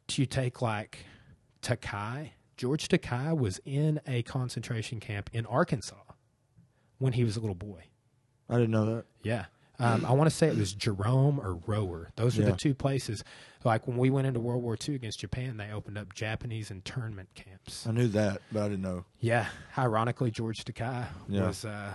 to 0.09 0.25
take 0.25 0.61
like 0.61 1.05
Takei. 1.61 2.31
George 2.55 2.87
Takei 2.87 3.35
was 3.35 3.59
in 3.65 3.99
a 4.05 4.21
concentration 4.23 4.99
camp 4.99 5.29
in 5.33 5.45
Arkansas 5.47 5.95
when 6.99 7.13
he 7.13 7.23
was 7.23 7.35
a 7.35 7.39
little 7.39 7.55
boy. 7.55 7.83
I 8.49 8.55
didn't 8.55 8.71
know 8.71 8.85
that. 8.85 9.05
Yeah. 9.23 9.45
Um, 9.79 10.05
I 10.05 10.11
want 10.13 10.29
to 10.29 10.35
say 10.35 10.47
it 10.47 10.55
was 10.57 10.73
Jerome 10.85 11.39
or 11.39 11.55
Rohwer. 11.55 12.07
Those 12.15 12.37
are 12.37 12.43
Yeah. 12.43 12.51
the 12.51 12.57
two 12.57 12.73
places. 12.75 13.23
Like 13.63 13.87
when 13.87 13.97
we 13.97 14.09
went 14.09 14.27
into 14.27 14.39
World 14.39 14.61
War 14.61 14.77
II 14.87 14.95
against 14.95 15.19
Japan, 15.19 15.57
they 15.57 15.71
opened 15.71 15.97
up 15.97 16.13
Japanese 16.13 16.69
internment 16.69 17.29
camps. 17.33 17.87
I 17.87 17.91
knew 17.91 18.07
that, 18.09 18.41
but 18.51 18.63
I 18.63 18.67
didn't 18.69 18.81
know. 18.83 19.05
Yeah. 19.19 19.47
Ironically, 19.77 20.31
George 20.31 20.63
Takei 20.65 21.07
Yeah. 21.27 21.47
was, 21.47 21.65
uh, 21.65 21.93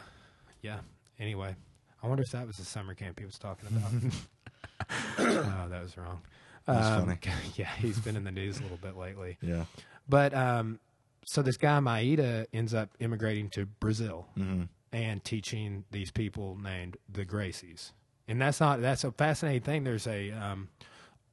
yeah. 0.63 0.81
Anyway, 1.19 1.55
I 2.03 2.07
wonder 2.09 2.23
if 2.23 2.31
that 2.33 2.47
was 2.47 2.57
the 2.57 2.65
summer 2.65 2.95
camp 2.95 3.19
he 3.21 3.27
was 3.27 3.39
talking 3.39 3.69
about. 3.69 3.93
oh, 5.19 5.67
that 5.69 5.83
was 5.83 5.97
wrong. 5.97 6.21
That's 6.67 6.87
Um, 6.87 7.07
funny. 7.07 7.19
Yeah, 7.57 7.71
he's 7.77 7.99
been 7.99 8.17
in 8.17 8.25
the 8.25 8.31
news 8.33 8.59
a 8.59 8.63
little 8.63 8.77
bit 8.79 8.97
lately. 8.97 9.37
Yeah. 9.43 9.65
But 10.09 10.33
um, 10.35 10.81
so 11.27 11.43
this 11.43 11.57
guy 11.59 11.79
Maeda 11.81 12.47
ends 12.53 12.73
up 12.75 12.91
immigrating 12.99 13.51
to 13.51 13.67
Brazil 13.67 14.27
hmm 14.35 14.65
and 14.93 15.23
teaching 15.25 15.85
these 15.91 16.11
people 16.11 16.57
named 16.57 16.97
the 17.11 17.25
Gracies. 17.25 17.93
And 18.27 18.41
that's 18.41 18.61
not 18.61 18.81
that's 18.81 19.05
a 19.05 19.13
fascinating 19.13 19.63
thing. 19.63 19.85
There's 19.85 20.07
a 20.07 20.31
um, 20.33 20.69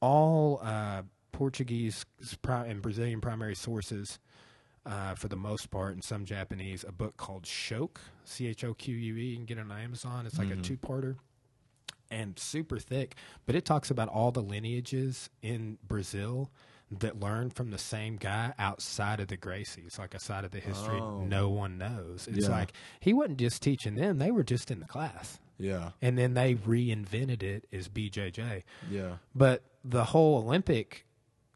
all 0.02 0.62
uh, 0.64 1.04
Portuguese 1.32 2.06
and 2.44 2.82
Brazilian 2.82 3.20
primary 3.20 3.56
sources, 3.56 4.20
uh, 4.86 5.16
for 5.16 5.28
the 5.28 5.36
most 5.36 5.72
part, 5.72 5.94
and 5.94 6.04
some 6.04 6.26
Japanese, 6.26 6.86
a 6.88 6.92
book 6.92 7.18
called 7.18 7.44
Choque, 7.44 8.00
C 8.24 8.48
H 8.48 8.64
O 8.64 8.74
Q 8.74 8.96
U 8.96 9.16
E. 9.18 9.26
You 9.30 9.36
can 9.36 9.46
get 9.46 9.58
it 9.58 9.62
on 9.62 9.72
Amazon. 9.72 10.26
It's 10.26 10.38
like 10.38 10.52
a 10.52 10.56
two 10.56 10.78
parter 10.78 11.16
and 12.12 12.38
super 12.38 12.78
thick, 12.78 13.16
but 13.46 13.56
it 13.56 13.66
talks 13.66 13.90
about 13.90 14.08
all 14.10 14.32
the 14.32 14.42
lineages 14.44 15.30
in 15.42 15.78
Brazil 15.88 16.52
that 16.92 17.20
learned 17.20 17.54
from 17.56 17.72
the 17.72 17.78
same 17.78 18.16
guy 18.18 18.54
outside 18.60 19.20
of 19.20 19.28
the 19.28 19.38
Gracies, 19.38 19.98
like 19.98 20.14
a 20.14 20.20
side 20.20 20.46
of 20.46 20.52
the 20.52 20.60
history 20.60 21.00
Oh. 21.00 21.24
no 21.24 21.50
one 21.50 21.78
knows. 21.78 22.28
It's 22.28 22.48
Yeah. 22.48 22.52
like 22.52 22.74
he 23.00 23.12
wasn't 23.14 23.40
just 23.40 23.62
teaching 23.62 23.96
them; 23.96 24.18
they 24.20 24.32
were 24.32 24.44
just 24.44 24.70
in 24.70 24.80
the 24.80 24.86
class, 24.86 25.40
Yeah. 25.58 25.92
and 26.02 26.18
then 26.18 26.36
they 26.36 26.56
reinvented 26.56 27.42
it 27.44 27.68
as 27.74 27.88
BJJ. 27.90 28.64
Yeah. 28.90 29.18
But 29.34 29.64
the 29.84 30.06
whole 30.06 30.38
Olympic 30.44 31.06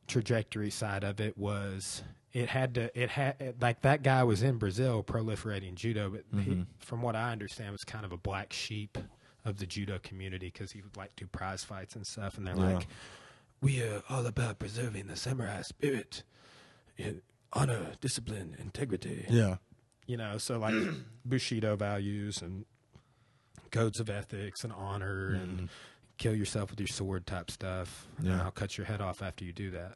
trajectory 0.08 0.72
side 0.72 1.04
of 1.04 1.20
it 1.22 1.38
was 1.38 2.02
it 2.34 2.50
had 2.50 2.76
to 2.76 3.00
it 3.00 3.10
had 3.10 3.56
like 3.62 3.82
that 3.82 4.04
guy 4.04 4.24
was 4.24 4.42
in 4.44 4.58
Brazil 4.58 5.04
proliferating 5.04 5.76
judo, 5.76 6.10
but 6.10 6.24
he, 6.42 6.52
mm-hmm. 6.52 6.62
from 6.80 7.02
what 7.02 7.16
I 7.16 7.32
understand, 7.32 7.72
was 7.72 7.84
kind 7.84 8.06
of 8.06 8.12
a 8.12 8.18
black 8.18 8.52
sheep 8.54 8.98
of 9.46 9.58
the 9.58 9.66
judo 9.66 10.00
community 10.00 10.48
because 10.52 10.72
he 10.72 10.82
would 10.82 10.98
like 10.98 11.16
do 11.16 11.26
prize 11.28 11.64
fights 11.64 11.96
and 11.96 12.06
stuff, 12.06 12.38
and 12.38 12.46
they're 12.48 12.56
Yeah. 12.56 12.74
like, 12.76 12.88
"We 13.62 13.82
are 13.84 14.02
all 14.10 14.26
about 14.26 14.60
preserving 14.60 15.08
the 15.08 15.16
samurai 15.16 15.62
spirit, 15.64 16.24
honor, 17.54 17.92
discipline, 18.02 18.56
integrity." 18.60 19.26
Yeah. 19.30 19.58
you 20.08 20.18
know 20.18 20.38
so 20.40 20.58
like 20.58 20.74
bushido 21.26 21.76
values 21.76 22.42
and 22.42 22.66
codes 23.72 24.00
of 24.00 24.10
ethics 24.10 24.64
and 24.64 24.74
honor 24.74 25.30
and 25.30 25.52
mm-hmm. 25.58 25.66
kill 26.18 26.34
yourself 26.36 26.72
with 26.72 26.80
your 26.80 26.88
sword 26.88 27.28
type 27.28 27.52
stuff 27.52 28.08
and 28.18 28.28
Yeah. 28.28 28.44
i'll 28.44 28.52
cut 28.52 28.78
your 28.78 28.86
head 28.88 29.02
off 29.02 29.22
after 29.22 29.46
you 29.46 29.54
do 29.54 29.70
that 29.72 29.94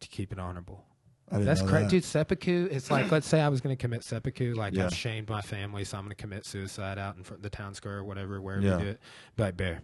to 0.00 0.08
keep 0.08 0.32
it 0.32 0.38
honorable 0.38 0.84
I 1.30 1.38
that's 1.40 1.60
crazy 1.60 1.82
that. 1.84 1.90
dude 1.90 2.04
seppuku 2.04 2.68
it's 2.70 2.90
like 2.90 3.10
let's 3.10 3.26
say 3.28 3.40
i 3.42 3.48
was 3.48 3.60
going 3.60 3.76
to 3.76 3.80
commit 3.80 4.02
seppuku 4.04 4.54
like 4.54 4.72
Yeah. 4.72 4.86
i've 4.86 4.94
shamed 4.94 5.28
my 5.28 5.42
family 5.42 5.84
so 5.84 5.98
i'm 5.98 6.04
going 6.04 6.16
to 6.16 6.22
commit 6.22 6.46
suicide 6.46 6.98
out 6.98 7.16
in 7.18 7.22
front 7.22 7.40
of 7.40 7.42
the 7.42 7.50
town 7.50 7.74
square 7.74 7.98
or 7.98 8.04
whatever 8.04 8.40
wherever 8.40 8.62
Yeah. 8.64 8.78
you 8.78 8.84
do 8.84 8.90
it 8.92 9.00
like 9.36 9.56
bear 9.58 9.82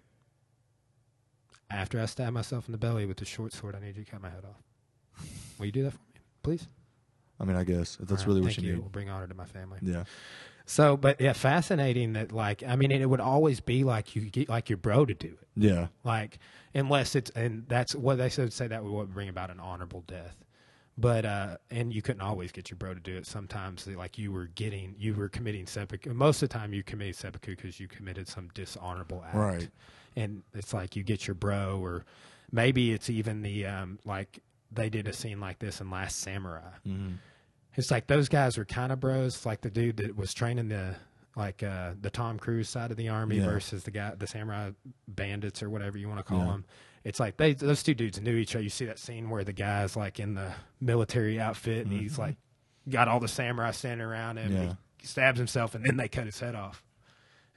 after 1.71 2.01
i 2.01 2.07
stab 2.07 2.33
myself 2.33 2.67
in 2.67 2.73
the 2.73 2.79
belly 2.79 3.05
with 3.07 3.17
the 3.19 3.25
short 3.25 3.53
sword 3.53 3.75
i 3.77 3.81
need 3.81 3.97
you 3.97 4.05
to 4.05 4.11
cut 4.11 4.21
my 4.23 4.31
head 4.31 4.45
off 4.45 5.25
will 5.59 5.67
you 5.67 5.73
do 5.73 5.83
that 5.83 5.93
for 5.93 5.99
me 6.15 6.21
please 6.43 6.67
I 7.41 7.45
mean, 7.45 7.55
I 7.55 7.63
guess 7.63 7.99
if 8.03 8.09
that's 8.09 8.23
right, 8.23 8.27
really 8.27 8.41
what 8.41 8.53
thank 8.55 8.63
you 8.67 8.73
It 8.73 8.75
need. 8.75 8.83
will 8.83 8.89
bring 8.89 9.09
honor 9.11 9.29
to 9.29 9.35
my 9.35 9.45
family 9.45 9.79
Yeah. 9.81 10.03
so, 10.67 10.97
but 10.97 11.21
yeah, 11.21 11.35
fascinating 11.35 12.15
that 12.15 12.33
like 12.33 12.65
I 12.67 12.75
mean, 12.75 12.91
it 12.91 13.09
would 13.09 13.21
always 13.21 13.61
be 13.61 13.85
like 13.85 14.17
you 14.17 14.23
get 14.23 14.49
like 14.49 14.69
your 14.69 14.77
bro 14.77 15.07
to 15.07 15.15
do 15.15 15.29
it, 15.41 15.47
Yeah. 15.55 15.87
like 16.03 16.41
unless 16.75 17.15
it's 17.15 17.31
and 17.37 17.65
that's 17.69 17.95
what 17.95 18.19
they 18.19 18.29
said 18.29 18.53
say 18.53 18.67
that 18.67 18.83
would 18.83 19.15
bring 19.15 19.29
about 19.29 19.51
an 19.53 19.61
honorable 19.61 20.03
death. 20.09 20.37
But 21.01 21.25
uh, 21.25 21.59
and 21.71 21.93
you 21.95 22.03
couldn't 22.03 22.23
always 22.23 22.51
get 22.51 22.71
your 22.73 22.77
bro 22.77 22.93
to 22.93 22.99
do 22.99 23.17
it. 23.17 23.25
Sometimes 23.25 23.87
like 23.87 24.19
you 24.19 24.33
were 24.33 24.47
getting 24.57 24.97
you 24.99 25.15
were 25.15 25.29
committing 25.29 25.65
seppuku. 25.69 26.13
Most 26.13 26.43
of 26.43 26.49
the 26.49 26.53
time 26.59 26.75
you 26.75 26.83
committed 26.83 27.15
seppuku 27.15 27.55
because 27.55 27.79
you 27.79 27.87
committed 27.87 28.27
some 28.27 28.49
dishonorable 28.53 29.23
act. 29.25 29.37
Right. 29.37 29.69
And 30.21 30.43
it's 30.55 30.73
like 30.75 30.97
you 30.97 31.03
get 31.03 31.27
your 31.27 31.35
bro, 31.35 31.79
or 31.83 32.05
maybe 32.51 32.93
it's 32.93 33.09
even 33.11 33.43
the 33.43 33.67
um, 33.67 33.99
like 34.05 34.41
they 34.73 34.89
did 34.91 35.07
a 35.09 35.13
scene 35.13 35.41
like 35.41 35.59
this 35.59 35.81
in 35.81 35.91
Last 35.91 36.19
Samurai. 36.21 36.71
hmm 36.85 37.13
It's 37.75 37.91
like 37.91 38.07
those 38.07 38.29
guys 38.29 38.59
were 38.59 38.65
kind 38.65 38.93
of 38.93 39.01
bros, 39.01 39.47
like 39.47 39.61
the 39.61 39.71
dude 39.71 39.99
that 39.99 40.17
was 40.17 40.35
training 40.35 40.69
the 40.69 40.97
like 41.37 41.63
uh, 41.63 41.93
the 42.01 42.11
Tom 42.11 42.39
Cruise 42.39 42.69
side 42.69 42.91
of 42.91 42.97
the 42.97 43.09
army 43.11 43.37
Yeah. 43.37 43.45
versus 43.45 43.85
the 43.85 43.93
guy, 43.93 44.13
the 44.17 44.27
samurai 44.27 44.73
bandits 45.07 45.63
or 45.63 45.71
whatever 45.71 45.97
you 45.97 46.09
want 46.09 46.19
to 46.19 46.25
call 46.25 46.39
Yeah. 46.41 46.47
them. 46.47 46.65
It's 47.05 47.21
like 47.21 47.37
they 47.37 47.55
those 47.55 47.83
two 47.85 47.95
dudes 47.95 48.21
knew 48.21 48.35
each 48.35 48.57
other. 48.57 48.65
You 48.65 48.71
see 48.71 48.87
that 48.87 48.99
scene 48.99 49.31
where 49.31 49.45
the 49.45 49.53
guy's 49.53 49.95
like 49.97 50.19
in 50.19 50.35
the 50.35 50.53
military 50.81 51.39
outfit 51.41 51.87
and 51.87 51.93
he's 51.99 52.19
like 52.19 52.37
got 52.89 53.07
all 53.07 53.21
the 53.21 53.29
samurai 53.29 53.71
standing 53.71 54.05
around 54.07 54.39
him. 54.39 54.51
Mm-hmm. 54.53 54.63
Yeah. 54.65 54.75
He 55.01 55.07
stabs 55.07 55.39
himself 55.39 55.77
and 55.77 55.85
then 55.85 55.97
they 55.97 56.09
cut 56.09 56.27
his 56.27 56.41
head 56.41 56.57
off. 56.57 56.83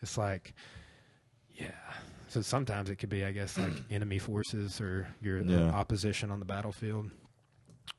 It's 0.03 0.15
like, 0.17 0.53
yeah. 1.55 1.71
So 2.31 2.41
sometimes 2.41 2.89
it 2.89 2.95
could 2.95 3.09
be, 3.09 3.25
I 3.25 3.31
guess, 3.31 3.57
like 3.57 3.73
enemy 3.91 4.17
forces 4.17 4.79
or 4.79 5.05
your 5.21 5.41
Yeah. 5.41 5.69
opposition 5.71 6.31
on 6.31 6.39
the 6.39 6.45
battlefield. 6.45 7.11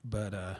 But 0.04 0.32
uh, 0.32 0.54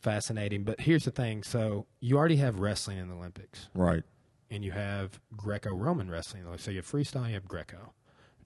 fascinating. 0.00 0.64
But 0.64 0.80
here's 0.80 1.04
the 1.04 1.10
thing: 1.10 1.42
so 1.42 1.86
you 2.00 2.16
already 2.16 2.36
have 2.36 2.60
wrestling 2.60 2.96
in 2.98 3.08
the 3.08 3.14
Olympics, 3.14 3.68
Right. 3.74 4.04
and 4.50 4.64
you 4.64 4.72
have 4.72 5.20
Greco-Roman 5.36 6.10
wrestling. 6.10 6.44
So 6.56 6.70
you 6.70 6.78
have 6.78 6.86
freestyle, 6.90 7.28
you 7.28 7.34
have 7.34 7.46
Greco. 7.46 7.92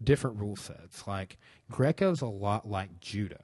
Different 0.03 0.39
rule 0.41 0.57
sets. 0.57 1.07
Like 1.07 1.39
Greco's 1.71 2.21
a 2.21 2.27
lot 2.27 2.69
like 2.69 2.99
judo. 3.01 3.39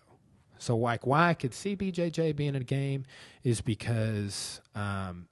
So 0.58 0.76
like 0.76 1.06
why 1.06 1.28
I 1.28 1.34
could 1.34 1.54
see 1.54 1.76
BJJ 1.76 2.34
being 2.34 2.56
a 2.56 2.60
game 2.64 3.04
is 3.44 3.60
because 3.60 4.60
um, 4.74 5.28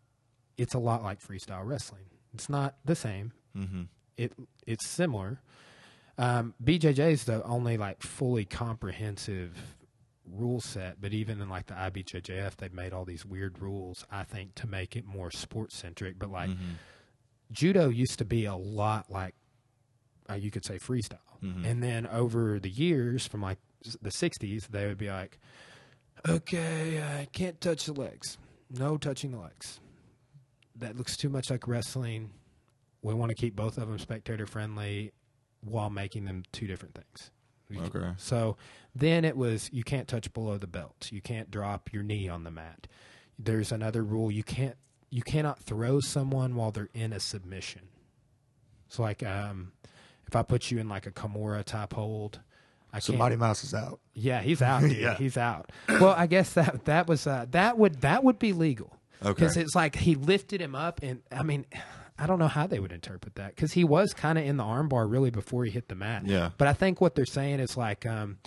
it's 0.56 0.74
a 0.74 0.78
lot 0.78 1.02
like 1.02 1.20
freestyle 1.20 1.66
wrestling. 1.66 2.04
It's 2.32 2.48
not 2.48 2.76
the 2.84 2.94
same. 2.94 3.32
Mm-hmm. 3.56 3.82
It 4.16 4.32
it's 4.68 4.86
similar. 4.86 5.40
Um, 6.18 6.54
BJJ 6.62 7.12
is 7.12 7.24
the 7.24 7.42
only 7.44 7.76
like 7.76 8.02
fully 8.02 8.44
comprehensive 8.44 9.76
rule 10.28 10.60
set, 10.60 11.00
but 11.00 11.12
even 11.12 11.40
in 11.40 11.48
like 11.48 11.66
the 11.66 11.74
IBJJF, 11.74 12.56
they've 12.56 12.72
made 12.72 12.92
all 12.92 13.04
these 13.04 13.24
weird 13.24 13.58
rules. 13.60 14.04
I 14.10 14.24
think 14.24 14.54
to 14.56 14.66
make 14.66 14.96
it 14.96 15.04
more 15.04 15.30
sports 15.30 15.76
centric. 15.76 16.18
But 16.18 16.30
like 16.30 16.50
Mm-hmm. 16.50 16.72
judo 17.52 17.88
used 17.90 18.18
to 18.18 18.24
be 18.24 18.44
a 18.46 18.56
lot 18.56 19.10
like 19.10 19.34
uh, 20.28 20.34
you 20.34 20.50
could 20.50 20.64
say 20.64 20.78
freestyle, 20.78 21.18
Mhm. 21.44 21.64
and 21.64 21.82
then 21.82 22.06
over 22.08 22.58
the 22.58 22.70
years, 22.70 23.26
from 23.28 23.42
like 23.42 23.58
the 24.02 24.10
'60s, 24.10 24.66
they 24.68 24.86
would 24.86 24.98
be 24.98 25.08
like, 25.08 25.38
"Okay, 26.28 27.00
I 27.02 27.26
can't 27.26 27.60
touch 27.60 27.84
the 27.86 27.92
legs. 27.92 28.36
No 28.70 28.96
touching 28.96 29.30
the 29.30 29.38
legs. 29.38 29.78
That 30.74 30.96
looks 30.96 31.16
too 31.16 31.28
much 31.28 31.48
like 31.50 31.68
wrestling. 31.68 32.30
We 33.02 33.14
want 33.14 33.28
to 33.30 33.36
keep 33.36 33.54
both 33.54 33.78
of 33.78 33.86
them 33.88 33.98
spectator 34.00 34.46
friendly, 34.46 35.12
while 35.66 35.90
making 35.90 36.24
them 36.24 36.44
two 36.52 36.66
different 36.66 36.94
things." 36.94 37.30
Okay. 37.76 38.12
So 38.16 38.56
then 38.94 39.24
it 39.24 39.36
was 39.36 39.68
you 39.72 39.82
can't 39.82 40.06
touch 40.06 40.32
below 40.32 40.56
the 40.58 40.66
belt. 40.68 41.08
You 41.10 41.20
can't 41.20 41.50
drop 41.50 41.92
your 41.92 42.02
knee 42.02 42.28
on 42.28 42.44
the 42.44 42.50
mat. 42.50 42.86
There's 43.38 43.72
another 43.72 44.02
rule 44.04 44.30
you 44.30 44.44
can't 44.44 44.76
you 45.10 45.22
cannot 45.22 45.58
throw 45.60 46.00
someone 46.00 46.54
while 46.54 46.70
they're 46.70 46.88
in 46.94 47.12
a 47.12 47.20
submission. 47.20 47.82
So 48.88 49.02
like 49.02 49.22
um 49.24 49.72
if 50.28 50.34
I 50.36 50.42
put 50.42 50.70
you 50.70 50.78
in 50.78 50.88
like 50.88 51.06
a 51.06 51.10
Kimura 51.10 51.64
type 51.64 51.92
hold, 51.92 52.40
I 52.92 52.98
So 53.00 53.12
Mighty 53.14 53.36
Mouse 53.36 53.62
is 53.64 53.74
out. 53.74 54.00
yeah, 54.14 54.40
he's 54.42 54.62
out. 54.62 54.80
Dude. 54.82 54.96
Yeah. 54.96 55.16
He's 55.16 55.36
out. 55.36 55.70
Well, 55.88 56.14
I 56.16 56.26
guess 56.26 56.52
that 56.54 56.84
that 56.86 57.08
was 57.08 57.26
uh, 57.26 57.46
that 57.50 57.78
would 57.78 58.00
that 58.02 58.22
would 58.24 58.38
be 58.38 58.52
legal 58.52 58.96
Okay. 59.22 59.32
because 59.32 59.56
it's 59.56 59.74
like 59.74 59.96
he 59.96 60.14
lifted 60.14 60.60
him 60.60 60.74
up, 60.74 61.00
and 61.02 61.22
I 61.32 61.42
mean, 61.42 61.64
I 62.18 62.26
don't 62.26 62.38
know 62.38 62.48
how 62.48 62.66
they 62.66 62.78
would 62.78 62.92
interpret 62.92 63.34
that 63.34 63.54
because 63.54 63.72
he 63.72 63.84
was 63.84 64.12
kind 64.14 64.38
of 64.38 64.44
in 64.44 64.56
the 64.56 64.64
armbar 64.64 65.10
really 65.10 65.30
before 65.30 65.64
he 65.64 65.70
hit 65.70 65.88
the 65.88 65.94
mat. 65.94 66.24
Yeah. 66.26 66.50
But 66.56 66.68
I 66.68 66.72
think 66.72 67.00
what 67.00 67.14
they're 67.14 67.26
saying 67.26 67.60
is 67.60 67.76
like, 67.76 68.06
um, 68.06 68.38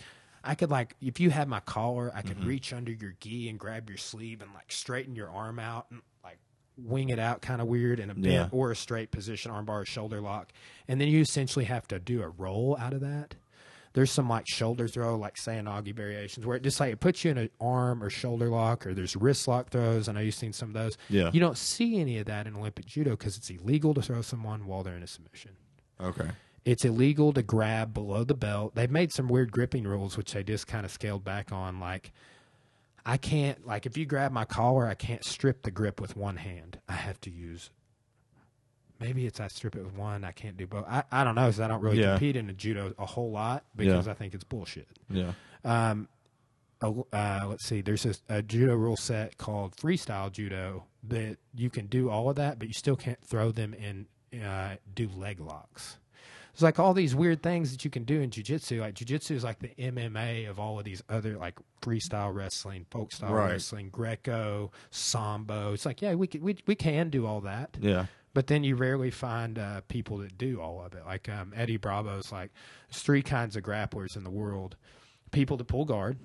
I 0.43 0.55
could 0.55 0.71
like 0.71 0.95
if 1.01 1.19
you 1.19 1.29
had 1.29 1.47
my 1.47 1.59
collar, 1.59 2.11
I 2.15 2.21
could 2.21 2.37
Mm-hmm. 2.37 2.47
reach 2.47 2.73
under 2.73 2.91
your 2.91 3.13
gi 3.19 3.49
and 3.49 3.59
grab 3.59 3.89
your 3.89 3.97
sleeve 3.97 4.41
and 4.41 4.51
like 4.53 4.71
straighten 4.71 5.15
your 5.15 5.29
arm 5.29 5.59
out 5.59 5.87
and 5.91 6.01
like 6.23 6.39
wing 6.77 7.09
it 7.09 7.19
out 7.19 7.41
kind 7.41 7.61
of 7.61 7.67
weird 7.67 7.99
in 7.99 8.09
a 8.09 8.13
bent 8.15 8.25
Yeah. 8.25 8.47
or 8.51 8.71
a 8.71 8.75
straight 8.75 9.11
position, 9.11 9.51
armbar 9.51 9.85
shoulder 9.85 10.21
lock, 10.21 10.51
and 10.87 10.99
then 10.99 11.07
you 11.09 11.19
essentially 11.21 11.65
have 11.65 11.87
to 11.89 11.99
do 11.99 12.23
a 12.23 12.29
roll 12.29 12.77
out 12.79 12.93
of 12.93 13.01
that. 13.01 13.35
There's 13.93 14.11
some 14.11 14.29
like 14.29 14.47
shoulder 14.47 14.87
throw, 14.87 15.15
like 15.15 15.35
seoi 15.35 15.63
nage 15.63 15.95
variations, 15.95 16.45
where 16.45 16.57
it 16.57 16.63
just 16.63 16.79
like 16.79 16.93
it 16.93 16.99
puts 16.99 17.25
you 17.25 17.31
in 17.31 17.37
an 17.37 17.49
arm 17.59 18.03
or 18.03 18.09
shoulder 18.09 18.49
lock, 18.49 18.85
or 18.85 18.93
there's 18.93 19.15
wrist 19.15 19.47
lock 19.47 19.69
throws. 19.69 20.07
I 20.07 20.11
know 20.13 20.19
you've 20.19 20.35
seen 20.35 20.53
some 20.53 20.69
of 20.69 20.73
those. 20.73 20.97
Yeah. 21.09 21.31
You 21.33 21.39
don't 21.39 21.57
see 21.57 21.99
any 21.99 22.19
of 22.19 22.25
that 22.27 22.45
in 22.45 22.55
Olympic 22.55 22.85
judo 22.85 23.11
because 23.11 23.37
it's 23.37 23.49
illegal 23.49 23.93
to 23.95 24.01
throw 24.01 24.21
someone 24.21 24.67
while 24.67 24.83
they're 24.83 24.95
in 24.95 25.03
a 25.03 25.07
submission. 25.07 25.51
Okay. 25.99 26.29
It's 26.65 26.85
illegal 26.85 27.33
to 27.33 27.41
grab 27.41 27.93
below 27.93 28.23
the 28.23 28.35
belt. 28.35 28.75
They've 28.75 28.91
made 28.91 29.11
some 29.11 29.27
weird 29.27 29.51
gripping 29.51 29.85
rules, 29.85 30.17
which 30.17 30.33
they 30.33 30.43
just 30.43 30.67
kind 30.67 30.85
of 30.85 30.91
scaled 30.91 31.23
back 31.23 31.51
on. 31.51 31.79
Like, 31.79 32.11
I 33.05 33.17
can't, 33.17 33.65
like, 33.65 33.85
if 33.85 33.97
you 33.97 34.05
grab 34.05 34.31
my 34.31 34.45
collar, 34.45 34.85
I 34.85 34.93
can't 34.93 35.23
strip 35.23 35.63
the 35.63 35.71
grip 35.71 35.99
with 35.99 36.15
one 36.15 36.35
hand. 36.35 36.79
I 36.87 36.93
have 36.93 37.19
to 37.21 37.31
use. 37.31 37.71
Maybe 38.99 39.25
it's 39.25 39.39
I 39.39 39.47
strip 39.47 39.75
it 39.75 39.83
with 39.83 39.95
one. 39.95 40.23
I 40.23 40.31
can't 40.31 40.57
do 40.57 40.67
both. 40.67 40.85
I, 40.87 41.03
I 41.11 41.23
don't 41.23 41.35
know 41.35 41.45
because 41.45 41.59
I 41.61 41.67
don't 41.67 41.81
really 41.81 41.99
Yeah. 42.01 42.11
compete 42.13 42.35
in 42.35 42.53
judo 42.57 42.93
a 42.99 43.05
whole 43.05 43.31
lot 43.31 43.63
because 43.75 44.07
I 44.07 44.13
think 44.13 44.33
it's 44.33 44.43
bullshit. 44.43 44.87
Yeah. 45.09 45.31
Um, 45.63 46.07
uh, 46.81 47.41
let's 47.47 47.65
see. 47.65 47.81
There's 47.81 48.05
a, 48.05 48.13
a 48.29 48.41
judo 48.41 48.75
rule 48.75 48.95
set 48.97 49.37
called 49.37 49.75
freestyle 49.75 50.31
judo 50.31 50.85
that 51.07 51.37
you 51.55 51.69
can 51.69 51.87
do 51.87 52.09
all 52.09 52.29
of 52.29 52.35
that, 52.37 52.57
but 52.59 52.67
you 52.67 52.73
still 52.73 52.95
can't 52.95 53.21
throw 53.23 53.51
them 53.51 53.73
in. 53.73 54.07
Uh, 54.43 54.75
do 54.93 55.09
leg 55.09 55.39
locks. 55.39 55.97
It's 56.53 56.61
like 56.61 56.77
all 56.77 56.93
these 56.93 57.15
weird 57.15 57.41
things 57.41 57.71
that 57.71 57.83
you 57.83 57.89
can 57.89 58.03
do 58.03 58.21
in 58.21 58.29
jujitsu. 58.29 58.79
Like 58.79 58.93
jujitsu 58.93 59.31
is 59.31 59.43
like 59.43 59.57
the 59.59 59.69
MMA 59.79 60.47
of 60.47 60.59
all 60.59 60.77
of 60.77 60.85
these 60.85 61.01
other 61.09 61.35
like 61.37 61.55
freestyle 61.81 62.31
wrestling, 62.33 62.85
folk 62.91 63.11
style 63.11 63.33
Right. 63.33 63.51
wrestling, 63.53 63.89
Greco, 63.89 64.71
Sambo. 64.91 65.73
It's 65.73 65.85
like 65.85 66.01
yeah, 66.03 66.13
we 66.13 66.27
can, 66.27 66.41
we 66.43 66.57
we 66.67 66.75
can 66.75 67.09
do 67.09 67.25
all 67.25 67.41
that. 67.41 67.75
Yeah. 67.81 68.05
But 68.39 68.47
then 68.47 68.63
you 68.63 68.77
rarely 68.77 69.11
find 69.11 69.59
uh, 69.59 69.81
people 69.89 70.19
that 70.19 70.37
do 70.37 70.61
all 70.61 70.81
of 70.81 70.93
it. 70.93 71.05
Like 71.05 71.27
um, 71.27 71.51
Eddie 71.53 71.75
Bravo's 71.75 72.31
like, 72.31 72.51
there's 72.89 73.01
three 73.03 73.21
kinds 73.21 73.57
of 73.57 73.63
grapplers 73.63 74.15
in 74.15 74.23
the 74.23 74.29
world: 74.29 74.77
people 75.31 75.57
that 75.57 75.65
pull 75.65 75.83
guard, 75.83 76.17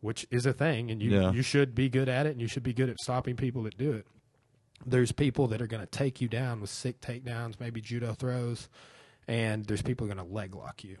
which 0.00 0.26
is 0.30 0.46
a 0.46 0.54
thing, 0.54 0.90
and 0.90 1.02
you 1.02 1.10
Yeah. 1.10 1.30
you 1.30 1.42
should 1.42 1.74
be 1.74 1.90
good 1.90 2.08
at 2.08 2.24
it, 2.24 2.30
and 2.30 2.40
you 2.40 2.48
should 2.48 2.62
be 2.62 2.72
good 2.72 2.88
at 2.88 2.98
stopping 3.00 3.36
people 3.36 3.64
that 3.64 3.76
do 3.76 3.92
it. 3.92 4.06
There's 4.86 5.12
people 5.12 5.46
that 5.48 5.60
are 5.60 5.66
going 5.66 5.82
to 5.82 5.86
take 5.86 6.22
you 6.22 6.28
down 6.28 6.62
with 6.62 6.70
sick 6.70 7.02
takedowns, 7.02 7.60
maybe 7.60 7.82
judo 7.82 8.14
throws, 8.14 8.70
and 9.26 9.66
there's 9.66 9.82
people 9.82 10.06
going 10.06 10.16
to 10.16 10.24
leg 10.24 10.54
lock 10.54 10.84
you. 10.84 10.96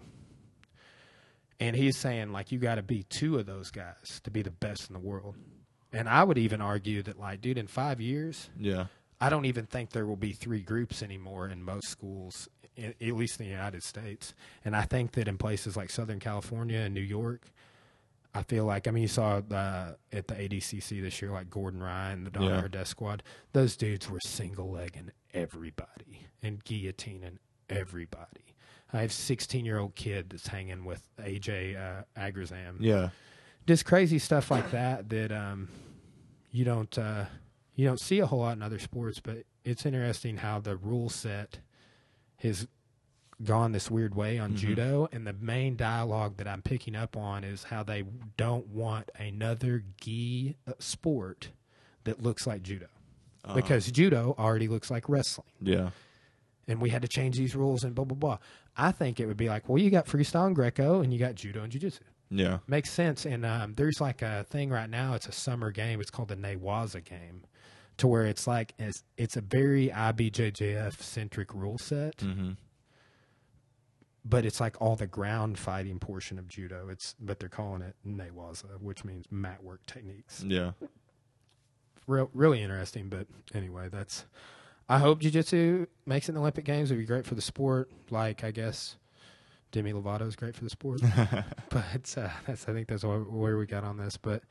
And 1.60 1.74
he's 1.74 1.96
saying 1.96 2.30
like 2.30 2.52
you 2.52 2.58
got 2.58 2.74
to 2.74 2.82
be 2.82 3.04
two 3.04 3.38
of 3.38 3.46
those 3.46 3.70
guys 3.70 4.20
to 4.24 4.30
be 4.30 4.42
the 4.42 4.50
best 4.50 4.90
in 4.90 4.92
the 4.92 5.00
world. 5.00 5.34
And 5.94 6.06
I 6.10 6.24
would 6.24 6.36
even 6.36 6.60
argue 6.60 7.02
that 7.04 7.18
like, 7.18 7.40
dude, 7.40 7.56
in 7.56 7.66
five 7.68 8.02
years, 8.02 8.50
Yeah. 8.58 8.88
I 9.20 9.28
don't 9.30 9.44
even 9.46 9.66
think 9.66 9.90
there 9.90 10.06
will 10.06 10.16
be 10.16 10.32
three 10.32 10.60
groups 10.60 11.02
anymore 11.02 11.48
in 11.48 11.62
most 11.62 11.88
schools, 11.88 12.48
i- 12.78 12.94
at 13.00 13.14
least 13.14 13.40
in 13.40 13.46
the 13.46 13.50
United 13.52 13.82
States. 13.82 14.32
And 14.64 14.76
I 14.76 14.82
think 14.82 15.12
that 15.12 15.26
in 15.28 15.38
places 15.38 15.76
like 15.76 15.90
Southern 15.90 16.20
California 16.20 16.78
and 16.78 16.94
New 16.94 17.00
York, 17.00 17.50
I 18.34 18.42
feel 18.44 18.64
like 18.66 18.86
I 18.86 18.90
mean 18.92 19.02
you 19.02 19.08
saw 19.08 19.38
uh, 19.50 19.94
at 20.12 20.28
the 20.28 20.34
ADCC 20.34 21.00
this 21.02 21.20
year, 21.20 21.32
like 21.32 21.50
Gordon 21.50 21.82
Ryan, 21.82 22.24
the 22.24 22.30
Donna 22.30 22.46
Yeah. 22.46 22.62
Ardez 22.62 22.86
squad. 22.86 23.22
Those 23.52 23.76
dudes 23.76 24.08
were 24.08 24.20
single 24.20 24.70
legging 24.70 25.10
everybody 25.34 26.26
and 26.42 26.62
guillotining 26.64 27.38
everybody. 27.68 28.54
I 28.92 29.00
have 29.00 29.12
sixteen 29.12 29.64
year 29.64 29.78
old 29.78 29.94
kid 29.96 30.30
that's 30.30 30.46
hanging 30.48 30.84
with 30.84 31.02
AJ 31.18 31.76
uh, 31.76 32.02
Agazarm 32.18 32.76
Yeah. 32.80 33.08
just 33.66 33.84
crazy 33.84 34.18
stuff 34.18 34.50
like 34.50 34.70
that 34.70 35.08
that 35.10 35.32
um, 35.32 35.68
you 36.52 36.64
don't 36.64 36.96
uh, 36.96 37.24
you 37.78 37.86
don't 37.86 38.00
see 38.00 38.18
a 38.18 38.26
whole 38.26 38.40
lot 38.40 38.56
in 38.56 38.62
other 38.62 38.78
sports. 38.80 39.20
But 39.20 39.44
it's 39.64 39.86
interesting 39.86 40.38
how 40.38 40.58
the 40.58 40.76
rule 40.76 41.08
set 41.08 41.60
has 42.40 42.66
gone 43.44 43.70
this 43.70 43.88
weird 43.88 44.16
way 44.16 44.36
on 44.38 44.56
judo, 44.56 45.08
and 45.12 45.24
the 45.24 45.32
main 45.32 45.76
dialogue 45.76 46.36
that 46.38 46.48
I'm 46.48 46.60
picking 46.60 46.96
up 46.96 47.16
on 47.16 47.44
is 47.44 47.62
how 47.62 47.84
they 47.84 48.02
don't 48.36 48.66
want 48.66 49.10
another 49.16 49.84
gi 50.00 50.56
uh, 50.66 50.72
sport 50.80 51.50
that 52.02 52.20
looks 52.20 52.46
like 52.48 52.62
judo 52.62 52.86
because 53.54 53.90
judo 53.92 54.34
already 54.38 54.66
looks 54.68 54.90
like 54.90 55.08
wrestling 55.08 55.46
Yeah. 55.62 55.90
and 56.66 56.80
we 56.82 56.90
had 56.90 57.02
to 57.02 57.08
change 57.08 57.36
these 57.38 57.54
rules 57.54 57.84
and 57.84 57.94
blah 57.94 58.04
blah 58.04 58.16
blah. 58.16 58.38
I 58.76 58.90
think 58.92 59.20
it 59.20 59.26
would 59.26 59.36
be 59.36 59.48
like, 59.48 59.68
well, 59.68 59.78
you 59.78 59.90
got 59.90 60.06
freestyle 60.06 60.46
and 60.48 60.54
Greco, 60.56 61.00
and 61.00 61.12
you 61.12 61.18
got 61.18 61.34
judo 61.36 61.62
and 61.62 61.70
jiu-jitsu. 61.72 62.02
Yeah. 62.30 62.58
Makes 62.66 62.90
sense. 62.90 63.24
And 63.24 63.46
um, 63.46 63.74
there's 63.74 64.00
like 64.00 64.20
a 64.22 64.44
thing 64.50 64.70
right 64.70 64.90
now. 64.90 65.14
It's 65.14 65.26
a 65.28 65.32
summer 65.32 65.70
game. 65.70 66.00
It's 66.00 66.10
called 66.10 66.28
the 66.28 66.36
Newaza 66.36 67.02
game, 67.04 67.44
to 67.98 68.06
where 68.08 68.26
it's 68.26 68.46
like 68.46 68.74
it's, 68.78 69.04
it's 69.16 69.36
a 69.36 69.40
very 69.40 69.88
IBJJF 69.88 71.00
centric 71.00 71.52
rule 71.54 71.78
set, 71.78 72.16
Mm-hmm. 72.18 72.52
but 74.24 74.44
it's 74.44 74.60
like 74.60 74.76
all 74.80 74.96
the 74.96 75.06
ground 75.06 75.58
fighting 75.58 75.98
portion 75.98 76.38
of 76.38 76.48
judo. 76.48 76.88
It's 76.90 77.14
but 77.20 77.38
they're 77.40 77.48
calling 77.48 77.82
it 77.82 77.96
Newaza, 78.06 78.80
which 78.80 79.04
means 79.04 79.26
mat 79.30 79.62
work 79.62 79.84
techniques. 79.86 80.44
Yeah. 80.46 80.72
Real, 82.06 82.30
really 82.32 82.62
interesting. 82.62 83.08
But 83.08 83.26
anyway, 83.54 83.88
that's. 83.90 84.24
I 84.90 84.98
hope 84.98 85.18
jiu-jitsu 85.18 85.86
makes 86.06 86.26
it 86.26 86.30
in 86.30 86.34
the 86.36 86.40
Olympic 86.40 86.64
Games. 86.64 86.90
It'd 86.90 86.98
be 87.02 87.04
great 87.06 87.26
for 87.26 87.34
the 87.34 87.42
sport. 87.42 87.90
Like 88.10 88.42
I 88.44 88.50
guess 88.50 88.96
Demi 89.70 89.92
Lovato 89.92 90.26
is 90.26 90.34
great 90.36 90.54
for 90.54 90.64
the 90.64 90.70
sport. 90.70 91.02
but 91.68 92.14
uh, 92.16 92.30
that's 92.46 92.66
I 92.68 92.72
think 92.72 92.88
that's 92.88 93.04
where, 93.04 93.18
where 93.20 93.58
we 93.58 93.66
got 93.66 93.84
on 93.84 93.98
this. 93.98 94.16
But 94.16 94.42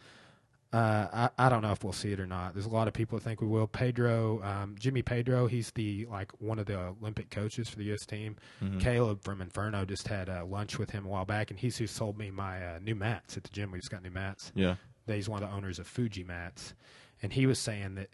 uh, 0.73 1.29
I 1.37 1.45
I 1.45 1.49
don't 1.49 1.61
know 1.61 1.71
if 1.71 1.83
we'll 1.83 1.93
see 1.93 2.11
it 2.11 2.19
or 2.19 2.27
not. 2.27 2.53
There's 2.53 2.65
a 2.65 2.69
lot 2.69 2.87
of 2.87 2.93
people 2.93 3.17
that 3.17 3.23
think 3.23 3.39
we 3.41 3.47
will. 3.47 3.67
Pedro, 3.67 4.41
um, 4.43 4.75
Jimmy 4.77 5.01
Pedro, 5.01 5.47
he's 5.47 5.71
the 5.71 6.05
like 6.09 6.31
one 6.41 6.59
of 6.59 6.65
the 6.65 6.77
Olympic 7.01 7.29
coaches 7.29 7.69
for 7.69 7.77
the 7.77 7.85
U.S. 7.85 8.05
team. 8.05 8.35
Mhm. 8.61 8.79
Caleb 8.81 9.23
from 9.23 9.41
Inferno 9.41 9.85
just 9.85 10.07
had 10.07 10.27
uh, 10.29 10.45
lunch 10.45 10.77
with 10.77 10.89
him 10.91 11.05
a 11.05 11.09
while 11.09 11.25
back, 11.25 11.51
and 11.51 11.59
he's 11.59 11.77
who 11.77 11.87
sold 11.87 12.17
me 12.17 12.31
my 12.31 12.65
uh, 12.65 12.79
new 12.81 12.95
mats 12.95 13.37
at 13.37 13.43
the 13.43 13.49
gym. 13.49 13.71
We 13.71 13.79
just 13.79 13.91
got 13.91 14.03
new 14.03 14.11
mats 14.11 14.51
Yeah. 14.55 14.75
he's 15.07 15.29
one 15.29 15.41
of 15.41 15.49
the 15.49 15.55
owners 15.55 15.79
of 15.79 15.87
Fuji 15.87 16.23
Mats, 16.25 16.73
and 17.21 17.31
he 17.31 17.45
was 17.45 17.59
saying 17.59 17.95
that 17.95 18.09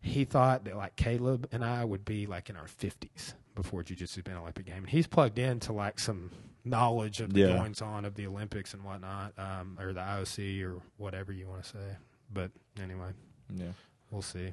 he 0.00 0.24
thought 0.24 0.64
that 0.64 0.76
like 0.76 0.96
Caleb 0.96 1.48
and 1.52 1.64
I 1.64 1.84
would 1.84 2.04
be 2.04 2.26
like 2.26 2.48
in 2.48 2.56
our 2.56 2.68
fifties 2.68 3.34
before 3.54 3.82
Jiu-Jitsu's 3.82 4.22
been 4.22 4.34
an 4.34 4.40
Olympic 4.40 4.66
game, 4.66 4.78
and 4.84 4.88
he's 4.90 5.06
plugged 5.06 5.38
into 5.38 5.72
like 5.72 5.98
some 5.98 6.30
knowledge 6.66 7.20
of 7.20 7.32
the 7.32 7.40
Yeah. 7.40 7.56
goings 7.58 7.80
on 7.80 8.04
of 8.04 8.14
the 8.14 8.26
Olympics 8.26 8.74
and 8.74 8.82
whatnot, 8.84 9.32
um, 9.38 9.78
or 9.80 9.92
the 9.92 10.00
IOC 10.00 10.62
or 10.62 10.82
whatever 10.98 11.32
you 11.32 11.46
want 11.48 11.62
to 11.64 11.68
say. 11.70 11.96
But 12.32 12.50
anyway, 12.82 13.10
Yeah. 13.54 13.72
we'll 14.10 14.22
see. 14.22 14.52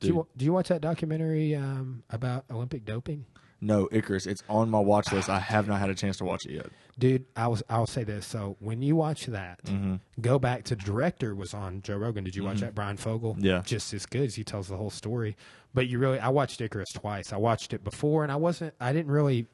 Do 0.00 0.08
you, 0.08 0.26
do 0.36 0.44
you 0.44 0.52
watch 0.52 0.68
that 0.68 0.80
documentary 0.80 1.54
um, 1.54 2.02
about 2.10 2.44
Olympic 2.50 2.84
doping? 2.84 3.26
No, 3.60 3.88
Icarus. 3.92 4.26
It's 4.26 4.42
on 4.48 4.68
my 4.70 4.80
watch 4.80 5.12
list. 5.12 5.28
I 5.28 5.38
have 5.38 5.68
not 5.68 5.78
had 5.78 5.88
a 5.90 5.94
chance 5.94 6.16
to 6.16 6.24
watch 6.24 6.44
it 6.46 6.52
yet. 6.54 6.66
Dude, 6.98 7.26
I 7.36 7.46
was 7.46 7.62
I'll 7.70 7.86
say 7.86 8.02
this. 8.02 8.26
So 8.26 8.56
when 8.58 8.82
you 8.82 8.96
watch 8.96 9.26
that, 9.26 9.62
Mm-hmm. 9.66 9.96
go 10.20 10.40
back 10.40 10.64
to 10.64 10.74
director 10.76 11.32
was 11.36 11.54
on 11.54 11.80
Joe 11.82 11.96
Rogan. 11.98 12.24
Did 12.24 12.34
you 12.34 12.42
watch 12.42 12.58
that? 12.58 12.74
Bryan 12.74 12.96
Fogel. 12.96 13.36
Yeah. 13.38 13.62
just 13.64 13.94
as 13.94 14.04
good 14.04 14.22
as 14.22 14.34
he 14.34 14.42
tells 14.42 14.66
the 14.66 14.76
whole 14.76 14.90
story. 14.90 15.36
But 15.72 15.86
you 15.86 16.00
really, 16.00 16.18
I 16.18 16.30
watched 16.30 16.60
Icarus 16.60 16.92
twice. 16.92 17.32
I 17.32 17.36
watched 17.36 17.72
it 17.72 17.84
before, 17.84 18.24
and 18.24 18.32
I 18.32 18.36
wasn't. 18.36 18.74
I 18.80 18.92
didn't 18.92 19.12
really. 19.12 19.46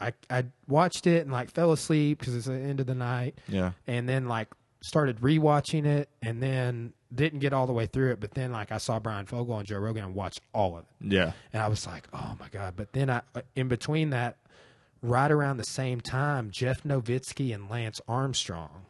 I 0.00 0.12
I 0.30 0.44
watched 0.66 1.06
it 1.06 1.22
and 1.22 1.30
like 1.32 1.50
fell 1.50 1.72
asleep 1.72 2.18
because 2.20 2.34
it's 2.34 2.46
the 2.46 2.54
end 2.54 2.80
of 2.80 2.86
the 2.86 2.94
night, 2.94 3.38
Yeah. 3.48 3.72
and 3.86 4.08
then 4.08 4.26
like 4.28 4.48
started 4.80 5.20
rewatching 5.20 5.84
it, 5.84 6.08
and 6.22 6.42
then 6.42 6.92
didn't 7.14 7.40
get 7.40 7.52
all 7.52 7.66
the 7.66 7.72
way 7.72 7.86
through 7.86 8.12
it. 8.12 8.20
But 8.20 8.32
then 8.32 8.50
like 8.52 8.72
I 8.72 8.78
saw 8.78 8.98
Bryan 8.98 9.26
Fogel 9.26 9.58
and 9.58 9.66
Joe 9.66 9.78
Rogan 9.78 10.04
and 10.04 10.14
watched 10.14 10.40
all 10.54 10.76
of 10.78 10.84
it. 10.84 11.12
Yeah. 11.12 11.32
And 11.52 11.62
I 11.62 11.68
was 11.68 11.86
like, 11.86 12.08
oh 12.14 12.36
my 12.40 12.48
God. 12.50 12.74
But 12.76 12.92
then 12.92 13.10
I, 13.10 13.20
in 13.56 13.68
between 13.68 14.10
that, 14.10 14.36
right 15.02 15.30
around 15.30 15.56
the 15.58 15.64
same 15.64 16.00
time, 16.00 16.50
Jeff 16.50 16.82
Novitzky 16.84 17.52
and 17.54 17.68
Lance 17.68 18.00
Armstrong 18.08 18.86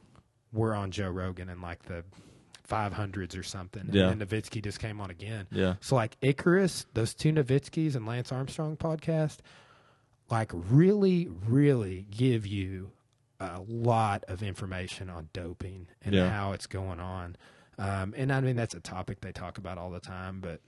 were 0.53 0.75
on 0.75 0.91
Joe 0.91 1.09
Rogan 1.09 1.49
and 1.49 1.63
like 1.63 1.85
the 1.85 2.05
500s 2.69 3.39
or 3.39 3.43
something. 3.43 3.89
Yeah. 3.91 4.09
And 4.11 4.21
then 4.21 4.29
Novitzky 4.29 4.63
just 4.63 4.79
came 4.81 5.01
on 5.01 5.11
again. 5.11 5.47
Yeah. 5.51 5.75
So 5.81 5.97
like 5.97 6.17
Icarus, 6.21 6.87
those 6.95 7.15
two 7.15 7.33
Novitzkys 7.33 7.97
and 7.97 8.07
Lance 8.07 8.31
Armstrong 8.33 8.77
podcast, 8.77 9.39
like 10.31 10.51
really, 10.55 11.29
really 11.47 12.07
give 12.11 12.47
you 12.47 12.93
a 13.41 13.61
lot 13.67 14.25
of 14.29 14.43
information 14.43 15.09
on 15.11 15.29
doping 15.33 15.87
and 16.03 16.15
Yeah. 16.15 16.29
how 16.31 16.53
it's 16.53 16.67
going 16.67 17.01
on. 17.01 17.37
Um, 17.79 18.15
and 18.17 18.31
I 18.33 18.41
mean 18.41 18.57
that's 18.57 18.75
a 18.75 18.81
topic 18.81 19.21
they 19.23 19.33
talk 19.33 19.57
about 19.59 19.79
all 19.79 19.91
the 19.91 20.01
time. 20.01 20.41
But 20.41 20.61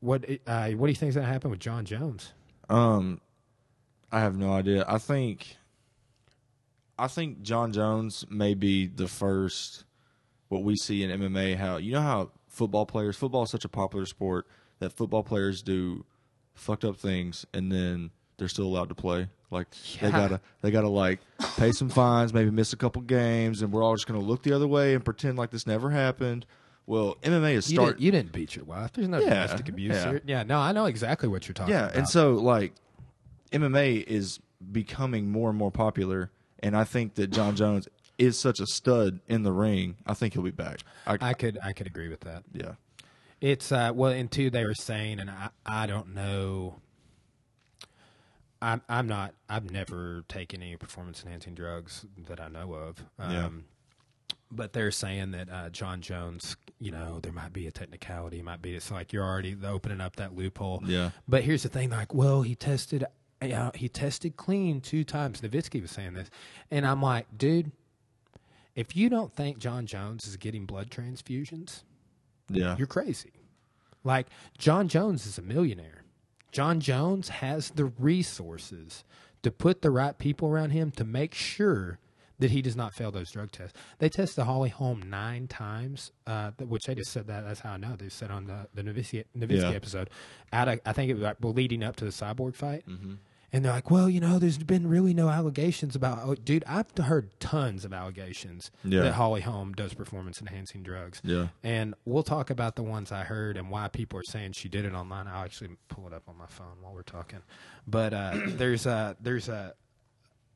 what 0.00 0.24
uh, 0.46 0.70
what 0.70 0.86
do 0.86 0.90
you 0.92 0.96
think 0.96 1.08
is 1.10 1.14
going 1.16 1.26
to 1.26 1.32
happen 1.32 1.50
with 1.50 1.60
Jon 1.60 1.84
Jones? 1.84 2.32
Um, 2.68 3.20
I 4.12 4.20
have 4.20 4.36
no 4.36 4.52
idea. 4.52 4.84
I 4.86 4.98
think, 4.98 5.56
I 6.98 7.08
think 7.08 7.42
John 7.42 7.72
Jones 7.72 8.24
may 8.30 8.54
be 8.54 8.86
the 8.86 9.08
first. 9.08 9.84
What 10.48 10.62
we 10.62 10.76
see 10.76 11.02
in 11.02 11.10
MMA, 11.10 11.56
how 11.56 11.78
you 11.78 11.92
know 11.92 12.00
how 12.02 12.30
football 12.46 12.86
players, 12.86 13.16
football 13.16 13.42
is 13.42 13.50
such 13.50 13.64
a 13.64 13.68
popular 13.68 14.06
sport 14.06 14.46
that 14.78 14.92
football 14.92 15.24
players 15.24 15.62
do 15.62 16.04
fucked 16.54 16.84
up 16.84 16.96
things 16.96 17.44
and 17.52 17.72
then 17.72 18.10
they're 18.36 18.48
still 18.48 18.66
allowed 18.66 18.88
to 18.90 18.94
play. 18.94 19.28
Like 19.50 19.68
they 20.00 20.10
gotta, 20.10 20.40
they 20.62 20.70
gotta 20.70 20.88
like 20.88 21.20
pay 21.56 21.70
some 21.72 21.88
fines, 22.00 22.32
maybe 22.34 22.50
miss 22.50 22.72
a 22.72 22.76
couple 22.76 23.02
games, 23.02 23.62
and 23.62 23.72
we're 23.72 23.82
all 23.84 23.94
just 23.94 24.06
gonna 24.06 24.18
look 24.20 24.42
the 24.42 24.52
other 24.52 24.66
way 24.66 24.94
and 24.94 25.04
pretend 25.04 25.38
like 25.38 25.50
this 25.50 25.66
never 25.66 25.90
happened. 25.90 26.44
Well, 26.86 27.16
MMA 27.22 27.54
is 27.54 27.70
You, 27.70 27.76
start. 27.76 27.90
didn't, 27.92 28.00
you 28.02 28.10
didn't 28.10 28.32
beat 28.32 28.56
your 28.56 28.64
wife. 28.66 28.92
There's 28.92 29.08
no 29.08 29.18
Yeah, 29.18 29.30
domestic 29.46 29.68
abuse 29.70 29.94
yeah. 29.94 30.10
here. 30.10 30.22
Yeah, 30.26 30.42
no, 30.42 30.58
I 30.58 30.72
know 30.72 30.84
exactly 30.86 31.28
what 31.28 31.46
you're 31.48 31.54
talking 31.54 31.72
about. 31.72 31.80
yeah 31.82 31.86
about. 31.88 31.96
and 31.98 32.08
so 32.08 32.32
like 32.34 32.72
mma 33.52 34.02
is 34.04 34.40
becoming 34.72 35.30
more 35.30 35.48
and 35.50 35.58
more 35.58 35.70
popular. 35.70 36.30
And 36.62 36.76
I 36.76 36.84
think 36.84 37.14
that 37.14 37.28
Jon 37.28 37.54
Jones 37.56 37.88
is 38.18 38.38
such 38.38 38.60
a 38.60 38.66
stud 38.66 39.20
in 39.28 39.42
the 39.44 39.52
ring. 39.52 39.96
I 40.06 40.14
think 40.14 40.34
he'll 40.34 40.42
be 40.42 40.50
back. 40.50 40.80
I, 41.06 41.18
I 41.20 41.34
could 41.34 41.58
I 41.64 41.72
could 41.72 41.86
agree 41.86 42.08
with 42.08 42.20
that. 42.20 42.42
yeah, 42.52 42.72
It's 43.40 43.70
uh 43.72 43.92
well, 43.94 44.12
and 44.12 44.30
two 44.30 44.50
they 44.50 44.64
were 44.64 44.74
saying, 44.74 45.20
and 45.20 45.30
I 45.30 45.50
I 45.64 45.86
don't 45.86 46.14
know. 46.14 46.76
I'm 48.64 48.82
I'm 48.88 49.06
not. 49.06 49.34
I've 49.48 49.70
never 49.70 50.24
taken 50.28 50.62
any 50.62 50.76
performance 50.76 51.22
enhancing 51.22 51.54
drugs 51.54 52.06
that 52.26 52.40
I 52.40 52.48
know 52.48 52.72
of. 52.72 53.04
Um, 53.18 53.32
Yeah. 53.32 53.48
But 54.50 54.72
they're 54.72 54.92
saying 54.92 55.32
that 55.32 55.50
uh, 55.50 55.68
Jon 55.70 56.00
Jones, 56.00 56.56
you 56.78 56.92
know, 56.92 57.18
there 57.20 57.32
might 57.32 57.52
be 57.52 57.66
a 57.66 57.72
technicality, 57.72 58.40
might 58.40 58.62
be 58.62 58.74
it's 58.74 58.90
like 58.90 59.12
you're 59.12 59.24
already 59.24 59.56
opening 59.64 60.00
up 60.00 60.16
that 60.16 60.34
loophole. 60.36 60.80
yeah, 60.86 61.10
But 61.26 61.42
here's 61.42 61.64
the 61.64 61.68
thing: 61.68 61.90
like, 61.90 62.14
well, 62.14 62.42
he 62.42 62.54
tested, 62.54 63.04
uh, 63.42 63.70
he 63.74 63.88
tested 63.88 64.36
clean 64.36 64.80
two 64.80 65.02
times. 65.02 65.40
Novitzky 65.40 65.82
was 65.82 65.90
saying 65.90 66.14
this, 66.14 66.30
and 66.70 66.86
I'm 66.86 67.02
like, 67.02 67.26
dude, 67.36 67.72
if 68.76 68.96
you 68.96 69.08
don't 69.08 69.32
think 69.32 69.58
Jon 69.58 69.86
Jones 69.86 70.26
is 70.26 70.36
getting 70.36 70.66
blood 70.66 70.88
transfusions, 70.88 71.82
yeah, 72.48 72.76
you're 72.76 72.86
crazy. 72.86 73.32
Like 74.04 74.28
Jon 74.56 74.86
Jones 74.88 75.26
is 75.26 75.36
a 75.36 75.42
millionaire. 75.42 76.03
Jon 76.54 76.80
Jones 76.80 77.28
has 77.28 77.70
the 77.70 77.84
resources 77.84 79.04
to 79.42 79.50
put 79.50 79.82
the 79.82 79.90
right 79.90 80.16
people 80.16 80.48
around 80.48 80.70
him 80.70 80.90
to 80.92 81.04
make 81.04 81.34
sure 81.34 81.98
that 82.38 82.50
he 82.50 82.62
does 82.62 82.74
not 82.76 82.94
fail 82.94 83.10
those 83.12 83.30
drug 83.30 83.52
tests. 83.52 83.78
They 83.98 84.08
tested 84.08 84.44
Holly 84.44 84.68
Holm 84.70 85.02
nine 85.08 85.46
times, 85.46 86.10
uh, 86.26 86.50
which 86.58 86.84
they 86.86 86.94
just 86.94 87.12
said 87.12 87.26
that. 87.28 87.44
That's 87.44 87.60
how 87.60 87.72
I 87.72 87.76
know. 87.76 87.96
They 87.96 88.08
said 88.08 88.30
on 88.30 88.46
the 88.46 88.66
the 88.74 88.82
Novitzky, 88.82 89.24
Novitzky 89.36 89.60
Yeah. 89.62 89.70
episode. 89.70 90.10
Out 90.52 90.68
of, 90.68 90.80
I 90.86 90.92
think 90.92 91.10
it 91.10 91.14
was 91.14 91.22
like 91.22 91.36
leading 91.42 91.82
up 91.84 91.96
to 91.96 92.04
the 92.04 92.10
cyborg 92.10 92.54
fight. 92.56 92.84
Mhm. 92.88 93.18
And 93.54 93.64
they're 93.64 93.72
like, 93.72 93.88
well, 93.88 94.10
you 94.10 94.18
know, 94.20 94.40
there's 94.40 94.58
been 94.58 94.88
really 94.88 95.14
no 95.14 95.28
allegations 95.28 95.94
about. 95.94 96.18
Oh, 96.24 96.34
dude, 96.34 96.64
I've 96.66 96.90
heard 96.98 97.38
tons 97.38 97.84
of 97.84 97.92
allegations 97.92 98.72
Yeah. 98.82 99.02
that 99.02 99.12
Holly 99.14 99.42
Holm 99.42 99.72
does 99.74 99.94
performance 99.94 100.40
enhancing 100.40 100.82
drugs. 100.82 101.20
yeah. 101.22 101.48
And 101.62 101.94
we'll 102.04 102.24
talk 102.24 102.50
about 102.50 102.74
the 102.74 102.82
ones 102.82 103.12
I 103.12 103.22
heard 103.22 103.56
and 103.56 103.70
why 103.70 103.86
people 103.86 104.18
are 104.18 104.24
saying 104.28 104.52
she 104.52 104.68
did 104.68 104.84
it 104.84 104.92
online. 104.92 105.28
I'll 105.28 105.44
actually 105.44 105.70
pull 105.88 106.08
it 106.08 106.12
up 106.12 106.24
on 106.28 106.36
my 106.36 106.46
phone 106.48 106.78
while 106.82 106.92
we're 106.92 107.02
talking. 107.02 107.42
But 107.86 108.12
uh, 108.12 108.32
there's 108.48 108.86
a 108.86 109.16
there's 109.20 109.48
a 109.48 109.74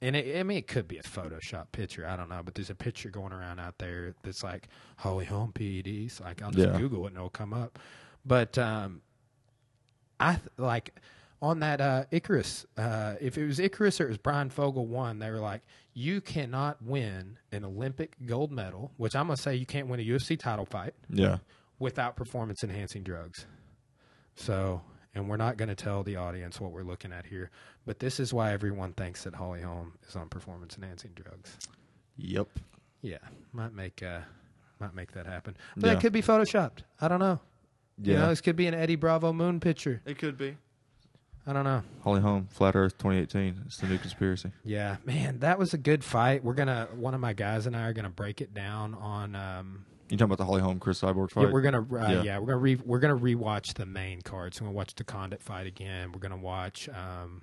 and 0.03 0.17
it, 0.17 0.37
I 0.37 0.43
mean 0.43 0.59
it 0.59 0.67
could 0.67 0.89
be 0.89 0.99
a 0.99 1.03
Photoshop 1.03 1.71
picture. 1.71 2.05
I 2.05 2.17
don't 2.17 2.29
know, 2.29 2.43
but 2.45 2.57
there's 2.57 2.71
a 2.71 2.75
picture 2.75 3.11
going 3.11 3.33
around 3.33 3.61
out 3.61 3.79
there 3.79 4.15
that's 4.25 4.43
like 4.43 4.67
Holly 4.97 5.25
Holm 5.25 5.53
PEDs. 5.53 6.21
Like 6.21 6.43
I'll 6.43 6.51
just 6.51 6.69
Yeah. 6.69 6.77
Google 6.79 7.05
it 7.05 7.09
and 7.11 7.17
it'll 7.19 7.31
come 7.31 7.53
up. 7.55 7.79
But 8.27 8.59
um, 8.59 9.03
I 10.19 10.35
th- 10.35 10.49
like 10.57 10.95
on 11.41 11.61
that 11.61 11.81
uh, 11.81 12.05
Icarus. 12.11 12.67
Uh, 12.77 13.15
if 13.21 13.39
it 13.39 13.47
was 13.47 13.59
Icarus 13.61 14.01
or 14.01 14.05
it 14.07 14.09
was 14.09 14.19
Bryan 14.19 14.51
Fogel 14.51 14.87
won, 14.87 15.19
they 15.19 15.31
were 15.31 15.39
like, 15.41 15.63
you 15.95 16.21
cannot 16.21 16.81
win 16.83 17.39
an 17.53 17.65
Olympic 17.65 18.17
gold 18.27 18.51
medal, 18.53 18.93
which 18.97 19.15
I'm 19.17 19.27
gonna 19.27 19.37
say 19.37 19.55
you 19.57 19.67
can't 19.67 19.89
win 19.89 20.01
a 20.01 20.05
UFC 20.05 20.39
title 20.39 20.65
fight 20.67 20.95
Yeah. 21.11 21.39
without 21.79 22.17
performance 22.17 22.63
enhancing 22.65 23.03
drugs. 23.03 23.47
So, 24.35 24.83
and 25.15 25.29
we're 25.29 25.37
not 25.37 25.57
going 25.57 25.69
to 25.69 25.75
tell 25.75 26.03
the 26.05 26.17
audience 26.17 26.61
what 26.61 26.71
we're 26.71 26.85
looking 26.85 27.13
at 27.13 27.27
here, 27.27 27.51
but 27.87 27.99
this 27.99 28.21
is 28.21 28.33
why 28.33 28.53
everyone 28.53 28.93
thinks 28.93 29.25
that 29.25 29.35
Holly 29.35 29.63
Holm 29.63 29.95
is 30.09 30.15
on 30.15 30.29
performance 30.29 30.77
enhancing 30.77 31.11
drugs. 31.15 31.59
Yep. 32.19 32.49
Yeah, 33.03 33.19
might 33.53 33.73
make 33.73 34.03
uh, 34.03 34.21
might 34.81 34.95
make 34.95 35.13
that 35.13 35.27
happen, 35.27 35.57
but 35.77 35.89
Yeah. 35.89 35.93
it 35.95 36.01
could 36.01 36.13
be 36.13 36.23
photoshopped. 36.23 36.81
I 37.01 37.09
don't 37.09 37.19
know. 37.21 37.41
Yeah. 38.01 38.13
You 38.15 38.19
know, 38.21 38.29
this 38.29 38.41
could 38.41 38.55
be 38.57 38.69
an 38.69 38.75
Eddie 38.75 38.95
Bravo 38.97 39.33
moon 39.33 39.59
picture. 39.59 40.01
it 40.07 40.19
could 40.19 40.37
be. 40.39 40.57
I 41.49 41.55
don't 41.55 41.65
know. 41.65 41.83
Holly 42.05 42.21
Holm, 42.21 42.47
Flat 42.51 42.77
Earth 42.77 42.99
2018. 42.99 43.63
It's 43.67 43.79
the 43.79 43.87
new 43.87 43.97
conspiracy. 43.97 44.51
Yeah, 44.65 44.99
man, 45.07 45.39
that 45.39 45.59
was 45.59 45.73
a 45.73 45.79
good 45.79 46.05
fight. 46.05 46.45
We're 46.45 46.53
gonna 46.53 46.89
one 46.95 47.15
of 47.15 47.21
my 47.21 47.33
guys 47.33 47.67
and 47.67 47.75
I 47.75 47.87
are 47.87 47.95
gonna 47.95 48.11
break 48.11 48.43
it 48.43 48.53
down 48.53 48.95
on. 48.95 49.35
Um, 49.35 49.87
You 50.11 50.19
talking 50.19 50.27
about 50.27 50.37
the 50.39 50.45
Holly 50.45 50.61
Holm 50.61 50.79
Cris 50.79 51.01
Cyborg 51.01 51.31
fight? 51.31 51.45
yeah, 51.47 51.51
we're 51.51 51.63
gonna 51.63 51.81
uh, 51.81 52.11
yeah. 52.11 52.23
Yeah. 52.23 52.39
we're 52.39 52.49
gonna 52.49 52.59
re, 52.59 52.75
we're 52.85 52.99
gonna 52.99 53.17
rewatch 53.17 53.73
the 53.75 53.87
main 53.87 54.21
card. 54.21 54.55
So 54.55 54.63
we're 54.65 54.69
gonna 54.69 54.77
watch 54.77 54.95
the 54.95 55.05
Condit 55.05 55.43
fight 55.43 55.67
again. 55.67 56.13
We're 56.13 56.21
gonna 56.21 56.37
watch 56.37 56.87
um, 56.91 57.41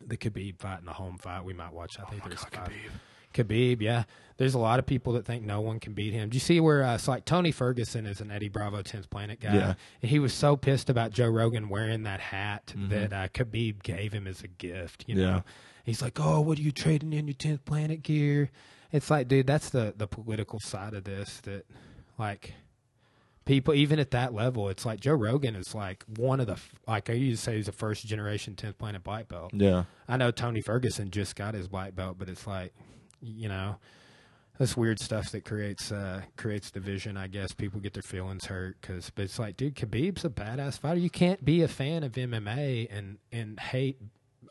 the 0.00 0.16
Khabib 0.16 0.58
fight 0.58 0.78
and 0.78 0.88
the 0.88 0.94
Holm 0.94 1.18
fight. 1.18 1.44
We 1.44 1.52
might 1.52 1.74
watch. 1.74 1.98
I 2.00 2.04
think 2.08 2.24
there's 2.24 2.40
five. 2.40 2.50
Khabib, 2.52 2.90
yeah. 3.38 4.04
There's 4.38 4.54
a 4.54 4.58
lot 4.58 4.78
of 4.78 4.86
people 4.86 5.12
that 5.12 5.24
think 5.24 5.44
no 5.44 5.60
one 5.60 5.78
can 5.78 5.92
beat 5.92 6.12
him. 6.12 6.30
Do 6.30 6.34
you 6.36 6.40
see 6.40 6.58
where 6.58 6.82
uh, 6.82 6.94
it's 6.94 7.06
like 7.06 7.24
Tony 7.24 7.52
Ferguson 7.52 8.06
is 8.06 8.20
an 8.20 8.30
Eddie 8.30 8.48
Bravo 8.48 8.82
10th 8.82 9.08
Planet 9.10 9.38
guy? 9.40 9.54
Yeah. 9.54 9.74
And 10.00 10.10
he 10.10 10.18
was 10.18 10.32
so 10.32 10.56
pissed 10.56 10.90
about 10.90 11.12
Joe 11.12 11.28
Rogan 11.28 11.68
wearing 11.68 12.02
that 12.04 12.18
hat 12.18 12.72
Mhm. 12.76 12.88
that 12.88 13.12
uh, 13.12 13.28
Khabib 13.28 13.82
gave 13.82 14.12
him 14.12 14.26
as 14.26 14.42
a 14.42 14.48
gift. 14.48 15.04
You 15.06 15.16
Yeah. 15.20 15.26
know, 15.30 15.42
he's 15.84 16.02
like, 16.02 16.18
"Oh, 16.18 16.40
what 16.40 16.58
are 16.58 16.62
you 16.62 16.72
trading 16.72 17.12
in 17.12 17.28
your 17.28 17.34
10th 17.34 17.64
Planet 17.64 18.02
gear?" 18.02 18.50
It's 18.90 19.10
like, 19.10 19.28
dude, 19.28 19.46
that's 19.46 19.70
the 19.70 19.94
the 19.96 20.08
political 20.08 20.58
side 20.58 20.94
of 20.94 21.04
this. 21.04 21.40
That 21.40 21.66
like 22.18 22.54
people 23.44 23.74
even 23.74 23.98
at 23.98 24.10
that 24.12 24.32
level, 24.34 24.68
it's 24.70 24.84
like 24.86 24.98
Joe 25.00 25.14
Rogan 25.14 25.54
is 25.56 25.74
like 25.74 26.04
one 26.16 26.40
of 26.40 26.46
the 26.46 26.58
like 26.88 27.10
I 27.10 27.12
used 27.14 27.44
to 27.44 27.50
say 27.50 27.56
he's 27.56 27.68
a 27.68 27.72
first 27.72 28.06
generation 28.06 28.54
10th 28.56 28.78
Planet 28.78 29.04
black 29.04 29.28
belt. 29.28 29.52
Yeah. 29.54 29.84
I 30.08 30.16
know 30.16 30.30
Tony 30.30 30.62
Ferguson 30.62 31.10
just 31.10 31.36
got 31.36 31.54
his 31.54 31.68
black 31.68 31.94
belt, 31.94 32.16
but 32.18 32.28
it's 32.28 32.46
like, 32.46 32.72
you 33.22 33.48
know, 33.48 33.76
that's 34.58 34.76
weird 34.76 35.00
stuff 35.00 35.30
that 35.32 35.44
creates 35.44 35.90
uh, 35.90 36.22
creates 36.36 36.70
division. 36.70 37.16
I 37.16 37.28
guess 37.28 37.52
people 37.52 37.80
get 37.80 37.94
their 37.94 38.02
feelings 38.02 38.46
hurt 38.46 38.76
because, 38.80 39.10
but 39.10 39.24
it's 39.24 39.38
like, 39.38 39.56
dude, 39.56 39.74
Khabib's 39.74 40.24
a 40.24 40.30
badass 40.30 40.78
fighter. 40.78 41.00
You 41.00 41.10
can't 41.10 41.44
be 41.44 41.62
a 41.62 41.68
fan 41.68 42.02
of 42.02 42.12
MMA 42.12 42.88
and 42.90 43.18
and 43.30 43.58
hate 43.58 43.98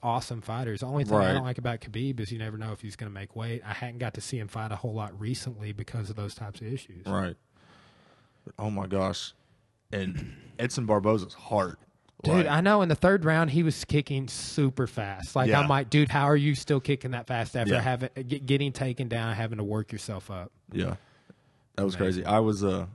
awesome 0.03 0.41
fighters. 0.41 0.79
The 0.79 0.87
only 0.87 1.03
thing 1.03 1.17
I 1.17 1.33
don't 1.33 1.43
like 1.43 1.57
about 1.57 1.81
Khabib 1.81 2.19
is 2.19 2.31
you 2.31 2.39
never 2.39 2.57
know 2.57 2.71
if 2.71 2.81
he's 2.81 2.95
going 2.95 3.09
to 3.09 3.13
make 3.13 3.35
weight. 3.35 3.61
I 3.65 3.73
hadn't 3.73 3.99
got 3.99 4.13
to 4.15 4.21
see 4.21 4.39
him 4.39 4.47
fight 4.47 4.71
a 4.71 4.75
whole 4.75 4.93
lot 4.93 5.19
recently 5.19 5.71
because 5.71 6.09
of 6.09 6.15
those 6.15 6.33
types 6.33 6.61
of 6.61 6.67
issues. 6.67 7.05
Right. 7.05 7.35
Oh 8.57 8.71
my 8.71 8.87
gosh. 8.87 9.33
And 9.91 10.35
Edson 10.57 10.87
Barboza's 10.87 11.33
heart. 11.33 11.79
Dude, 12.23 12.33
Like, 12.33 12.47
I 12.47 12.61
know 12.61 12.81
in 12.81 12.89
the 12.89 12.95
third 12.95 13.25
round 13.25 13.49
he 13.51 13.63
was 13.63 13.83
kicking 13.85 14.27
super 14.27 14.85
fast. 14.87 15.35
Like 15.35 15.49
Yeah. 15.49 15.59
I'm 15.59 15.67
like, 15.67 15.89
dude, 15.89 16.09
how 16.09 16.25
are 16.25 16.35
you 16.35 16.53
still 16.55 16.79
kicking 16.79 17.11
that 17.11 17.27
fast 17.27 17.55
after 17.55 17.73
Yeah. 17.73 17.81
having 17.81 18.09
get, 18.27 18.45
getting 18.45 18.71
taken 18.71 19.07
down, 19.07 19.33
having 19.35 19.57
to 19.57 19.63
work 19.63 19.91
yourself 19.91 20.29
up? 20.29 20.51
Yeah. 20.71 20.95
That 21.75 21.83
was 21.85 21.95
Amazing. 21.95 22.23
crazy. 22.23 22.25
I 22.25 22.39
was 22.39 22.63
uh 22.63 22.85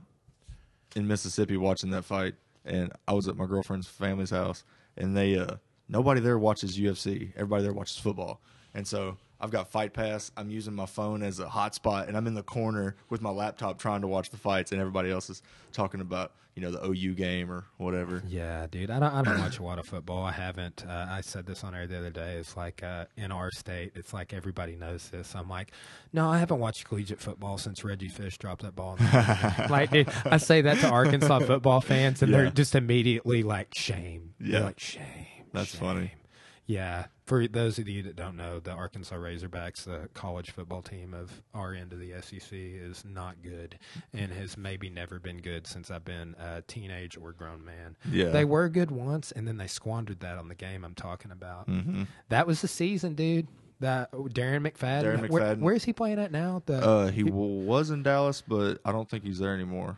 in 0.95 1.07
Mississippi 1.07 1.57
watching 1.57 1.89
that 1.91 2.03
fight 2.05 2.35
and 2.65 2.91
I 3.07 3.13
was 3.13 3.27
at 3.27 3.35
my 3.35 3.45
girlfriend's 3.45 3.87
family's 3.87 4.29
house 4.29 4.63
and 4.95 5.15
they 5.15 5.37
uh 5.37 5.55
nobody 5.89 6.21
there 6.21 6.37
watches 6.39 6.77
UFC. 6.77 7.31
Everybody 7.35 7.63
there 7.63 7.73
watches 7.73 7.97
football. 7.97 8.39
And 8.73 8.87
so 8.87 9.17
I've 9.39 9.51
got 9.51 9.69
Fight 9.69 9.93
Pass. 9.93 10.31
I'm 10.35 10.49
using 10.49 10.73
my 10.73 10.85
phone 10.87 11.21
as 11.23 11.39
a 11.39 11.45
hotspot 11.45 12.07
and 12.07 12.17
I'm 12.17 12.27
in 12.27 12.33
the 12.33 12.43
corner 12.43 12.95
with 13.09 13.21
my 13.21 13.29
laptop 13.29 13.77
trying 13.79 14.01
to 14.01 14.07
watch 14.07 14.29
the 14.31 14.37
fights 14.37 14.71
and 14.71 14.81
everybody 14.81 15.11
else 15.11 15.29
is 15.29 15.41
talking 15.73 16.01
about, 16.01 16.31
you 16.55 16.61
know, 16.63 16.71
the 16.71 16.83
OU 16.83 17.13
game 17.13 17.51
or 17.51 17.65
whatever. 17.77 18.23
Yeah, 18.27 18.65
dude. 18.71 18.89
I 18.89 18.99
don't. 18.99 19.13
I 19.13 19.21
don't 19.21 19.39
watch 19.39 19.59
a 19.59 19.63
lot 19.63 19.77
of 19.77 19.85
football. 19.85 20.23
I 20.23 20.31
haven't. 20.31 20.83
Uh, 20.87 21.05
I 21.07 21.21
said 21.21 21.45
this 21.45 21.63
on 21.63 21.75
air 21.75 21.85
the 21.85 21.99
other 21.99 22.09
day. 22.09 22.37
It's 22.37 22.57
like 22.57 22.81
uh, 22.81 23.05
in 23.15 23.31
our 23.31 23.51
state, 23.51 23.91
it's 23.93 24.11
like 24.11 24.33
everybody 24.33 24.75
knows 24.75 25.07
this. 25.09 25.35
I'm 25.35 25.47
like, 25.47 25.71
no, 26.13 26.27
I 26.27 26.39
haven't 26.39 26.57
watched 26.59 26.85
collegiate 26.87 27.19
football 27.19 27.59
since 27.59 27.83
Reggie 27.83 28.09
Fish 28.09 28.39
dropped 28.39 28.63
that 28.63 28.75
ball. 28.75 28.97
Like, 29.69 29.91
dude, 29.91 30.09
I 30.25 30.37
say 30.37 30.61
that 30.61 30.79
to 30.79 30.89
Arkansas 30.89 31.39
football 31.41 31.79
fans, 31.81 32.23
and 32.23 32.31
Yeah. 32.31 32.37
they're 32.43 32.51
just 32.51 32.73
immediately 32.73 33.43
like, 33.43 33.75
shame. 33.75 34.33
They're 34.39 34.61
Yeah. 34.61 34.65
like 34.65 34.79
shame. 34.79 35.03
That's 35.53 35.71
shame." 35.71 35.79
funny. 35.79 36.11
Yeah. 36.67 37.05
For 37.25 37.47
those 37.47 37.79
of 37.79 37.87
you 37.87 38.03
that 38.03 38.15
don't 38.17 38.35
know, 38.37 38.59
the 38.59 38.71
Arkansas 38.71 39.15
Razorbacks, 39.15 39.85
the 39.85 40.09
college 40.13 40.51
football 40.51 40.81
team 40.81 41.13
of 41.13 41.41
our 41.53 41.73
end 41.73 41.93
of 41.93 41.99
the 41.99 42.13
SEC, 42.21 42.49
is 42.51 43.03
not 43.05 43.41
good 43.41 43.79
and 44.13 44.31
has 44.33 44.57
maybe 44.57 44.89
never 44.89 45.17
been 45.19 45.37
good 45.37 45.65
since 45.65 45.89
I've 45.89 46.03
been 46.05 46.35
a 46.39 46.61
teenage 46.63 47.17
or 47.17 47.31
grown 47.31 47.63
man. 47.65 47.95
Yeah. 48.11 48.29
They 48.29 48.43
were 48.45 48.67
good 48.69 48.91
once, 48.91 49.31
and 49.31 49.47
then 49.47 49.57
they 49.57 49.67
squandered 49.67 50.19
that 50.19 50.37
on 50.37 50.49
the 50.49 50.55
game 50.55 50.83
I'm 50.83 50.93
talking 50.93 51.31
about. 51.31 51.65
hmm 51.67 52.03
That 52.29 52.45
was 52.47 52.61
the 52.61 52.67
season, 52.67 53.15
dude. 53.15 53.47
That 53.79 54.11
Darren 54.11 54.67
McFadden. 54.69 55.03
Darren 55.03 55.29
Where, 55.29 55.41
McFadden. 55.55 55.59
where 55.59 55.75
is 55.75 55.83
he 55.85 55.93
playing 55.93 56.19
at 56.19 56.31
now? 56.31 56.63
The, 56.65 56.77
Uh, 56.85 57.11
he 57.11 57.23
w- 57.23 57.65
was 57.65 57.91
in 57.91 58.03
Dallas, 58.03 58.41
but 58.45 58.79
I 58.83 58.91
don't 58.91 59.07
think 59.09 59.23
he's 59.23 59.37
there 59.39 59.53
anymore. 59.53 59.97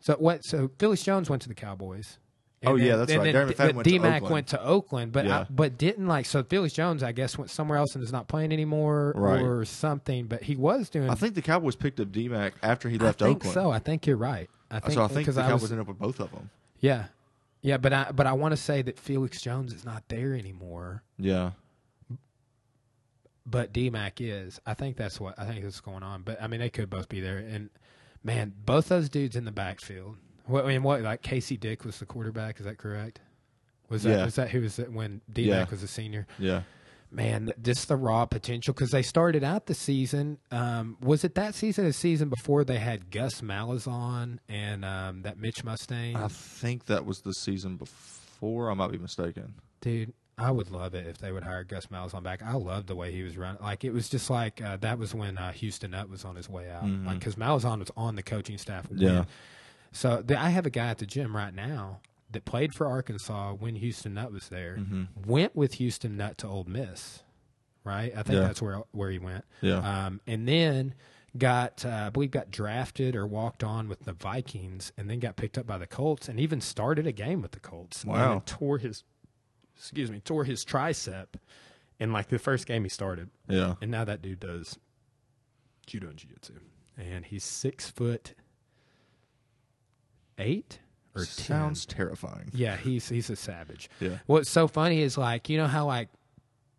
so 0.00 0.14
what? 0.16 0.44
So 0.44 0.70
Felix 0.78 1.02
Jones 1.02 1.28
went 1.30 1.42
to 1.42 1.48
the 1.48 1.54
Cowboys. 1.54 2.18
Oh, 2.66 2.76
yeah, 2.76 2.96
that's 2.96 3.10
and 3.12 3.22
right. 3.22 3.32
Then, 3.32 3.48
Darren 3.48 3.56
D- 3.70 3.74
went 3.76 3.84
D-Mac 3.84 4.16
Oakland. 4.22 4.32
went 4.32 4.46
to 4.48 4.62
Oakland, 4.62 5.12
but 5.12 5.24
Yeah. 5.26 5.40
I, 5.40 5.46
but 5.48 5.78
didn't 5.78 6.06
like 6.06 6.26
so. 6.26 6.42
Felix 6.42 6.74
Jones, 6.74 7.02
I 7.02 7.12
guess, 7.12 7.38
went 7.38 7.50
somewhere 7.50 7.78
else 7.78 7.94
and 7.94 8.02
is 8.04 8.12
not 8.12 8.28
playing 8.28 8.52
anymore 8.52 9.12
Right. 9.16 9.40
or 9.42 9.64
something. 9.64 10.26
But 10.26 10.42
he 10.42 10.56
was 10.56 10.88
doing. 10.90 11.08
I 11.10 11.14
think 11.14 11.34
the 11.34 11.42
Cowboys 11.42 11.76
picked 11.76 12.00
up 12.00 12.12
D-Mac 12.12 12.54
after 12.62 12.88
he 12.88 12.98
left 12.98 13.22
I 13.22 13.26
think 13.26 13.36
Oakland. 13.38 13.54
so. 13.54 13.70
I 13.70 13.78
think 13.78 14.06
you're 14.06 14.16
right. 14.16 14.48
I 14.70 14.80
think 14.80 14.94
so 14.94 15.04
I 15.04 15.08
think 15.08 15.26
the 15.26 15.32
Cowboys 15.32 15.62
was- 15.62 15.70
ended 15.72 15.82
up 15.82 15.88
with 15.88 15.98
both 15.98 16.18
of 16.20 16.30
them. 16.32 16.50
yeah, 16.80 17.04
yeah. 17.62 17.76
But 17.76 17.92
I 17.92 18.10
but 18.12 18.26
I 18.26 18.32
want 18.32 18.52
to 18.52 18.56
say 18.56 18.82
that 18.82 18.98
Felix 18.98 19.40
Jones 19.40 19.72
is 19.72 19.84
not 19.84 20.02
there 20.08 20.34
anymore. 20.34 21.02
Yeah. 21.18 21.52
but 23.48 23.72
D-Mac 23.72 24.20
is. 24.20 24.60
I 24.66 24.74
think 24.74 24.96
that's 24.96 25.20
what 25.20 25.38
I 25.38 25.44
think 25.46 25.64
is 25.64 25.80
going 25.80 26.02
on. 26.02 26.22
But 26.22 26.42
I 26.42 26.48
mean, 26.48 26.58
they 26.60 26.70
could 26.70 26.90
both 26.90 27.08
be 27.08 27.20
there. 27.20 27.38
And 27.38 27.70
man, 28.24 28.52
both 28.64 28.88
those 28.88 29.08
dudes 29.08 29.36
in 29.36 29.44
the 29.44 29.52
backfield. 29.52 30.16
What 30.46 30.64
I 30.64 30.68
mean, 30.68 30.82
what 30.82 31.02
like 31.02 31.22
Casey 31.22 31.56
Dick 31.56 31.84
was 31.84 31.98
the 31.98 32.06
quarterback? 32.06 32.58
Is 32.60 32.66
that 32.66 32.78
correct? 32.78 33.20
Was 33.88 34.02
that 34.04 34.10
Yeah. 34.18 34.24
was 34.24 34.34
that 34.36 34.50
who 34.50 34.60
was 34.62 34.78
it 34.78 34.90
when 34.92 35.20
D-Mac 35.32 35.66
Yeah. 35.66 35.70
was 35.70 35.82
a 35.82 35.88
senior? 35.88 36.26
Yeah. 36.38 36.62
man, 37.08 37.52
just 37.62 37.86
the 37.86 37.96
raw 37.96 38.26
potential 38.26 38.74
because 38.74 38.90
they 38.90 39.00
started 39.00 39.44
out 39.44 39.66
the 39.66 39.74
season. 39.74 40.38
Um, 40.50 40.96
was 41.00 41.22
it 41.24 41.36
that 41.36 41.54
season? 41.54 41.84
The 41.84 41.92
season 41.92 42.28
before 42.28 42.64
they 42.64 42.78
had 42.78 43.10
Gus 43.12 43.40
Malzahn 43.42 44.38
and 44.48 44.84
um, 44.84 45.22
that 45.22 45.38
Mitch 45.38 45.62
Mustain. 45.64 46.16
I 46.16 46.26
think 46.28 46.86
that 46.86 47.06
was 47.06 47.20
the 47.20 47.32
season 47.32 47.76
before. 47.76 48.70
I 48.70 48.74
might 48.74 48.90
be 48.90 48.98
mistaken. 48.98 49.54
Dude, 49.80 50.12
I 50.36 50.50
would 50.50 50.70
love 50.70 50.94
it 50.94 51.06
if 51.06 51.18
they 51.18 51.30
would 51.30 51.44
hire 51.44 51.62
Gus 51.64 51.86
Malzahn 51.86 52.24
back. 52.24 52.42
I 52.42 52.54
loved 52.54 52.88
the 52.88 52.96
way 52.96 53.12
he 53.12 53.22
was 53.22 53.38
running. 53.38 53.62
Like 53.62 53.84
it 53.84 53.92
was 53.92 54.08
just 54.08 54.28
like 54.28 54.60
uh, 54.60 54.76
that 54.78 54.98
was 54.98 55.14
when 55.14 55.38
uh, 55.38 55.52
Houston 55.52 55.92
Nutt 55.92 56.10
was 56.10 56.24
on 56.24 56.34
his 56.36 56.48
way 56.50 56.68
out. 56.70 56.84
Mhm. 56.84 57.06
Like 57.06 57.18
because 57.20 57.36
Malzahn 57.36 57.78
was 57.78 57.90
on 57.96 58.16
the 58.16 58.22
coaching 58.24 58.58
staff. 58.58 58.90
when- 58.90 58.98
Yeah. 58.98 59.24
So 59.96 60.22
the, 60.22 60.38
I 60.38 60.50
have 60.50 60.66
a 60.66 60.70
guy 60.70 60.88
at 60.88 60.98
the 60.98 61.06
gym 61.06 61.34
right 61.34 61.54
now 61.54 62.00
that 62.30 62.44
played 62.44 62.74
for 62.74 62.86
Arkansas 62.86 63.54
when 63.54 63.76
Houston 63.76 64.14
Nutt 64.14 64.30
was 64.32 64.48
there. 64.48 64.76
Mhm. 64.78 65.08
Went 65.26 65.56
with 65.56 65.74
Houston 65.74 66.16
Nutt 66.16 66.38
to 66.38 66.46
Ole 66.48 66.64
Miss. 66.64 67.22
Right. 67.84 68.12
I 68.16 68.22
think 68.22 68.36
Yeah. 68.36 68.40
that's 68.48 68.60
where 68.60 68.82
where 68.90 69.10
he 69.10 69.18
went. 69.18 69.44
Yeah. 69.62 69.78
Um, 70.06 70.20
and 70.26 70.46
then 70.46 70.94
got 71.38 71.84
uh, 71.84 72.04
I 72.06 72.10
believe 72.10 72.30
got 72.32 72.50
drafted 72.50 73.14
or 73.14 73.26
walked 73.26 73.62
on 73.62 73.88
with 73.88 74.00
the 74.00 74.12
Vikings, 74.12 74.92
and 74.96 75.08
then 75.08 75.18
got 75.20 75.36
picked 75.36 75.56
up 75.56 75.66
by 75.66 75.78
the 75.78 75.86
Colts, 75.86 76.28
and 76.28 76.40
even 76.40 76.60
started 76.60 77.06
a 77.06 77.12
game 77.12 77.40
with 77.42 77.52
the 77.52 77.60
Colts. 77.60 78.02
and 78.02 78.12
Wow. 78.12 78.42
tore 78.44 78.78
his 78.78 79.04
excuse 79.76 80.10
me 80.10 80.20
tore 80.20 80.44
his 80.44 80.64
tricep 80.64 81.26
in 82.00 82.12
like 82.12 82.28
the 82.28 82.38
first 82.38 82.66
game 82.66 82.82
he 82.82 82.88
started, 82.88 83.30
yeah. 83.48 83.74
and 83.80 83.90
now 83.90 84.04
that 84.04 84.20
dude 84.22 84.40
does 84.40 84.78
judo 85.86 86.08
and 86.08 86.16
jiu-jitsu, 86.18 86.54
and 86.98 87.26
he's 87.26 87.44
six 87.44 87.88
foot 87.90 88.34
eight 90.38 90.78
or 91.14 91.24
Sounds 91.24 91.86
10. 91.86 91.96
terrifying. 91.96 92.50
Yeah, 92.52 92.76
he's 92.76 93.08
he's 93.08 93.30
a 93.30 93.36
savage. 93.36 93.88
Yeah. 94.00 94.18
What's 94.26 94.50
so 94.50 94.68
funny 94.68 95.00
is 95.02 95.16
like 95.18 95.48
you 95.48 95.56
know 95.58 95.66
how 95.66 95.86
like 95.86 96.08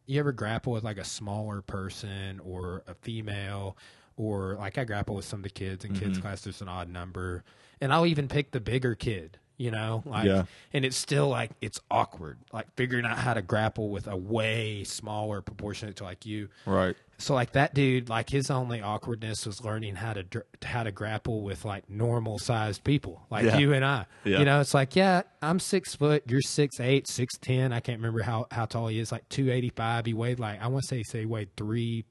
you 0.05 0.19
ever 0.19 0.31
grapple 0.31 0.73
with 0.73 0.83
like 0.83 0.97
a 0.97 1.03
smaller 1.03 1.61
person 1.61 2.39
or 2.43 2.83
a 2.87 2.93
female 2.93 3.75
or 4.15 4.55
like 4.55 4.77
I 4.77 4.83
grapple 4.83 5.15
with 5.15 5.25
some 5.25 5.39
of 5.39 5.43
the 5.43 5.49
kids 5.49 5.83
in 5.85 5.91
Mm-hmm. 5.93 6.03
kids 6.05 6.17
class. 6.19 6.41
There's 6.41 6.61
an 6.61 6.69
odd 6.69 6.89
number, 6.89 7.43
and 7.81 7.91
I'll 7.93 8.05
even 8.05 8.27
pick 8.27 8.51
the 8.51 8.59
bigger 8.59 8.95
kid. 8.95 9.37
You 9.59 9.71
know, 9.71 10.03
like, 10.05 10.25
Yeah. 10.25 10.43
and 10.71 10.85
it's 10.85 10.95
still 10.97 11.29
like 11.29 11.49
it's 11.61 11.79
awkward, 11.89 12.37
like 12.53 12.67
figuring 12.75 13.05
out 13.05 13.17
how 13.17 13.33
to 13.33 13.41
grapple 13.41 13.89
with 13.89 14.05
a 14.07 14.15
way 14.15 14.83
smaller 14.83 15.41
proportionate 15.41 15.95
to 15.95 16.03
like 16.03 16.27
you. 16.27 16.49
Right. 16.67 16.95
So 17.17 17.33
like 17.33 17.53
that 17.53 17.73
dude, 17.73 18.07
like 18.07 18.29
his 18.29 18.51
only 18.51 18.83
awkwardness 18.83 19.47
was 19.47 19.63
learning 19.63 19.95
how 19.95 20.13
to 20.13 20.21
dr- 20.21 20.45
how 20.63 20.83
to 20.83 20.91
grapple 20.91 21.41
with 21.41 21.65
like 21.65 21.89
normal 21.89 22.37
sized 22.37 22.83
people, 22.83 23.25
like 23.31 23.45
Yeah. 23.45 23.57
you 23.57 23.73
and 23.73 23.83
I. 23.83 24.05
Yeah. 24.23 24.37
You 24.37 24.45
know, 24.45 24.61
it's 24.61 24.75
like 24.75 24.95
yeah, 24.95 25.23
I'm 25.41 25.59
six 25.59 25.95
foot, 25.95 26.21
you're 26.27 26.41
six 26.41 26.79
eight, 26.79 27.07
six 27.07 27.35
ten. 27.39 27.73
I 27.73 27.79
can't 27.79 27.97
remember 27.97 28.21
how 28.21 28.45
how 28.51 28.65
tall 28.65 28.89
he 28.89 28.99
is, 28.99 29.11
like 29.11 29.27
two 29.29 29.49
eighty 29.51 29.69
five. 29.69 30.05
He 30.05 30.13
weighed 30.13 30.39
like 30.39 30.61
I 30.61 30.67
want 30.67 30.83
to 30.83 30.87
say 30.87 31.01
say 31.01 31.21
he 31.21 31.25
weighed 31.25 31.49
three 31.57 32.05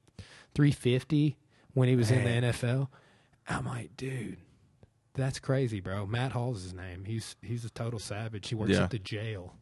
three 0.53 0.71
fifty 0.71 1.37
when 1.75 1.87
he 1.87 1.95
was 1.95 2.11
in 2.11 2.25
the 2.25 2.47
NFL. 2.49 2.89
I'm 3.47 3.65
like, 3.65 3.95
dude, 3.95 4.35
that's 5.17 5.39
crazy, 5.39 5.79
bro. 5.81 6.05
Matt 6.05 6.31
Hall's 6.31 6.63
his 6.63 6.73
name. 6.73 7.03
He's 7.05 7.35
he's 7.41 7.65
a 7.65 7.69
total 7.69 7.99
savage. 7.99 8.47
He 8.49 8.55
works 8.55 8.71
Yeah. 8.71 8.83
at 8.83 8.91
the 8.91 8.99
jail. 8.99 9.55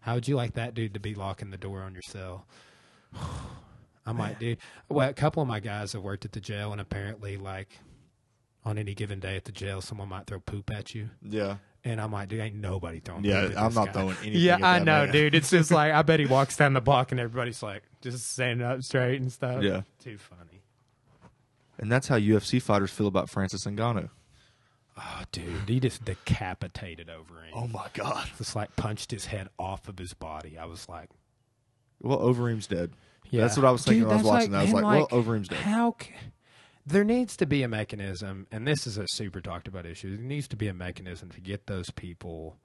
How 0.00 0.14
would 0.14 0.26
you 0.26 0.36
like 0.36 0.54
that 0.54 0.74
dude 0.74 0.94
to 0.94 1.00
be 1.00 1.14
locking 1.14 1.50
the 1.50 1.56
door 1.58 1.82
on 1.82 1.92
your 1.92 2.02
cell? 2.02 2.46
I 4.06 4.12
might, 4.12 4.28
like, 4.30 4.38
dude. 4.38 4.58
Well, 4.88 5.08
a 5.08 5.12
couple 5.12 5.42
of 5.42 5.48
my 5.48 5.60
guys 5.60 5.92
have 5.92 6.02
worked 6.02 6.24
at 6.24 6.32
the 6.32 6.40
jail, 6.40 6.72
and 6.72 6.80
apparently, 6.80 7.36
like, 7.36 7.78
on 8.64 8.78
any 8.78 8.94
given 8.94 9.20
day 9.20 9.36
at 9.36 9.44
the 9.44 9.52
jail, 9.52 9.80
someone 9.80 10.08
might 10.08 10.26
throw 10.26 10.40
poop 10.40 10.70
at 10.70 10.94
you, 10.94 11.10
Yeah. 11.22 11.56
and 11.84 12.00
I'm 12.00 12.12
like, 12.12 12.28
dude, 12.28 12.40
ain't 12.40 12.54
nobody 12.56 13.00
throwing. 13.00 13.24
Yeah, 13.24 13.42
poop 13.42 13.50
at 13.52 13.58
I'm 13.58 13.64
this 13.66 13.74
not 13.74 13.86
guy. 13.86 13.92
throwing 13.92 14.16
anything 14.22 14.40
Yeah, 14.40 14.54
at 14.56 14.62
I 14.64 14.78
that 14.78 14.84
know, 14.84 15.04
man. 15.04 15.12
dude. 15.12 15.34
It's 15.34 15.50
just 15.50 15.70
like 15.70 15.92
I 15.92 16.00
bet 16.02 16.20
he 16.20 16.26
walks 16.38 16.56
down 16.56 16.72
the 16.72 16.80
block, 16.80 17.10
and 17.10 17.20
everybody's 17.20 17.62
like 17.62 17.82
just 18.00 18.30
standing 18.30 18.66
up 18.66 18.82
straight 18.82 19.20
and 19.20 19.30
stuff. 19.32 19.62
Yeah. 19.62 19.82
too 20.02 20.16
funny. 20.18 20.62
And 21.78 21.92
that's 21.92 22.08
how 22.08 22.16
UFC 22.18 22.60
fighters 22.62 22.90
feel 22.90 23.06
about 23.06 23.28
Francis 23.30 23.64
Ngannou. 23.66 24.08
Oh, 25.00 25.22
dude, 25.32 25.68
he 25.68 25.78
just 25.80 26.04
decapitated 26.04 27.08
Overeem. 27.08 27.50
Oh 27.54 27.68
my 27.68 27.86
god. 27.94 28.28
Just 28.36 28.56
like 28.56 28.74
punched 28.76 29.10
his 29.10 29.26
head 29.26 29.48
off 29.58 29.88
of 29.88 29.98
his 29.98 30.12
body. 30.14 30.58
I 30.58 30.64
was 30.64 30.88
like, 30.88 31.08
Well, 32.00 32.18
Overeem's 32.18 32.66
dead. 32.66 32.92
Yeah. 33.30 33.42
That's 33.42 33.56
what 33.56 33.66
I 33.66 33.70
was 33.70 33.84
thinking 33.84 34.00
Dude, 34.02 34.08
when 34.08 34.18
I 34.18 34.22
was 34.22 34.26
watching 34.26 34.50
that. 34.52 34.58
I 34.58 34.62
was 34.62 34.72
man, 34.74 34.82
like, 34.82 35.12
well, 35.12 35.22
Overeem's 35.22 35.48
dead. 35.48 35.58
How? 35.60 35.92
ca- 35.92 36.14
There 36.86 37.04
needs 37.04 37.36
to 37.36 37.46
be 37.46 37.62
a 37.62 37.68
mechanism, 37.68 38.46
and 38.50 38.66
this 38.66 38.86
is 38.86 38.96
a 38.98 39.04
super 39.08 39.40
talked 39.40 39.68
about 39.68 39.84
issue. 39.86 40.16
There 40.16 40.24
needs 40.24 40.48
to 40.48 40.56
be 40.56 40.68
a 40.68 40.74
mechanism 40.74 41.28
to 41.30 41.40
get 41.40 41.66
those 41.66 41.90
people 41.90 42.56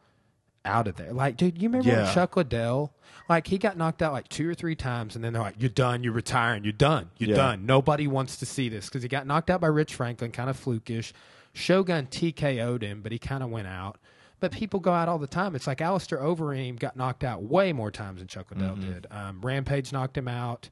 out 0.65 0.87
of 0.87 0.95
there. 0.95 1.11
Like, 1.11 1.35
dude, 1.35 1.61
you 1.61 1.67
remember 1.67 1.89
when 1.89 1.99
Yeah. 2.05 2.13
Chuck 2.13 2.37
Liddell? 2.37 2.93
Like, 3.27 3.47
he 3.47 3.57
got 3.57 3.75
knocked 3.75 4.01
out 4.01 4.13
like 4.13 4.29
two 4.29 4.49
or 4.49 4.53
three 4.53 4.75
times, 4.77 5.15
and 5.15 5.23
then 5.23 5.33
they're 5.33 5.41
like, 5.41 5.55
"You're 5.59 5.69
done. 5.69 6.03
You're 6.05 6.13
retiring. 6.13 6.63
You're 6.63 6.71
done. 6.71 7.09
You're 7.17 7.31
Yeah. 7.31 7.35
done. 7.35 7.65
Nobody 7.65 8.07
wants 8.07 8.37
to 8.37 8.45
see 8.45 8.69
this 8.69 8.85
because 8.85 9.03
he 9.03 9.09
got 9.09 9.27
knocked 9.27 9.49
out 9.49 9.59
by 9.59 9.67
Rich 9.67 9.93
Franklin, 9.95 10.31
kind 10.31 10.49
of 10.49 10.57
flukish. 10.57 11.11
Shogun 11.53 12.07
TKO'd 12.07 12.81
him, 12.83 13.01
but 13.01 13.11
he 13.11 13.19
kind 13.19 13.43
of 13.43 13.49
went 13.49 13.67
out. 13.67 13.97
But 14.39 14.51
people 14.51 14.79
go 14.81 14.91
out 14.91 15.07
all 15.07 15.19
the 15.19 15.27
time. 15.27 15.55
It's 15.55 15.67
like 15.67 15.79
Alistair 15.81 16.17
Overeem 16.19 16.77
got 16.77 16.97
knocked 16.97 17.23
out 17.23 17.43
way 17.43 17.71
more 17.71 17.91
times 17.91 18.19
than 18.19 18.27
Chuck 18.27 18.51
Liddell 18.51 18.75
Mm-hmm. 18.75 18.91
did. 18.91 19.07
Um, 19.09 19.39
Rampage 19.41 19.93
knocked 19.93 20.17
him 20.17 20.27
out. 20.27 20.69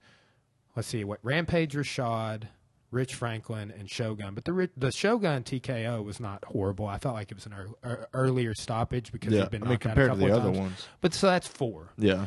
Let's 0.75 0.87
see 0.89 1.03
what 1.05 1.19
Rampage, 1.23 1.73
Rashad, 1.73 2.43
Rich 2.91 3.15
Franklin, 3.15 3.71
and 3.77 3.89
Shogun. 3.89 4.33
But 4.35 4.43
the 4.45 4.69
the 4.75 4.91
Shogun 4.91 5.43
TKO 5.43 6.03
was 6.03 6.19
not 6.19 6.43
horrible. 6.45 6.85
I 6.87 6.97
felt 6.97 7.15
like 7.15 7.31
it 7.31 7.35
was 7.35 7.45
an 7.45 7.53
er, 7.85 8.07
earlier 8.13 8.53
stoppage 8.53 9.11
because 9.13 9.33
Yeah. 9.33 9.41
he'd 9.43 9.51
been 9.51 9.63
I 9.63 9.65
mean, 9.65 9.73
knocked 9.73 9.85
out 9.85 9.91
a 9.91 9.95
compared 9.95 10.09
to 10.09 10.15
couple 10.15 10.27
the 10.27 10.33
of 10.33 10.39
other 10.41 10.49
times. 10.51 10.59
ones. 10.59 10.87
But 10.99 11.13
so 11.13 11.27
that's 11.27 11.47
four. 11.47 11.91
Yeah. 11.97 12.25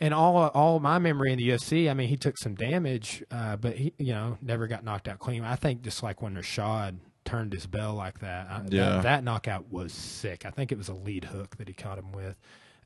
And 0.00 0.14
all 0.14 0.36
all 0.36 0.80
my 0.80 0.98
memory 0.98 1.32
in 1.32 1.38
the 1.38 1.48
UFC, 1.50 1.90
I 1.90 1.94
mean, 1.94 2.08
he 2.08 2.16
took 2.16 2.36
some 2.38 2.54
damage, 2.54 3.22
uh, 3.30 3.56
but 3.56 3.76
he 3.76 3.92
you 3.98 4.12
know 4.14 4.38
never 4.40 4.66
got 4.66 4.84
knocked 4.84 5.08
out 5.08 5.18
clean. 5.18 5.44
I 5.44 5.56
think 5.56 5.82
just 5.82 6.02
like 6.02 6.22
when 6.22 6.34
Rashad 6.34 6.96
turned 7.32 7.52
his 7.52 7.66
bell 7.66 7.94
like 7.94 8.20
that, 8.20 8.46
I, 8.50 8.62
Yeah. 8.68 8.88
that, 8.90 9.02
that 9.04 9.24
knockout 9.24 9.70
was 9.72 9.92
sick. 9.92 10.44
I 10.44 10.50
think 10.50 10.70
it 10.72 10.78
was 10.78 10.88
a 10.88 10.94
lead 10.94 11.24
hook 11.24 11.56
that 11.56 11.66
he 11.68 11.74
caught 11.74 11.98
him 11.98 12.12
with, 12.12 12.36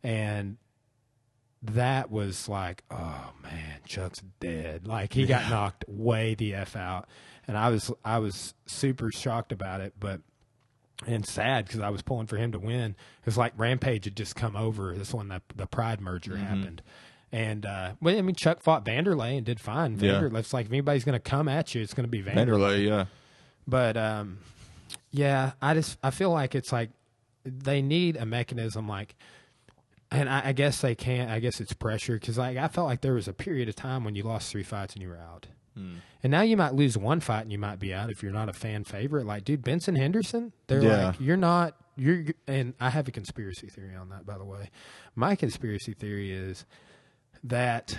and 0.03 0.57
that 1.63 2.11
was 2.11 2.49
like, 2.49 2.85
oh 2.91 3.33
man, 3.43 3.81
Chuck's 3.87 4.23
dead. 4.41 4.87
Like 4.87 5.13
he 5.13 5.27
got 5.27 5.51
knocked 5.51 5.85
way 5.89 6.35
the 6.35 6.55
f 6.55 6.77
out, 6.77 7.09
and 7.49 7.57
I 7.57 7.71
was 7.71 7.91
I 8.05 8.19
was 8.19 8.55
super 8.67 9.11
shocked 9.11 9.53
about 9.53 9.81
it, 9.81 9.95
but 9.99 10.21
and 11.07 11.27
sad 11.27 11.67
because 11.67 11.81
I 11.81 11.91
was 11.91 12.03
pulling 12.03 12.27
for 12.27 12.37
him 12.37 12.53
to 12.53 12.59
win. 12.59 12.93
It 12.93 13.27
was 13.27 13.37
like 13.37 13.53
Rampage 13.57 14.05
had 14.05 14.17
just 14.17 14.37
come 14.37 14.57
over. 14.57 14.95
This 14.95 15.13
when 15.13 15.29
the 15.29 15.43
the 15.55 15.67
Pride 15.67 16.01
merger 16.01 16.33
Mm-hmm. 16.33 16.45
happened, 16.45 16.83
and 17.33 17.67
uh, 17.67 17.93
well, 18.01 18.17
I 18.17 18.23
mean 18.23 18.35
Chuck 18.37 18.63
fought 18.63 18.85
Vanderlei 18.85 19.37
and 19.37 19.45
did 19.45 19.59
fine. 19.61 19.99
Yeah. 19.99 20.21
Vanderlei's 20.21 20.53
like 20.55 20.67
if 20.67 20.73
anybody's 20.73 21.05
going 21.05 21.15
to 21.15 21.19
come 21.19 21.49
at 21.49 21.75
you, 21.75 21.83
it's 21.83 21.95
going 21.95 22.05
to 22.05 22.11
be 22.11 22.23
Vanderlei. 22.23 22.47
Vanderlei, 22.47 22.87
yeah. 22.87 23.05
But 23.67 23.97
um, 23.97 24.39
yeah, 25.11 25.53
I 25.61 25.75
just 25.75 25.99
I 26.03 26.11
feel 26.11 26.31
like 26.31 26.55
it's 26.55 26.73
like 26.73 26.91
they 27.45 27.83
need 27.83 28.17
a 28.17 28.27
mechanism 28.27 28.89
like, 28.89 29.15
and 30.11 30.29
I, 30.29 30.49
I 30.49 30.53
guess 30.53 30.81
they 30.81 30.95
can't. 30.95 31.31
I 31.31 31.41
guess 31.41 31.61
it's 31.61 31.73
pressure 31.73 32.15
because 32.15 32.39
like 32.39 32.57
I 32.57 32.69
felt 32.69 32.87
like 32.87 33.01
there 33.01 33.15
was 33.15 33.29
a 33.29 33.33
period 33.33 33.69
of 33.69 33.77
time 33.77 34.05
when 34.05 34.15
you 34.15 34.23
lost 34.23 34.51
three 34.51 34.63
fights 34.63 34.95
and 34.95 35.03
you 35.03 35.09
were 35.09 35.19
out. 35.19 35.47
Hmm. 35.75 35.97
And 36.23 36.31
now 36.31 36.41
you 36.43 36.57
might 36.57 36.75
lose 36.75 36.97
one 36.97 37.21
fight 37.21 37.43
and 37.43 37.53
you 37.53 37.59
might 37.59 37.79
be 37.79 37.93
out 37.95 38.11
if 38.11 38.23
you're 38.23 38.33
not 38.33 38.49
a 38.49 38.53
fan 38.53 38.83
favorite. 38.85 39.27
Like, 39.27 39.45
dude, 39.45 39.63
Benson 39.63 39.95
Henderson, 39.95 40.53
they're 40.67 40.83
Yeah. 40.83 41.07
like, 41.09 41.21
you're 41.21 41.37
not, 41.37 41.77
you're, 41.97 42.25
and 42.49 42.73
I 42.81 42.91
have 42.91 43.07
a 43.07 43.13
conspiracy 43.13 43.69
theory 43.69 43.95
on 43.95 44.09
that, 44.09 44.27
by 44.27 44.39
the 44.39 44.45
way. 44.45 44.71
My 45.15 45.37
conspiracy 45.37 45.93
theory 45.93 46.33
is 46.33 46.65
that, 47.45 47.97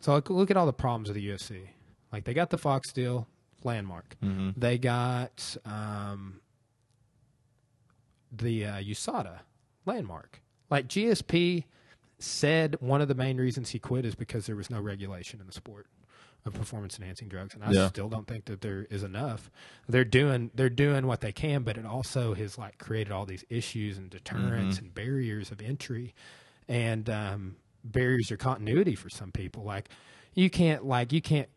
so 0.00 0.20
look 0.30 0.50
at 0.50 0.56
all 0.56 0.66
the 0.66 0.72
problems 0.72 1.10
of 1.10 1.14
the 1.14 1.28
UFC. 1.28 1.68
Like, 2.12 2.24
they 2.24 2.34
got 2.34 2.50
the 2.50 2.58
Fox 2.58 2.90
deal, 2.92 3.28
landmark. 3.64 4.16
Mm-hmm. 4.22 4.50
They 4.58 4.78
got 4.78 5.56
um, 5.64 6.40
the 8.32 8.66
uh, 8.66 8.74
USADA 8.80 9.40
landmark. 9.86 10.40
Like 10.70 10.86
GSP 10.88 11.64
said, 12.18 12.76
one 12.80 13.00
of 13.00 13.08
the 13.08 13.14
main 13.14 13.38
reasons 13.38 13.70
he 13.70 13.78
quit 13.78 14.04
is 14.04 14.14
because 14.14 14.46
there 14.46 14.56
was 14.56 14.70
no 14.70 14.80
regulation 14.80 15.40
in 15.40 15.46
the 15.46 15.52
sport 15.52 15.86
of 16.46 16.54
performance 16.54 16.98
enhancing 16.98 17.28
drugs, 17.28 17.54
and 17.54 17.62
I 17.64 17.70
Yeah. 17.72 17.88
still 17.88 18.08
don't 18.08 18.26
think 18.26 18.46
that 18.46 18.60
there 18.62 18.86
is 18.88 19.02
enough. 19.02 19.50
They're 19.88 20.04
doing 20.04 20.50
they're 20.54 20.70
doing 20.70 21.06
what 21.06 21.20
they 21.20 21.32
can, 21.32 21.64
but 21.64 21.76
it 21.76 21.84
also 21.84 22.34
has 22.34 22.56
like 22.56 22.78
created 22.78 23.12
all 23.12 23.26
these 23.26 23.44
issues 23.50 23.98
and 23.98 24.08
deterrents 24.08 24.78
and 24.78 24.94
barriers 24.94 25.50
of 25.50 25.60
entry, 25.60 26.14
and 26.68 27.10
um, 27.10 27.56
barriers 27.84 28.30
of 28.30 28.38
continuity 28.38 28.94
for 28.94 29.10
some 29.10 29.32
people. 29.32 29.64
Like 29.64 29.88
you 30.34 30.48
can't 30.48 30.84
like 30.86 31.12
you 31.12 31.20
can't 31.20 31.48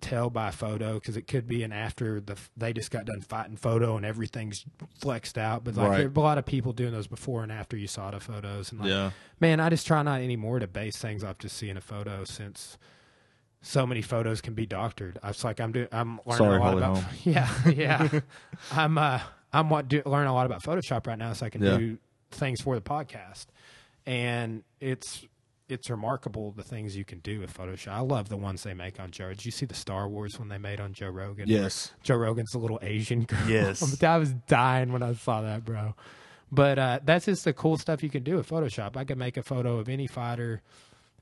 tell 0.00 0.30
by 0.30 0.50
photo 0.50 0.94
because 0.94 1.16
it 1.16 1.26
could 1.26 1.46
be 1.48 1.62
an 1.64 1.72
after 1.72 2.20
the 2.20 2.36
they 2.56 2.72
just 2.72 2.90
got 2.90 3.04
done 3.06 3.20
fighting 3.20 3.56
photo 3.56 3.96
and 3.96 4.06
everything's 4.06 4.64
flexed 5.00 5.36
out. 5.36 5.64
But 5.64 5.74
like 5.76 5.88
Right. 5.90 5.98
there 5.98 6.12
a 6.14 6.20
lot 6.26 6.38
of 6.38 6.46
people 6.46 6.72
doing 6.72 6.92
those 6.92 7.08
before 7.08 7.42
and 7.42 7.50
after 7.50 7.76
you 7.76 7.86
USADA 7.88 8.20
photos, 8.22 8.70
and 8.70 8.80
like 8.80 8.88
Yeah. 8.88 9.10
man, 9.40 9.58
I 9.60 9.68
just 9.68 9.86
try 9.86 10.02
not 10.02 10.20
anymore 10.20 10.58
to 10.60 10.66
base 10.68 10.96
things 10.96 11.24
off 11.24 11.38
just 11.38 11.56
seeing 11.56 11.76
a 11.76 11.80
photo 11.80 12.24
since 12.24 12.78
so 13.62 13.86
many 13.86 14.00
photos 14.00 14.40
can 14.40 14.54
be 14.54 14.64
doctored. 14.64 15.18
I 15.22 15.28
was 15.28 15.44
like, 15.44 15.60
I'm 15.60 15.72
doing, 15.72 15.88
I'm 15.92 16.18
learning 16.24 16.36
Sorry, 16.38 16.56
a 16.56 16.60
lot 16.60 16.78
about, 16.78 16.96
Holm. 16.98 17.06
yeah, 17.24 17.68
yeah. 17.68 18.20
I'm, 18.72 18.96
uh, 18.96 19.20
I'm 19.52 19.68
what 19.68 19.88
do, 19.88 20.00
learning 20.06 20.28
a 20.30 20.34
lot 20.34 20.46
about 20.46 20.62
Photoshop 20.62 21.06
right 21.06 21.18
now, 21.18 21.32
so 21.34 21.44
I 21.46 21.50
can 21.50 21.62
Yeah. 21.62 21.76
do 21.76 21.98
things 22.30 22.60
for 22.62 22.74
the 22.74 22.80
podcast. 22.80 23.46
And 24.06 24.62
it's, 24.80 25.26
it's 25.70 25.88
remarkable 25.90 26.50
the 26.52 26.62
things 26.62 26.96
you 26.96 27.04
can 27.04 27.18
do 27.20 27.40
with 27.40 27.56
Photoshop. 27.56 27.92
I 27.92 28.00
love 28.00 28.28
the 28.28 28.36
ones 28.36 28.62
they 28.62 28.74
make 28.74 28.98
on 29.00 29.10
Joe. 29.10 29.28
Did 29.30 29.44
you 29.44 29.50
see 29.52 29.66
the 29.66 29.74
Star 29.74 30.08
Wars 30.08 30.38
one 30.38 30.48
they 30.48 30.58
made 30.58 30.80
on 30.80 30.92
Joe 30.92 31.08
Rogan? 31.10 31.48
Yes. 31.48 31.92
Joe 32.02 32.16
Rogan's 32.16 32.54
a 32.54 32.58
little 32.58 32.78
Asian 32.82 33.24
girl. 33.24 33.48
Yes. 33.48 34.02
I 34.02 34.16
was 34.16 34.32
dying 34.32 34.92
when 34.92 35.02
I 35.02 35.14
saw 35.14 35.42
that, 35.42 35.64
bro. 35.64 35.94
But 36.52 36.78
uh, 36.78 37.00
that's 37.04 37.26
just 37.26 37.44
the 37.44 37.52
cool 37.52 37.78
stuff 37.78 38.02
you 38.02 38.10
can 38.10 38.24
do 38.24 38.36
with 38.36 38.48
Photoshop. 38.48 38.96
I 38.96 39.04
could 39.04 39.18
make 39.18 39.36
a 39.36 39.42
photo 39.42 39.78
of 39.78 39.88
any 39.88 40.06
fighter 40.08 40.62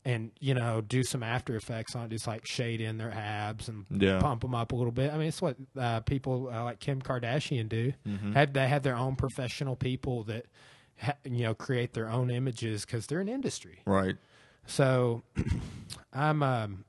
and, 0.04 0.30
you 0.40 0.54
know, 0.54 0.80
do 0.80 1.02
some 1.02 1.22
After 1.22 1.54
Effects 1.54 1.94
on 1.94 2.06
it, 2.06 2.10
just 2.10 2.26
like 2.26 2.46
shade 2.46 2.80
in 2.80 2.96
their 2.96 3.12
abs 3.12 3.68
and 3.68 3.84
Yeah. 3.90 4.20
pump 4.20 4.40
them 4.40 4.54
up 4.54 4.72
a 4.72 4.76
little 4.76 4.92
bit. 4.92 5.12
I 5.12 5.18
mean, 5.18 5.26
it's 5.28 5.42
what 5.42 5.56
uh, 5.76 6.00
people 6.00 6.48
uh, 6.50 6.64
like 6.64 6.80
Kim 6.80 7.02
Kardashian 7.02 7.68
do. 7.68 7.92
Mm-hmm. 8.06 8.32
Have 8.32 8.52
They 8.54 8.68
have 8.68 8.82
their 8.82 8.96
own 8.96 9.16
professional 9.16 9.76
people 9.76 10.22
that, 10.24 10.46
ha- 10.98 11.16
you 11.24 11.42
know, 11.42 11.52
create 11.52 11.92
their 11.92 12.08
own 12.08 12.30
images 12.30 12.86
because 12.86 13.06
they're 13.06 13.20
an 13.20 13.28
industry. 13.28 13.80
Right. 13.84 14.16
So 14.68 15.22
I'm 16.12 16.42
um 16.42 16.84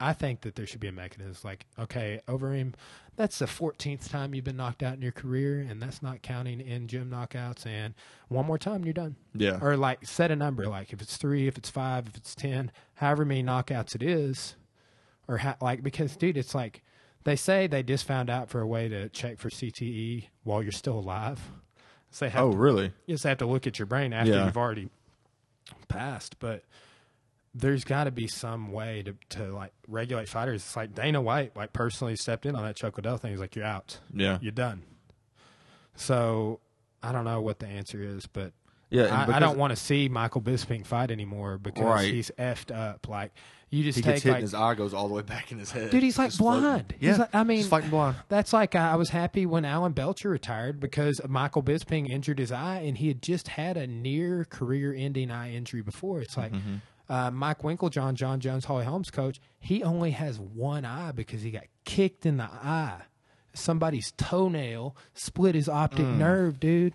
I 0.00 0.12
think 0.14 0.40
that 0.40 0.56
there 0.56 0.66
should 0.66 0.80
be 0.80 0.88
a 0.88 0.92
mechanism 0.92 1.36
like, 1.44 1.64
okay, 1.78 2.20
Overeem, 2.26 2.74
that's 3.14 3.38
the 3.38 3.44
14th 3.46 4.10
time 4.10 4.34
you've 4.34 4.42
been 4.44 4.56
knocked 4.56 4.82
out 4.82 4.94
in 4.94 5.02
your 5.02 5.12
career, 5.12 5.60
and 5.60 5.80
that's 5.80 6.02
not 6.02 6.22
counting 6.22 6.60
in 6.60 6.88
gym 6.88 7.08
knockouts. 7.08 7.64
And 7.66 7.94
one 8.26 8.44
more 8.46 8.58
time, 8.58 8.82
you're 8.84 8.94
done. 8.94 9.14
Yeah. 9.32 9.60
Or 9.62 9.76
like 9.76 10.04
set 10.04 10.32
a 10.32 10.36
number, 10.36 10.66
like 10.66 10.92
if 10.92 11.00
it's 11.00 11.16
three, 11.16 11.46
if 11.46 11.56
it's 11.56 11.70
five, 11.70 12.08
if 12.08 12.16
it's 12.16 12.34
10, 12.34 12.72
however 12.94 13.24
many 13.24 13.44
knockouts 13.44 13.94
it 13.94 14.02
is. 14.02 14.56
Or 15.28 15.36
ha- 15.38 15.56
like, 15.60 15.84
because, 15.84 16.16
dude, 16.16 16.36
it's 16.36 16.52
like 16.52 16.82
they 17.22 17.36
say 17.36 17.68
they 17.68 17.84
just 17.84 18.04
found 18.04 18.28
out 18.28 18.48
for 18.50 18.60
a 18.60 18.66
way 18.66 18.88
to 18.88 19.08
check 19.10 19.38
for 19.38 19.50
CTE 19.50 20.26
while 20.42 20.64
you're 20.64 20.72
still 20.72 20.98
alive. 20.98 21.40
So 22.10 22.24
they 22.24 22.30
have 22.30 22.42
Oh, 22.42 22.50
to 22.50 22.56
really? 22.56 22.92
you 23.06 23.14
just 23.14 23.22
have 23.22 23.38
to 23.38 23.46
look 23.46 23.68
at 23.68 23.78
your 23.78 23.86
brain 23.86 24.12
after 24.12 24.32
Yeah. 24.32 24.46
you've 24.46 24.56
already 24.56 24.88
passed. 25.86 26.40
But 26.40 26.64
there's 27.54 27.84
got 27.84 28.04
to 28.04 28.10
be 28.10 28.26
some 28.26 28.72
way 28.72 29.02
to, 29.02 29.14
to 29.36 29.52
like 29.54 29.72
regulate 29.86 30.28
fighters. 30.28 30.62
It's 30.62 30.74
like 30.76 30.94
Dana 30.94 31.20
White, 31.20 31.54
like 31.56 31.72
personally 31.72 32.16
stepped 32.16 32.46
in 32.46 32.56
on 32.56 32.64
that 32.64 32.76
Chuck 32.76 32.96
Liddell 32.96 33.18
thing. 33.18 33.30
He's 33.32 33.40
like, 33.40 33.54
you're 33.54 33.64
out, 33.64 33.98
Yeah. 34.14 34.38
you're 34.40 34.52
done. 34.52 34.82
So 35.94 36.60
I 37.02 37.12
don't 37.12 37.24
know 37.24 37.40
what 37.40 37.58
the 37.58 37.66
answer 37.66 38.00
is, 38.02 38.26
but 38.26 38.52
Yeah. 38.90 39.26
I, 39.28 39.36
I 39.36 39.38
don't 39.38 39.58
want 39.58 39.70
to 39.72 39.76
see 39.76 40.08
Michael 40.08 40.40
Bisping 40.40 40.86
fight 40.86 41.10
anymore 41.10 41.58
because 41.58 41.84
Right. 41.84 42.12
he's 42.12 42.30
effed 42.38 42.74
up. 42.74 43.08
Like 43.08 43.32
you 43.70 43.82
just 43.84 43.96
He 43.96 44.02
take 44.02 44.14
gets 44.14 44.22
hit 44.24 44.30
like 44.30 44.36
and 44.38 44.42
his 44.42 44.54
eye 44.54 44.74
goes 44.74 44.92
all 44.94 45.08
the 45.08 45.14
way 45.14 45.22
back 45.22 45.50
in 45.52 45.58
his 45.58 45.70
head. 45.70 45.90
Dude, 45.90 46.02
he's 46.02 46.18
like 46.18 46.28
Just 46.28 46.38
floating. 46.38 46.62
blind. 46.62 46.94
He's 46.98 47.08
Yeah. 47.10 47.16
like- 47.18 47.34
I 47.34 47.42
mean, 47.44 47.64
fighting 47.64 47.90
blind. 47.90 48.16
That's 48.28 48.52
like 48.52 48.74
uh, 48.74 48.78
I 48.78 48.96
was 48.96 49.10
happy 49.10 49.46
when 49.46 49.64
Alan 49.64 49.92
Belcher 49.92 50.28
retired 50.30 50.78
because 50.80 51.20
Michael 51.28 51.62
Bisping 51.62 52.08
injured 52.08 52.38
his 52.38 52.52
eye, 52.52 52.80
and 52.80 52.98
he 52.98 53.08
had 53.08 53.22
just 53.22 53.48
had 53.48 53.76
a 53.78 53.86
near 53.86 54.44
career-ending 54.44 55.30
eye 55.30 55.52
injury 55.52 55.80
before. 55.82 56.20
It's 56.20 56.36
like 56.36 56.52
uh, 57.12 57.30
Mike 57.30 57.58
Winkeljohn, 57.62 58.14
Jon 58.14 58.40
Jones, 58.40 58.64
Holly 58.64 58.84
Holm's 58.86 59.10
coach. 59.10 59.38
He 59.60 59.82
only 59.82 60.12
has 60.12 60.40
one 60.40 60.84
eye 60.84 61.12
because 61.12 61.42
he 61.42 61.50
got 61.50 61.64
kicked 61.84 62.24
in 62.26 62.38
the 62.38 62.44
eye. 62.44 63.02
Somebody's 63.54 64.12
toenail 64.16 64.96
split 65.14 65.54
his 65.54 65.68
optic 65.68 66.06
nerve, 66.06 66.58
dude. 66.58 66.94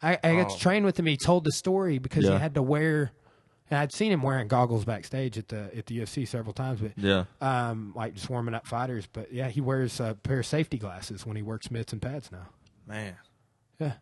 I, 0.00 0.18
I 0.22 0.36
got 0.36 0.50
to 0.50 0.54
Oh. 0.54 0.58
train 0.58 0.84
with 0.84 0.98
him. 0.98 1.06
He 1.06 1.16
told 1.16 1.42
the 1.44 1.50
story 1.52 1.98
because 1.98 2.24
Yeah. 2.24 2.32
he 2.34 2.38
had 2.38 2.54
to 2.54 2.62
wear. 2.62 3.10
And 3.68 3.80
I'd 3.80 3.90
seen 3.92 4.12
him 4.12 4.22
wearing 4.22 4.46
goggles 4.46 4.84
backstage 4.84 5.36
at 5.36 5.48
the 5.48 5.76
at 5.76 5.86
the 5.86 5.98
UFC 5.98 6.24
several 6.28 6.52
times, 6.52 6.80
but 6.80 6.92
Yeah. 6.96 7.24
um, 7.40 7.92
like 7.96 8.14
just 8.14 8.30
warming 8.30 8.54
up 8.54 8.64
fighters. 8.68 9.08
But 9.12 9.32
yeah, 9.32 9.48
he 9.48 9.60
wears 9.60 9.98
a 9.98 10.16
pair 10.22 10.38
of 10.38 10.46
safety 10.46 10.78
glasses 10.78 11.26
when 11.26 11.34
he 11.34 11.42
works 11.42 11.68
mitts 11.72 11.92
and 11.92 12.00
pads 12.00 12.30
now. 12.30 12.46
Man. 12.86 13.16
Yeah, 13.80 13.94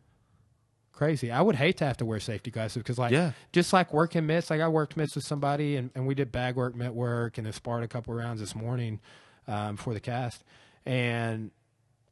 crazy. 0.95 1.31
I 1.31 1.41
would 1.43 1.57
hate 1.57 1.77
to 1.79 1.85
have 1.85 1.97
to 1.99 2.05
wear 2.05 2.21
safety 2.21 2.51
glasses 2.51 2.79
because, 2.83 2.99
like, 2.99 3.13
Yeah. 3.13 3.33
just 3.53 3.73
like 3.73 3.93
working 3.93 4.27
mitts. 4.27 4.49
Like 4.51 4.61
I 4.61 4.69
worked 4.69 4.97
mitts 4.97 5.15
with 5.15 5.25
somebody, 5.25 5.77
and, 5.77 5.91
and 5.95 6.07
we 6.07 6.15
did 6.15 6.33
bag 6.33 6.57
work, 6.57 6.75
mitt 6.75 6.95
work, 6.95 7.37
and 7.39 7.47
then 7.47 7.53
sparred 7.53 7.83
a 7.85 7.89
couple 7.89 8.15
rounds 8.15 8.41
this 8.41 8.55
morning 8.55 9.01
um, 9.49 9.77
for 9.77 9.93
the 9.93 10.01
cast, 10.01 10.43
and. 10.87 11.51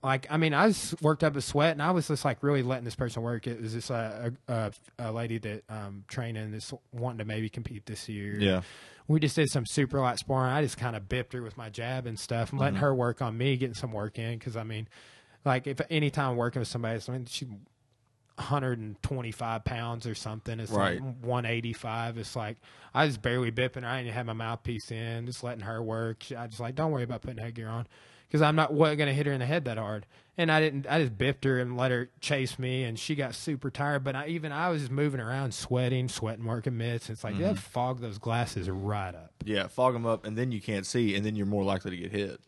Like 0.05 0.27
I 0.31 0.37
mean, 0.37 0.53
I 0.53 0.67
was 0.67 0.97
worked 1.01 1.23
up 1.23 1.37
a 1.37 1.41
sweat, 1.41 1.71
and 1.71 1.81
I 1.81 1.93
was 1.93 2.09
just 2.09 2.25
like 2.25 2.43
really 2.43 2.65
letting 2.65 2.85
this 2.85 2.97
person 2.97 3.23
work. 3.23 3.47
It 3.47 3.63
was 3.63 3.73
just 3.73 3.89
a, 3.89 4.35
a, 4.49 4.73
a 4.99 5.13
lady 5.13 5.39
that 5.39 5.63
um, 5.69 6.03
training 6.09 6.51
this 6.51 6.75
wanting 6.93 7.19
to 7.19 7.25
maybe 7.25 7.49
compete 7.49 7.87
this 7.87 8.09
year. 8.09 8.35
Yeah. 8.37 8.63
we 9.07 9.21
just 9.21 9.37
did 9.37 9.49
some 9.49 9.65
super 9.65 10.01
light 10.01 10.19
sparring. 10.19 10.51
I 10.53 10.61
just 10.61 10.77
kind 10.77 10.97
of 10.97 11.09
bipped 11.09 11.35
her 11.35 11.41
with 11.41 11.57
my 11.57 11.71
jab 11.71 12.07
and 12.09 12.19
stuff, 12.19 12.51
and 12.51 12.59
letting 12.61 12.81
her 12.81 12.93
work 12.93 13.23
on 13.23 13.39
me, 13.39 13.57
getting 13.57 13.77
some 13.77 13.93
work 13.93 14.19
in. 14.19 14.41
Because 14.41 14.57
I 14.57 14.65
mean, 14.65 14.89
like 15.45 15.69
if 15.69 15.81
anytime 15.89 16.31
I'm 16.33 16.37
working 16.37 16.59
with 16.59 16.67
somebody, 16.67 17.01
I 17.07 17.13
mean, 17.13 17.27
she 17.27 17.47
125 18.37 19.65
pounds 19.65 20.07
or 20.07 20.15
something. 20.15 20.61
It's 20.61 20.73
Right. 20.73 21.01
like 21.01 21.17
185. 21.21 22.19
It's 22.19 22.37
like 22.37 22.59
I 22.95 23.05
was 23.05 23.17
barely 23.19 23.51
bipping 23.51 23.83
her. 23.83 23.89
I 23.89 24.03
didn't 24.03 24.15
have 24.15 24.27
my 24.27 24.33
mouthpiece 24.33 24.91
in, 24.91 25.27
just 25.27 25.43
letting 25.43 25.65
her 25.65 25.83
work. 25.83 26.25
I 26.37 26.47
just 26.47 26.61
like, 26.61 26.75
don't 26.75 26.93
worry 26.93 27.05
about 27.05 27.23
putting 27.23 27.39
headgear 27.39 27.69
on. 27.69 27.87
Because 28.27 28.41
I'm 28.41 28.57
not 28.57 28.75
going 28.75 28.99
to 28.99 29.13
hit 29.13 29.27
her 29.27 29.33
in 29.33 29.41
the 29.41 29.47
head 29.47 29.67
that 29.67 29.77
hard, 29.77 30.07
and 30.39 30.51
I 30.51 30.59
didn't. 30.59 30.87
I 30.89 31.01
just 31.01 31.19
bipped 31.19 31.45
her 31.45 31.61
and 31.61 31.77
let 31.77 31.91
her 31.91 32.09
chase 32.21 32.59
me, 32.59 32.85
and 32.85 32.99
she 32.99 33.15
got 33.15 33.35
super 33.35 33.71
tired. 33.71 34.05
But 34.05 34.17
I, 34.17 34.29
even 34.29 34.53
I 34.53 34.71
was 34.71 34.81
just 34.81 34.91
moving 34.91 35.21
around, 35.21 35.53
sweating, 35.53 36.09
sweating, 36.09 36.47
working 36.47 36.79
mitts. 36.79 37.11
It's 37.11 37.25
like 37.25 37.35
mm-hmm. 37.35 37.43
that 37.43 37.59
fog 37.59 38.01
those 38.01 38.17
glasses 38.17 38.71
right 38.71 39.15
up. 39.15 39.35
Yeah. 39.45 39.67
Fog 39.67 39.93
them 39.93 40.07
up, 40.07 40.25
and 40.25 40.39
then 40.39 40.51
you 40.51 40.63
can't 40.63 40.87
see, 40.87 41.15
and 41.15 41.27
then 41.27 41.37
you're 41.37 41.45
more 41.45 41.63
likely 41.63 41.91
to 41.91 41.97
get 41.99 42.11
hit. 42.11 42.41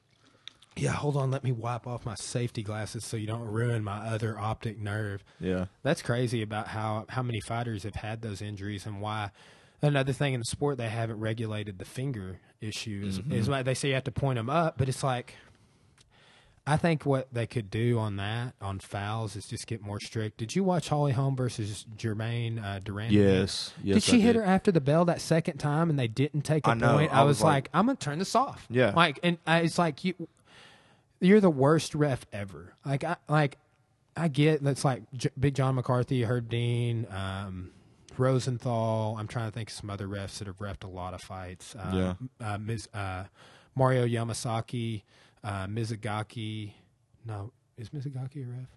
Yeah, 0.76 0.90
hold 0.90 1.16
on. 1.16 1.30
Let 1.30 1.44
me 1.44 1.52
wipe 1.52 1.86
off 1.86 2.04
my 2.04 2.16
safety 2.16 2.62
glasses 2.62 3.04
so 3.04 3.16
you 3.16 3.26
don't 3.26 3.44
ruin 3.44 3.84
my 3.84 3.98
other 4.08 4.38
optic 4.38 4.78
nerve. 4.80 5.22
Yeah. 5.40 5.66
That's 5.82 6.02
crazy 6.02 6.42
about 6.42 6.68
how 6.68 7.06
how 7.08 7.22
many 7.22 7.40
fighters 7.40 7.84
have 7.84 7.94
had 7.96 8.22
those 8.22 8.42
injuries 8.42 8.84
and 8.86 9.00
why. 9.00 9.30
Another 9.82 10.12
thing 10.12 10.34
in 10.34 10.40
the 10.40 10.44
sport, 10.46 10.78
they 10.78 10.88
haven't 10.88 11.20
regulated 11.20 11.78
the 11.78 11.84
finger 11.84 12.40
issue. 12.60 13.04
Is, 13.06 13.20
is 13.30 13.48
why 13.50 13.62
they 13.62 13.74
say 13.74 13.88
you 13.88 13.94
have 13.94 14.04
to 14.04 14.12
point 14.12 14.36
them 14.36 14.48
up, 14.50 14.76
but 14.78 14.88
it's 14.88 15.02
like. 15.02 15.34
I 16.66 16.78
think 16.78 17.04
what 17.04 17.28
they 17.30 17.46
could 17.46 17.70
do 17.70 17.98
on 17.98 18.16
that 18.16 18.54
on 18.58 18.78
fouls 18.78 19.36
is 19.36 19.44
just 19.44 19.66
get 19.66 19.82
more 19.82 20.00
strict. 20.00 20.38
Did 20.38 20.56
you 20.56 20.64
watch 20.64 20.88
Holly 20.88 21.12
Holm 21.12 21.36
versus 21.36 21.84
Germaine 21.98 22.58
uh, 22.58 22.80
Durant? 22.82 23.12
Yes. 23.12 23.74
Yes. 23.82 23.96
did 23.96 24.02
she 24.02 24.16
I 24.16 24.20
hit 24.20 24.36
her 24.36 24.42
after 24.42 24.72
the 24.72 24.80
bell 24.80 25.04
that 25.04 25.20
second 25.20 25.58
time 25.58 25.90
and 25.90 25.98
they 25.98 26.08
didn't 26.08 26.40
take 26.40 26.66
a 26.66 26.70
I 26.70 26.74
know. 26.74 26.94
point? 26.96 27.12
I 27.12 27.20
I, 27.20 27.24
was 27.24 27.36
was 27.40 27.42
like- 27.44 27.52
like, 27.52 27.70
I'm 27.74 27.84
gonna 27.84 27.96
turn 27.96 28.18
this 28.18 28.34
off. 28.34 28.66
Yeah. 28.70 28.94
like, 28.96 29.18
and 29.22 29.36
I, 29.46 29.60
it's 29.60 29.78
like 29.78 30.04
you, 30.04 30.14
you're 31.20 31.40
the 31.40 31.50
worst 31.50 31.94
ref 31.94 32.26
ever. 32.32 32.74
Like, 32.84 33.04
I 33.04 33.16
like, 33.28 33.58
I 34.16 34.28
get 34.28 34.62
that's 34.62 34.84
like 34.84 35.02
J- 35.14 35.30
Big 35.38 35.54
John 35.54 35.74
McCarthy, 35.74 36.22
Herb 36.24 36.48
Dean, 36.48 37.06
um, 37.10 37.70
Rosenthal. 38.16 39.16
I'm 39.18 39.26
trying 39.28 39.48
to 39.50 39.52
think 39.54 39.70
of 39.70 39.74
some 39.74 39.90
other 39.90 40.06
refs 40.06 40.38
that 40.38 40.46
have 40.46 40.58
refed 40.58 40.84
a 40.84 40.88
lot 40.88 41.14
of 41.14 41.20
fights. 41.20 41.74
Um, 41.78 41.94
Yeah. 41.98 42.14
uh, 42.54 42.58
Ms., 42.58 42.88
uh, 42.94 43.24
Mario 43.74 44.06
Yamasaki, 44.06 45.02
uh, 45.42 45.66
Mizugaki. 45.66 46.72
No, 47.26 47.52
is 47.76 47.90
Mizugaki 47.90 48.44
a 48.46 48.50
ref? 48.50 48.68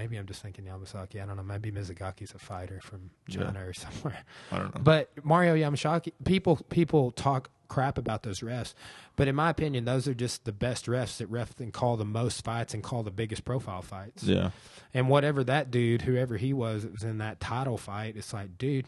Maybe 0.00 0.16
I'm 0.16 0.24
just 0.24 0.40
thinking 0.40 0.64
Yamasaki. 0.64 1.22
I 1.22 1.26
don't 1.26 1.36
know. 1.36 1.42
Maybe 1.42 1.70
Mizugaki's 1.70 2.32
a 2.32 2.38
fighter 2.38 2.80
from 2.82 3.10
Yeah. 3.28 3.44
China 3.44 3.66
or 3.66 3.72
somewhere. 3.84 4.24
I 4.50 4.58
don't 4.58 4.74
know. 4.74 4.80
But 4.80 5.10
Mario 5.22 5.54
Yamasaki, 5.54 6.12
people 6.24 6.56
people 6.70 7.10
talk 7.10 7.50
crap 7.68 7.98
about 7.98 8.22
those 8.22 8.40
refs, 8.40 8.72
but 9.14 9.28
in 9.28 9.34
my 9.36 9.50
opinion, 9.50 9.84
those 9.84 10.08
are 10.08 10.14
just 10.14 10.46
the 10.46 10.52
best 10.52 10.86
refs 10.86 11.18
that 11.18 11.26
ref 11.26 11.60
and 11.60 11.70
call 11.72 11.98
the 11.98 12.04
most 12.06 12.42
fights 12.42 12.72
and 12.72 12.82
call 12.82 13.02
the 13.02 13.10
biggest 13.10 13.44
profile 13.44 13.82
fights. 13.82 14.22
yeah. 14.22 14.50
And 14.94 15.08
whatever 15.10 15.44
that 15.44 15.70
dude, 15.70 16.02
whoever 16.02 16.38
he 16.38 16.54
was, 16.54 16.82
that 16.82 16.92
was 16.92 17.02
in 17.04 17.18
that 17.18 17.38
title 17.40 17.76
fight, 17.76 18.16
it's 18.16 18.32
like, 18.32 18.56
dude. 18.56 18.86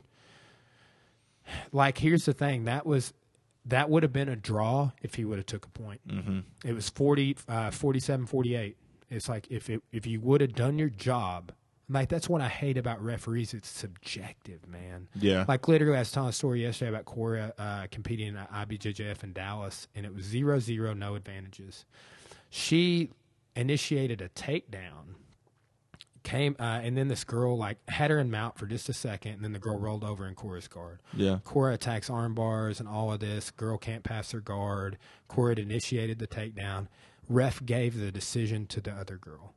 Like, 1.73 1.99
here's 1.99 2.25
the 2.25 2.33
thing: 2.33 2.65
that 2.65 2.87
was 2.87 3.13
that 3.67 3.91
would 3.91 4.03
have 4.03 4.13
been 4.13 4.29
a 4.31 4.37
draw 4.37 4.93
if 5.03 5.17
he 5.17 5.25
would 5.27 5.39
have 5.39 5.47
took 5.47 5.67
a 5.67 5.71
point. 5.71 6.01
Mm-hmm. 6.09 6.41
It 6.65 6.73
was 6.73 6.89
40, 6.89 7.37
uh, 7.49 7.71
47, 7.71 8.27
48. 8.27 8.77
It's 9.13 9.29
like 9.29 9.47
if 9.51 9.69
it, 9.71 9.83
if 9.93 10.07
you 10.07 10.21
would 10.21 10.41
have 10.41 10.55
done 10.55 10.79
your 10.79 10.89
job, 10.89 11.53
like 11.89 12.09
that's 12.09 12.29
what 12.29 12.41
I 12.41 12.49
hate 12.49 12.79
about 12.79 13.03
referees. 13.03 13.53
It's 13.55 13.69
subjective, 13.69 14.67
man. 14.69 15.09
Yeah. 15.15 15.45
Like 15.47 15.69
literally, 15.69 15.97
I 15.97 16.01
was 16.01 16.11
telling 16.11 16.31
a 16.31 16.33
story 16.33 16.63
yesterday 16.63 16.89
about 16.89 17.05
Cora 17.05 17.53
uh, 17.59 17.87
competing 17.91 18.29
in 18.29 18.35
IBJJF 18.37 19.23
in 19.23 19.33
Dallas, 19.33 19.89
and 19.95 20.07
it 20.07 20.15
was 20.15 20.25
zero 20.25 20.59
zero, 20.59 20.95
no 20.95 21.15
advantages. 21.15 21.85
She 22.51 23.11
initiated 23.55 24.23
a 24.23 24.29
takedown, 24.31 25.17
came, 26.23 26.57
uh, 26.59 26.81
and 26.83 26.97
then 26.97 27.09
this 27.09 27.25
girl 27.25 27.57
like 27.59 27.79
had 27.89 28.11
her 28.11 28.19
in 28.19 28.31
mount 28.31 28.59
for 28.59 28.67
just 28.67 28.89
a 28.89 28.95
second, 28.95 29.33
and 29.33 29.45
then 29.45 29.53
the 29.53 29.59
girl 29.59 29.79
rolled 29.79 30.05
over 30.05 30.27
in 30.27 30.35
Cora's 30.35 30.69
guard. 30.69 31.01
Yeah. 31.15 31.39
Cora 31.45 31.75
attacks 31.75 32.09
arm 32.09 32.35
bars 32.35 32.81
and 32.81 32.89
all 32.89 33.13
of 33.13 33.21
this. 33.21 33.51
Girl 33.51 33.77
can't 33.77 34.05
pass 34.05 34.31
her 34.33 34.41
guard. 34.41 34.99
Cora 35.29 35.51
had 35.51 35.59
initiated 35.59 36.19
the 36.19 36.27
takedown. 36.27 36.89
Ref 37.29 37.65
gave 37.65 37.99
the 37.99 38.13
decision 38.13 38.67
to 38.67 38.81
the 38.81 38.93
other 38.93 39.17
girl. 39.17 39.55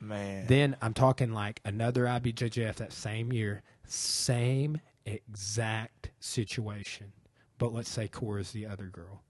Man. 0.00 0.46
Then 0.46 0.76
I'm 0.82 0.94
talking 0.94 1.32
like 1.32 1.60
another 1.64 2.04
IBJJF 2.04 2.74
that 2.76 2.92
same 2.92 3.32
year, 3.32 3.62
same 3.86 4.80
exact 5.06 6.10
situation. 6.20 7.12
But 7.58 7.72
let's 7.72 7.88
say 7.90 8.08
Cora's 8.08 8.50
the 8.52 8.66
other 8.66 8.86
girl. 8.86 9.22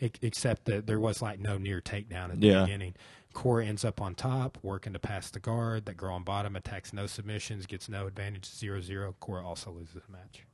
Except 0.00 0.64
that 0.64 0.86
there 0.86 0.98
was 0.98 1.20
like 1.20 1.38
no 1.38 1.58
near 1.58 1.80
takedown 1.80 2.30
at 2.32 2.40
the 2.40 2.46
Yeah. 2.46 2.62
beginning. 2.64 2.94
Cora 3.32 3.64
ends 3.66 3.84
up 3.84 4.00
on 4.00 4.14
top, 4.14 4.58
working 4.62 4.92
to 4.94 4.98
pass 4.98 5.30
the 5.30 5.38
guard. 5.38 5.84
That 5.84 5.96
girl 5.96 6.14
on 6.14 6.24
bottom 6.24 6.56
attacks 6.56 6.92
no 6.92 7.06
submissions, 7.06 7.66
gets 7.66 7.88
no 7.88 8.06
advantage, 8.06 8.46
zero 8.46 8.80
zero. 8.80 9.14
Cora 9.20 9.46
also 9.46 9.70
loses 9.70 9.94
the 9.94 10.10
match. 10.12 10.46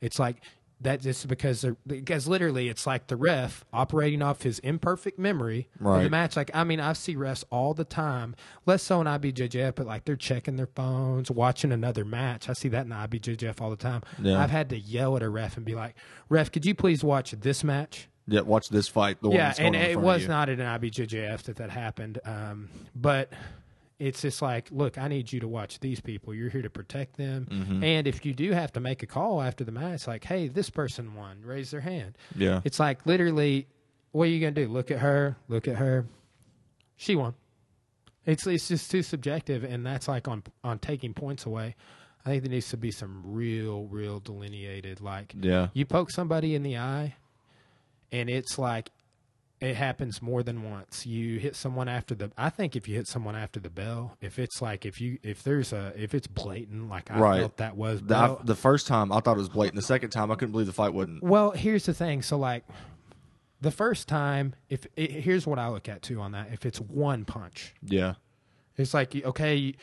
It's 0.00 0.18
like 0.18 0.42
that 0.80 1.00
just 1.00 1.28
because 1.28 1.60
they're, 1.60 1.76
because 1.86 2.26
literally 2.26 2.68
it's 2.68 2.86
like 2.86 3.08
the 3.08 3.16
ref 3.16 3.64
operating 3.72 4.22
off 4.22 4.42
his 4.42 4.58
imperfect 4.60 5.18
memory 5.18 5.68
of 5.84 6.02
the 6.02 6.10
match. 6.10 6.36
Like 6.36 6.50
I 6.54 6.64
mean, 6.64 6.80
I 6.80 6.94
see 6.94 7.14
refs 7.16 7.44
all 7.50 7.74
the 7.74 7.84
time, 7.84 8.34
less 8.66 8.82
so 8.82 9.00
in 9.00 9.06
IBJJF, 9.06 9.74
but 9.74 9.86
like 9.86 10.04
they're 10.04 10.16
checking 10.16 10.56
their 10.56 10.68
phones, 10.68 11.30
watching 11.30 11.72
another 11.72 12.04
match. 12.04 12.48
I 12.48 12.54
see 12.54 12.68
that 12.68 12.86
in 12.86 12.92
IBJJF 12.92 13.60
all 13.60 13.70
the 13.70 13.76
time. 13.76 14.02
Yeah. 14.22 14.40
I've 14.42 14.50
had 14.50 14.70
to 14.70 14.78
yell 14.78 15.16
at 15.16 15.22
a 15.22 15.28
ref 15.28 15.56
and 15.56 15.66
be 15.66 15.74
like, 15.74 15.96
"Ref, 16.28 16.50
could 16.50 16.64
you 16.64 16.74
please 16.74 17.04
watch 17.04 17.32
this 17.32 17.62
match?" 17.62 18.08
Yeah, 18.26 18.42
watch 18.42 18.68
this 18.68 18.86
fight. 18.86 19.20
The 19.20 19.30
yeah, 19.30 19.52
and 19.58 19.74
it 19.74 20.00
was 20.00 20.28
not 20.28 20.48
at 20.48 20.60
an 20.60 20.66
IBJJF 20.66 21.42
that 21.42 21.56
that 21.56 21.70
happened. 21.70 22.20
Um, 22.24 22.68
but 22.94 23.32
it's 24.00 24.22
just 24.22 24.40
like, 24.40 24.68
look, 24.70 24.96
I 24.98 25.08
need 25.08 25.30
you 25.30 25.40
to 25.40 25.48
watch 25.48 25.78
these 25.80 26.00
people. 26.00 26.32
You're 26.34 26.48
here 26.48 26.62
to 26.62 26.70
protect 26.70 27.16
them. 27.16 27.46
Mm-hmm. 27.50 27.84
And 27.84 28.06
if 28.06 28.24
you 28.24 28.32
do 28.32 28.52
have 28.52 28.72
to 28.72 28.80
make 28.80 29.02
a 29.02 29.06
call 29.06 29.42
after 29.42 29.62
the 29.62 29.72
match, 29.72 30.06
like, 30.06 30.24
hey, 30.24 30.48
this 30.48 30.70
person 30.70 31.14
won, 31.14 31.42
raise 31.44 31.70
their 31.70 31.82
hand. 31.82 32.16
Yeah, 32.34 32.62
It's 32.64 32.80
like 32.80 33.04
literally, 33.04 33.68
what 34.12 34.24
are 34.24 34.30
you 34.30 34.40
gonna 34.40 34.52
do? 34.52 34.66
Look 34.68 34.90
at 34.90 35.00
her. 35.00 35.36
Look 35.48 35.68
at 35.68 35.76
her. 35.76 36.06
She 36.96 37.14
won. 37.14 37.34
It's 38.26 38.46
it's 38.46 38.68
just 38.68 38.90
too 38.90 39.02
subjective, 39.02 39.64
and 39.64 39.84
that's 39.84 40.08
like 40.08 40.28
on 40.28 40.42
on 40.64 40.78
taking 40.78 41.14
points 41.14 41.46
away. 41.46 41.76
I 42.24 42.28
think 42.28 42.42
there 42.42 42.50
needs 42.52 42.68
to 42.70 42.76
be 42.76 42.90
some 42.90 43.22
real, 43.24 43.84
real 43.84 44.20
delineated. 44.20 45.00
Like, 45.00 45.34
yeah, 45.40 45.68
you 45.72 45.86
poke 45.86 46.10
somebody 46.10 46.54
in 46.54 46.62
the 46.62 46.76
eye, 46.76 47.16
and 48.12 48.28
it's 48.28 48.58
like 48.58 48.90
it 49.60 49.76
happens 49.76 50.22
more 50.22 50.42
than 50.42 50.62
once. 50.70 51.04
You 51.04 51.38
hit 51.38 51.54
someone 51.54 51.86
after 51.88 52.14
the. 52.14 52.30
I 52.38 52.48
think 52.48 52.76
if 52.76 52.88
you 52.88 52.94
hit 52.96 53.06
someone 53.06 53.36
after 53.36 53.60
the 53.60 53.68
bell, 53.70 54.16
if 54.20 54.38
it's 54.38 54.62
like 54.62 54.86
if 54.86 55.00
you 55.00 55.18
if 55.22 55.42
there's 55.42 55.72
a 55.72 55.92
if 55.96 56.14
it's 56.14 56.26
blatant, 56.26 56.88
like 56.88 57.10
I 57.10 57.18
Right. 57.18 57.40
felt 57.40 57.56
that 57.58 57.76
was. 57.76 58.00
The, 58.02 58.16
I- 58.16 58.36
the 58.42 58.54
first 58.54 58.86
time 58.86 59.12
I 59.12 59.20
thought 59.20 59.36
it 59.36 59.40
was 59.40 59.48
blatant. 59.50 59.76
The 59.76 59.82
second 59.82 60.10
time 60.10 60.30
I 60.30 60.34
couldn't 60.36 60.52
believe 60.52 60.66
the 60.66 60.72
fight 60.72 60.94
wasn't. 60.94 61.22
Well, 61.22 61.50
here's 61.50 61.84
the 61.84 61.92
thing. 61.94 62.22
So, 62.22 62.38
like, 62.38 62.64
the 63.60 63.70
first 63.70 64.08
time, 64.08 64.54
if 64.70 64.86
it, 64.96 65.10
here's 65.10 65.46
what 65.46 65.58
I 65.58 65.68
look 65.68 65.88
at 65.90 66.00
too 66.00 66.20
on 66.20 66.32
that. 66.32 66.48
If 66.52 66.64
it's 66.64 66.80
one 66.80 67.26
punch, 67.26 67.74
Yeah, 67.82 68.14
it's 68.78 68.94
like 68.94 69.14
okay, 69.14 69.74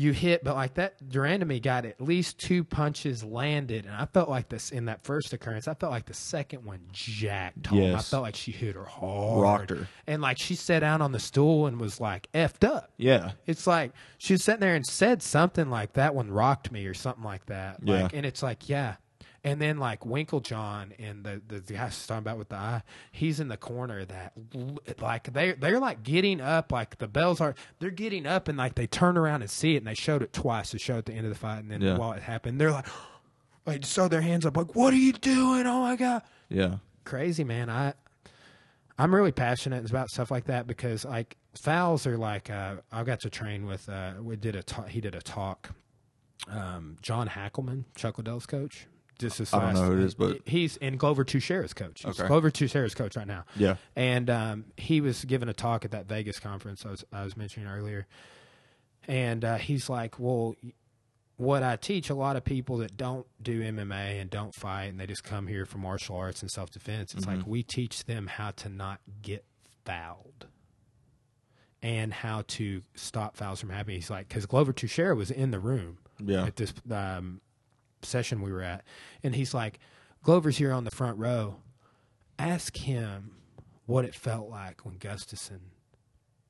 you, 0.00 0.12
hit, 0.12 0.42
but 0.44 0.54
like 0.54 0.74
that 0.74 1.08
de 1.08 1.18
Randamie 1.18 1.60
got 1.62 1.84
at 1.84 2.00
least 2.00 2.38
two 2.38 2.64
punches 2.64 3.22
landed, 3.22 3.84
and 3.86 3.94
I 3.94 4.06
felt 4.06 4.28
like 4.28 4.48
this 4.48 4.70
in 4.70 4.86
that 4.86 5.04
first 5.04 5.32
occurrence. 5.32 5.68
I 5.68 5.74
felt 5.74 5.92
like 5.92 6.06
the 6.06 6.14
second 6.14 6.64
one 6.64 6.80
jacked 6.92 7.66
home. 7.66 7.94
I 7.94 8.00
felt 8.00 8.22
like 8.22 8.36
she 8.36 8.52
hit 8.52 8.74
her 8.74 8.84
hard, 8.84 9.40
Rocked 9.42 9.70
her. 9.70 9.88
and 10.06 10.22
like 10.22 10.38
she 10.38 10.54
sat 10.54 10.80
down 10.80 11.02
on 11.02 11.12
the 11.12 11.20
stool 11.20 11.66
and 11.66 11.78
was 11.80 12.00
like 12.00 12.28
effed 12.32 12.66
up. 12.66 12.90
yeah, 12.96 13.32
It's 13.46 13.66
like 13.66 13.92
she 14.18 14.34
was 14.34 14.42
sitting 14.44 14.60
there 14.60 14.74
and 14.74 14.86
said 14.86 15.22
something 15.22 15.68
like 15.70 15.92
that 15.94 16.14
one 16.14 16.30
rocked 16.30 16.72
me 16.72 16.86
or 16.86 16.94
something 16.94 17.24
like 17.24 17.46
that. 17.46 17.78
Yeah. 17.82 18.02
Like, 18.02 18.14
and 18.14 18.24
it's 18.24 18.42
like, 18.42 18.68
yeah. 18.68 18.96
And 19.42 19.58
then 19.60 19.78
like 19.78 20.00
Winkeljohn 20.00 20.92
and 20.98 21.24
the 21.24 21.40
the, 21.48 21.60
the 21.60 21.72
guy 21.72 21.88
talking 21.88 22.18
about 22.18 22.36
with 22.36 22.50
the 22.50 22.56
eye, 22.56 22.82
he's 23.10 23.40
in 23.40 23.48
the 23.48 23.56
corner 23.56 24.04
that 24.04 24.32
like 25.00 25.32
they 25.32 25.52
they're 25.52 25.80
like 25.80 26.02
getting 26.02 26.40
up, 26.42 26.70
like 26.70 26.98
the 26.98 27.08
bells 27.08 27.40
are 27.40 27.54
they're 27.78 27.90
getting 27.90 28.26
up 28.26 28.48
and 28.48 28.58
like 28.58 28.74
they 28.74 28.86
turn 28.86 29.16
around 29.16 29.40
and 29.40 29.50
see 29.50 29.74
it 29.74 29.78
and 29.78 29.86
they 29.86 29.94
showed 29.94 30.22
it 30.22 30.32
twice 30.34 30.70
to 30.72 30.78
show 30.78 30.98
at 30.98 31.06
the 31.06 31.14
end 31.14 31.24
of 31.26 31.32
the 31.32 31.38
fight 31.38 31.60
and 31.60 31.70
then 31.70 31.80
Yeah. 31.80 31.96
while 31.96 32.12
it 32.12 32.22
happened, 32.22 32.60
they're 32.60 32.70
like 32.70 32.86
like 33.66 33.80
just 33.80 33.94
throw 33.94 34.08
their 34.08 34.20
hands 34.20 34.44
up 34.44 34.56
like, 34.58 34.74
What 34.74 34.92
are 34.92 34.98
you 34.98 35.12
doing? 35.12 35.66
Oh 35.66 35.80
my 35.82 35.96
god 35.96 36.22
yeah, 36.50 36.76
crazy, 37.04 37.44
man. 37.44 37.70
I 37.70 37.94
I'm 38.98 39.14
really 39.14 39.32
passionate 39.32 39.88
about 39.88 40.10
stuff 40.10 40.30
like 40.30 40.44
that 40.46 40.66
because 40.66 41.06
like 41.06 41.38
fouls 41.54 42.06
are 42.06 42.18
like 42.18 42.50
uh, 42.50 42.74
I 42.92 43.04
got 43.04 43.20
to 43.20 43.30
train 43.30 43.64
with 43.64 43.88
uh, 43.88 44.14
we 44.20 44.36
did 44.36 44.54
a 44.54 44.62
ta- 44.62 44.82
he 44.84 45.00
did 45.00 45.14
a 45.14 45.22
talk. 45.22 45.70
Um, 46.50 46.96
John 47.00 47.28
Hackleman, 47.28 47.84
Chuck 47.94 48.18
Liddell's 48.18 48.44
coach. 48.46 48.86
Is 49.22 49.52
I 49.54 49.60
don't 49.60 49.74
know 49.74 49.84
who 49.86 50.00
it 50.00 50.04
is, 50.04 50.14
but- 50.14 50.40
he's 50.46 50.76
in 50.78 50.96
Glover 50.96 51.24
Teixeira's 51.24 51.72
coach. 51.74 52.02
He's 52.04 52.18
Okay. 52.18 52.28
Glover 52.28 52.50
Teixeira's 52.50 52.94
coach 52.94 53.16
right 53.16 53.26
now. 53.26 53.44
yeah, 53.56 53.76
And 53.96 54.28
um, 54.30 54.64
he 54.76 55.00
was 55.00 55.24
giving 55.24 55.48
a 55.48 55.52
talk 55.54 55.84
at 55.84 55.90
that 55.92 56.06
Vegas 56.06 56.38
conference 56.40 56.84
I 56.86 56.90
was, 56.90 57.04
I 57.12 57.24
was 57.24 57.36
mentioning 57.36 57.68
earlier. 57.68 58.06
And 59.08 59.44
uh, 59.44 59.56
he's 59.56 59.88
like, 59.88 60.18
Well, 60.18 60.54
what 61.36 61.62
I 61.62 61.76
teach 61.76 62.10
a 62.10 62.14
lot 62.14 62.36
of 62.36 62.44
people 62.44 62.76
that 62.78 62.96
don't 62.98 63.26
do 63.42 63.62
MMA 63.62 64.20
and 64.20 64.28
don't 64.28 64.54
fight 64.54 64.84
and 64.84 65.00
they 65.00 65.06
just 65.06 65.24
come 65.24 65.46
here 65.46 65.64
for 65.64 65.78
martial 65.78 66.16
arts 66.16 66.42
and 66.42 66.50
self 66.50 66.70
defense, 66.70 67.14
it's 67.14 67.26
like 67.26 67.46
we 67.46 67.62
teach 67.62 68.04
them 68.04 68.26
how 68.26 68.50
to 68.52 68.68
not 68.68 69.00
get 69.22 69.44
fouled 69.86 70.46
and 71.82 72.12
how 72.12 72.42
to 72.46 72.82
stop 72.94 73.36
fouls 73.38 73.60
from 73.60 73.70
happening. 73.70 73.96
He's 73.96 74.10
like, 74.10 74.28
because 74.28 74.44
Glover 74.46 74.72
Teixeira 74.74 75.14
was 75.14 75.30
in 75.30 75.50
the 75.50 75.58
room 75.58 75.96
yeah, 76.22 76.44
at 76.44 76.56
this 76.56 76.74
um, 76.90 77.40
session 78.02 78.42
we 78.42 78.52
were 78.52 78.62
at, 78.62 78.84
and 79.22 79.34
he's 79.34 79.54
like, 79.54 79.78
Glover's 80.22 80.58
here 80.58 80.72
on 80.72 80.84
the 80.84 80.90
front 80.90 81.18
row. 81.18 81.56
Ask 82.38 82.76
him 82.76 83.32
what 83.86 84.04
it 84.04 84.14
felt 84.14 84.48
like 84.48 84.84
when 84.84 84.96
Gustafsson 84.96 85.60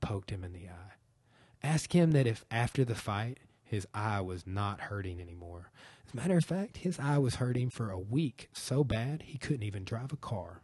poked 0.00 0.30
him 0.30 0.44
in 0.44 0.52
the 0.52 0.68
eye. 0.68 0.92
Ask 1.62 1.92
him 1.94 2.12
that 2.12 2.26
if 2.26 2.44
after 2.50 2.84
the 2.84 2.94
fight 2.94 3.38
his 3.64 3.86
eye 3.94 4.20
was 4.20 4.46
not 4.46 4.80
hurting 4.80 5.20
anymore. 5.20 5.70
As 6.06 6.12
a 6.14 6.16
matter 6.16 6.36
of 6.36 6.44
fact, 6.44 6.78
his 6.78 6.98
eye 6.98 7.18
was 7.18 7.36
hurting 7.36 7.70
for 7.70 7.90
a 7.90 7.98
week 7.98 8.48
so 8.52 8.82
bad 8.82 9.22
he 9.26 9.38
couldn't 9.38 9.62
even 9.62 9.84
drive 9.84 10.12
a 10.12 10.16
car. 10.16 10.62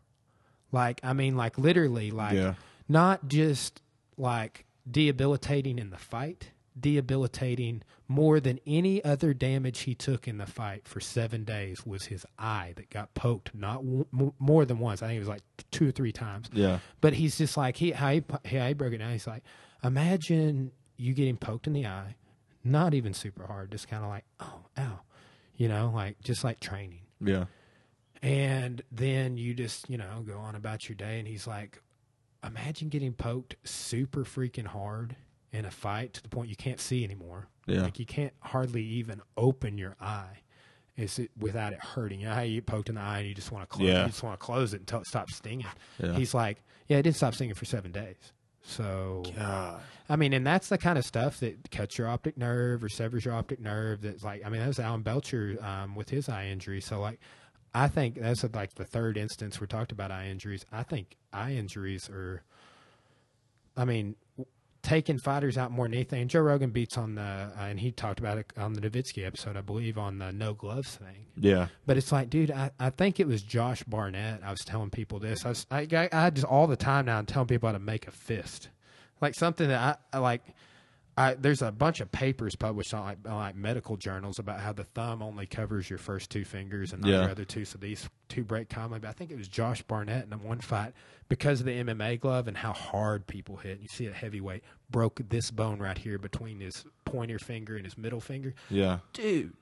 Like 0.73 1.01
I 1.05 1.13
mean, 1.13 1.37
like 1.37 1.57
literally, 1.59 2.11
like 2.11 2.35
Yeah. 2.35 2.55
not 2.89 3.29
just 3.29 3.81
like 4.17 4.65
debilitating 4.91 5.79
in 5.79 5.91
the 5.91 5.99
fight, 5.99 6.51
debilitating 6.79 7.83
more 8.09 8.39
than 8.41 8.59
any 8.67 9.03
other 9.05 9.33
damage 9.35 9.81
he 9.81 9.95
took 9.95 10.29
in 10.29 10.39
the 10.39 10.47
fight 10.47 10.87
for 10.87 11.01
seven 11.01 11.45
days 11.45 11.85
was 11.87 12.05
his 12.07 12.25
eye 12.39 12.73
that 12.77 12.91
got 12.91 13.13
poked 13.15 13.55
not 13.55 13.77
w- 13.85 14.33
more 14.39 14.65
than 14.65 14.79
once. 14.79 15.03
I 15.03 15.07
think 15.09 15.17
it 15.17 15.21
was 15.21 15.29
like 15.29 15.43
two 15.71 15.89
or 15.89 15.91
three 15.93 16.13
times. 16.13 16.49
yeah, 16.53 16.79
But 17.01 17.15
he's 17.15 17.37
just 17.39 17.57
like 17.57 17.77
he 17.77 17.91
how 17.93 18.11
he, 18.11 18.23
how 18.45 18.69
he 18.69 18.75
broke 18.75 18.93
it 18.93 18.99
down. 18.99 19.13
He's 19.13 19.27
like, 19.27 19.43
imagine 19.83 20.73
you 20.97 21.15
getting 21.15 21.37
poked 21.37 21.67
in 21.67 21.73
the 21.73 21.87
eye, 21.87 22.15
not 22.65 22.95
even 22.95 23.13
super 23.15 23.47
hard, 23.47 23.71
just 23.73 23.89
kind 23.89 24.03
of 24.05 24.09
like 24.11 24.25
oh 24.41 24.61
ow, 24.79 25.01
you 25.57 25.69
know, 25.69 25.91
like 25.95 26.21
just 26.23 26.45
like 26.45 26.61
training. 26.61 27.01
yeah, 27.21 27.47
And 28.23 28.83
then 28.93 29.37
you 29.37 29.55
just, 29.55 29.89
you 29.91 29.99
know, 29.99 30.23
go 30.27 30.39
on 30.39 30.55
about 30.55 30.89
your 30.89 30.97
day. 30.97 31.19
And 31.19 31.27
he's 31.29 31.47
like, 31.47 31.81
imagine 32.45 32.89
getting 32.89 33.13
poked 33.13 33.57
super 33.65 34.25
freaking 34.25 34.67
hard 34.67 35.17
in 35.57 35.65
a 35.65 35.71
fight 35.71 36.13
to 36.15 36.23
the 36.23 36.29
point 36.29 36.49
you 36.49 36.57
can't 36.57 36.81
see 36.81 37.03
anymore. 37.05 37.49
Yeah. 37.67 37.83
Like 37.83 37.99
you 37.99 38.07
can't 38.07 38.33
hardly 38.41 38.83
even 38.83 39.21
open 39.37 39.79
your 39.79 39.97
eye. 40.01 40.41
Is 40.97 41.19
it 41.19 41.31
without 41.39 41.73
it 41.73 41.81
hurting? 41.81 42.21
You 42.21 42.29
know 42.29 42.35
how 42.35 42.41
you 42.43 42.57
get 42.57 42.67
poked 42.67 42.89
in 42.89 42.95
the 42.95 43.01
eye 43.01 43.19
and 43.19 43.29
you 43.29 43.35
just 43.35 43.53
want 43.53 43.69
to 43.69 43.77
close 43.77 43.89
Yeah. 43.89 44.03
you 44.03 44.07
just 44.09 44.23
want 44.23 44.39
to 44.39 44.45
close 44.45 44.73
it 44.73 44.81
until 44.81 45.01
it 45.01 45.07
stops 45.07 45.37
stinging. 45.37 45.67
Yeah. 46.03 46.15
He's 46.15 46.33
like, 46.35 46.63
Yeah, 46.89 46.99
it 46.99 47.03
didn't 47.03 47.17
stop 47.17 47.35
stinging 47.35 47.55
for 47.55 47.65
seven 47.65 47.93
days. 47.93 48.33
So 48.63 49.23
God. 49.37 49.81
I 50.09 50.17
mean, 50.17 50.33
and 50.33 50.47
that's 50.47 50.69
the 50.69 50.79
kind 50.79 50.99
of 50.99 51.05
stuff 51.05 51.39
that 51.41 51.71
cuts 51.71 51.99
your 51.99 52.09
optic 52.09 52.37
nerve 52.37 52.83
or 52.83 52.89
severs 52.89 53.25
your 53.25 53.35
optic 53.35 53.61
nerve. 53.61 54.03
That's 54.03 54.25
like, 54.25 54.45
I 54.45 54.49
mean, 54.49 54.61
that 54.61 54.69
was 54.69 54.79
Alan 54.81 55.03
Belcher 55.03 55.57
um, 55.63 55.95
with 55.95 56.11
his 56.11 56.29
eye 56.29 56.47
injury. 56.47 56.81
So, 56.81 57.01
like, 57.01 57.21
I 57.75 57.89
think 57.89 58.15
that's 58.21 58.43
like 58.55 58.75
the 58.75 58.85
third 58.85 59.17
instance 59.19 59.61
we 59.61 59.67
talked 59.67 59.93
about 59.93 60.11
eye 60.11 60.29
injuries. 60.29 60.65
I 60.73 60.83
think 60.83 61.17
eye 61.33 61.53
injuries 61.53 62.09
are, 62.09 62.43
I 63.77 63.85
mean, 63.85 64.17
taking 64.87 65.19
fighters 65.19 65.59
out 65.59 65.73
more 65.73 65.87
than 65.87 65.95
anything. 65.95 66.29
Joe 66.29 66.43
Rogan 66.43 66.71
beats 66.71 66.97
on 66.97 67.17
the, 67.17 67.21
uh, 67.21 67.51
and 67.59 67.81
he 67.81 67.91
talked 67.91 68.21
about 68.21 68.39
it 68.39 68.53
on 68.57 68.73
the 68.73 68.81
Novitzky 68.81 69.27
episode, 69.27 69.57
I 69.57 69.61
believe, 69.61 69.99
on 69.99 70.19
the 70.19 70.31
no 70.31 70.55
gloves 70.55 70.95
thing. 70.95 71.27
Yeah, 71.37 71.67
But 71.87 71.97
it's 71.97 72.13
like, 72.13 72.31
dude, 72.31 72.53
I, 72.53 72.71
I 72.79 72.91
think 72.91 73.19
it 73.19 73.27
was 73.27 73.43
Josh 73.43 73.83
Barnett. 73.83 74.43
I 74.45 74.51
was 74.53 74.61
telling 74.61 74.91
people 74.91 75.19
this. 75.19 75.45
I, 75.45 75.49
was, 75.49 75.67
I, 75.73 75.89
I, 75.93 76.09
I 76.13 76.31
just 76.31 76.47
all 76.47 76.69
the 76.69 76.77
time 76.77 77.07
now 77.07 77.19
I'm 77.19 77.27
telling 77.27 77.49
people 77.49 77.69
how 77.69 77.73
to 77.73 77.81
make 77.81 78.07
a 78.07 78.13
fist, 78.13 78.69
like 79.21 79.35
something 79.35 79.69
that 79.69 79.99
I, 80.13 80.17
I 80.17 80.21
like. 80.21 80.43
I, 81.19 81.33
there's 81.35 81.63
a 81.63 81.73
bunch 81.73 82.01
of 82.01 82.13
papers 82.13 82.55
published 82.57 82.93
on 82.93 83.03
like, 83.05 83.19
on 83.27 83.37
like 83.37 83.57
medical 83.57 83.97
journals 83.97 84.39
about 84.39 84.61
how 84.61 84.73
the 84.75 84.85
thumb 84.85 85.23
only 85.23 85.47
covers 85.47 85.89
your 85.89 85.99
first 85.99 86.31
two 86.31 86.45
fingers 86.45 86.93
and 86.93 87.01
not 87.03 87.09
Yeah. 87.11 87.23
your 87.23 87.31
other 87.31 87.45
two. 87.47 87.65
So 87.65 87.79
these 87.79 88.09
two 88.29 88.45
break 88.45 88.69
commonly. 88.69 88.99
But 88.99 89.09
I 89.09 89.13
think 89.13 89.31
it 89.31 89.39
was 89.39 89.49
Josh 89.49 89.83
Barnett 89.83 90.27
in 90.31 90.43
one 90.43 90.61
fight 90.61 90.93
because 91.31 91.61
of 91.61 91.67
the 91.67 91.73
MMA 91.83 92.21
glove 92.21 92.49
and 92.49 92.57
how 92.57 92.73
hard 92.75 93.27
people 93.27 93.57
hit. 93.57 93.81
You 93.81 93.89
see 93.89 94.07
a 94.07 94.13
heavyweight 94.13 94.63
broke 94.91 95.21
this 95.31 95.51
bone 95.51 95.79
right 95.79 95.97
here 95.97 96.19
between 96.19 96.61
his 96.61 96.85
pointer 97.07 97.39
finger 97.39 97.77
and 97.77 97.85
his 97.87 97.97
middle 97.97 98.21
finger 98.21 98.53
yeah, 98.71 98.99
dude. 99.15 99.55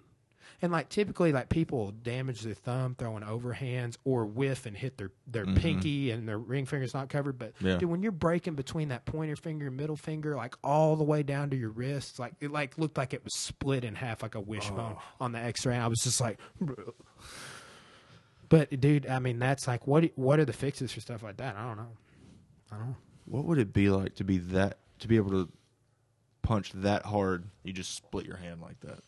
And 0.63 0.73
like 0.73 0.89
typically, 0.89 1.33
like 1.33 1.49
people 1.49 1.91
damage 1.91 2.43
their 2.43 2.55
thumb 2.55 2.95
throwing 2.99 3.23
overhands 3.23 3.97
or 4.05 4.25
whiff 4.25 4.67
and 4.67 4.77
hit 4.77 4.97
their 4.97 5.11
their 5.27 5.45
mm-hmm. 5.45 5.57
pinky 5.57 6.11
and 6.11 6.29
their 6.29 6.39
ring 6.39 6.67
finger's 6.67 6.95
not 6.95 7.09
covered. 7.09 7.39
But 7.39 7.53
Yeah. 7.61 7.77
dude, 7.77 7.91
when 7.91 8.03
you're 8.03 8.13
breaking 8.13 8.55
between 8.55 8.89
that 8.89 9.05
pointer 9.05 9.37
finger 9.37 9.67
and 9.67 9.77
middle 9.77 9.97
finger, 9.97 10.37
like 10.37 10.55
all 10.63 10.97
the 10.97 11.05
way 11.05 11.23
down 11.23 11.51
to 11.51 11.57
your 11.57 11.71
wrist, 11.71 12.19
like 12.19 12.35
it 12.41 12.51
like 12.51 12.79
looked 12.79 12.97
like 12.97 13.13
it 13.13 13.23
was 13.25 13.35
split 13.35 13.85
in 13.85 13.95
half, 13.95 14.23
like 14.23 14.35
a 14.35 14.41
wishbone 14.41 14.97
oh. 14.97 15.03
on 15.21 15.33
the 15.33 15.39
X-ray. 15.39 15.75
And 15.75 15.83
I 15.83 15.89
was 15.89 16.01
just 16.03 16.21
like, 16.21 16.39
"Bro." 16.61 16.77
but 18.49 18.81
dude, 18.81 19.07
I 19.07 19.19
mean, 19.19 19.39
that's 19.39 19.67
like 19.67 19.87
what 19.87 20.05
what 20.17 20.39
are 20.39 20.45
the 20.45 20.53
fixes 20.53 20.93
for 20.93 21.01
stuff 21.01 21.23
like 21.23 21.37
that? 21.39 21.57
I 21.57 21.63
don't 21.67 21.77
know. 21.77 21.97
I 22.71 22.77
don't 22.77 22.87
know. 22.89 22.97
What 23.27 23.45
would 23.45 23.59
it 23.59 23.73
be 23.73 23.89
like 23.89 24.15
to 24.17 24.25
be 24.25 24.39
that 24.39 24.79
to 25.01 25.09
be 25.09 25.17
able 25.17 25.31
to 25.31 25.51
punch 26.43 26.73
that 26.73 27.05
hard? 27.05 27.49
You 27.63 27.73
just 27.73 27.97
split 27.97 28.27
your 28.27 28.37
hand 28.37 28.61
like 28.61 28.81
that. 28.81 29.01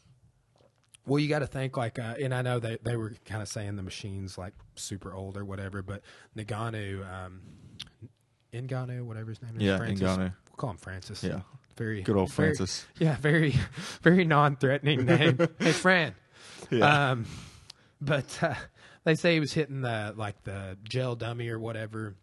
Well, 1.07 1.21
you 1.21 1.29
got 1.29 1.39
to 1.39 1.47
think 1.47 1.77
like, 1.77 1.99
uh, 1.99 2.15
and 2.21 2.35
I 2.35 2.43
know 2.43 2.59
they 2.59 2.79
they 2.83 2.97
were 2.97 3.13
kind 3.25 3.41
of 3.43 3.49
saying 3.49 3.77
the 3.77 3.83
machine's 3.83 4.37
like 4.37 4.55
super 4.75 5.15
old 5.15 5.37
or 5.37 5.45
whatever, 5.45 5.83
but 5.83 6.03
Nagano, 6.37 7.01
um, 7.09 7.41
Ngannou, 8.53 9.03
whatever 9.03 9.31
his 9.31 9.43
name 9.43 9.57
is, 9.57 9.63
Yeah, 9.63 9.79
Francis, 9.79 10.09
Ngannou. 10.09 10.19
We'll 10.49 10.57
call 10.57 10.71
him 10.71 10.77
Francis. 10.79 11.23
Yeah. 11.23 11.41
very 11.77 12.03
Good 12.03 12.17
old 12.17 12.31
very- 12.33 12.49
Francis. 12.49 12.87
Yeah, 12.99 13.17
very 13.17 13.55
very 14.03 14.25
non-threatening 14.25 15.05
name. 15.05 15.39
hey, 15.59 15.73
Fran. 15.73 16.15
Yeah. 16.71 17.11
Um, 17.13 17.27
but 18.01 18.39
uh, 18.43 18.55
they 19.05 19.15
say 19.15 19.35
he 19.35 19.41
was 19.41 19.53
hitting 19.53 19.83
the 19.83 20.13
like 20.17 20.43
the 20.45 20.77
gel 20.89 21.15
dummy 21.17 21.49
or 21.51 21.59
whatever, 21.59 22.15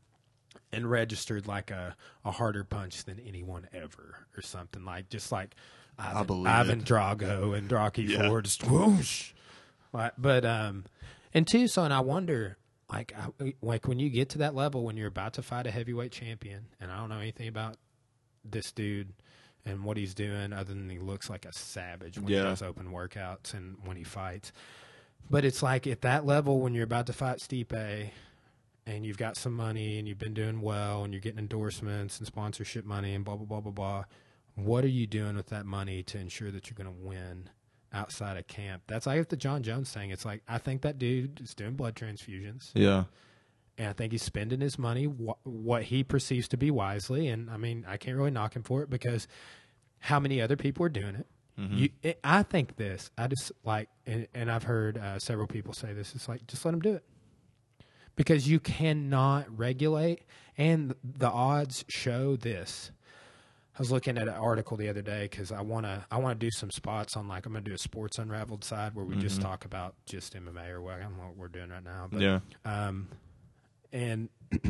and 0.72 0.90
registered 0.90 1.48
like 1.48 1.72
a, 1.72 1.96
a 2.26 2.32
harder 2.32 2.64
punch 2.64 3.06
than 3.06 3.20
anyone 3.20 3.68
ever, 3.74 4.16
or 4.36 4.42
something 4.42 4.84
like 4.84 5.10
just 5.10 5.32
like 5.32 5.56
Ivan, 5.98 6.26
believe 6.28 6.48
Ivan 6.48 6.80
it. 6.80 6.86
Drago 6.86 7.58
and 7.58 7.72
Rocky 7.72 8.04
Yeah. 8.04 8.28
Ford, 8.28 8.46
just 8.46 8.64
whoosh. 8.70 9.32
Like, 9.92 10.14
but 10.18 10.44
um, 10.46 10.86
and 11.34 11.46
two, 11.48 11.68
so 11.68 11.84
I 11.84 12.00
wonder. 12.00 12.58
Like, 12.92 13.14
I, 13.18 13.54
like 13.62 13.88
when 13.88 13.98
you 14.00 14.10
get 14.10 14.30
to 14.30 14.38
that 14.40 14.54
level, 14.54 14.84
when 14.84 14.98
you're 14.98 15.08
about 15.08 15.34
to 15.34 15.42
fight 15.42 15.66
a 15.66 15.72
heavyweight 15.72 16.12
champion, 16.12 16.66
and 16.80 16.92
I 16.92 16.98
don't 16.98 17.10
know 17.10 17.18
anything 17.18 17.48
about 17.48 17.78
this 18.46 18.72
dude 18.72 19.14
and 19.66 19.84
what 19.84 19.98
he's 19.98 20.14
doing 20.14 20.52
other 20.54 20.74
than 20.74 20.90
he 20.90 21.00
looks 21.00 21.30
like 21.30 21.46
a 21.46 21.54
savage 21.54 22.20
when 22.20 22.28
Yeah. 22.28 22.40
he 22.40 22.44
does 22.46 22.62
open 22.62 22.92
workouts 22.92 23.54
and 23.54 23.78
when 23.86 23.98
he 23.98 24.04
fights. 24.04 24.52
But 25.30 25.46
it's 25.46 25.64
like 25.64 25.88
at 25.88 26.02
that 26.02 26.26
level 26.26 26.60
when 26.60 26.74
you're 26.74 26.84
about 26.84 27.08
to 27.08 27.14
fight 27.14 27.38
Stipe 27.38 28.10
and 28.86 29.06
you've 29.06 29.18
got 29.18 29.38
some 29.38 29.54
money 29.54 29.98
and 29.98 30.08
you've 30.08 30.20
been 30.20 30.34
doing 30.34 30.60
well 30.62 31.04
and 31.06 31.14
you're 31.14 31.22
getting 31.22 31.40
endorsements 31.40 32.18
and 32.20 32.28
sponsorship 32.28 32.84
money 32.86 33.16
and 33.16 33.24
blah 33.24 33.38
blah 33.38 33.46
blah 33.46 33.62
blah 33.62 33.72
blah. 33.72 34.04
What 34.56 34.84
are 34.84 34.90
you 34.90 35.08
doing 35.08 35.36
with 35.36 35.48
that 35.48 35.66
money 35.66 36.04
to 36.04 36.18
ensure 36.18 36.52
that 36.52 36.70
you're 36.70 36.76
going 36.76 36.96
to 36.96 37.06
win 37.06 37.50
outside 37.92 38.38
of 38.38 38.48
camp? 38.48 38.84
That's 38.88 39.08
like 39.08 39.30
the 39.30 39.38
Jon 39.38 39.64
Jones 39.64 39.92
thing. 39.92 40.12
It's 40.12 40.26
like 40.26 40.42
I 40.48 40.58
think 40.58 40.82
that 40.82 41.00
dude 41.00 41.42
is 41.42 41.54
doing 41.54 41.74
blood 41.74 41.96
transfusions 41.96 42.72
yeah. 42.74 43.06
and 43.78 43.88
I 43.88 43.94
think 43.94 44.12
he's 44.12 44.24
spending 44.24 44.62
his 44.62 44.78
money 44.78 45.06
wh- 45.06 45.46
what 45.46 45.84
he 45.84 46.04
perceives 46.04 46.48
to 46.50 46.58
be 46.58 46.72
wisely. 46.72 47.28
And 47.30 47.50
I 47.50 47.58
mean, 47.58 47.86
I 47.88 47.98
can't 47.98 48.18
really 48.18 48.32
knock 48.32 48.56
him 48.56 48.64
for 48.64 48.84
it 48.84 48.90
because 48.90 49.28
how 50.00 50.20
many 50.20 50.42
other 50.42 50.58
people 50.58 50.86
are 50.86 50.90
doing 50.90 51.16
it? 51.16 51.28
You, 51.78 51.90
it, 52.02 52.20
I 52.24 52.44
think 52.44 52.78
this. 52.78 53.12
I 53.18 53.28
just 53.28 53.52
like, 53.64 53.88
and, 54.08 54.28
and 54.34 54.52
I've 54.52 54.64
heard 54.64 54.98
uh, 54.98 55.20
several 55.20 55.48
people 55.48 55.74
say 55.74 55.94
this. 55.94 56.16
It's 56.16 56.28
like 56.28 56.48
just 56.48 56.66
let 56.66 56.74
him 56.74 56.80
do 56.80 56.96
it 56.96 57.04
because 58.16 58.48
you 58.48 58.60
cannot 58.60 59.46
regulate, 59.58 60.24
and 60.58 60.96
the 61.04 61.30
odds 61.30 61.86
show 61.88 62.36
this. 62.36 62.92
I 63.76 63.80
was 63.80 63.92
looking 63.92 64.18
at 64.20 64.28
an 64.28 64.36
article 64.36 64.78
the 64.78 64.88
other 64.90 65.02
day 65.02 65.24
because 65.24 65.52
I 65.52 65.62
want 65.62 65.86
to 65.88 66.06
I 66.12 66.18
want 66.18 66.40
to 66.40 66.46
do 66.46 66.52
some 66.52 66.70
spots 66.70 67.18
on 67.18 67.28
like 67.28 67.46
I'm 67.48 67.54
going 67.54 67.64
to 67.64 67.70
do 67.72 67.74
a 67.76 67.80
sports 67.80 68.20
unraveled 68.20 68.64
side 68.64 68.94
where 68.94 69.04
we 69.06 69.16
just 69.16 69.42
talk 69.42 69.66
about 69.66 69.96
just 70.06 70.36
MMA 70.36 70.70
or 70.70 70.82
what 70.82 70.94
I 70.96 71.00
don't 71.00 71.18
know 71.18 71.24
what 71.24 71.38
we're 71.38 71.48
doing 71.48 71.70
right 71.70 71.84
now. 71.84 72.08
But 72.12 72.22
Yeah. 72.22 72.40
um, 72.66 73.08
and 73.92 74.30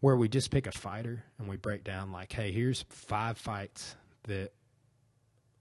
where 0.00 0.16
we 0.16 0.28
just 0.28 0.50
pick 0.50 0.66
a 0.66 0.72
fighter 0.72 1.24
and 1.38 1.48
we 1.48 1.56
break 1.56 1.84
down 1.84 2.12
like, 2.12 2.32
hey, 2.32 2.52
here's 2.52 2.84
five 2.88 3.36
fights 3.38 3.96
that 4.24 4.52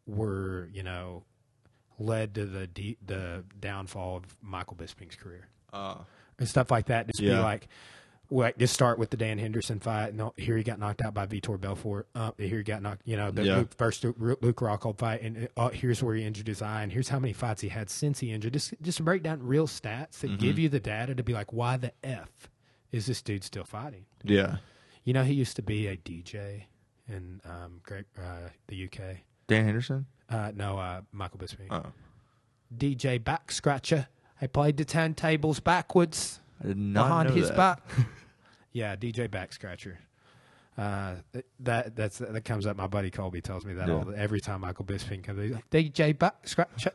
were 0.08 0.70
you 0.74 0.84
know 0.84 1.24
led 2.00 2.36
to 2.36 2.46
the 2.46 2.68
de- 2.68 2.98
the 3.06 3.44
downfall 3.60 4.18
of 4.18 4.24
Michael 4.42 4.76
Bisping's 4.76 5.16
career 5.16 5.48
Uh, 5.74 5.98
and 6.40 6.48
stuff 6.48 6.70
like 6.72 6.88
that. 6.88 7.08
Just 7.08 7.20
be 7.20 7.28
Yeah. 7.28 7.42
like. 7.44 7.68
Like 8.34 8.58
just 8.58 8.74
start 8.74 8.98
with 8.98 9.10
the 9.10 9.18
Dan 9.18 9.38
Henderson 9.38 9.80
fight. 9.80 10.16
No, 10.16 10.34
here 10.38 10.56
he 10.56 10.64
got 10.64 10.80
knocked 10.80 11.02
out 11.02 11.14
by 11.14 11.26
Vitor 11.28 11.60
Belfort. 11.60 12.08
Uh, 12.16 12.32
here 12.38 12.58
he 12.60 12.64
got 12.64 12.82
knocked. 12.82 13.02
You 13.06 13.18
know 13.18 13.30
the 13.30 13.44
Yeah. 13.44 13.58
Luke, 13.58 13.74
first 13.78 14.04
Luke 14.06 14.16
Rockhold 14.58 14.98
fight, 14.98 15.22
and 15.22 15.50
uh, 15.58 15.70
here's 15.70 16.02
where 16.02 16.16
he 16.16 16.24
injured 16.24 16.48
his 16.48 16.62
eye, 16.62 16.82
and 16.84 16.92
here's 16.94 17.10
how 17.10 17.20
many 17.20 17.34
fights 17.34 17.62
he 17.62 17.68
had 17.68 17.90
since 17.90 18.20
he 18.20 18.32
injured. 18.32 18.54
Just 18.54 18.74
just 18.82 19.04
break 19.04 19.22
down 19.22 19.44
real 19.44 19.68
stats 19.68 20.20
that 20.20 20.40
give 20.40 20.52
Mm-hmm. 20.56 20.60
you 20.62 20.70
the 20.70 20.80
data 20.80 21.14
to 21.14 21.24
be 21.24 21.34
like, 21.34 21.52
why 21.52 21.76
the 21.78 21.92
f 22.04 22.30
is 22.92 23.06
this 23.06 23.22
dude 23.22 23.44
still 23.44 23.64
fighting? 23.66 24.06
yeah. 24.24 24.58
You 25.04 25.14
know, 25.14 25.24
he 25.24 25.34
used 25.34 25.56
to 25.56 25.62
be 25.64 25.88
a 25.88 25.98
DJ 25.98 26.64
in 27.10 27.42
um, 27.44 27.82
great 27.84 28.06
uh, 28.18 28.50
the 28.68 28.86
UK. 28.86 29.18
Dan 29.48 29.66
Henderson? 29.66 30.06
Uh, 30.30 30.52
no, 30.56 30.78
uh, 30.78 31.02
Michael 31.12 31.40
Bisping. 31.40 31.68
Oh. 31.72 31.86
DJ 32.78 33.22
back 33.22 33.52
scratcher. 33.52 34.08
I 34.42 34.48
played 34.48 34.78
the 34.78 34.86
turntables 34.86 35.62
backwards 35.64 36.40
I 36.64 36.68
did 36.68 36.78
not 36.78 37.08
behind 37.26 37.30
his 37.32 37.50
that. 37.50 37.58
back. 37.58 37.82
yeah, 38.72 38.96
DJ 38.96 39.30
back 39.30 39.54
scratcher. 39.54 40.00
Uh, 40.78 41.16
that 41.60 41.96
that's 41.96 42.18
that 42.20 42.46
comes 42.46 42.66
up. 42.66 42.78
My 42.78 42.88
buddy 42.88 43.12
Colby 43.12 43.42
tells 43.42 43.66
me 43.66 43.74
that 43.74 43.88
Yeah. 43.88 43.94
all 43.96 44.06
the, 44.06 44.18
every 44.18 44.40
time 44.40 44.62
Michael 44.62 44.86
Bisping 44.86 45.24
comes. 45.24 45.42
He's 45.42 45.52
like, 45.52 45.70
DJ 45.70 46.18
back 46.18 46.48
scratcher. 46.48 46.92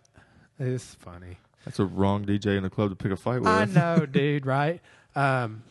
It's 0.58 0.94
funny. 0.94 1.38
That's 1.64 1.78
a 1.78 1.84
wrong 1.84 2.24
DJ 2.24 2.56
in 2.56 2.62
the 2.62 2.70
club 2.70 2.90
to 2.90 2.96
pick 2.96 3.12
a 3.12 3.16
fight 3.16 3.40
with. 3.40 3.48
I 3.48 3.66
know, 3.66 4.06
dude. 4.10 4.46
Right? 4.46 4.80
Um, 5.14 5.62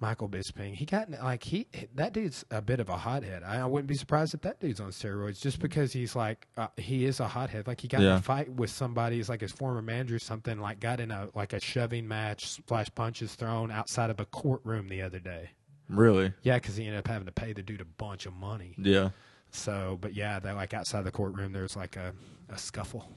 Michael 0.00 0.28
Bisping. 0.28 0.74
He 0.74 0.84
got 0.84 1.10
like 1.10 1.42
he 1.42 1.66
that 1.94 2.12
dude's 2.12 2.44
a 2.50 2.62
bit 2.62 2.80
of 2.80 2.88
a 2.88 2.96
hothead. 2.96 3.42
I, 3.42 3.60
I 3.60 3.64
wouldn't 3.66 3.88
be 3.88 3.96
surprised 3.96 4.34
if 4.34 4.42
that 4.42 4.60
dude's 4.60 4.80
on 4.80 4.90
steroids 4.90 5.40
just 5.40 5.58
because 5.58 5.92
he's 5.92 6.14
like 6.14 6.46
uh, 6.56 6.68
he 6.76 7.04
is 7.04 7.20
a 7.20 7.26
hothead. 7.26 7.66
Like 7.66 7.80
he 7.80 7.88
got 7.88 8.00
in 8.00 8.06
a 8.06 8.22
fight 8.22 8.48
with 8.50 8.70
somebody. 8.70 9.16
He's 9.16 9.28
like 9.28 9.40
his 9.40 9.52
former 9.52 9.82
manager 9.82 10.16
or 10.16 10.20
something. 10.20 10.60
Like 10.60 10.80
got 10.80 11.00
in 11.00 11.10
a 11.10 11.28
like 11.34 11.52
a 11.52 11.60
shoving 11.60 12.06
match, 12.06 12.60
slash 12.68 12.88
punches 12.94 13.34
thrown 13.34 13.70
outside 13.70 14.10
of 14.10 14.20
a 14.20 14.24
courtroom 14.26 14.88
the 14.88 15.02
other 15.02 15.18
day. 15.18 15.50
Really? 15.88 16.32
Yeah, 16.42 16.56
because 16.56 16.76
he 16.76 16.84
ended 16.84 16.98
up 16.98 17.08
having 17.08 17.26
to 17.26 17.32
pay 17.32 17.52
the 17.52 17.62
dude 17.62 17.80
a 17.80 17.84
bunch 17.84 18.26
of 18.26 18.34
money. 18.34 18.74
Yeah. 18.76 19.10
So, 19.50 19.98
but 20.00 20.14
yeah, 20.14 20.38
they 20.38 20.52
like 20.52 20.74
outside 20.74 21.04
the 21.04 21.10
courtroom. 21.10 21.52
There's 21.52 21.76
like 21.76 21.96
a 21.96 22.12
a 22.50 22.58
scuffle. 22.58 23.08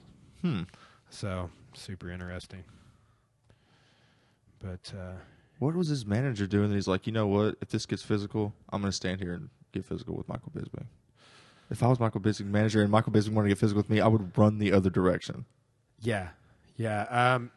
Hmm. 0.41 0.63
So 1.09 1.49
super 1.73 2.09
interesting. 2.09 2.63
But 4.59 4.93
uh, 4.97 5.13
What 5.61 5.75
was 5.75 5.89
his 5.89 6.07
manager 6.07 6.47
doing? 6.47 6.69
That 6.69 6.75
he's 6.75 6.87
like, 6.87 7.05
you 7.05 7.13
know 7.13 7.27
what? 7.27 7.55
If 7.61 7.69
this 7.69 7.85
gets 7.85 8.01
physical, 8.01 8.51
I'm 8.71 8.81
going 8.81 8.89
to 8.89 8.95
stand 8.95 9.21
here 9.21 9.33
and 9.33 9.49
get 9.71 9.85
physical 9.85 10.15
with 10.15 10.27
Michael 10.27 10.51
Bisping. 10.57 10.85
If 11.69 11.83
I 11.83 11.87
was 11.87 11.99
Michael 11.99 12.19
Bisping 12.19 12.47
manager 12.47 12.81
and 12.81 12.89
Michael 12.89 13.13
Bisping 13.13 13.33
wanted 13.33 13.49
to 13.49 13.53
get 13.53 13.59
physical 13.59 13.77
with 13.77 13.87
me, 13.87 14.01
I 14.01 14.07
would 14.07 14.35
run 14.35 14.57
the 14.57 14.73
other 14.73 14.89
direction. 14.89 15.45
Yeah, 16.01 16.29
yeah. 16.77 17.03
Um, 17.03 17.51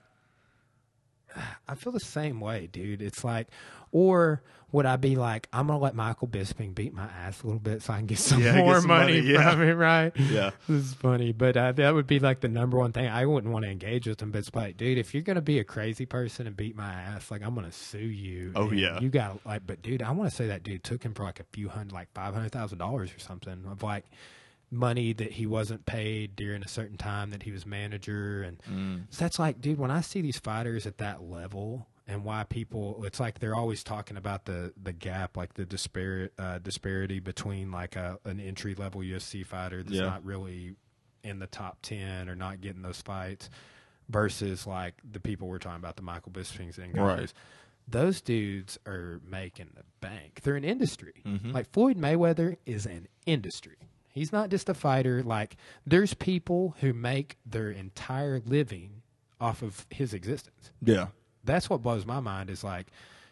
I 1.69 1.75
feel 1.75 1.93
the 1.93 2.01
same 2.01 2.41
way, 2.41 2.69
dude. 2.71 3.03
It's 3.03 3.25
like, 3.25 3.49
or 3.93 4.43
would 4.73 4.87
I 4.87 4.97
be 4.97 5.15
like, 5.15 5.49
I'm 5.53 5.69
gonna 5.69 5.79
let 5.79 5.95
Michael 5.95 6.27
Bisping 6.27 6.75
beat 6.75 6.93
my 6.93 7.05
ass 7.05 7.43
a 7.43 7.47
little 7.47 7.61
bit 7.61 7.81
so 7.83 7.93
I 7.93 7.99
can 7.99 8.07
get 8.07 8.19
some 8.31 8.43
Yeah, 8.43 8.55
get 8.55 8.65
more 8.65 8.81
some 8.81 8.89
money, 8.89 9.21
money, 9.21 9.33
yeah. 9.33 9.51
from 9.53 9.63
it, 9.63 9.73
right? 9.75 10.13
Yeah. 10.19 10.51
this 10.69 10.85
is 10.87 10.95
funny, 10.95 11.33
but 11.33 11.57
uh, 11.57 11.73
that 11.73 11.95
would 11.95 12.07
be 12.09 12.19
like 12.19 12.41
the 12.41 12.49
number 12.49 12.77
one 12.77 12.91
thing. 12.93 13.07
I 13.07 13.25
wouldn't 13.25 13.53
want 13.53 13.65
to 13.65 13.71
engage 13.71 14.09
with 14.09 14.21
him, 14.21 14.33
but 14.33 14.39
it's 14.39 14.55
like, 14.55 14.77
dude, 14.77 14.99
if 14.99 15.15
you're 15.15 15.23
gonna 15.23 15.41
be 15.43 15.61
a 15.61 15.65
crazy 15.65 16.07
person 16.07 16.47
and 16.49 16.57
beat 16.57 16.75
my 16.77 16.93
ass, 16.93 17.31
like 17.31 17.43
I'm 17.45 17.55
gonna 17.55 17.71
sue 17.73 17.99
you. 17.99 18.53
Oh, 18.57 18.73
yeah. 18.73 18.99
you 19.01 19.11
got 19.11 19.45
like, 19.47 19.63
but 19.67 19.81
dude, 19.81 20.03
I 20.03 20.11
want 20.11 20.31
to 20.31 20.35
say 20.37 20.49
that 20.49 20.65
dude 20.65 20.83
took 20.83 21.05
him 21.05 21.15
for 21.15 21.23
like 21.23 21.39
a 21.41 21.45
few 21.53 21.69
hundred, 21.69 21.93
like 21.93 22.09
five 22.15 22.35
hundred 22.35 22.51
thousand 22.51 22.79
dollars 22.79 23.13
or 23.15 23.21
something 23.21 23.65
of 23.71 23.83
like 23.85 24.05
money 24.75 25.13
that 25.13 25.33
he 25.33 25.47
wasn't 25.47 25.87
paid 25.87 26.35
during 26.37 26.63
a 26.63 26.69
certain 26.69 26.97
time 26.97 27.31
that 27.31 27.43
he 27.45 27.53
was 27.53 27.65
manager 27.65 28.43
and 28.43 28.59
Mm. 28.71 29.07
so 29.11 29.25
that's 29.25 29.39
like 29.39 29.61
dude 29.61 29.79
when 29.79 29.91
i 29.91 30.01
see 30.01 30.21
these 30.21 30.39
fighters 30.39 30.87
at 30.87 30.99
that 30.99 31.23
level 31.23 31.87
and 32.07 32.25
why 32.25 32.45
people 32.45 33.03
it's 33.05 33.19
like 33.21 33.39
they're 33.39 33.55
always 33.55 33.83
talking 33.85 34.17
about 34.17 34.45
the 34.45 34.73
the 34.83 34.93
gap 34.93 35.37
like 35.37 35.55
the 35.55 35.65
disparate 35.65 36.33
uh, 36.39 36.59
disparity 36.59 37.21
between 37.21 37.71
like 37.71 37.97
a 37.97 38.19
an 38.25 38.39
entry 38.41 38.75
level 38.75 39.01
UFC 39.01 39.45
fighter 39.47 39.83
that's 39.83 39.95
Yeah. 39.97 40.03
not 40.07 40.25
really 40.25 40.75
in 41.23 41.39
the 41.39 41.47
top 41.47 41.79
10 41.81 42.29
or 42.29 42.35
not 42.35 42.61
getting 42.61 42.83
those 42.83 43.01
fights 43.01 43.49
versus 44.09 44.67
like 44.67 44.95
the 45.11 45.21
people 45.21 45.49
we're 45.49 45.59
talking 45.59 45.79
about 45.79 45.97
the 45.97 46.03
Michael 46.03 46.33
Bispings 46.33 46.77
and 46.79 46.93
guys 46.93 47.19
Right. 47.19 47.33
those 47.89 48.21
dudes 48.21 48.79
are 48.87 49.21
making 49.27 49.71
the 49.75 49.85
bank 50.01 50.41
they're 50.43 50.57
an 50.57 50.65
industry 50.65 51.23
Mhm. 51.25 51.53
like 51.55 51.71
Floyd 51.73 51.97
Mayweather 51.97 52.57
is 52.67 52.85
an 52.87 53.09
industry 53.25 53.77
he's 54.15 54.33
not 54.33 54.49
just 54.49 54.69
a 54.69 54.75
fighter 54.75 55.23
like 55.23 55.57
there's 55.87 56.15
people 56.15 56.75
who 56.81 56.93
make 56.93 57.37
their 57.45 57.71
entire 57.71 58.41
living 58.47 59.03
off 59.41 59.61
of 59.63 59.87
his 59.91 60.15
existence 60.15 60.71
Yeah. 60.83 61.09
that's 61.45 61.69
what 61.69 61.83
blows 61.83 62.07
my 62.07 62.21
mind 62.21 62.49
is 62.51 62.63
like 62.65 62.87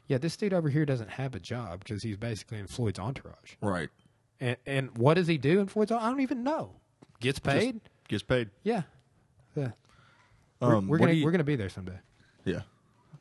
yeah 0.09 0.19
this 0.19 0.37
dude 0.37 0.53
over 0.53 0.69
here 0.69 0.85
doesn't 0.85 1.11
have 1.11 1.35
a 1.35 1.41
job 1.41 1.79
because 1.81 2.03
he's 2.03 2.17
basically 2.17 2.59
in 2.59 2.67
floyd's 2.67 2.99
entourage 2.99 3.55
Right. 3.61 3.89
and, 4.41 4.57
and 4.67 4.99
what 4.99 5.15
does 5.15 5.27
he 5.29 5.39
do 5.39 5.61
in 5.61 5.67
floyd's 5.69 5.93
i 5.93 6.09
don't 6.11 6.21
even 6.21 6.43
know 6.43 6.73
gets 7.21 7.39
paid 7.39 7.81
Gets 8.09 8.25
paid. 8.25 8.51
yeah 8.65 8.83
yeah 9.57 9.71
we're, 10.61 10.77
Um, 10.77 10.89
we're 10.89 10.99
gonna 10.99 11.13
you- 11.13 11.25
we're 11.25 11.31
gonna 11.31 11.45
be 11.45 11.57
there 11.57 11.69
someday 11.71 11.99
Yeah. 12.45 12.63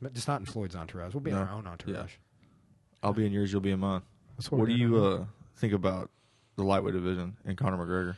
but 0.02 0.12
just 0.14 0.26
not 0.28 0.40
in 0.40 0.46
floyd's 0.46 0.74
entourage 0.76 1.14
we'll 1.14 1.20
be 1.22 1.30
in 1.30 1.36
No. 1.36 1.42
our 1.42 1.50
own 1.50 1.66
entourage 1.66 1.94
Yeah. 1.96 2.06
I'll 3.04 3.12
be 3.12 3.26
in 3.26 3.32
yours. 3.32 3.50
You'll 3.50 3.60
be 3.60 3.72
in 3.72 3.80
mine. 3.80 4.02
That's 4.36 4.48
What, 4.52 4.60
we're 4.60 4.66
do 4.68 4.74
you 4.74 5.04
uh, 5.04 5.24
think 5.56 5.72
about 5.72 6.08
the 6.56 6.64
lightweight 6.64 6.94
division 6.94 7.36
and 7.44 7.56
Conor 7.56 7.78
McGregor? 7.78 8.16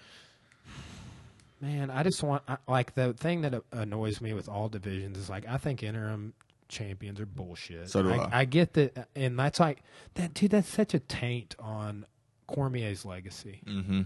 Man, 1.61 1.91
I 1.91 2.03
just 2.03 2.23
want 2.23 2.43
I, 2.49 2.57
like 2.69 2.95
the 2.95 3.15
thing 3.15 3.41
that 3.43 3.55
annoys 3.73 4.21
me 4.21 4.35
with 4.35 4.49
all 4.49 4.69
divisions 4.69 5.17
is 5.17 5.31
like 5.31 5.47
I 5.49 5.57
think 5.57 5.83
interim 5.83 6.35
champions 6.69 7.21
are 7.21 7.27
bullshit. 7.27 7.89
So 7.91 8.03
do 8.03 8.13
I, 8.13 8.41
I. 8.41 8.45
get 8.45 8.75
that, 8.75 9.09
and 9.17 9.39
that's 9.39 9.61
like 9.61 9.83
that 10.15 10.35
dude. 10.35 10.51
That's 10.51 10.69
such 10.69 10.93
a 10.95 10.99
taint 10.99 11.55
on 11.59 12.05
Cormier's 12.49 13.05
legacy. 13.07 13.63
Mm-hmm. 13.67 14.03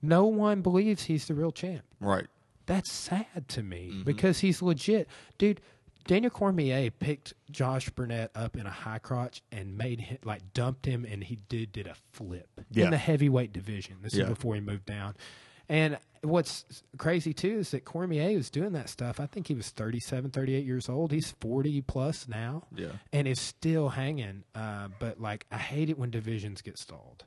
No 0.00 0.24
one 0.26 0.62
believes 0.62 1.04
he's 1.04 1.26
the 1.26 1.34
real 1.34 1.52
champ. 1.52 1.82
Right. 2.00 2.26
That's 2.66 2.90
sad 2.90 3.46
to 3.48 3.62
me 3.62 3.90
Mm-hmm. 3.90 4.02
because 4.04 4.38
he's 4.40 4.62
legit, 4.62 5.08
dude. 5.36 5.60
Daniel 6.06 6.30
Cormier 6.30 6.90
picked 6.90 7.32
Josh 7.50 7.88
Barnett 7.90 8.30
up 8.34 8.56
in 8.56 8.66
a 8.66 8.70
high 8.70 8.98
crotch 8.98 9.42
and 9.52 9.76
made 9.78 10.00
him 10.00 10.18
like 10.24 10.52
dumped 10.52 10.86
him, 10.86 11.04
and 11.04 11.22
he 11.24 11.36
did 11.48 11.72
did 11.72 11.86
a 11.86 11.94
flip 12.12 12.48
Yeah. 12.70 12.86
in 12.86 12.90
the 12.90 12.98
heavyweight 12.98 13.52
division. 13.52 13.96
This 14.02 14.14
Yeah. 14.14 14.24
is 14.24 14.30
before 14.30 14.54
he 14.54 14.60
moved 14.60 14.86
down. 14.86 15.14
And 15.68 15.98
what's 16.22 16.82
crazy 16.98 17.32
too 17.32 17.58
is 17.60 17.70
that 17.70 17.84
Cormier 17.84 18.36
was 18.36 18.50
doing 18.50 18.72
that 18.72 18.88
stuff. 18.88 19.20
I 19.20 19.26
think 19.26 19.46
he 19.46 19.54
was 19.54 19.70
37, 19.70 20.30
38 20.30 20.66
years 20.66 20.88
old. 20.88 21.12
He's 21.12 21.30
40 21.40 21.80
plus 21.82 22.26
now 22.28 22.64
Yeah. 22.74 22.92
and 23.12 23.26
is 23.28 23.40
still 23.40 23.90
hanging. 23.90 24.44
Uh, 24.54 24.88
but 24.98 25.20
like, 25.20 25.46
I 25.50 25.58
hate 25.58 25.88
it 25.88 25.98
when 25.98 26.10
divisions 26.10 26.62
get 26.62 26.78
stalled. 26.78 27.24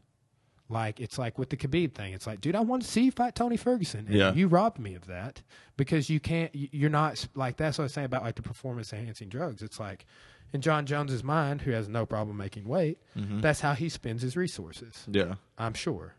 Like 0.67 0.99
it's 0.99 1.17
like 1.19 1.37
with 1.37 1.49
the 1.51 1.57
Khabib 1.57 1.93
thing. 1.93 2.13
It's 2.13 2.25
like, 2.25 2.41
dude, 2.41 2.55
I 2.55 2.61
want 2.61 2.81
to 2.81 2.87
see 2.87 3.03
you 3.03 3.11
fight 3.11 3.35
Tony 3.35 3.55
Ferguson. 3.57 4.07
And 4.07 4.15
Yeah. 4.15 4.33
you 4.33 4.47
robbed 4.47 4.79
me 4.79 4.95
of 4.95 5.05
that 5.07 5.41
because 5.77 6.09
you 6.09 6.19
can't. 6.19 6.53
you- 6.55 6.69
You're 6.71 6.89
not 6.89 7.27
like 7.35 7.57
that's 7.57 7.77
what 7.77 7.83
I 7.83 7.85
was 7.85 7.93
saying 7.93 8.05
about 8.05 8.23
like 8.23 8.35
the 8.35 8.41
performance 8.41 8.91
enhancing 8.91 9.29
drugs. 9.29 9.61
It's 9.61 9.79
like 9.79 10.05
in 10.53 10.61
Jon 10.61 10.85
Jones's 10.87 11.23
mind, 11.23 11.61
who 11.61 11.71
has 11.71 11.87
no 11.87 12.05
problem 12.05 12.37
making 12.37 12.65
weight, 12.67 12.97
Mm-hmm. 13.15 13.41
that's 13.41 13.59
how 13.59 13.73
he 13.73 13.89
spends 13.89 14.21
his 14.23 14.35
resources. 14.35 15.05
Yeah. 15.11 15.35
I'm 15.57 15.73
sure. 15.75 16.15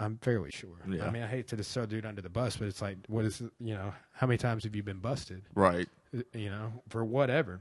I'm 0.00 0.18
fairly 0.18 0.50
sure. 0.50 0.76
Yeah. 0.88 1.06
I 1.06 1.10
mean, 1.10 1.22
I 1.22 1.26
hate 1.26 1.48
to 1.48 1.56
just 1.56 1.72
throw 1.72 1.86
dude 1.86 2.06
under 2.06 2.20
the 2.22 2.28
bus, 2.28 2.56
but 2.56 2.68
it's 2.68 2.82
like, 2.82 2.98
what 3.08 3.24
is 3.24 3.40
you 3.58 3.74
know, 3.74 3.92
how 4.12 4.26
many 4.26 4.38
times 4.38 4.64
have 4.64 4.76
you 4.76 4.82
been 4.82 4.98
busted? 4.98 5.42
Right. 5.54 5.88
You 6.34 6.50
know, 6.50 6.72
for 6.88 7.04
whatever. 7.04 7.60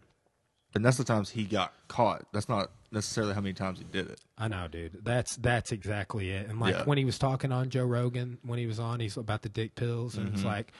And 0.78 0.86
that's 0.86 0.98
the 0.98 1.04
times 1.04 1.30
he 1.32 1.44
got 1.44 1.74
caught. 1.90 2.26
That's 2.32 2.48
not 2.50 2.72
necessarily 2.92 3.34
how 3.34 3.42
many 3.42 3.54
times 3.54 3.80
he 3.80 3.84
did 3.86 4.10
it. 4.10 4.20
I 4.38 4.48
know, 4.48 4.68
dude. 4.68 5.04
That's 5.04 5.36
that's 5.36 5.72
exactly 5.74 6.30
it. 6.32 6.48
And 6.50 6.60
like 6.60 6.74
Yeah. 6.76 6.84
when 6.86 6.98
he 6.98 7.04
was 7.06 7.20
talking 7.20 7.52
on 7.52 7.70
Joe 7.70 7.84
Rogan, 7.86 8.38
when 8.44 8.58
he 8.60 8.66
was 8.68 8.80
on, 8.80 9.00
he's 9.02 9.18
about 9.18 9.42
the 9.42 9.50
dick 9.50 9.76
pills, 9.76 10.16
and 10.16 10.28
Mm-hmm. 10.28 10.36
it's 10.36 10.46
like, 10.46 10.72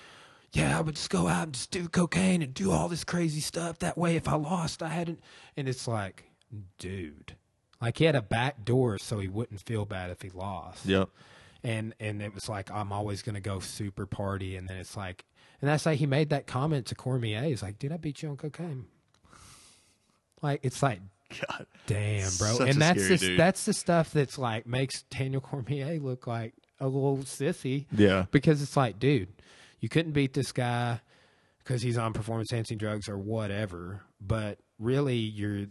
yeah, 0.54 0.78
I 0.78 0.82
would 0.82 0.96
just 0.96 1.10
go 1.10 1.28
out 1.28 1.44
and 1.44 1.54
just 1.54 1.72
do 1.72 1.90
cocaine 1.90 2.42
and 2.42 2.54
do 2.54 2.72
all 2.72 2.88
this 2.88 3.04
crazy 3.04 3.42
stuff. 3.42 3.80
That 3.80 3.98
way, 3.98 4.16
if 4.16 4.28
I 4.30 4.36
lost, 4.36 4.82
I 4.82 4.88
hadn't. 4.88 5.20
And 5.58 5.68
it's 5.68 5.88
like, 5.88 6.24
dude, 6.78 7.36
like 7.82 7.98
he 7.98 8.06
had 8.06 8.16
a 8.16 8.22
back 8.22 8.64
door 8.64 8.98
so 8.98 9.20
he 9.20 9.28
wouldn't 9.28 9.62
feel 9.62 9.86
bad 9.86 10.10
if 10.10 10.22
he 10.22 10.30
lost. 10.30 10.86
Yep. 10.86 11.10
and 11.64 11.94
and 12.00 12.22
it 12.22 12.34
was 12.34 12.48
like 12.48 12.72
I'm 12.72 12.92
always 12.94 13.22
gonna 13.22 13.42
go 13.42 13.60
super 13.60 14.06
party, 14.06 14.56
and 14.56 14.68
then 14.70 14.78
it's 14.78 14.96
like, 14.96 15.26
and 15.62 15.70
that's 15.70 15.86
like 15.86 16.00
he 16.00 16.06
made 16.06 16.30
that 16.30 16.48
comment 16.48 16.86
to 16.88 16.96
Cormier. 16.96 17.42
He's 17.44 17.62
like, 17.64 17.78
dude, 17.80 17.92
I 17.92 17.98
beat 17.98 18.22
you 18.22 18.30
on 18.30 18.38
cocaine. 18.38 18.86
Like 20.42 20.60
it's 20.64 20.82
like, 20.84 21.00
God. 21.48 21.66
damn, 21.88 22.30
bro, 22.38 22.54
Such 22.54 22.70
and 22.70 22.82
that's 22.82 23.08
the 23.08 23.18
dude. 23.18 23.40
that's 23.40 23.66
the 23.66 23.74
stuff 23.74 24.12
that's 24.12 24.38
like 24.38 24.66
makes 24.68 25.04
Daniel 25.04 25.42
Cormier 25.42 26.00
look 26.00 26.28
like 26.28 26.54
a 26.80 26.86
little 26.88 27.18
sissy 27.20 27.86
Yeah. 27.92 28.26
because 28.32 28.62
it's 28.62 28.78
like, 28.78 29.00
dude, 29.00 29.30
you 29.80 29.90
couldn't 29.90 30.12
beat 30.12 30.34
this 30.34 30.52
guy 30.52 31.02
because 31.60 31.82
he's 31.82 31.98
on 31.98 32.14
performance 32.14 32.52
enhancing 32.52 32.78
drugs 32.78 33.10
or 33.10 33.18
whatever. 33.18 34.02
But 34.22 34.60
really, 34.80 35.18
you're 35.18 35.66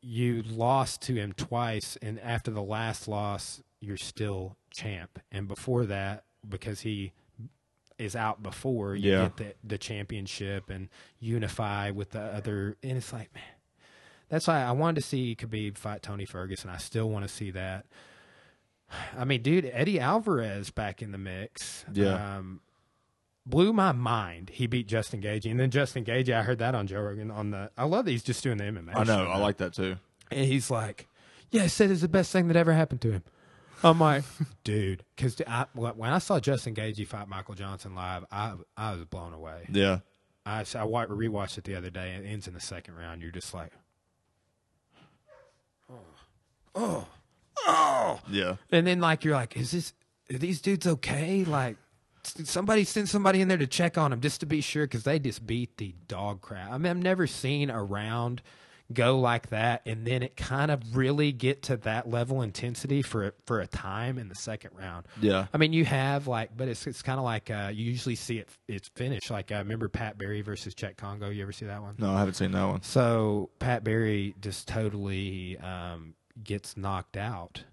you 0.00 0.42
lost 0.42 1.02
to 1.02 1.14
him 1.14 1.32
twice, 1.32 1.98
and 2.00 2.20
after 2.20 2.50
the 2.52 2.62
last 2.62 3.08
loss, 3.08 3.60
you're 3.80 3.96
still 3.96 4.56
champ. 4.70 5.18
And 5.32 5.48
before 5.48 5.84
that, 5.86 6.24
because 6.48 6.80
he 6.80 7.12
is 7.98 8.14
out 8.14 8.40
before 8.42 8.94
you 8.94 9.10
Yeah. 9.10 9.22
get 9.24 9.36
the 9.36 9.54
the 9.64 9.78
championship 9.78 10.70
and 10.70 10.88
unify 11.18 11.90
with 11.90 12.10
the 12.12 12.20
other, 12.20 12.76
and 12.84 12.96
it's 12.96 13.12
like, 13.12 13.34
man. 13.34 13.42
That's 14.28 14.46
why 14.46 14.62
I 14.62 14.72
wanted 14.72 15.00
to 15.00 15.06
see 15.06 15.34
Khabib 15.34 15.78
fight 15.78 16.02
Tony 16.02 16.24
Ferguson. 16.26 16.70
I 16.70 16.76
still 16.76 17.08
want 17.08 17.26
to 17.26 17.32
see 17.32 17.50
that. 17.52 17.86
I 19.16 19.24
mean, 19.24 19.42
dude, 19.42 19.70
Eddie 19.72 20.00
Alvarez 20.00 20.70
back 20.70 21.02
in 21.02 21.12
the 21.12 21.18
mix. 21.18 21.84
Yeah. 21.92 22.36
Um, 22.38 22.60
blew 23.44 23.72
my 23.72 23.92
mind. 23.92 24.50
He 24.50 24.66
beat 24.66 24.86
Justin 24.86 25.20
Gaethje. 25.20 25.50
And 25.50 25.58
then 25.58 25.70
Justin 25.70 26.04
Gaethje, 26.04 26.32
I 26.34 26.42
heard 26.42 26.58
that 26.58 26.74
on 26.74 26.86
Joe 26.86 27.00
Rogan 27.00 27.30
on 27.30 27.50
the 27.50 27.70
I 27.76 27.84
love 27.84 28.04
that 28.04 28.10
he's 28.10 28.22
just 28.22 28.42
doing 28.42 28.58
the 28.58 28.64
MMA. 28.64 28.94
I 28.94 29.04
know. 29.04 29.24
show 29.24 29.30
I 29.30 29.38
like 29.38 29.58
that 29.58 29.74
too. 29.74 29.96
And 30.30 30.44
he's 30.46 30.70
like, 30.70 31.08
Yeah, 31.50 31.62
he 31.62 31.68
said 31.68 31.90
it's 31.90 32.02
the 32.02 32.08
best 32.08 32.32
thing 32.32 32.48
that 32.48 32.56
ever 32.56 32.72
happened 32.72 33.00
to 33.02 33.12
him. 33.12 33.22
I'm 33.82 34.00
like, 34.00 34.24
dude, 34.64 35.04
because 35.16 35.40
I, 35.46 35.66
when 35.74 36.10
I 36.10 36.18
saw 36.18 36.40
Justin 36.40 36.74
Gaethje 36.74 37.06
fight 37.06 37.28
Michael 37.28 37.54
Johnson 37.54 37.94
live, 37.94 38.24
I 38.30 38.54
I 38.76 38.92
was 38.94 39.04
blown 39.04 39.32
away. 39.32 39.66
Yeah. 39.72 40.00
I 40.44 40.64
I 40.74 40.84
wa- 40.84 41.06
rewatched 41.06 41.58
it 41.58 41.64
the 41.64 41.74
other 41.76 41.90
day, 41.90 42.14
and 42.14 42.24
it 42.24 42.28
ends 42.28 42.48
in 42.48 42.54
the 42.54 42.60
second 42.60 42.94
round. 42.96 43.22
You're 43.22 43.30
just 43.30 43.52
like, 43.54 43.72
Oh, 46.74 47.06
oh, 47.66 48.20
yeah. 48.30 48.56
And 48.70 48.86
then 48.86 49.00
like 49.00 49.24
you're 49.24 49.34
like, 49.34 49.56
is 49.56 49.70
this 49.70 49.92
are 50.32 50.38
these 50.38 50.60
dudes 50.60 50.86
okay? 50.86 51.44
Like 51.44 51.76
somebody 52.22 52.84
send 52.84 53.08
somebody 53.08 53.40
in 53.40 53.48
there 53.48 53.58
to 53.58 53.66
check 53.66 53.96
on 53.96 54.10
them 54.10 54.20
just 54.20 54.40
to 54.40 54.46
be 54.46 54.60
sure 54.60 54.84
because 54.84 55.04
they 55.04 55.18
just 55.18 55.46
beat 55.46 55.76
the 55.78 55.94
dog 56.06 56.40
crap. 56.40 56.70
I 56.70 56.78
mean, 56.78 56.90
I've 56.90 56.96
never 56.98 57.26
seen 57.26 57.70
a 57.70 57.82
round 57.82 58.42
go 58.90 59.18
like 59.18 59.50
that 59.50 59.82
and 59.84 60.06
then 60.06 60.22
it 60.22 60.34
kind 60.34 60.70
of 60.70 60.96
really 60.96 61.30
get 61.30 61.62
to 61.62 61.76
that 61.76 62.08
level 62.08 62.40
intensity 62.40 63.02
for 63.02 63.34
for 63.44 63.60
a 63.60 63.66
time 63.66 64.18
in 64.18 64.28
the 64.28 64.34
second 64.34 64.70
round. 64.74 65.06
Yeah. 65.20 65.46
I 65.52 65.58
mean, 65.58 65.72
you 65.74 65.84
have 65.84 66.26
like, 66.26 66.56
but 66.56 66.68
it's 66.68 66.86
it's 66.86 67.02
kind 67.02 67.18
of 67.18 67.24
like 67.24 67.50
uh, 67.50 67.70
you 67.72 67.84
usually 67.84 68.14
see 68.14 68.38
it 68.38 68.48
it's 68.66 68.88
finished. 68.88 69.30
Like 69.30 69.52
I 69.52 69.58
remember 69.58 69.88
Pat 69.88 70.16
Barry 70.16 70.40
versus 70.40 70.74
Cheick 70.74 70.96
Kongo. 70.96 71.28
You 71.28 71.42
ever 71.42 71.52
see 71.52 71.66
that 71.66 71.82
one? 71.82 71.96
No, 71.98 72.12
I 72.12 72.18
haven't 72.18 72.34
seen 72.34 72.52
that 72.52 72.64
one. 72.64 72.82
So 72.82 73.50
Pat 73.58 73.84
Barry 73.84 74.34
just 74.40 74.68
totally 74.68 75.58
um, 75.58 76.14
gets 76.44 76.76
knocked 76.76 77.16
out 77.16 77.64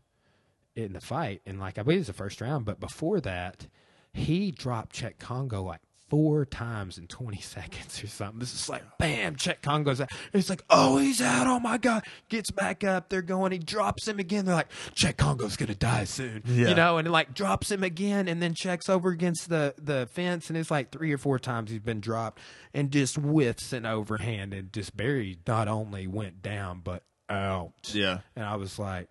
in 0.75 0.93
the 0.93 1.01
fight, 1.01 1.41
and 1.45 1.59
like 1.59 1.77
I 1.77 1.83
believe 1.83 1.99
it's 1.99 2.07
the 2.07 2.13
first 2.13 2.41
round, 2.41 2.65
but 2.65 2.79
before 2.79 3.21
that, 3.21 3.67
he 4.13 4.51
dropped 4.51 4.95
Cheick 4.95 5.19
Kongo 5.19 5.63
like 5.63 5.81
four 6.09 6.45
times 6.45 6.97
in 6.97 7.07
20 7.07 7.37
seconds 7.41 8.03
or 8.03 8.07
something. 8.07 8.39
This 8.39 8.53
is 8.53 8.69
like, 8.69 8.83
bam, 8.97 9.35
Cheick 9.35 9.61
Kongo's 9.61 10.01
out. 10.01 10.11
It's 10.33 10.49
like, 10.49 10.63
oh, 10.69 10.97
he's 10.97 11.21
out. 11.21 11.47
Oh 11.47 11.59
my 11.59 11.77
God. 11.77 12.03
Gets 12.29 12.51
back 12.51 12.83
up. 12.83 13.09
They're 13.09 13.21
going. 13.21 13.51
He 13.51 13.57
drops 13.57 14.07
him 14.07 14.19
again. 14.19 14.45
They're 14.45 14.55
like, 14.55 14.71
Cheick 14.93 15.17
Kongo's 15.17 15.57
going 15.57 15.67
to 15.69 15.75
die 15.75 16.05
soon. 16.05 16.43
Yeah. 16.45 16.69
You 16.69 16.75
know, 16.75 16.97
and 16.97 17.11
like 17.11 17.33
drops 17.33 17.71
him 17.71 17.83
again 17.83 18.27
and 18.27 18.41
then 18.41 18.53
checks 18.53 18.89
over 18.89 19.09
against 19.09 19.49
the, 19.49 19.73
the 19.77 20.07
fence. 20.11 20.49
And 20.49 20.57
it's 20.57 20.71
like 20.71 20.91
three 20.91 21.11
or 21.11 21.17
four 21.17 21.39
times 21.39 21.71
he's 21.71 21.79
been 21.79 22.01
dropped 22.01 22.39
and 22.73 22.91
just 22.91 23.15
whiffs 23.15 23.73
an 23.73 23.85
overhand. 23.85 24.53
And 24.53 24.71
just 24.71 24.95
Barry 24.95 25.37
not 25.47 25.67
only 25.67 26.07
went 26.07 26.41
down, 26.41 26.81
but 26.83 27.03
out. 27.29 27.73
Yeah. 27.93 28.19
And 28.35 28.45
I 28.45 28.55
was 28.55 28.77
like, 28.79 29.09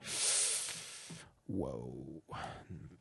whoa. 1.47 2.23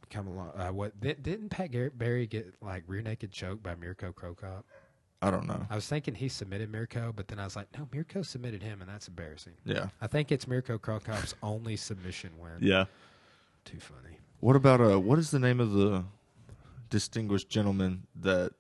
Come 0.10 0.28
along. 0.28 0.52
Uh, 0.56 0.72
what 0.72 1.00
di- 1.00 1.16
didn't 1.16 1.50
Pat 1.50 1.72
Garrett 1.72 1.98
Barry 1.98 2.28
get 2.28 2.54
like 2.62 2.84
rear 2.88 3.02
naked 3.02 3.32
choked 3.32 3.64
by 3.64 3.76
Mirko 3.76 4.12
Cro 4.12 4.36
Cop? 4.36 4.66
I 5.24 5.32
don't 5.32 5.48
know. 5.48 5.66
I 5.70 5.76
was 5.76 5.88
thinking 5.88 6.14
he 6.16 6.28
submitted 6.28 6.70
Mirko, 6.70 7.14
but 7.16 7.30
then 7.30 7.40
I 7.40 7.46
was 7.46 7.56
like, 7.56 7.68
no, 7.78 7.88
Mirko 7.94 8.22
submitted 8.24 8.62
him, 8.62 8.82
and 8.82 8.90
that's 8.90 9.08
embarrassing. 9.08 9.54
Yeah. 9.66 9.88
I 10.02 10.08
think 10.08 10.32
it's 10.32 10.48
Mirko 10.48 10.78
Cro 10.78 11.00
Cop's 11.00 11.34
only 11.42 11.78
submission 11.78 12.32
win. 12.38 12.58
Yeah. 12.60 12.86
Too 13.64 13.80
funny. 13.80 14.18
What 14.42 14.58
about 14.58 14.82
uh? 14.82 15.00
What 15.00 15.18
is 15.20 15.32
the 15.32 15.40
name 15.40 15.62
of 15.62 15.72
the 15.72 16.04
distinguished 16.90 17.50
gentleman 17.50 18.04
that 18.20 18.52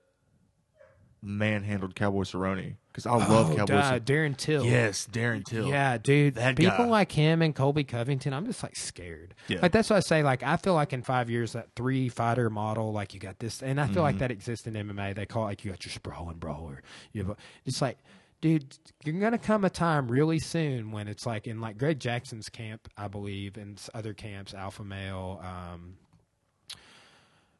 manhandled 1.21 1.95
Cowboy 1.95 2.23
Cerrone? 2.23 2.77
Because 2.93 3.07
I 3.07 3.15
love 3.27 3.51
oh, 3.59 3.65
duh, 3.65 3.97
Darren 3.99 4.37
Till. 4.37 4.63
Yes, 4.63 5.07
Darren 5.11 5.43
Till. 5.43 5.67
Yeah, 5.67 5.97
dude. 5.97 6.35
That 6.35 6.55
people 6.55 6.77
guy. 6.77 6.85
like 6.85 7.11
him 7.11 7.41
and 7.41 7.55
Colby 7.55 7.83
Covington, 7.83 8.33
I'm 8.35 8.45
just 8.45 8.61
like 8.61 8.75
scared. 8.75 9.33
Yeah. 9.47 9.59
Like 9.63 9.71
that's 9.71 9.89
what 9.89 9.95
I 9.97 10.01
say. 10.01 10.21
Like 10.21 10.43
I 10.43 10.57
feel 10.57 10.75
like 10.75 10.93
in 10.93 11.01
five 11.01 11.27
years 11.27 11.53
that 11.53 11.69
three 11.75 12.07
fighter 12.07 12.51
model, 12.51 12.91
like 12.93 13.15
you 13.15 13.19
got 13.19 13.39
this, 13.39 13.63
and 13.63 13.81
I 13.81 13.85
feel 13.87 13.93
Mm-hmm. 13.95 14.01
like 14.03 14.17
that 14.19 14.29
exists 14.29 14.67
in 14.67 14.75
MMA. 14.75 15.15
They 15.15 15.25
call 15.25 15.43
it 15.43 15.45
like 15.47 15.65
you 15.65 15.71
got 15.71 15.83
your 15.83 15.91
sprawling 15.91 16.37
brawler. 16.37 16.83
You 17.13 17.23
have, 17.25 17.37
it's 17.65 17.81
like, 17.81 17.97
dude, 18.41 18.77
you're 19.03 19.19
gonna 19.19 19.39
come 19.39 19.65
a 19.65 19.71
time 19.71 20.07
really 20.07 20.37
soon 20.37 20.91
when 20.91 21.07
it's 21.07 21.25
like 21.25 21.47
in 21.47 21.59
like 21.61 21.79
Greg 21.79 21.99
Jackson's 21.99 22.47
camp, 22.47 22.87
I 22.95 23.07
believe, 23.07 23.57
and 23.57 23.81
other 23.95 24.13
camps, 24.13 24.53
Alpha 24.53 24.83
Male. 24.83 25.41
Um, 25.43 25.95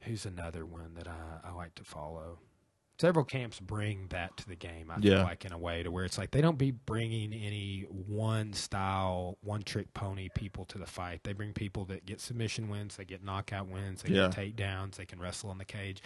who's 0.02 0.26
another 0.28 0.64
one 0.66 0.94
that 0.96 1.08
I, 1.08 1.50
I 1.50 1.52
like 1.54 1.74
to 1.76 1.84
follow? 1.84 2.38
Several 3.04 3.26
camps 3.26 3.60
bring 3.60 4.08
that 4.12 4.38
to 4.38 4.48
the 4.48 4.56
game. 4.56 4.90
I 4.90 4.98
feel 5.02 5.24
like 5.24 5.44
in 5.44 5.52
a 5.52 5.58
way 5.58 5.84
to 5.84 5.92
where 5.92 6.06
it's 6.06 6.18
like 6.18 6.32
they 6.32 6.40
don't 6.40 6.58
be 6.58 6.72
bringing 6.72 7.34
any 7.34 7.82
one 7.90 8.54
style, 8.54 9.38
one 9.42 9.62
trick 9.62 9.94
pony 9.94 10.30
people 10.34 10.64
to 10.68 10.78
the 10.78 10.86
fight. 10.86 11.20
They 11.26 11.34
bring 11.34 11.52
people 11.52 11.84
that 11.88 12.06
get 12.06 12.22
submission 12.22 12.70
wins, 12.70 12.96
they 12.96 13.04
get 13.04 13.22
knockout 13.22 13.68
wins, 13.68 14.04
they 14.04 14.14
Yeah. 14.14 14.30
get 14.30 14.56
takedowns, 14.56 14.96
they 14.96 15.06
can 15.06 15.20
wrestle 15.20 15.52
in 15.52 15.58
the 15.58 15.66
cage. 15.66 16.02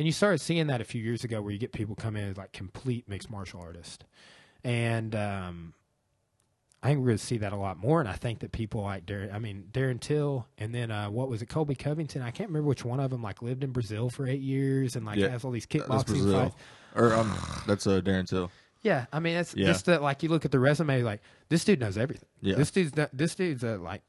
And 0.00 0.06
you 0.06 0.10
started 0.10 0.40
seeing 0.40 0.66
that 0.66 0.80
a 0.80 0.84
few 0.84 1.00
years 1.00 1.22
ago 1.22 1.40
where 1.40 1.52
you 1.52 1.60
get 1.60 1.70
people 1.70 1.94
come 1.94 2.16
in 2.16 2.28
as 2.30 2.36
like 2.36 2.50
complete 2.50 3.08
mixed 3.08 3.30
martial 3.30 3.60
artists. 3.60 4.04
And 4.64 5.14
um, 5.14 5.74
I 6.82 6.88
think 6.88 6.98
we're 7.00 7.06
going 7.06 7.18
to 7.18 7.24
see 7.24 7.38
that 7.38 7.52
a 7.52 7.56
lot 7.56 7.78
more. 7.78 8.00
And 8.00 8.08
I 8.08 8.14
think 8.14 8.40
that 8.40 8.50
people 8.50 8.82
like 8.82 9.06
Darren, 9.06 9.32
I 9.32 9.38
mean, 9.38 9.64
Darren 9.72 10.00
Till, 10.00 10.46
and 10.58 10.74
then 10.74 10.90
uh, 10.90 11.10
what 11.10 11.28
was 11.28 11.40
it, 11.40 11.46
Colby 11.46 11.76
Covington? 11.76 12.22
I 12.22 12.32
can't 12.32 12.48
remember 12.50 12.68
which 12.68 12.84
one 12.84 12.98
of 12.98 13.10
them 13.10 13.22
like 13.22 13.40
lived 13.40 13.62
in 13.62 13.70
Brazil 13.70 14.10
for 14.10 14.26
eight 14.26 14.40
years 14.40 14.96
and 14.96 15.06
like 15.06 15.16
Yeah. 15.18 15.28
has 15.28 15.44
all 15.44 15.52
these 15.52 15.66
kickboxing 15.66 16.32
fights. 16.32 16.56
Or 16.96 17.12
um, 17.14 17.32
that's 17.66 17.86
uh, 17.86 18.00
Darren 18.00 18.28
Till. 18.28 18.50
Yeah, 18.82 19.06
I 19.12 19.20
mean, 19.20 19.36
it's 19.36 19.54
Yeah. 19.54 19.66
just 19.66 19.86
that 19.86 20.02
like 20.02 20.24
you 20.24 20.28
look 20.28 20.44
at 20.44 20.50
the 20.50 20.58
resume, 20.58 21.02
like 21.02 21.20
this 21.50 21.64
dude 21.64 21.78
knows 21.78 21.96
everything. 21.96 22.28
Yeah. 22.40 22.56
this 22.56 22.72
dude's 22.72 22.90
this 23.12 23.36
dude's 23.36 23.62
a 23.62 23.76
like 23.76 24.02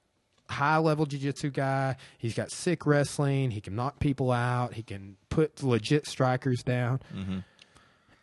high 0.50 0.78
level 0.78 1.06
jiu-jitsu 1.06 1.52
guy. 1.52 1.96
He's 2.18 2.34
got 2.34 2.50
sick 2.52 2.88
wrestling. 2.88 3.52
He 3.52 3.62
can 3.62 3.76
knock 3.76 4.00
people 4.00 4.32
out. 4.32 4.74
He 4.74 4.82
can 4.82 5.16
put 5.30 5.62
legit 5.62 6.08
strikers 6.08 6.64
down. 6.64 7.02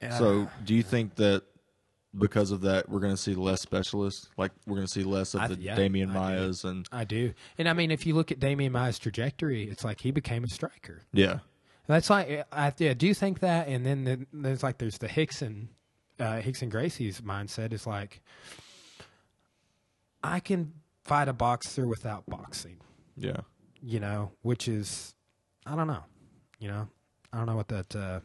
Uh, 0.03 0.11
So, 0.19 0.49
do 0.65 0.75
you 0.75 0.83
think 0.83 1.15
that 1.17 1.43
because 2.19 2.51
of 2.51 2.61
that, 2.63 2.89
we're 2.89 3.01
going 3.01 3.13
to 3.15 3.21
see 3.21 3.35
less 3.35 3.61
specialists? 3.63 4.29
Like 4.37 4.53
we're 4.67 4.77
going 4.77 4.87
to 4.87 4.93
see 4.93 5.05
less 5.05 5.35
of 5.35 5.43
I- 5.43 5.47
the 5.49 5.57
yeah, 5.61 5.77
Damian 5.77 6.11
I. 6.11 6.15
Mayas 6.15 6.65
and 6.65 6.87
I 6.93 7.05
do. 7.05 7.33
And 7.59 7.69
I 7.69 7.73
mean, 7.73 7.91
if 7.91 8.05
you 8.07 8.15
look 8.15 8.33
at 8.33 8.41
Damian 8.41 8.73
Maia's 8.73 8.99
trajectory, 8.99 9.65
it's 9.65 9.85
like 9.85 10.01
he 10.01 10.11
became 10.11 10.43
a 10.45 10.49
striker. 10.49 11.03
yeah, 11.13 11.39
That's 11.87 12.11
like 12.11 12.45
I 12.53 12.73
yeah, 12.79 12.95
do 12.95 13.15
think 13.15 13.41
that, 13.41 13.69
and 13.69 13.85
then 13.87 14.05
the, 14.05 14.27
there's 14.33 14.63
like 14.63 14.79
there's 14.79 14.99
the 14.99 15.09
Rickson, 15.09 15.69
uh, 16.19 16.41
Rickson 16.43 16.69
Gracie's 16.71 17.21
mindset 17.21 17.73
is 17.73 17.87
like, 17.87 18.21
I 20.23 20.41
can 20.41 20.73
fight 21.05 21.29
a 21.29 21.33
boxer 21.33 21.87
without 21.87 22.27
boxing, 22.27 22.77
yeah, 23.17 23.41
you 23.83 24.01
know, 24.01 24.33
which 24.43 24.69
is, 24.69 25.15
I 25.65 25.75
don't 25.77 25.87
know, 25.87 26.05
you 26.59 26.69
know, 26.69 26.89
I 27.33 27.39
don't 27.39 27.47
know 27.47 27.57
what 27.57 27.69
that, 27.69 27.97
uh, 27.97 28.21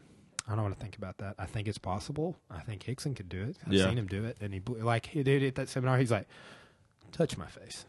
I 0.48 0.54
don't 0.54 0.62
want 0.62 0.74
to 0.74 0.80
think 0.80 0.96
about 0.96 1.18
that. 1.18 1.34
I 1.38 1.46
think 1.46 1.66
it's 1.68 1.78
possible. 1.78 2.36
I 2.50 2.60
think 2.60 2.84
Rickson 2.84 3.16
could 3.16 3.28
do 3.28 3.42
it. 3.42 3.56
I've 3.66 3.72
Yeah. 3.72 3.88
seen 3.88 3.98
him 3.98 4.06
do 4.06 4.24
it, 4.24 4.36
and 4.40 4.52
he 4.54 4.60
blew- 4.60 4.80
like 4.80 5.06
he 5.06 5.22
did 5.22 5.42
it 5.42 5.48
at 5.48 5.54
that 5.56 5.68
seminar. 5.68 5.98
He's 5.98 6.10
like, 6.12 6.28
touch 7.12 7.36
my 7.36 7.46
face. 7.46 7.84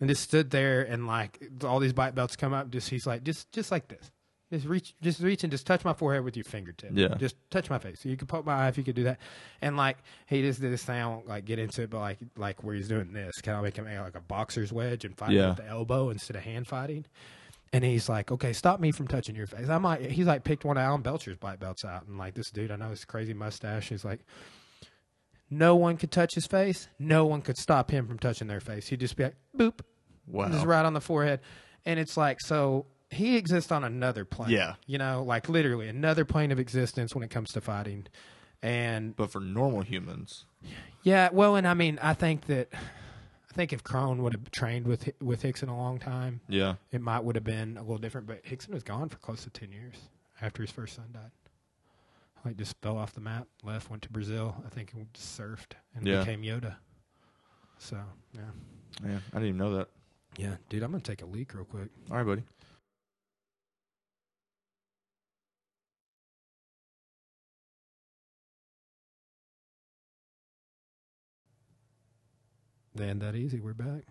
And 0.00 0.08
just 0.08 0.22
stood 0.22 0.50
there 0.50 0.82
and 0.82 1.06
like 1.06 1.38
all 1.62 1.78
these 1.78 1.92
bite 1.92 2.14
belts 2.14 2.34
come 2.34 2.52
up. 2.54 2.70
Just 2.70 2.88
he's 2.88 3.06
like 3.06 3.22
just 3.22 3.52
just 3.52 3.70
like 3.70 3.88
this. 3.88 4.10
Just 4.52 4.66
reach, 4.66 4.94
just 5.00 5.20
reach 5.20 5.44
and 5.44 5.50
just 5.52 5.64
touch 5.64 5.84
my 5.84 5.92
forehead 5.92 6.24
with 6.24 6.36
your 6.36 6.42
fingertip. 6.42 6.90
Yeah. 6.94 7.14
Just 7.18 7.36
touch 7.50 7.70
my 7.70 7.78
face. 7.78 8.00
So 8.00 8.08
you 8.08 8.16
could 8.16 8.26
poke 8.26 8.44
my 8.44 8.64
eye 8.64 8.68
if 8.68 8.76
you 8.76 8.82
could 8.82 8.96
do 8.96 9.04
that. 9.04 9.20
And 9.62 9.76
like 9.76 9.98
he 10.26 10.42
just 10.42 10.60
did 10.60 10.72
this 10.72 10.82
thing. 10.82 11.00
I 11.00 11.06
won't 11.06 11.28
like 11.28 11.44
get 11.44 11.58
into 11.60 11.82
it, 11.82 11.90
but 11.90 12.00
like 12.00 12.18
like 12.36 12.64
where 12.64 12.74
he's 12.74 12.88
doing 12.88 13.12
this, 13.12 13.40
kind 13.42 13.56
of 13.58 13.62
make 13.62 13.76
him 13.76 13.84
like 13.84 14.16
a 14.16 14.20
boxer's 14.20 14.72
wedge 14.72 15.04
and 15.04 15.16
fighting 15.16 15.36
Yeah. 15.36 15.48
with 15.50 15.58
the 15.58 15.66
elbow 15.68 16.08
instead 16.10 16.34
of 16.34 16.42
hand 16.42 16.66
fighting. 16.66 17.04
And 17.72 17.84
he's 17.84 18.08
like, 18.08 18.32
okay, 18.32 18.52
stop 18.52 18.80
me 18.80 18.90
from 18.90 19.06
touching 19.06 19.36
your 19.36 19.46
face. 19.46 19.68
I 19.68 19.78
might. 19.78 20.10
he's 20.10 20.26
like 20.26 20.42
picked 20.42 20.64
one 20.64 20.76
of 20.76 20.82
Alan 20.82 21.02
Belcher's 21.02 21.36
bite 21.36 21.60
belts 21.60 21.84
out, 21.84 22.06
and 22.06 22.18
like 22.18 22.34
this 22.34 22.50
dude, 22.50 22.70
I 22.72 22.76
know 22.76 22.90
his 22.90 23.04
crazy 23.04 23.32
mustache. 23.32 23.88
He's 23.88 24.04
like, 24.04 24.20
no 25.50 25.76
one 25.76 25.96
could 25.96 26.10
touch 26.10 26.34
his 26.34 26.46
face. 26.46 26.88
No 26.98 27.26
one 27.26 27.42
could 27.42 27.56
stop 27.56 27.90
him 27.90 28.08
from 28.08 28.18
touching 28.18 28.48
their 28.48 28.60
face. 28.60 28.88
He'd 28.88 29.00
just 29.00 29.16
be 29.16 29.24
like, 29.24 29.36
boop, 29.56 29.80
wow, 30.26 30.48
just 30.48 30.66
right 30.66 30.84
on 30.84 30.94
the 30.94 31.00
forehead. 31.00 31.40
And 31.86 32.00
it's 32.00 32.16
like, 32.16 32.40
so 32.40 32.86
he 33.10 33.36
exists 33.36 33.72
on 33.72 33.84
another 33.84 34.24
plane. 34.24 34.50
Yeah. 34.50 34.74
You 34.86 34.98
know, 34.98 35.22
like 35.26 35.48
literally 35.48 35.88
another 35.88 36.24
plane 36.24 36.52
of 36.52 36.58
existence 36.58 37.14
when 37.14 37.24
it 37.24 37.30
comes 37.30 37.50
to 37.52 37.60
fighting. 37.60 38.06
And 38.62 39.16
But 39.16 39.30
for 39.32 39.40
normal 39.40 39.82
humans, 39.82 40.44
yeah, 41.02 41.30
well, 41.32 41.56
and 41.56 41.66
I 41.66 41.74
mean, 41.74 41.98
I 42.02 42.14
think 42.14 42.46
that, 42.46 42.68
I 43.50 43.54
think 43.56 43.72
if 43.72 43.82
Crone 43.82 44.22
would 44.22 44.32
have 44.32 44.50
trained 44.52 44.86
with 44.86 45.10
with 45.20 45.42
Rickson 45.42 45.68
a 45.68 45.74
long 45.74 45.98
time, 45.98 46.40
yeah, 46.48 46.76
it 46.92 47.00
might 47.00 47.24
would 47.24 47.34
have 47.34 47.44
been 47.44 47.76
a 47.76 47.80
little 47.80 47.98
different. 47.98 48.26
But 48.26 48.44
Rickson 48.44 48.70
was 48.70 48.82
gone 48.84 49.08
for 49.08 49.16
close 49.18 49.42
to 49.44 49.50
ten 49.50 49.72
years 49.72 49.96
after 50.40 50.62
his 50.62 50.70
first 50.70 50.94
son 50.94 51.06
died. 51.12 51.30
Like 52.44 52.56
just 52.56 52.76
fell 52.80 52.96
off 52.96 53.12
the 53.12 53.20
map, 53.20 53.48
left, 53.62 53.90
went 53.90 54.02
to 54.02 54.10
Brazil. 54.10 54.54
I 54.64 54.68
think 54.70 54.92
and 54.94 55.12
just 55.12 55.38
surfed 55.38 55.72
and 55.94 56.06
Yeah. 56.06 56.20
became 56.20 56.42
Yoda. 56.42 56.76
So 57.78 57.96
yeah, 58.34 58.40
yeah, 59.04 59.16
I 59.16 59.36
didn't 59.38 59.48
even 59.48 59.58
know 59.58 59.74
that. 59.76 59.88
yeah, 60.36 60.54
dude, 60.68 60.82
I'm 60.82 60.92
gonna 60.92 61.02
take 61.02 61.22
a 61.22 61.26
leak 61.26 61.52
real 61.54 61.64
quick. 61.64 61.88
All 62.10 62.16
right, 62.18 62.24
buddy. 62.26 62.42
Then 72.94 73.18
that 73.20 73.34
easy, 73.36 73.60
we're 73.60 73.72
back. 73.74 74.02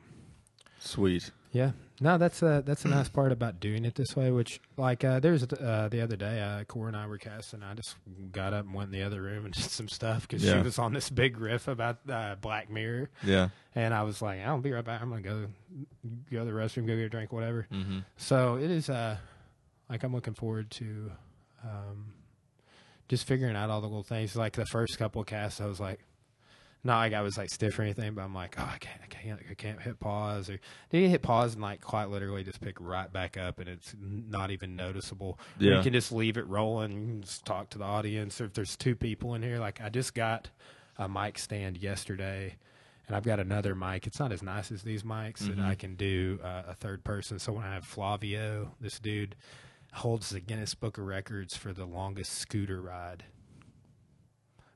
Sweet. 0.79 1.31
Yeah, 1.51 1.71
no, 1.99 2.17
that's 2.19 2.41
a 2.43 2.63
that's 2.65 2.85
a 2.85 2.87
nice 2.87 3.09
part 3.09 3.31
about 3.31 3.59
doing 3.59 3.83
it 3.83 3.95
this 3.95 4.15
way. 4.15 4.29
Which, 4.31 4.61
like, 4.77 5.03
uh, 5.03 5.19
there's 5.19 5.43
uh, 5.43 5.89
the 5.91 5.99
other 6.01 6.15
day, 6.15 6.39
uh, 6.41 6.63
Core 6.65 6.87
and 6.87 6.95
I 6.95 7.07
were 7.07 7.17
casting. 7.17 7.63
I 7.63 7.73
just 7.73 7.95
got 8.31 8.53
up 8.53 8.65
and 8.65 8.73
went 8.73 8.93
in 8.93 8.99
the 8.99 9.03
other 9.05 9.21
room 9.21 9.45
and 9.45 9.53
did 9.55 9.63
some 9.63 9.89
stuff 9.89 10.21
because 10.27 10.43
Yeah. 10.45 10.57
she 10.57 10.61
was 10.63 10.77
on 10.79 10.93
this 10.93 11.09
big 11.09 11.39
riff 11.39 11.67
about 11.67 11.97
uh, 12.09 12.35
Black 12.39 12.69
Mirror, 12.69 13.09
Yeah. 13.23 13.49
and 13.75 13.93
I 13.95 14.03
was 14.03 14.21
like, 14.21 14.41
I'll 14.41 14.59
be 14.59 14.71
right 14.71 14.85
back. 14.85 15.01
I'm 15.01 15.09
gonna 15.09 15.21
go 15.21 15.47
go 16.31 16.39
to 16.39 16.45
the 16.45 16.51
restroom, 16.51 16.85
go 16.87 16.95
get 16.95 17.05
a 17.05 17.09
drink, 17.09 17.33
whatever. 17.33 17.67
Mm-hmm. 17.73 17.99
So 18.17 18.55
it 18.55 18.69
is 18.69 18.89
uh 18.89 19.17
like 19.89 20.03
I'm 20.03 20.13
looking 20.13 20.35
forward 20.35 20.69
to 20.71 21.11
um 21.63 22.13
just 23.09 23.25
figuring 23.25 23.55
out 23.55 23.71
all 23.71 23.81
the 23.81 23.87
little 23.87 24.03
things. 24.03 24.35
Like 24.35 24.53
the 24.53 24.67
first 24.67 24.99
couple 24.99 25.19
of 25.21 25.27
casts 25.27 25.59
I 25.59 25.65
was 25.65 25.79
like 25.79 25.99
not 26.83 26.97
like 26.99 27.13
I 27.13 27.21
was 27.21 27.37
like 27.37 27.49
stiff 27.49 27.77
or 27.77 27.81
anything, 27.83 28.13
but 28.13 28.21
I'm 28.21 28.33
like, 28.33 28.55
oh 28.57 28.63
I 28.73 28.77
can't 28.77 29.01
I 29.03 29.07
can't 29.07 29.39
I 29.49 29.53
can't 29.53 29.81
hit 29.81 29.99
pause 29.99 30.49
or 30.49 30.59
then 30.89 31.01
you 31.01 31.09
hit 31.09 31.21
pause 31.21 31.53
and 31.53 31.61
like 31.61 31.81
quite 31.81 32.09
literally 32.09 32.43
just 32.43 32.61
pick 32.61 32.77
right 32.79 33.11
back 33.11 33.35
up 33.37 33.59
and 33.59 33.67
it's 33.67 33.93
not 33.99 34.51
even 34.51 34.75
noticeable. 34.75 35.37
Or 35.59 35.63
Yeah. 35.65 35.77
You 35.77 35.83
can 35.83 35.93
just 35.93 36.11
leave 36.11 36.37
it 36.37 36.47
rolling, 36.47 37.21
just 37.21 37.43
talk 37.45 37.69
to 37.71 37.77
the 37.77 37.83
audience 37.83 38.39
or 38.39 38.45
if 38.45 38.53
there's 38.53 38.77
two 38.77 38.95
people 38.95 39.35
in 39.35 39.41
here, 39.43 39.59
like 39.59 39.81
I 39.81 39.89
just 39.89 40.13
got 40.13 40.49
a 40.97 41.09
mic 41.09 41.37
stand 41.37 41.77
yesterday 41.77 42.55
and 43.07 43.15
I've 43.15 43.23
got 43.23 43.39
another 43.39 43.73
mic. 43.75 44.05
It's 44.07 44.19
not 44.19 44.31
as 44.31 44.43
nice 44.43 44.71
as 44.71 44.83
these 44.83 45.01
mics, 45.01 45.41
and 45.41 45.57
Mhm. 45.57 45.65
I 45.65 45.73
can 45.73 45.95
do 45.95 46.39
uh, 46.43 46.61
a 46.67 46.75
third 46.75 47.03
person. 47.03 47.39
So 47.39 47.51
when 47.53 47.63
I 47.63 47.73
have 47.73 47.83
Flavio, 47.83 48.75
this 48.79 48.99
dude 48.99 49.35
holds 49.93 50.29
the 50.29 50.39
Guinness 50.39 50.75
Book 50.75 50.99
of 50.99 51.05
Records 51.05 51.57
for 51.57 51.73
the 51.73 51.85
longest 51.85 52.33
scooter 52.33 52.79
ride. 52.79 53.23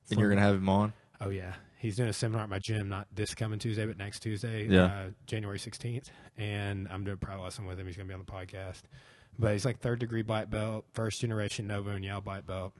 And 0.09 0.19
you're 0.19 0.30
gonna 0.30 0.41
have 0.41 0.55
him 0.55 0.67
on. 0.69 0.93
Oh 1.21 1.30
yeah, 1.30 1.53
he's 1.84 1.97
doing 1.97 2.10
a 2.10 2.14
seminar 2.14 2.43
at 2.43 2.49
my 2.49 2.60
gym, 2.60 2.88
not 2.89 3.07
this 3.14 3.35
coming 3.35 3.60
Tuesday, 3.60 3.85
but 3.85 3.97
next 3.97 4.22
Tuesday, 4.22 4.68
Yeah. 4.68 4.85
uh, 4.85 5.10
January 5.27 5.60
sixteenth, 5.60 6.10
and 6.38 6.88
I'm 6.89 7.03
doing 7.03 7.15
a 7.22 7.26
pro 7.26 7.41
lesson 7.43 7.65
with 7.65 7.77
him. 7.80 7.85
He's 7.85 7.97
gonna 7.97 8.07
be 8.07 8.14
on 8.14 8.19
the 8.26 8.31
podcast, 8.31 8.84
but 9.38 9.51
he's 9.51 9.65
like 9.65 9.80
third 9.80 9.99
degree 9.99 10.22
black 10.23 10.49
belt, 10.49 10.85
first 10.93 11.22
generation 11.22 11.68
Nova 11.68 11.91
União 11.91 12.23
black 12.23 12.45
belt. 12.47 12.73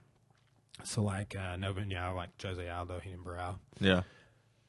So 0.84 1.04
like 1.04 1.36
uh, 1.36 1.56
Nova 1.58 1.82
União, 1.82 2.16
like 2.16 2.30
Jose 2.42 2.68
Aldo, 2.68 3.00
Renan 3.06 3.20
Barão, 3.24 3.60
Yeah. 3.80 4.02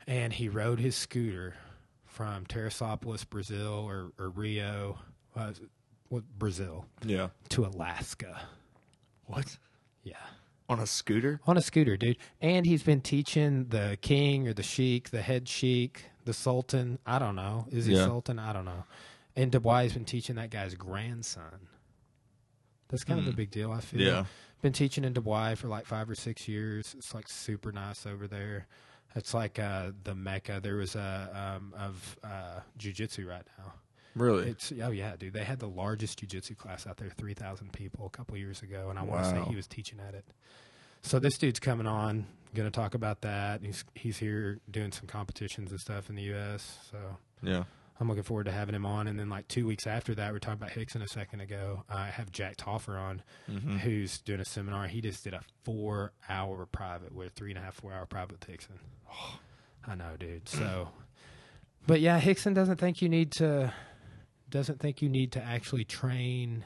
and 0.06 0.32
he 0.34 0.48
rode 0.50 0.78
his 0.80 0.96
scooter 0.96 1.54
from 2.04 2.44
Teresópolis, 2.44 3.28
Brazil, 3.28 3.72
or, 3.88 4.12
or 4.18 4.28
Rio, 4.30 4.98
uh, 5.34 5.52
Brazil, 6.38 6.86
Yeah. 7.04 7.28
to 7.50 7.64
Alaska. 7.64 8.42
What? 9.24 9.56
Yeah. 10.02 10.16
On 10.68 10.80
a 10.80 10.86
scooter? 10.86 11.40
On 11.46 11.56
a 11.56 11.60
scooter, 11.60 11.96
dude. 11.96 12.16
And 12.40 12.64
he's 12.64 12.82
been 12.82 13.00
teaching 13.02 13.66
the 13.68 13.98
king 14.00 14.48
or 14.48 14.54
the 14.54 14.62
sheik, 14.62 15.10
the 15.10 15.20
head 15.22 15.46
sheik, 15.48 16.06
the 16.24 16.32
sultan. 16.32 16.98
I 17.04 17.18
don't 17.18 17.36
know. 17.36 17.66
Is 17.70 17.84
he 17.86 17.94
Yeah. 17.94 18.06
sultan? 18.06 18.38
I 18.38 18.52
don't 18.54 18.64
know. 18.64 18.84
And 19.36 19.52
Dubai 19.52 19.82
has 19.82 19.92
been 19.92 20.04
teaching 20.06 20.36
that 20.36 20.50
guy's 20.50 20.74
grandson. 20.74 21.68
That's 22.88 23.04
kind 23.04 23.18
of 23.20 23.26
a 23.26 23.30
Hmm. 23.30 23.36
big 23.36 23.50
deal, 23.50 23.72
I 23.72 23.80
feel. 23.80 24.00
Yeah. 24.00 24.24
Been 24.62 24.72
teaching 24.72 25.04
in 25.04 25.12
Dubai 25.12 25.56
for 25.56 25.68
like 25.68 25.84
five 25.84 26.08
or 26.08 26.14
six 26.14 26.48
years. 26.48 26.94
It's 26.96 27.12
like 27.14 27.28
super 27.28 27.70
nice 27.72 28.06
over 28.06 28.26
there. 28.26 28.66
It's 29.14 29.34
like 29.34 29.58
uh, 29.58 29.92
the 30.04 30.14
mecca. 30.14 30.60
There 30.62 30.76
was 30.76 30.94
a 30.96 31.56
um, 31.60 31.74
of 31.78 32.16
uh, 32.24 32.60
jujitsu 32.78 33.28
right 33.28 33.46
now. 33.58 33.74
Really? 34.14 34.50
It's 34.50 34.72
oh 34.82 34.90
yeah, 34.90 35.16
dude. 35.18 35.32
They 35.32 35.44
had 35.44 35.58
the 35.58 35.68
largest 35.68 36.24
jujitsu 36.24 36.56
class 36.56 36.86
out 36.86 36.96
there, 36.98 37.10
three 37.10 37.34
thousand 37.34 37.72
people, 37.72 38.06
a 38.06 38.10
couple 38.10 38.36
years 38.36 38.62
ago, 38.62 38.88
and 38.90 38.98
I 38.98 39.02
want 39.02 39.24
to 39.24 39.30
say 39.30 39.42
he 39.48 39.56
was 39.56 39.66
teaching 39.66 39.98
at 40.06 40.14
it. 40.14 40.24
So 41.02 41.18
this 41.18 41.36
dude's 41.36 41.60
coming 41.60 41.86
on, 41.86 42.26
going 42.54 42.70
to 42.70 42.74
talk 42.74 42.94
about 42.94 43.20
that. 43.22 43.62
He's 43.62 43.84
he's 43.94 44.18
here 44.18 44.58
doing 44.70 44.92
some 44.92 45.06
competitions 45.06 45.70
and 45.70 45.80
stuff 45.80 46.08
in 46.08 46.16
the 46.16 46.22
U.S. 46.22 46.78
So 46.90 46.96
yeah. 47.42 47.64
I'm 48.00 48.08
looking 48.08 48.24
forward 48.24 48.46
to 48.46 48.52
having 48.52 48.74
him 48.74 48.84
on. 48.86 49.06
And 49.06 49.18
then 49.20 49.28
like 49.28 49.46
two 49.46 49.66
weeks 49.66 49.86
after 49.86 50.16
that, 50.16 50.32
we 50.32 50.36
are 50.36 50.40
talking 50.40 50.60
about 50.60 50.70
Rickson 50.74 51.00
a 51.02 51.06
second 51.06 51.40
ago. 51.40 51.84
I 51.88 52.06
have 52.06 52.32
Jack 52.32 52.56
Toffer 52.56 52.96
on, 52.98 53.22
Mm-hmm. 53.48 53.76
who's 53.78 54.18
doing 54.18 54.40
a 54.40 54.44
seminar. 54.44 54.88
He 54.88 55.00
just 55.00 55.22
did 55.22 55.32
a 55.34 55.40
four 55.62 56.12
hour 56.28 56.66
private 56.66 57.14
with 57.14 57.32
three 57.34 57.50
and 57.50 57.58
a 57.58 57.62
half, 57.62 57.74
four 57.74 57.92
hour 57.92 58.06
private 58.06 58.32
with 58.32 58.48
Rickson. 58.48 58.78
I 59.86 59.94
know, 59.94 60.16
dude. 60.18 60.48
So, 60.48 60.88
but 61.86 62.00
yeah, 62.00 62.20
Rickson 62.20 62.54
doesn't 62.54 62.78
think 62.78 63.00
you 63.02 63.08
need 63.08 63.30
to, 63.32 63.72
doesn't 64.54 64.78
think 64.80 65.02
you 65.02 65.08
need 65.08 65.32
to 65.32 65.42
actually 65.42 65.84
train 65.84 66.64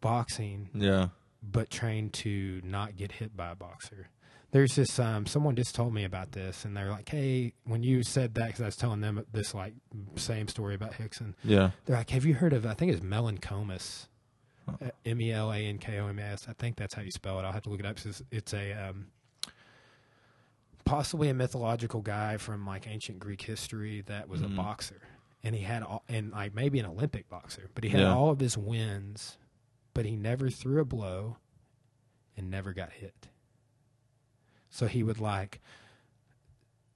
boxing, 0.00 0.68
Yeah. 0.74 1.08
but 1.42 1.70
train 1.70 2.10
to 2.10 2.60
not 2.64 2.96
get 2.96 3.12
hit 3.12 3.36
by 3.36 3.50
a 3.52 3.54
boxer. 3.54 4.08
There's 4.50 4.74
this, 4.74 4.98
um, 4.98 5.26
someone 5.26 5.54
just 5.54 5.76
told 5.76 5.94
me 5.94 6.02
about 6.02 6.32
this, 6.32 6.64
and 6.64 6.76
they're 6.76 6.90
like, 6.90 7.08
hey, 7.08 7.52
when 7.64 7.84
you 7.84 8.02
said 8.02 8.34
that, 8.34 8.48
because 8.48 8.62
I 8.62 8.64
was 8.66 8.74
telling 8.76 9.00
them 9.00 9.24
this 9.32 9.54
like 9.54 9.74
same 10.16 10.48
story 10.48 10.74
about 10.74 10.94
Rickson, 10.94 11.34
Yeah. 11.44 11.70
they're 11.84 11.96
like, 11.96 12.10
have 12.10 12.24
you 12.24 12.34
heard 12.34 12.52
of, 12.52 12.66
I 12.66 12.74
think 12.74 12.90
it's 12.92 13.00
Melancomus. 13.00 14.08
M 15.04 15.20
E 15.20 15.32
L 15.32 15.52
A 15.52 15.56
N 15.58 15.78
K 15.78 15.98
O 15.98 16.06
M 16.08 16.18
S. 16.20 16.46
I 16.48 16.52
think 16.52 16.76
that's 16.76 16.94
how 16.94 17.02
you 17.02 17.10
spell 17.10 17.38
it. 17.40 17.42
I'll 17.44 17.50
have 17.52 17.62
to 17.62 17.70
look 17.70 17.80
it 17.80 17.86
up. 17.86 17.96
It's, 18.04 18.22
it's 18.30 18.54
a 18.54 18.72
um, 18.72 19.06
possibly 20.84 21.28
a 21.28 21.34
mythological 21.34 22.00
guy 22.02 22.36
from 22.36 22.64
like 22.66 22.86
ancient 22.86 23.18
Greek 23.18 23.42
history 23.42 24.02
that 24.02 24.28
was 24.28 24.40
Mhm. 24.42 24.52
a 24.52 24.56
boxer, 24.56 25.00
and 25.42 25.54
he 25.54 25.62
had 25.62 25.82
all, 25.82 26.02
and 26.08 26.32
like 26.32 26.54
maybe 26.54 26.78
an 26.78 26.86
Olympic 26.86 27.28
boxer, 27.28 27.70
but 27.74 27.84
he 27.84 27.90
had 27.90 28.00
Yeah. 28.00 28.14
all 28.14 28.30
of 28.30 28.40
his 28.40 28.56
wins, 28.58 29.38
but 29.94 30.04
he 30.06 30.16
never 30.16 30.50
threw 30.50 30.80
a 30.80 30.84
blow, 30.84 31.36
and 32.36 32.50
never 32.50 32.72
got 32.72 32.92
hit. 32.92 33.28
So 34.68 34.86
he 34.86 35.02
would 35.02 35.18
like 35.18 35.60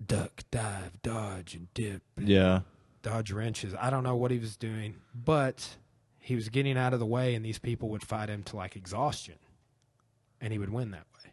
duck, 0.04 0.42
dive, 0.50 1.00
dodge, 1.02 1.54
and 1.54 1.72
dip, 1.74 2.02
Yeah. 2.18 2.60
dodge 3.02 3.32
wrenches. 3.32 3.74
I 3.74 3.90
don't 3.90 4.02
know 4.04 4.16
what 4.16 4.30
he 4.30 4.38
was 4.38 4.56
doing, 4.56 5.00
but 5.14 5.76
he 6.18 6.34
was 6.34 6.48
getting 6.48 6.76
out 6.78 6.92
of 6.94 7.00
the 7.00 7.06
way, 7.06 7.34
and 7.34 7.44
these 7.44 7.58
people 7.58 7.88
would 7.90 8.02
fight 8.02 8.28
him 8.28 8.42
to 8.44 8.56
like 8.56 8.76
exhaustion, 8.76 9.38
and 10.40 10.52
he 10.52 10.58
would 10.58 10.70
win 10.70 10.90
that 10.92 11.06
way. 11.14 11.32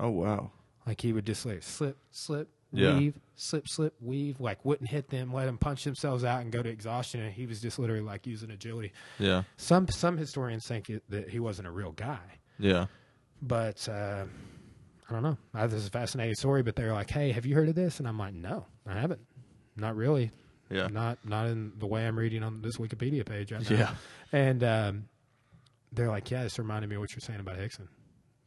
Oh 0.00 0.10
wow. 0.10 0.50
Like 0.86 1.00
he 1.00 1.12
would 1.12 1.24
just 1.26 1.44
like 1.46 1.62
slip, 1.62 1.96
slip, 2.10 2.48
Yeah. 2.76 2.96
weave, 2.98 3.18
slip, 3.36 3.68
slip, 3.68 3.94
weave. 4.00 4.40
Like 4.40 4.64
wouldn't 4.64 4.90
hit 4.90 5.08
them, 5.10 5.32
let 5.32 5.46
them 5.46 5.58
punch 5.58 5.84
themselves 5.84 6.24
out 6.24 6.40
and 6.42 6.50
go 6.52 6.62
to 6.62 6.68
exhaustion. 6.68 7.20
And 7.20 7.32
he 7.32 7.46
was 7.46 7.60
just 7.60 7.78
literally 7.78 8.02
like 8.02 8.26
using 8.26 8.50
agility. 8.50 8.92
Yeah. 9.18 9.44
Some 9.56 9.88
some 9.88 10.16
historians 10.16 10.66
think 10.66 10.90
it, 10.90 11.02
that 11.08 11.28
he 11.30 11.40
wasn't 11.40 11.68
a 11.68 11.70
real 11.70 11.92
guy, 11.92 12.18
Yeah. 12.58 12.86
but 13.42 13.88
uh, 13.88 14.24
I 15.08 15.12
don't 15.12 15.22
know. 15.22 15.36
I, 15.52 15.66
this 15.66 15.80
is 15.80 15.86
a 15.88 15.90
fascinating 15.90 16.34
story. 16.34 16.62
But 16.62 16.76
they're 16.76 16.92
like, 16.94 17.10
"Hey, 17.10 17.32
have 17.32 17.44
you 17.46 17.54
heard 17.54 17.68
of 17.68 17.74
this?" 17.74 17.98
And 17.98 18.08
I'm 18.08 18.18
like, 18.18 18.34
"No, 18.34 18.66
I 18.86 18.98
haven't. 18.98 19.20
Not 19.76 19.96
really. 19.96 20.30
Yeah. 20.70 20.88
Not 20.88 21.18
not 21.26 21.46
in 21.48 21.72
the 21.78 21.86
way 21.86 22.06
I'm 22.06 22.18
reading 22.18 22.42
on 22.42 22.62
this 22.62 22.78
Wikipedia 22.78 23.24
page 23.26 23.52
right 23.52 23.68
now." 23.70 23.76
Yeah. 23.76 23.94
And 24.32 24.64
um, 24.64 25.04
they're 25.92 26.08
like, 26.08 26.30
"Yeah, 26.30 26.42
this 26.44 26.58
reminded 26.58 26.88
me 26.88 26.96
of 26.96 27.00
what 27.02 27.12
you're 27.12 27.20
saying 27.20 27.40
about 27.40 27.58
Rickson." 27.58 27.86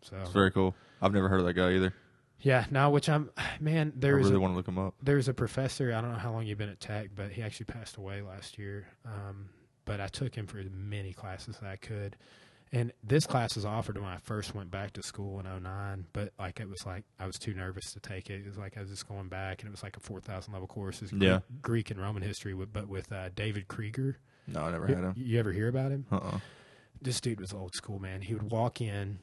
So 0.02 0.18
It's 0.22 0.32
very 0.32 0.52
cool. 0.52 0.76
I've 1.02 1.14
never 1.14 1.30
heard 1.30 1.40
of 1.40 1.46
that 1.46 1.54
guy 1.54 1.74
either. 1.74 1.94
Yeah, 2.42 2.66
now 2.72 2.90
which 2.90 3.10
I'm 3.10 3.30
man. 3.60 3.94
I 3.96 4.00
There's 4.00 4.26
really 4.26 4.36
a, 4.36 4.40
want 4.40 4.54
to 4.54 4.58
look 4.58 4.68
him 4.68 4.78
up. 4.80 4.96
there's 5.02 5.28
a 5.28 5.34
professor. 5.34 5.94
I 5.94 6.02
don't 6.02 6.12
know 6.12 6.18
how 6.18 6.32
long 6.32 6.46
you've 6.46 6.58
been 6.58 6.70
at 6.70 6.80
Tech, 6.80 7.10
but 7.16 7.32
he 7.32 7.42
actually 7.42 7.66
passed 7.66 7.98
away 7.98 8.22
last 8.22 8.58
year. 8.58 8.88
Um, 9.06 9.50
but 9.86 10.02
I 10.02 10.08
took 10.08 10.36
him 10.36 10.48
for 10.48 10.60
as 10.60 10.68
many 10.72 11.14
classes 11.14 11.58
that 11.62 11.70
I 11.70 11.76
could. 11.78 12.18
And 12.74 12.92
this 13.02 13.26
class 13.26 13.56
was 13.56 13.64
offered 13.64 13.96
when 13.96 14.10
I 14.10 14.18
first 14.18 14.54
went 14.54 14.70
back 14.70 14.92
to 14.94 15.02
school 15.02 15.40
in 15.40 15.46
09, 15.64 16.06
but 16.12 16.34
like 16.38 16.60
it 16.60 16.68
was 16.68 16.86
like 16.86 17.06
I 17.18 17.26
was 17.26 17.38
too 17.38 17.54
nervous 17.54 17.94
to 17.94 18.02
take 18.02 18.30
it. 18.30 18.42
It 18.42 18.46
was 18.46 18.58
like 18.58 18.76
I 18.78 18.82
was 18.82 18.90
just 18.90 19.08
going 19.08 19.30
back, 19.30 19.62
and 19.62 19.70
it 19.70 19.72
was 19.72 19.84
like 19.84 19.96
a 19.96 20.02
4,000 20.02 20.52
level 20.52 20.68
course. 20.68 21.02
It's 21.02 21.12
Greek, 21.12 21.24
Yeah. 21.24 21.40
Greek 21.62 21.92
and 21.92 22.02
Roman 22.02 22.22
history, 22.24 22.54
but 22.54 22.90
with 22.90 23.10
uh, 23.14 23.30
David 23.36 23.70
Krieger. 23.70 24.18
No, 24.48 24.64
I 24.64 24.72
never 24.72 24.86
had 24.88 24.98
him. 24.98 25.14
you 25.16 25.40
ever 25.40 25.54
hear 25.54 25.70
about 25.70 25.92
him? 25.92 26.06
Uh 26.12 26.18
uh 26.18 26.40
this 27.02 27.22
dude 27.22 27.40
was 27.40 27.54
old 27.54 27.74
school, 27.76 28.00
man. 28.00 28.22
He 28.22 28.34
would 28.34 28.52
walk 28.52 28.82
in, 28.82 29.20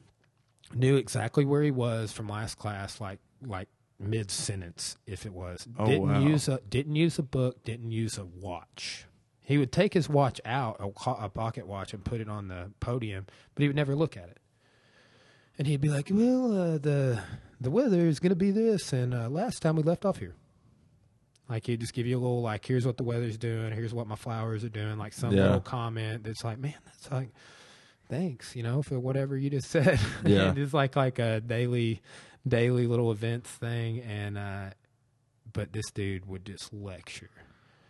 knew 0.73 0.95
exactly 0.95 1.45
where 1.45 1.61
he 1.61 1.71
was 1.71 2.11
from 2.11 2.27
last 2.27 2.55
class, 2.57 2.99
like 2.99 3.19
like 3.45 3.67
mid 3.99 4.31
sentence, 4.31 4.97
if 5.05 5.25
it 5.25 5.33
was. 5.33 5.67
Oh, 5.77 5.85
didn't 5.85 6.07
wow. 6.09 6.19
use 6.19 6.47
a 6.47 6.59
didn't 6.69 6.95
use 6.95 7.19
a 7.19 7.23
book, 7.23 7.63
didn't 7.63 7.91
use 7.91 8.17
a 8.17 8.25
watch. 8.25 9.05
He 9.41 9.57
would 9.59 9.71
take 9.71 9.93
his 9.93 10.09
watch 10.09 10.41
out, 10.43 10.77
a, 10.79 11.09
a 11.11 11.29
pocket 11.29 11.67
watch, 11.67 11.93
and 11.93 12.03
put 12.03 12.19
it 12.19 12.27
on 12.27 12.47
the 12.47 12.71
podium, 12.79 13.27
but 13.53 13.61
he 13.61 13.67
would 13.67 13.75
never 13.75 13.95
look 13.95 14.17
at 14.17 14.27
it. 14.29 14.39
And 15.57 15.67
he'd 15.67 15.81
be 15.81 15.89
like, 15.89 16.09
"Well, 16.11 16.51
uh, 16.73 16.77
the 16.79 17.21
the 17.61 17.69
weather 17.71 18.07
is 18.07 18.19
going 18.19 18.31
to 18.31 18.35
be 18.35 18.51
this, 18.51 18.91
and 18.91 19.13
uh, 19.13 19.29
last 19.29 19.61
time 19.61 19.75
we 19.75 19.83
left 19.83 20.03
off 20.03 20.17
here." 20.17 20.35
Like 21.47 21.67
he'd 21.67 21.79
just 21.79 21.93
give 21.93 22.07
you 22.07 22.17
a 22.17 22.19
little 22.19 22.41
like, 22.41 22.65
"Here's 22.65 22.85
what 22.87 22.97
the 22.97 23.03
weather's 23.03 23.37
doing. 23.37 23.71
Here's 23.71 23.93
what 23.93 24.07
my 24.07 24.15
flowers 24.15 24.63
are 24.63 24.69
doing." 24.69 24.97
Like 24.97 25.13
some 25.13 25.31
Yeah. 25.31 25.43
little 25.43 25.61
comment 25.61 26.23
that's 26.23 26.43
like, 26.43 26.57
"Man, 26.57 26.73
that's 26.85 27.11
like." 27.11 27.29
Thanks, 28.07 28.55
you 28.55 28.63
know, 28.63 28.81
for 28.81 28.99
whatever 28.99 29.37
you 29.37 29.49
just 29.49 29.67
said. 29.71 29.99
Yeah. 30.25 30.53
It's 30.55 30.73
like 30.73 30.95
like 30.95 31.19
a 31.19 31.41
daily 31.41 32.01
daily 32.47 32.85
little 32.87 33.11
events 33.11 33.49
thing 33.49 34.01
and 34.01 34.37
uh 34.37 34.69
but 35.53 35.71
this 35.73 35.89
dude 35.93 36.27
would 36.27 36.45
just 36.45 36.73
lecture. 36.73 37.29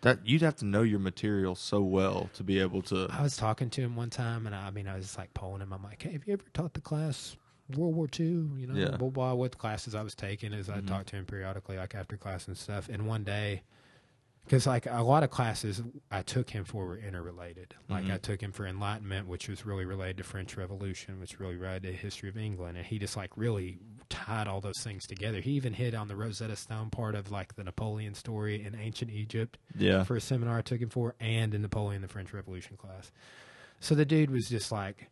That 0.01 0.19
you'd 0.27 0.43
have 0.43 0.55
to 0.57 0.65
know 0.65 0.83
your 0.83 0.99
material 0.99 1.55
so 1.55 1.81
well 1.81 2.29
to 2.35 2.43
be 2.43 2.59
able 2.59 2.83
to. 2.83 3.07
I 3.09 3.23
was 3.23 3.35
talking 3.35 3.71
to 3.71 3.81
him 3.81 3.95
one 3.95 4.11
time 4.11 4.45
and 4.45 4.55
I, 4.55 4.67
I 4.67 4.71
mean 4.71 4.87
I 4.87 4.95
was 4.95 5.05
just 5.05 5.17
like 5.17 5.33
polling 5.33 5.61
him. 5.61 5.73
I'm 5.73 5.83
like, 5.83 6.01
Hey, 6.03 6.11
have 6.13 6.25
you 6.27 6.33
ever 6.33 6.43
taught 6.53 6.73
the 6.75 6.81
class 6.81 7.35
World 7.75 7.95
War 7.95 8.07
II? 8.19 8.25
You 8.25 8.67
know, 8.67 8.75
Yeah. 8.75 8.97
blah 8.97 9.09
blah 9.09 9.33
what 9.33 9.51
the 9.53 9.57
classes 9.57 9.95
I 9.95 10.03
was 10.03 10.13
taking 10.15 10.53
as 10.53 10.69
I 10.69 10.79
Mhm. 10.79 10.87
talked 10.87 11.07
to 11.09 11.15
him 11.15 11.25
periodically, 11.25 11.77
like 11.77 11.95
after 11.95 12.17
class 12.17 12.47
and 12.47 12.55
stuff. 12.57 12.87
And 12.87 13.07
one 13.07 13.23
day 13.23 13.63
because 14.45 14.65
like 14.67 14.85
a 14.89 15.01
lot 15.03 15.23
of 15.23 15.30
classes 15.31 15.81
I 16.11 16.22
took 16.22 16.49
him 16.51 16.63
for 16.63 16.85
were 16.85 16.97
interrelated. 16.97 17.73
Like 17.89 18.05
Mhm. 18.05 18.13
I 18.13 18.17
took 18.17 18.41
him 18.41 18.51
for 18.51 18.65
Enlightenment, 18.65 19.27
which 19.27 19.49
was 19.49 19.65
really 19.65 19.85
related 19.85 20.17
to 20.17 20.23
French 20.23 20.55
Revolution, 20.55 21.19
which 21.19 21.39
really 21.39 21.55
related 21.57 21.84
to 21.84 21.91
the 21.91 21.97
history 21.97 22.30
of 22.30 22.38
England, 22.38 22.77
and 22.77 22.85
he 22.85 22.97
just 22.99 23.17
like 23.17 23.35
really 23.35 23.80
tied 24.09 24.47
all 24.47 24.61
those 24.61 24.80
things 24.84 25.05
together. 25.07 25.41
He 25.41 25.51
even 25.51 25.73
hit 25.73 25.93
on 25.95 26.07
the 26.07 26.15
Rosetta 26.15 26.55
Stone 26.55 26.91
part 26.91 27.15
of 27.15 27.31
like 27.31 27.55
the 27.55 27.63
Napoleon 27.63 28.13
story 28.13 28.63
in 28.63 28.76
ancient 28.76 29.09
Egypt 29.11 29.57
Yeah. 29.76 30.03
for 30.03 30.15
a 30.15 30.22
seminar 30.22 30.59
I 30.59 30.61
took 30.61 30.80
him 30.80 30.89
for, 30.89 31.15
and 31.19 31.53
in 31.53 31.61
Napoleon 31.63 32.01
the 32.03 32.07
French 32.07 32.31
Revolution 32.31 32.77
class. 32.77 33.11
So 33.80 33.95
the 33.95 34.05
dude 34.05 34.30
was 34.30 34.47
just 34.47 34.72
like 34.72 35.09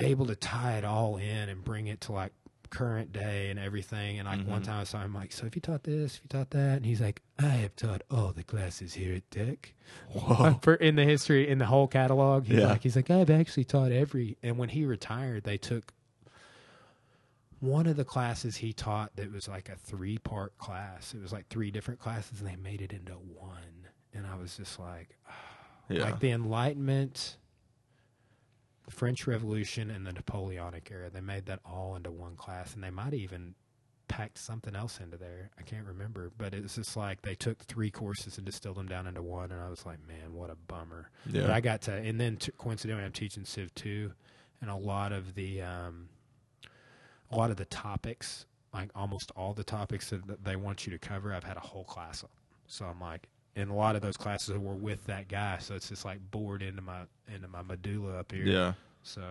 able 0.00 0.26
to 0.26 0.34
tie 0.34 0.76
it 0.78 0.84
all 0.84 1.16
in 1.16 1.48
and 1.48 1.62
bring 1.62 1.86
it 1.86 2.00
to 2.02 2.12
like 2.12 2.32
current 2.72 3.12
day 3.12 3.50
and 3.50 3.58
everything. 3.60 4.18
And 4.18 4.26
like 4.26 4.44
one 4.46 4.62
Mhm. 4.62 4.64
time 4.64 4.80
I 4.80 4.84
saw 4.84 5.02
him 5.02 5.14
like, 5.14 5.30
so 5.30 5.46
if 5.46 5.54
you 5.54 5.60
taught 5.62 5.84
this, 5.84 6.16
if 6.16 6.22
you 6.24 6.28
taught 6.28 6.50
that, 6.50 6.78
and 6.78 6.86
he's 6.86 7.00
like, 7.00 7.22
I 7.38 7.48
have 7.48 7.76
taught 7.76 8.02
all 8.10 8.32
the 8.32 8.42
classes 8.42 8.94
here 8.94 9.14
at 9.14 9.30
Tech. 9.30 9.74
Whoa. 10.10 10.54
For 10.62 10.74
in 10.74 10.96
the 10.96 11.04
history 11.04 11.48
in 11.48 11.58
the 11.58 11.66
whole 11.66 11.86
catalog, 11.86 12.46
he's 12.46 12.58
Yeah. 12.58 12.68
like, 12.68 12.82
he's 12.82 12.96
like, 12.96 13.10
I've 13.10 13.30
actually 13.30 13.64
taught 13.64 13.92
every. 13.92 14.36
And 14.42 14.58
when 14.58 14.70
he 14.70 14.84
retired, 14.84 15.44
they 15.44 15.58
took 15.58 15.92
one 17.60 17.86
of 17.86 17.96
the 17.96 18.04
classes 18.04 18.56
he 18.56 18.72
taught 18.72 19.14
that 19.16 19.30
was 19.32 19.46
like 19.48 19.68
a 19.68 19.76
three 19.76 20.18
part 20.18 20.56
class. 20.58 21.14
It 21.14 21.22
was 21.22 21.32
like 21.32 21.48
three 21.48 21.70
different 21.70 22.00
classes, 22.00 22.40
and 22.40 22.48
they 22.48 22.56
made 22.56 22.82
it 22.82 22.92
into 22.92 23.12
one. 23.12 23.86
And 24.14 24.26
I 24.26 24.34
was 24.36 24.56
just 24.56 24.78
like, 24.80 25.16
Yeah. 25.88 26.04
like 26.04 26.20
the 26.20 26.30
Enlightenment, 26.30 27.36
the 28.84 28.90
French 28.90 29.26
Revolution, 29.26 29.90
and 29.90 30.06
the 30.06 30.12
Napoleonic 30.12 30.90
era. 30.90 31.10
They 31.10 31.20
made 31.20 31.46
that 31.46 31.60
all 31.64 31.94
into 31.96 32.10
one 32.10 32.36
class, 32.36 32.74
and 32.74 32.82
they 32.82 32.90
might 32.90 33.14
even 33.14 33.54
packed 34.08 34.36
something 34.38 34.74
else 34.76 35.00
into 35.00 35.16
there. 35.16 35.50
I 35.58 35.62
can't 35.62 35.86
remember, 35.86 36.30
but 36.36 36.52
it's 36.52 36.74
just 36.74 36.96
like 36.96 37.22
they 37.22 37.34
took 37.34 37.60
three 37.60 37.90
courses 37.90 38.36
and 38.36 38.44
distilled 38.44 38.76
them 38.76 38.86
down 38.88 39.06
into 39.06 39.22
one, 39.22 39.50
and 39.52 39.60
I 39.60 39.68
was 39.70 39.86
like, 39.86 39.98
man, 40.06 40.34
what 40.34 40.50
a 40.50 40.54
bummer. 40.54 41.10
yeah. 41.30 41.42
But 41.42 41.50
I 41.50 41.60
got 41.60 41.82
to, 41.82 41.92
and 41.94 42.20
then 42.20 42.36
t- 42.36 42.52
coincidentally, 42.58 43.04
I'm 43.04 43.12
teaching 43.12 43.44
Civ 43.44 43.74
two, 43.74 44.12
and 44.60 44.68
a 44.68 44.76
lot 44.76 45.12
of 45.12 45.34
the, 45.34 45.62
um, 45.62 46.08
a 47.30 47.36
lot 47.36 47.50
of 47.50 47.56
the 47.56 47.64
topics, 47.64 48.44
like 48.74 48.90
almost 48.94 49.30
all 49.36 49.54
the 49.54 49.64
topics 49.64 50.10
that, 50.10 50.26
that 50.26 50.44
they 50.44 50.56
want 50.56 50.86
you 50.86 50.92
to 50.92 50.98
cover, 50.98 51.32
I've 51.32 51.44
had 51.44 51.56
a 51.56 51.60
whole 51.60 51.84
class 51.84 52.22
on. 52.22 52.30
So 52.66 52.84
I'm 52.84 53.00
like, 53.00 53.28
and 53.56 53.70
a 53.70 53.74
lot 53.74 53.96
of 53.96 54.02
those 54.02 54.16
classes 54.16 54.56
were 54.58 54.74
with 54.74 55.04
that 55.06 55.28
guy, 55.28 55.58
so 55.58 55.74
it's 55.74 55.88
just 55.88 56.04
like 56.04 56.18
bored 56.30 56.62
into 56.62 56.82
my 56.82 57.02
into 57.34 57.48
my 57.48 57.62
medulla 57.62 58.18
up 58.18 58.32
here. 58.32 58.44
yeah. 58.44 58.72
So. 59.02 59.22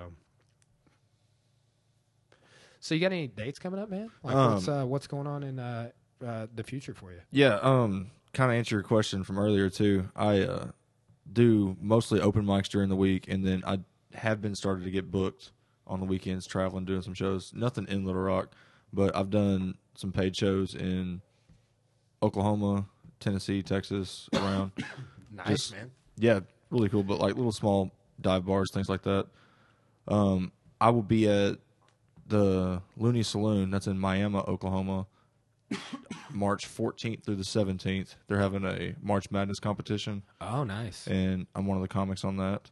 So 2.79 2.95
you 2.95 3.01
got 3.01 3.11
any 3.11 3.27
dates 3.27 3.59
coming 3.59 3.79
up, 3.79 3.89
man? 3.89 4.09
Like 4.23 4.35
Um, 4.35 4.53
what's 4.53 4.67
uh, 4.67 4.85
what's 4.85 5.07
going 5.07 5.27
on 5.27 5.43
in 5.43 5.59
uh, 5.59 5.91
uh, 6.25 6.47
the 6.53 6.63
future 6.63 6.93
for 6.95 7.11
you? 7.11 7.19
Yeah, 7.31 7.59
um, 7.61 8.09
kind 8.33 8.51
of 8.51 8.57
answer 8.57 8.75
your 8.75 8.83
question 8.83 9.23
from 9.23 9.37
earlier 9.37 9.69
too. 9.69 10.09
I 10.15 10.39
uh, 10.39 10.67
do 11.31 11.77
mostly 11.79 12.19
open 12.21 12.43
mics 12.43 12.69
during 12.69 12.89
the 12.89 12.95
week, 12.95 13.27
and 13.27 13.45
then 13.45 13.63
I 13.67 13.79
have 14.15 14.41
been 14.41 14.55
started 14.55 14.83
to 14.85 14.91
get 14.91 15.11
booked 15.11 15.51
on 15.85 15.99
the 15.99 16.07
weekends, 16.07 16.47
traveling, 16.47 16.85
doing 16.85 17.03
some 17.03 17.13
shows. 17.13 17.53
Nothing 17.53 17.85
in 17.87 18.03
Little 18.03 18.21
Rock, 18.21 18.51
but 18.91 19.15
I've 19.15 19.29
done 19.29 19.75
some 19.93 20.11
paid 20.11 20.35
shows 20.35 20.73
in 20.73 21.21
Oklahoma, 22.23 22.87
Tennessee, 23.21 23.61
Texas, 23.63 24.27
around. 24.33 24.71
Nice, 25.33 25.47
Just- 25.47 25.71
man. 25.71 25.91
yeah, 26.17 26.41
really 26.71 26.89
cool. 26.89 27.03
But 27.03 27.19
like 27.19 27.35
little 27.37 27.53
small 27.53 27.89
dive 28.19 28.45
bars, 28.45 28.69
things 28.69 28.89
like 28.89 29.03
that. 29.03 29.27
Um, 30.09 30.51
I 30.81 30.89
will 30.89 31.03
be 31.03 31.29
at 31.29 31.57
the 32.27 32.81
Looney 32.97 33.23
Saloon. 33.23 33.71
That's 33.71 33.87
in 33.87 33.97
Miami, 33.97 34.39
Oklahoma. 34.39 35.07
March 36.33 36.67
14th 36.67 37.23
through 37.23 37.35
the 37.37 37.43
17th. 37.43 38.15
They're 38.27 38.39
having 38.39 38.65
a 38.65 38.93
March 39.01 39.31
Madness 39.31 39.59
competition, 39.61 40.23
Oh, 40.41 40.65
nice. 40.65 41.07
and 41.07 41.47
I'm 41.55 41.65
one 41.65 41.77
of 41.77 41.81
the 41.81 41.87
comics 41.87 42.25
on 42.25 42.35
that. 42.37 42.69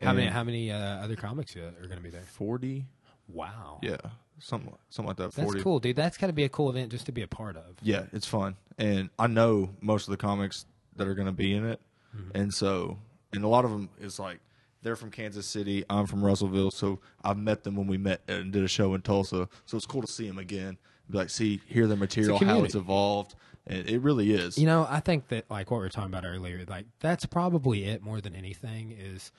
How 0.00 0.12
many 0.12 0.28
how 0.28 0.44
many 0.44 0.70
uh, 0.70 0.76
other 0.78 1.16
comics 1.16 1.56
are 1.56 1.72
going 1.72 1.96
to 1.96 2.00
be 2.00 2.10
there? 2.10 2.22
40? 2.22 2.86
Wow. 3.26 3.80
Yeah, 3.82 3.96
something 4.38 4.72
something 4.90 5.08
like 5.08 5.16
that. 5.16 5.32
That's 5.32 5.46
40. 5.50 5.62
cool, 5.62 5.78
dude. 5.78 5.96
That's 5.96 6.16
got 6.16 6.28
to 6.28 6.32
be 6.32 6.44
a 6.44 6.48
cool 6.48 6.70
event 6.70 6.90
just 6.90 7.06
to 7.06 7.12
be 7.12 7.22
a 7.22 7.28
part 7.28 7.56
of. 7.56 7.76
Yeah, 7.82 8.04
it's 8.12 8.26
fun, 8.26 8.56
and 8.78 9.10
I 9.18 9.26
know 9.26 9.70
most 9.80 10.08
of 10.08 10.12
the 10.12 10.16
comics 10.16 10.66
that 10.96 11.06
are 11.06 11.14
going 11.14 11.26
to 11.26 11.32
be 11.32 11.54
in 11.54 11.66
it, 11.66 11.80
mm-hmm. 12.16 12.36
and 12.36 12.52
so 12.52 12.98
and 13.32 13.44
a 13.44 13.48
lot 13.48 13.64
of 13.64 13.70
them 13.70 13.88
is 14.00 14.18
like 14.18 14.40
they're 14.82 14.96
from 14.96 15.10
Kansas 15.10 15.46
City. 15.46 15.84
I'm 15.90 16.06
from 16.06 16.24
Russellville, 16.24 16.70
so 16.70 17.00
I've 17.22 17.38
met 17.38 17.64
them 17.64 17.76
when 17.76 17.86
we 17.86 17.98
met 17.98 18.20
and 18.28 18.52
did 18.52 18.64
a 18.64 18.68
show 18.68 18.94
in 18.94 19.02
Tulsa. 19.02 19.48
So 19.66 19.76
it's 19.76 19.86
cool 19.86 20.02
to 20.02 20.08
see 20.08 20.26
them 20.26 20.38
again. 20.38 20.78
Be 21.10 21.18
like, 21.18 21.30
see, 21.30 21.60
hear 21.66 21.86
their 21.86 21.96
material, 21.96 22.38
how 22.38 22.64
it's 22.64 22.74
evolved, 22.74 23.34
and 23.66 23.88
it 23.88 24.00
really 24.02 24.32
is. 24.32 24.58
You 24.58 24.66
know, 24.66 24.86
I 24.88 25.00
think 25.00 25.28
that 25.28 25.50
like 25.50 25.70
what 25.70 25.78
we 25.78 25.84
were 25.84 25.88
talking 25.88 26.12
about 26.12 26.26
earlier, 26.26 26.64
like 26.68 26.86
that's 27.00 27.26
probably 27.26 27.84
it 27.84 28.02
more 28.02 28.20
than 28.20 28.34
anything 28.34 28.94
is 28.98 29.32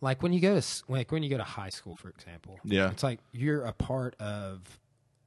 like 0.00 0.22
when 0.22 0.32
you 0.32 0.40
go 0.40 0.58
to 0.60 0.66
like 0.88 1.10
when 1.12 1.22
you 1.22 1.30
go 1.30 1.36
to 1.38 1.44
high 1.44 1.70
school, 1.70 1.96
for 1.96 2.08
example. 2.08 2.58
Yeah. 2.64 2.90
it's 2.90 3.02
like 3.02 3.20
you're 3.32 3.64
a 3.64 3.72
part 3.72 4.14
of 4.20 4.78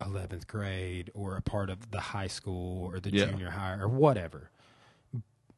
eleventh 0.04 0.48
grade 0.48 1.12
or 1.14 1.36
a 1.36 1.42
part 1.42 1.70
of 1.70 1.92
the 1.92 2.00
high 2.00 2.28
school 2.28 2.86
or 2.86 3.00
the 3.00 3.12
Yeah. 3.12 3.26
junior 3.26 3.50
high 3.52 3.78
or 3.78 3.88
whatever. 3.88 4.50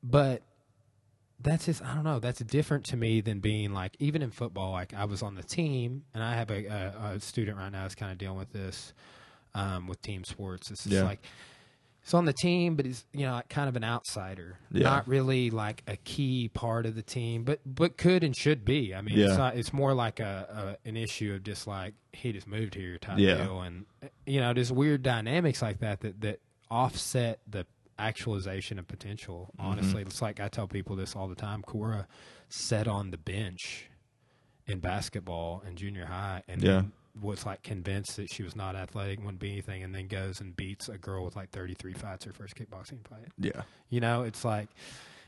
But 0.03 0.41
that's 1.39 1.65
just 1.65 1.81
I 1.83 1.93
don't 1.95 2.03
know. 2.03 2.19
That's 2.19 2.39
different 2.39 2.85
to 2.85 2.97
me 2.97 3.21
than 3.21 3.39
being 3.39 3.73
like 3.73 3.95
even 3.99 4.21
in 4.21 4.31
football. 4.31 4.71
Like 4.71 4.93
I 4.93 5.05
was 5.05 5.21
on 5.21 5.35
the 5.35 5.43
team, 5.43 6.03
and 6.13 6.23
I 6.23 6.35
have 6.35 6.49
a, 6.51 6.65
a, 6.65 7.11
a 7.15 7.19
student 7.19 7.57
right 7.57 7.71
now 7.71 7.83
that's 7.83 7.95
kind 7.95 8.11
of 8.11 8.17
dealing 8.17 8.37
with 8.37 8.51
this 8.51 8.93
um, 9.55 9.87
with 9.87 10.01
team 10.01 10.23
sports. 10.23 10.71
It's 10.71 10.83
just 10.83 10.93
Yeah. 10.95 11.03
like 11.03 11.21
he's 12.03 12.13
on 12.13 12.25
the 12.25 12.33
team, 12.33 12.75
but 12.75 12.85
he's 12.85 13.05
you 13.13 13.25
know 13.25 13.33
like 13.33 13.49
kind 13.49 13.67
of 13.69 13.75
an 13.75 13.83
outsider, 13.83 14.59
Yeah. 14.71 14.83
not 14.83 15.07
really 15.07 15.49
like 15.49 15.83
a 15.87 15.95
key 15.97 16.49
part 16.53 16.85
of 16.85 16.95
the 16.95 17.01
team, 17.01 17.43
but 17.43 17.59
but 17.65 17.97
could 17.97 18.23
and 18.23 18.35
should 18.35 18.63
be. 18.65 18.93
I 18.93 19.01
mean, 19.01 19.17
Yeah. 19.17 19.27
it's 19.29 19.37
not. 19.37 19.55
It's 19.57 19.73
more 19.73 19.93
like 19.93 20.19
a, 20.19 20.77
a 20.85 20.87
an 20.89 20.97
issue 20.97 21.33
of 21.33 21.43
just 21.43 21.65
like 21.67 21.93
he 22.11 22.31
just 22.31 22.47
moved 22.47 22.75
here 22.75 22.97
type 22.97 23.17
Yeah. 23.19 23.43
deal, 23.43 23.61
and 23.61 23.85
you 24.25 24.39
know, 24.39 24.53
just 24.53 24.71
weird 24.71 25.03
dynamics 25.03 25.61
like 25.61 25.79
that 25.79 26.01
that 26.01 26.21
that 26.21 26.39
offset 26.69 27.39
the 27.49 27.65
actualization 27.99 28.79
of 28.79 28.87
potential. 28.87 29.49
Mm-hmm. 29.57 29.65
Honestly, 29.71 30.01
it's 30.01 30.21
like 30.21 30.39
I 30.39 30.47
tell 30.47 30.67
people 30.67 30.95
this 30.95 31.15
all 31.15 31.27
the 31.27 31.35
time. 31.35 31.61
Cora 31.61 32.07
sat 32.49 32.87
on 32.87 33.11
the 33.11 33.17
bench 33.17 33.89
in 34.67 34.79
basketball 34.79 35.61
in 35.67 35.75
junior 35.75 36.05
high, 36.05 36.41
and 36.47 36.61
Yeah. 36.63 36.83
Was 37.21 37.45
like 37.45 37.61
convinced 37.63 38.15
that 38.17 38.29
she 38.29 38.43
was 38.43 38.55
not 38.55 38.75
athletic, 38.75 39.19
wouldn't 39.19 39.39
be 39.39 39.51
anything, 39.51 39.83
and 39.83 39.93
then 39.93 40.07
goes 40.07 40.41
and 40.41 40.55
beats 40.55 40.89
a 40.89 40.97
girl 40.97 41.23
with 41.23 41.35
like 41.35 41.49
33 41.51 41.93
fights 41.93 42.25
her 42.25 42.33
first 42.33 42.55
kickboxing 42.55 43.07
fight. 43.07 43.27
Yeah. 43.37 43.61
You 43.89 44.01
know, 44.01 44.23
it's 44.23 44.43
like, 44.43 44.69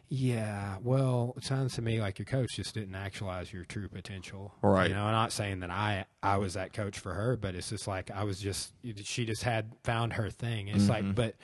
yeah, 0.07 0.77
well, 0.83 1.33
it 1.35 1.43
sounds 1.43 1.73
to 1.75 1.81
me 1.81 1.99
like 1.99 2.19
your 2.19 2.27
coach 2.27 2.55
just 2.57 2.75
didn't 2.75 2.93
actualize 2.95 3.51
your 3.51 3.65
true 3.65 3.89
potential. 3.89 4.53
Right. 4.61 4.89
You 4.89 4.95
know, 4.95 5.03
I'm 5.03 5.11
not 5.13 5.31
saying 5.31 5.61
that 5.61 5.71
I 5.71 6.05
I 6.21 6.37
was 6.37 6.53
that 6.53 6.73
coach 6.73 6.99
for 6.99 7.13
her, 7.13 7.35
but 7.35 7.55
it's 7.55 7.69
just 7.69 7.87
like 7.87 8.11
I 8.11 8.23
was 8.23 8.39
just 8.39 8.71
she 9.03 9.25
just 9.25 9.41
had 9.43 9.71
found 9.83 10.13
her 10.13 10.29
thing. 10.29 10.67
It's 10.67 10.83
Mm-hmm. 10.83 10.89
like, 11.07 11.15
but 11.15 11.35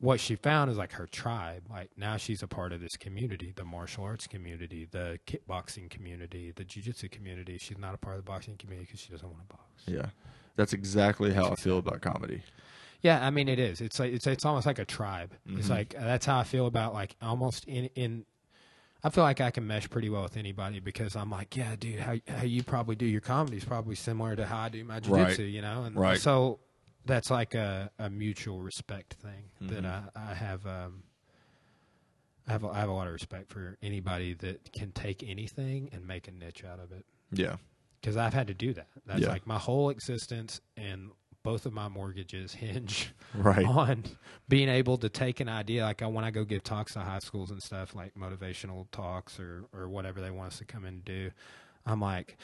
what 0.00 0.18
she 0.18 0.34
found 0.34 0.70
is 0.70 0.78
like 0.78 0.92
her 0.92 1.06
tribe. 1.06 1.64
Like 1.70 1.90
now 1.96 2.16
she's 2.16 2.42
a 2.42 2.46
part 2.48 2.72
of 2.72 2.80
this 2.80 2.96
community, 2.96 3.52
the 3.54 3.64
martial 3.64 4.04
arts 4.04 4.26
community, 4.26 4.88
the 4.90 5.18
kickboxing 5.26 5.90
community, 5.90 6.52
the 6.56 6.64
jiu-jitsu 6.64 7.08
community. 7.10 7.58
She's 7.58 7.78
not 7.78 7.94
a 7.94 7.98
part 7.98 8.16
of 8.16 8.24
the 8.24 8.30
boxing 8.30 8.56
community 8.56 8.86
because 8.86 9.00
she 9.00 9.10
doesn't 9.12 9.28
want 9.28 9.40
to 9.48 9.56
box. 9.56 9.82
Yeah. 9.86 10.06
That's 10.56 10.72
exactly 10.72 11.32
how 11.34 11.50
I 11.50 11.54
feel 11.54 11.78
about 11.78 12.00
comedy. 12.00 12.42
Yeah, 13.02 13.24
I 13.24 13.30
mean 13.30 13.48
it 13.48 13.58
is. 13.58 13.80
It's 13.80 13.98
like 13.98 14.12
it's 14.12 14.26
it's 14.26 14.44
almost 14.44 14.66
like 14.66 14.78
a 14.78 14.84
tribe. 14.84 15.32
It's 15.46 15.64
Mm-hmm. 15.66 15.72
like 15.72 15.94
that's 15.94 16.26
how 16.26 16.38
I 16.38 16.44
feel 16.44 16.66
about 16.66 16.92
like 16.94 17.16
almost 17.22 17.64
in 17.66 17.86
in. 17.94 18.24
I 19.02 19.08
feel 19.08 19.24
like 19.24 19.40
I 19.40 19.50
can 19.50 19.66
mesh 19.66 19.88
pretty 19.88 20.10
well 20.10 20.22
with 20.24 20.36
anybody 20.36 20.78
because 20.80 21.16
I'm 21.16 21.30
like, 21.30 21.56
yeah, 21.56 21.74
dude, 21.78 22.00
how 22.00 22.16
how 22.28 22.42
you 22.42 22.62
probably 22.62 22.96
do 22.96 23.06
your 23.06 23.22
comedy 23.22 23.56
is 23.56 23.64
probably 23.64 23.94
similar 23.94 24.36
to 24.36 24.44
how 24.44 24.58
I 24.58 24.68
do 24.68 24.84
my 24.84 24.94
Right. 24.96 25.02
jujitsu, 25.34 25.50
you 25.50 25.62
know, 25.62 25.84
and 25.84 25.96
Right. 25.96 26.20
so 26.20 26.58
that's 27.06 27.30
like 27.30 27.54
a, 27.54 27.90
a 27.98 28.10
mutual 28.10 28.60
respect 28.60 29.14
thing 29.14 29.50
that 29.60 29.82
Mm-hmm. 29.84 30.18
I 30.18 30.30
I 30.30 30.34
have. 30.34 30.66
Um, 30.66 31.02
I 32.48 32.52
have 32.52 32.64
a, 32.64 32.68
I 32.68 32.78
have 32.80 32.88
a 32.88 32.92
lot 32.92 33.06
of 33.06 33.12
respect 33.12 33.52
for 33.52 33.76
anybody 33.82 34.34
that 34.34 34.72
can 34.72 34.90
take 34.92 35.22
anything 35.22 35.88
and 35.92 36.04
make 36.06 36.26
a 36.26 36.32
niche 36.32 36.64
out 36.64 36.80
of 36.80 36.90
it 36.90 37.04
Yeah. 37.30 37.56
because 38.00 38.16
I've 38.16 38.34
had 38.34 38.48
to 38.48 38.54
do 38.54 38.72
that. 38.72 38.88
That's 39.06 39.20
Yeah. 39.20 39.28
like 39.28 39.46
my 39.46 39.58
whole 39.58 39.90
existence 39.90 40.60
and 40.76 41.10
both 41.44 41.64
of 41.64 41.72
my 41.72 41.86
mortgages 41.88 42.52
hinge 42.64 43.12
Right. 43.34 43.64
on 43.64 44.02
being 44.48 44.68
able 44.68 44.96
to 44.98 45.08
take 45.08 45.38
an 45.38 45.48
idea. 45.48 45.84
Like 45.84 46.02
I, 46.02 46.06
when 46.06 46.24
I 46.24 46.30
go 46.32 46.44
give 46.44 46.64
talks 46.64 46.94
to 46.94 47.00
high 47.00 47.20
schools 47.20 47.52
and 47.52 47.62
stuff, 47.62 47.94
like 47.94 48.14
motivational 48.14 48.86
talks 48.90 49.38
or 49.38 49.64
or 49.72 49.88
whatever 49.88 50.20
they 50.20 50.30
want 50.32 50.52
us 50.52 50.58
to 50.58 50.64
come 50.64 50.84
in 50.84 50.94
and 50.94 51.04
do, 51.04 51.30
I'm 51.86 52.00
like, 52.00 52.36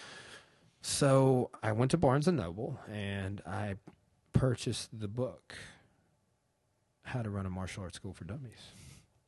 so 0.83 1.51
I 1.65 1.73
went 1.73 1.91
to 1.93 1.97
Barnes 1.99 2.29
and 2.29 2.37
Noble 2.37 2.79
and 2.93 3.43
I 3.47 3.75
purchased 4.39 4.99
the 4.99 5.09
book, 5.09 5.55
How 7.03 7.23
to 7.23 7.31
Run 7.31 7.47
a 7.47 7.51
Martial 7.51 7.83
Arts 7.83 7.97
School 7.97 8.13
for 8.13 8.25
Dummies, 8.25 8.73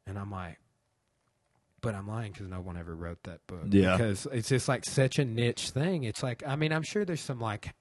and 0.06 0.18
I'm 0.18 0.30
like. 0.30 0.58
But 1.80 1.94
I'm 1.94 2.08
lying 2.08 2.32
because 2.32 2.48
no 2.48 2.60
one 2.60 2.76
ever 2.76 2.92
wrote 2.92 3.22
that 3.22 3.46
book. 3.46 3.66
Yeah. 3.70 3.96
Because 3.96 4.26
it's 4.32 4.48
just 4.48 4.66
like 4.66 4.84
such 4.84 5.20
a 5.20 5.24
niche 5.24 5.70
thing. 5.70 6.02
It's 6.02 6.24
like, 6.24 6.42
I 6.44 6.56
mean, 6.56 6.72
I'm 6.72 6.82
sure 6.82 7.04
there's 7.04 7.20
some 7.20 7.38
like 7.40 7.72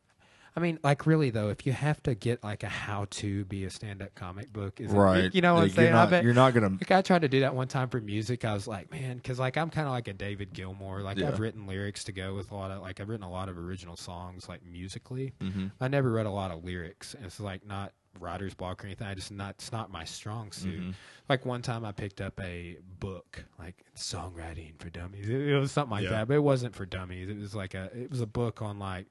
I 0.57 0.59
mean, 0.59 0.79
like 0.83 1.05
really 1.05 1.29
though, 1.29 1.49
if 1.49 1.65
you 1.67 1.71
have 1.71 2.01
to 2.03 2.15
get 2.15 2.43
like 2.43 2.63
a 2.63 2.67
how 2.67 3.05
to 3.11 3.45
be 3.45 3.63
a 3.65 3.69
stand 3.69 4.01
up 4.01 4.15
comic 4.15 4.51
book, 4.51 4.81
is 4.81 4.91
it- 4.91 4.95
Right. 4.95 5.33
you 5.33 5.39
know 5.41 5.53
what 5.53 5.63
I'm 5.65 5.69
saying? 5.69 5.89
You're 5.89 5.97
I 5.97 6.01
not, 6.03 6.09
bet 6.09 6.23
you're 6.23 6.33
not 6.33 6.53
gonna. 6.55 6.69
like 6.69 6.91
I 6.91 7.01
tried 7.03 7.21
to 7.21 7.27
do 7.29 7.41
that 7.41 7.53
one 7.53 7.67
time 7.67 7.89
for 7.89 8.01
music. 8.01 8.43
I 8.43 8.53
was 8.55 8.67
like, 8.67 8.89
man, 8.91 9.17
because 9.17 9.37
like 9.37 9.55
I'm 9.55 9.69
kind 9.69 9.85
of 9.87 9.93
like 9.93 10.07
a 10.07 10.13
David 10.13 10.53
Gilmour. 10.53 11.01
Like 11.03 11.17
Yeah. 11.19 11.27
I've 11.27 11.39
written 11.39 11.67
lyrics 11.67 12.03
to 12.05 12.11
go 12.11 12.33
with 12.33 12.51
a 12.51 12.55
lot 12.55 12.71
of 12.71 12.81
like 12.81 12.99
I've 12.99 13.07
written 13.07 13.23
a 13.25 13.29
lot 13.31 13.49
of 13.49 13.57
original 13.57 13.95
songs 13.95 14.49
like 14.49 14.65
musically. 14.65 15.33
Mhm. 15.39 15.71
I 15.79 15.87
never 15.89 16.09
read 16.11 16.25
a 16.25 16.31
lot 16.31 16.49
of 16.51 16.63
lyrics. 16.65 17.13
And 17.13 17.23
it's 17.25 17.39
like 17.39 17.63
not 17.65 17.93
writer's 18.19 18.55
block 18.55 18.83
or 18.83 18.87
anything. 18.87 19.05
I 19.07 19.13
just 19.13 19.31
not 19.31 19.51
it's 19.59 19.71
not 19.71 19.91
my 19.91 20.03
strong 20.05 20.51
suit. 20.51 20.81
Mhm. 20.81 20.93
Like 21.29 21.45
one 21.45 21.61
time 21.61 21.85
I 21.85 21.91
picked 21.91 22.19
up 22.19 22.39
a 22.41 22.77
book 22.99 23.45
like 23.59 23.85
songwriting 23.95 24.73
for 24.79 24.89
dummies. 24.89 25.29
It, 25.29 25.39
it 25.49 25.59
was 25.59 25.71
something 25.71 25.91
like 25.91 26.05
Yeah. 26.05 26.09
that, 26.11 26.27
but 26.27 26.33
it 26.35 26.43
wasn't 26.43 26.73
for 26.73 26.87
dummies. 26.87 27.29
It 27.29 27.37
was 27.37 27.53
like 27.53 27.75
a 27.75 27.91
it 27.95 28.09
was 28.09 28.21
a 28.21 28.25
book 28.25 28.61
on 28.63 28.79
like 28.79 29.05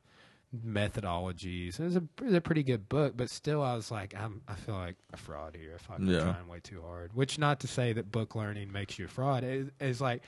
methodologies. 0.64 1.78
It 1.80 1.84
was 1.84 1.96
a 1.96 2.02
it 2.18 2.24
was 2.24 2.34
a 2.34 2.40
pretty 2.40 2.62
good 2.62 2.88
book, 2.88 3.14
but 3.16 3.30
still 3.30 3.62
I 3.62 3.74
was 3.74 3.90
like 3.90 4.14
I'm 4.16 4.42
I 4.48 4.54
feel 4.54 4.74
like 4.74 4.96
a 5.12 5.16
fraud 5.16 5.56
here 5.56 5.72
if 5.76 5.90
I'm 5.90 6.06
Yeah. 6.08 6.20
trying 6.20 6.48
way 6.48 6.60
too 6.60 6.82
hard. 6.82 7.12
Which 7.14 7.38
not 7.38 7.60
to 7.60 7.66
say 7.68 7.92
that 7.92 8.10
book 8.12 8.34
learning 8.34 8.72
makes 8.72 8.98
you 8.98 9.06
a 9.06 9.08
fraud. 9.08 9.44
It, 9.44 9.72
it's 9.80 10.00
like 10.00 10.22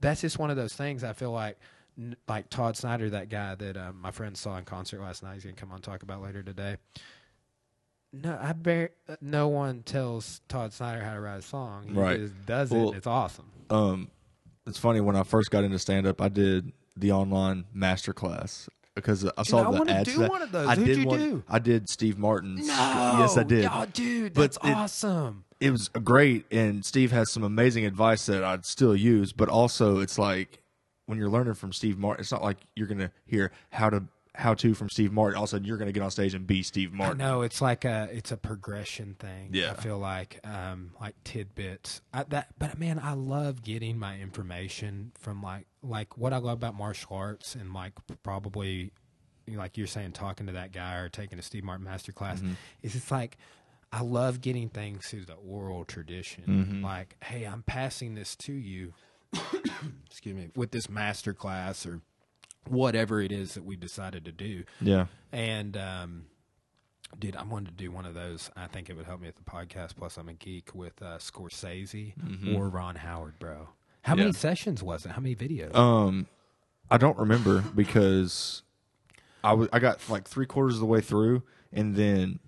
that's 0.00 0.20
just 0.20 0.38
one 0.38 0.50
of 0.50 0.56
those 0.56 0.74
things 0.74 1.04
I 1.04 1.12
feel 1.12 1.32
like 1.32 1.58
like 2.26 2.48
Todd 2.48 2.76
Snider, 2.76 3.10
that 3.10 3.28
guy 3.28 3.54
that 3.54 3.76
um, 3.76 4.00
my 4.00 4.10
friend 4.10 4.36
saw 4.36 4.56
in 4.56 4.64
concert 4.64 5.00
last 5.00 5.22
night. 5.22 5.34
He's 5.34 5.44
gonna 5.44 5.54
come 5.56 5.72
on 5.72 5.80
talk 5.82 6.02
about 6.02 6.22
later 6.22 6.42
today. 6.42 6.76
No, 8.14 8.38
I 8.40 8.52
bear. 8.52 8.90
No 9.20 9.48
one 9.48 9.82
tells 9.82 10.40
Todd 10.48 10.72
Snider 10.72 11.02
how 11.02 11.14
to 11.14 11.20
write 11.20 11.38
a 11.38 11.42
song. 11.42 11.88
He 11.88 11.94
Right. 11.94 12.18
just 12.20 12.34
does 12.46 12.70
it. 12.70 12.74
Well, 12.76 12.88
and 12.88 12.96
it's 12.96 13.06
awesome. 13.06 13.50
Um, 13.70 14.10
it's 14.66 14.78
funny 14.78 15.00
when 15.00 15.16
I 15.16 15.22
first 15.22 15.50
got 15.50 15.64
into 15.64 15.78
stand 15.78 16.06
up, 16.06 16.20
I 16.20 16.28
did 16.28 16.72
the 16.96 17.10
online 17.12 17.64
master 17.72 18.12
class 18.12 18.68
because 18.94 19.24
I 19.36 19.42
saw 19.42 19.60
I 19.60 19.64
the 19.64 19.78
wanna 19.78 19.92
ads. 19.92 20.12
do 20.12 20.18
that. 20.20 20.30
one 20.30 20.42
of 20.42 20.52
those. 20.52 20.66
I 20.68 20.74
Who'd 20.76 20.86
did 20.86 20.98
you 20.98 21.06
one. 21.06 21.18
do? 21.18 21.42
I 21.48 21.58
did 21.58 21.88
Steve 21.88 22.18
Martin's. 22.18 22.66
No, 22.66 23.16
yes, 23.20 23.36
I 23.36 23.42
did. 23.42 23.68
Oh, 23.70 23.86
dude, 23.92 24.34
But 24.34 24.52
that's 24.52 24.56
it- 24.58 24.76
awesome. 24.76 25.44
It 25.60 25.70
was 25.70 25.88
great, 25.88 26.44
and 26.50 26.84
Steve 26.84 27.12
has 27.12 27.30
some 27.30 27.44
amazing 27.44 27.86
advice 27.86 28.26
that 28.26 28.42
I'd 28.42 28.64
still 28.66 28.96
use. 28.96 29.32
But 29.32 29.48
also, 29.48 30.00
it's 30.00 30.18
like 30.18 30.60
when 31.06 31.18
you're 31.18 31.28
learning 31.30 31.54
from 31.54 31.72
Steve 31.72 31.98
Martin, 31.98 32.20
it's 32.22 32.32
not 32.32 32.42
like 32.42 32.56
you're 32.74 32.88
gonna 32.88 33.12
hear 33.26 33.52
how 33.70 33.88
to 33.90 34.02
how 34.34 34.54
to 34.54 34.74
from 34.74 34.88
Steve 34.88 35.12
Martin. 35.12 35.36
All 35.36 35.44
of 35.44 35.48
a 35.48 35.50
sudden, 35.50 35.66
you're 35.66 35.76
gonna 35.76 35.92
get 35.92 36.02
on 36.02 36.10
stage 36.10 36.34
and 36.34 36.46
be 36.48 36.62
Steve 36.64 36.92
Martin. 36.92 37.18
No, 37.18 37.42
it's 37.42 37.60
like 37.62 37.84
a 37.84 38.08
it's 38.10 38.32
a 38.32 38.36
progression 38.36 39.14
thing. 39.20 39.50
Yeah. 39.52 39.70
I 39.70 39.74
feel 39.80 39.98
like 39.98 40.40
um 40.42 40.90
like 41.00 41.14
tidbits. 41.22 42.00
I, 42.12 42.24
that 42.24 42.48
but 42.58 42.76
man, 42.78 42.98
I 42.98 43.12
love 43.12 43.62
getting 43.62 43.98
my 43.98 44.18
information 44.18 45.12
from 45.20 45.42
like 45.42 45.66
like 45.82 46.16
what 46.16 46.32
I 46.32 46.36
love 46.38 46.54
about 46.58 46.74
martial 46.76 47.16
arts 47.16 47.54
and 47.54 47.72
like 47.74 47.92
probably 48.22 48.92
like 49.48 49.76
you're 49.76 49.86
saying 49.88 50.12
talking 50.12 50.46
to 50.46 50.52
that 50.52 50.72
guy 50.72 50.96
or 50.96 51.08
taking 51.08 51.38
a 51.38 51.42
Steve 51.42 51.64
Martin 51.64 51.84
master 51.84 52.12
class 52.12 52.38
Mm-hmm. 52.38 52.52
is 52.82 52.94
it's 52.94 53.10
like 53.10 53.36
I 53.92 54.00
love 54.02 54.40
getting 54.40 54.68
things 54.68 55.06
through 55.08 55.24
the 55.26 55.34
oral 55.34 55.84
tradition. 55.84 56.44
Mm-hmm. 56.46 56.84
Like, 56.84 57.16
hey, 57.24 57.44
I'm 57.44 57.62
passing 57.62 58.14
this 58.14 58.34
to 58.36 58.52
you. 58.52 58.94
excuse 60.06 60.34
me, 60.34 60.48
with 60.56 60.70
this 60.70 60.88
master 60.88 61.34
class 61.34 61.84
or 61.86 62.00
whatever 62.68 63.20
it 63.20 63.32
is 63.32 63.54
that 63.54 63.64
we 63.64 63.76
decided 63.76 64.24
to 64.26 64.32
do. 64.32 64.64
Yeah, 64.80 65.06
And 65.32 65.76
um, 65.76 66.24
dude, 67.18 67.36
I 67.36 67.42
wanted 67.42 67.76
to 67.76 67.84
do 67.84 67.90
one 67.90 68.06
of 68.06 68.14
those. 68.14 68.50
I 68.56 68.66
think 68.66 68.88
it 68.88 68.96
would 68.96 69.06
help 69.06 69.20
me 69.20 69.26
with 69.26 69.36
the 69.36 69.42
podcast. 69.42 69.96
Plus, 69.96 70.16
I'm 70.16 70.28
a 70.28 70.34
geek 70.34 70.74
with 70.74 71.02
uh, 71.02 71.18
Scorsese 71.18 72.14
or 72.56 72.68
Ron 72.68 72.94
Howard, 72.96 73.38
bro. 73.38 73.68
How 74.02 74.14
many 74.14 74.30
Mm-hmm. 74.30 74.36
Sessions 74.36 74.82
was 74.82 75.06
it? 75.06 75.12
How 75.12 75.20
many 75.20 75.34
videos? 75.36 75.74
Um, 75.74 76.26
I 76.90 76.98
don't 76.98 77.16
remember 77.18 77.62
because 77.74 78.62
I 79.44 79.52
was 79.54 79.68
I 79.72 79.78
got 79.78 80.00
like 80.10 80.28
three 80.28 80.46
quarters 80.46 80.74
of 80.74 80.80
the 80.80 80.86
way 80.86 81.00
through, 81.00 81.42
and 81.72 81.94
then 81.96 82.38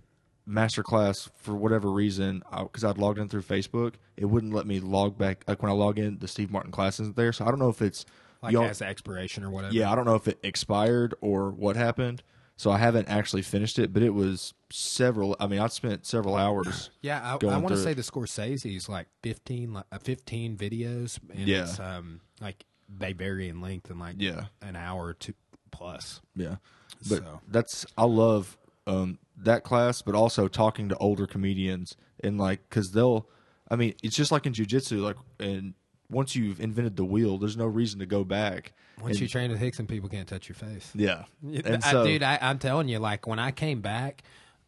masterclass 0.48 1.30
for 1.36 1.54
whatever 1.54 1.90
reason, 1.90 2.42
because 2.62 2.84
I'd 2.84 2.98
logged 2.98 3.18
in 3.18 3.28
through 3.28 3.42
Facebook, 3.42 3.94
it 4.16 4.26
wouldn't 4.26 4.52
let 4.52 4.66
me 4.66 4.80
log 4.80 5.16
back. 5.16 5.44
Like 5.48 5.62
when 5.62 5.70
I 5.70 5.74
log 5.74 5.98
in, 5.98 6.18
the 6.18 6.28
Steve 6.28 6.50
Martin 6.50 6.70
class 6.70 7.00
isn't 7.00 7.16
there, 7.16 7.32
so 7.32 7.44
I 7.46 7.48
don't 7.48 7.58
know 7.58 7.70
if 7.70 7.80
it's 7.80 8.04
like 8.42 8.52
you 8.52 8.58
don't- 8.58 8.68
as 8.68 8.82
expiration 8.82 9.42
or 9.44 9.50
whatever. 9.50 9.72
yeah, 9.74 9.90
I 9.90 9.94
don't 9.94 10.04
know 10.04 10.16
if 10.16 10.28
it 10.28 10.38
expired 10.42 11.14
or 11.20 11.50
what 11.50 11.76
happened. 11.76 12.22
So 12.56 12.70
I 12.70 12.78
haven't 12.78 13.08
actually 13.08 13.42
finished 13.42 13.78
it, 13.80 13.92
but 13.92 14.02
it 14.02 14.10
was 14.14 14.54
several. 14.70 15.36
I 15.40 15.46
mean, 15.48 15.58
I 15.58 15.66
spent 15.66 16.06
several 16.06 16.36
hours. 16.36 16.90
Yeah, 17.02 17.20
I, 17.22 17.46
I 17.46 17.56
want 17.58 17.68
to 17.68 17.76
say 17.76 17.90
it. 17.90 17.96
the 17.96 18.02
Scorsese's 18.02 18.88
like 18.88 19.08
15, 19.22 19.72
like, 19.74 19.84
uh, 19.92 19.98
15 19.98 20.56
videos. 20.56 21.18
And 21.34 21.46
Yeah. 21.48 21.62
It's, 21.62 21.78
um, 21.80 22.20
like 22.40 22.64
they 22.88 23.12
vary 23.12 23.48
in 23.48 23.60
length 23.60 23.90
and 23.90 23.98
like 24.00 24.16
Yeah. 24.18 24.46
an 24.62 24.76
hour 24.76 25.12
to 25.14 25.34
plus. 25.70 26.20
Yeah, 26.36 26.56
but 27.08 27.18
So. 27.18 27.40
that's 27.48 27.84
I 27.98 28.04
love 28.04 28.56
um, 28.86 29.18
that 29.36 29.64
class, 29.64 30.00
but 30.02 30.14
also 30.14 30.46
talking 30.48 30.88
to 30.90 30.96
older 30.98 31.26
comedians 31.26 31.96
and 32.22 32.38
like 32.38 32.68
because 32.68 32.92
they'll. 32.92 33.28
I 33.70 33.76
mean, 33.76 33.94
it's 34.02 34.14
just 34.16 34.30
like 34.30 34.46
in 34.46 34.52
jujitsu, 34.52 35.00
like 35.02 35.16
and 35.40 35.74
once 36.10 36.36
you've 36.36 36.60
invented 36.60 36.96
the 36.96 37.04
wheel, 37.04 37.38
there's 37.38 37.56
no 37.56 37.66
reason 37.66 37.98
to 38.00 38.06
go 38.06 38.24
back. 38.24 38.72
Once 39.00 39.12
And- 39.16 39.22
you 39.22 39.28
train 39.28 39.50
with 39.50 39.60
Rickson, 39.60 39.88
people 39.88 40.08
can't 40.08 40.28
touch 40.28 40.48
your 40.48 40.54
face. 40.56 40.90
yeah, 40.94 41.24
and 41.42 41.82
I- 41.84 41.90
so 41.90 42.04
dude, 42.04 42.22
I, 42.22 42.38
I'm 42.40 42.58
telling 42.58 42.88
you, 42.88 42.98
like 42.98 43.26
when 43.26 43.38
I 43.38 43.50
came 43.50 43.80
back, 43.80 44.22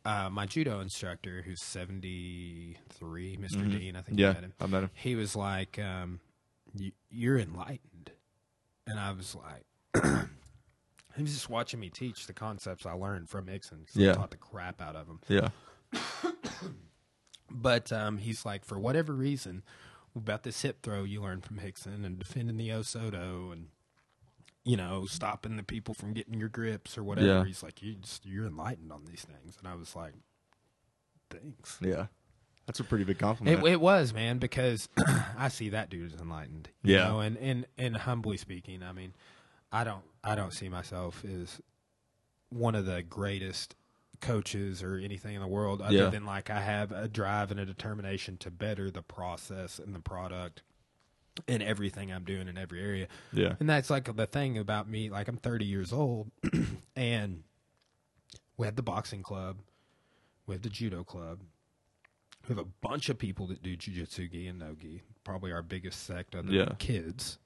uh, 0.04 0.28
my 0.30 0.46
judo 0.46 0.80
instructor, 0.80 1.42
who's 1.42 1.62
73, 1.62 3.36
mister 3.38 3.64
Dean, 3.64 3.96
I 3.96 4.02
think 4.02 4.18
Mm-hmm. 4.18 4.20
yeah, 4.20 4.28
you 4.28 4.34
met 4.34 4.44
him. 4.44 4.52
I 4.60 4.66
met 4.66 4.82
him. 4.84 4.90
He 4.94 5.14
was 5.14 5.34
like, 5.36 5.78
um, 5.78 6.20
"You're 7.10 7.38
enlightened," 7.38 8.10
and 8.86 8.98
I 9.00 9.12
was 9.12 9.34
like, 9.36 9.64
he 11.16 11.22
was 11.22 11.32
just 11.34 11.48
watching 11.50 11.80
me 11.80 11.88
teach 11.90 12.26
the 12.26 12.32
concepts 12.32 12.86
I 12.86 12.92
learned 12.92 13.28
from 13.28 13.46
Rickson. 13.46 13.86
'cause 13.86 13.96
I 13.96 14.00
Yeah. 14.00 14.12
taught 14.14 14.30
the 14.30 14.36
crap 14.36 14.80
out 14.80 14.94
of 14.96 15.06
him. 15.08 15.20
Yeah, 15.28 15.48
But 17.50 17.92
um, 17.92 18.18
he's 18.18 18.44
like, 18.44 18.64
for 18.64 18.78
whatever 18.78 19.12
reason, 19.12 19.62
about 20.16 20.42
this 20.42 20.62
hip 20.62 20.82
throw 20.82 21.04
you 21.04 21.20
learned 21.22 21.44
from 21.44 21.58
Rickson 21.58 22.04
and 22.04 22.18
defending 22.18 22.56
the 22.56 22.70
Osoto 22.70 23.52
and 23.52 23.66
you 24.64 24.76
know 24.76 25.06
stopping 25.06 25.56
the 25.56 25.62
people 25.62 25.94
from 25.94 26.12
getting 26.14 26.34
your 26.40 26.48
grips 26.48 26.96
or 26.96 27.04
whatever. 27.04 27.26
Yeah. 27.26 27.44
He's 27.44 27.62
like, 27.62 27.82
you 27.82 27.94
just, 27.94 28.24
you're 28.26 28.46
enlightened 28.46 28.90
on 28.92 29.04
these 29.04 29.24
things, 29.24 29.56
and 29.58 29.68
I 29.68 29.74
was 29.74 29.94
like, 29.94 30.14
thanks. 31.30 31.78
Yeah, 31.80 32.06
that's 32.66 32.80
a 32.80 32.84
pretty 32.84 33.04
big 33.04 33.16
It, 33.16 33.20
compliment. 33.20 33.66
it 33.66 33.80
was 33.80 34.12
man 34.12 34.38
because 34.38 34.88
I 35.38 35.48
see 35.48 35.68
that 35.70 35.90
dude 35.90 36.12
as 36.14 36.20
enlightened. 36.20 36.68
You 36.82 36.94
Yeah. 36.96 37.08
know, 37.08 37.20
and, 37.20 37.36
and 37.38 37.66
and 37.78 37.96
humbly 37.96 38.36
speaking, 38.36 38.82
I 38.82 38.92
mean, 38.92 39.12
I 39.72 39.84
don't 39.84 40.04
I 40.24 40.34
don't 40.34 40.52
see 40.52 40.68
myself 40.68 41.24
as 41.24 41.60
one 42.48 42.74
of 42.74 42.86
the 42.86 43.02
greatest 43.02 43.74
coaches 44.20 44.82
or 44.82 44.96
anything 44.96 45.34
in 45.34 45.40
the 45.40 45.46
world 45.46 45.80
other 45.82 45.96
Yeah. 45.96 46.10
than 46.10 46.24
like 46.24 46.50
I 46.50 46.60
have 46.60 46.92
a 46.92 47.08
drive 47.08 47.50
and 47.50 47.60
a 47.60 47.66
determination 47.66 48.36
to 48.38 48.50
better 48.50 48.90
the 48.90 49.02
process 49.02 49.78
and 49.78 49.94
the 49.94 50.00
product 50.00 50.62
and 51.46 51.62
everything 51.62 52.10
I'm 52.12 52.24
doing 52.24 52.48
in 52.48 52.56
every 52.56 52.80
area. 52.80 53.08
yeah, 53.32 53.56
And 53.60 53.68
that's 53.68 53.90
like 53.90 54.14
the 54.16 54.26
thing 54.26 54.56
about 54.58 54.88
me. 54.88 55.10
Like 55.10 55.28
I'm 55.28 55.36
30 55.36 55.64
years 55.66 55.92
old, 55.92 56.30
and 56.96 57.42
we 58.56 58.66
have 58.66 58.76
the 58.76 58.82
boxing 58.82 59.22
club, 59.22 59.58
we 60.46 60.54
have 60.54 60.62
the 60.62 60.70
judo 60.70 61.04
club, 61.04 61.40
we 62.48 62.54
have 62.54 62.58
a 62.64 62.64
bunch 62.80 63.08
of 63.10 63.18
people 63.18 63.46
that 63.48 63.62
do 63.62 63.76
jujitsu 63.76 64.30
gi 64.30 64.46
and 64.46 64.58
no 64.60 64.74
gi. 64.74 65.02
Probably 65.24 65.52
our 65.52 65.62
biggest 65.62 66.04
sect 66.04 66.34
other 66.34 66.50
Yeah. 66.52 66.66
than 66.66 66.76
kids 66.76 67.38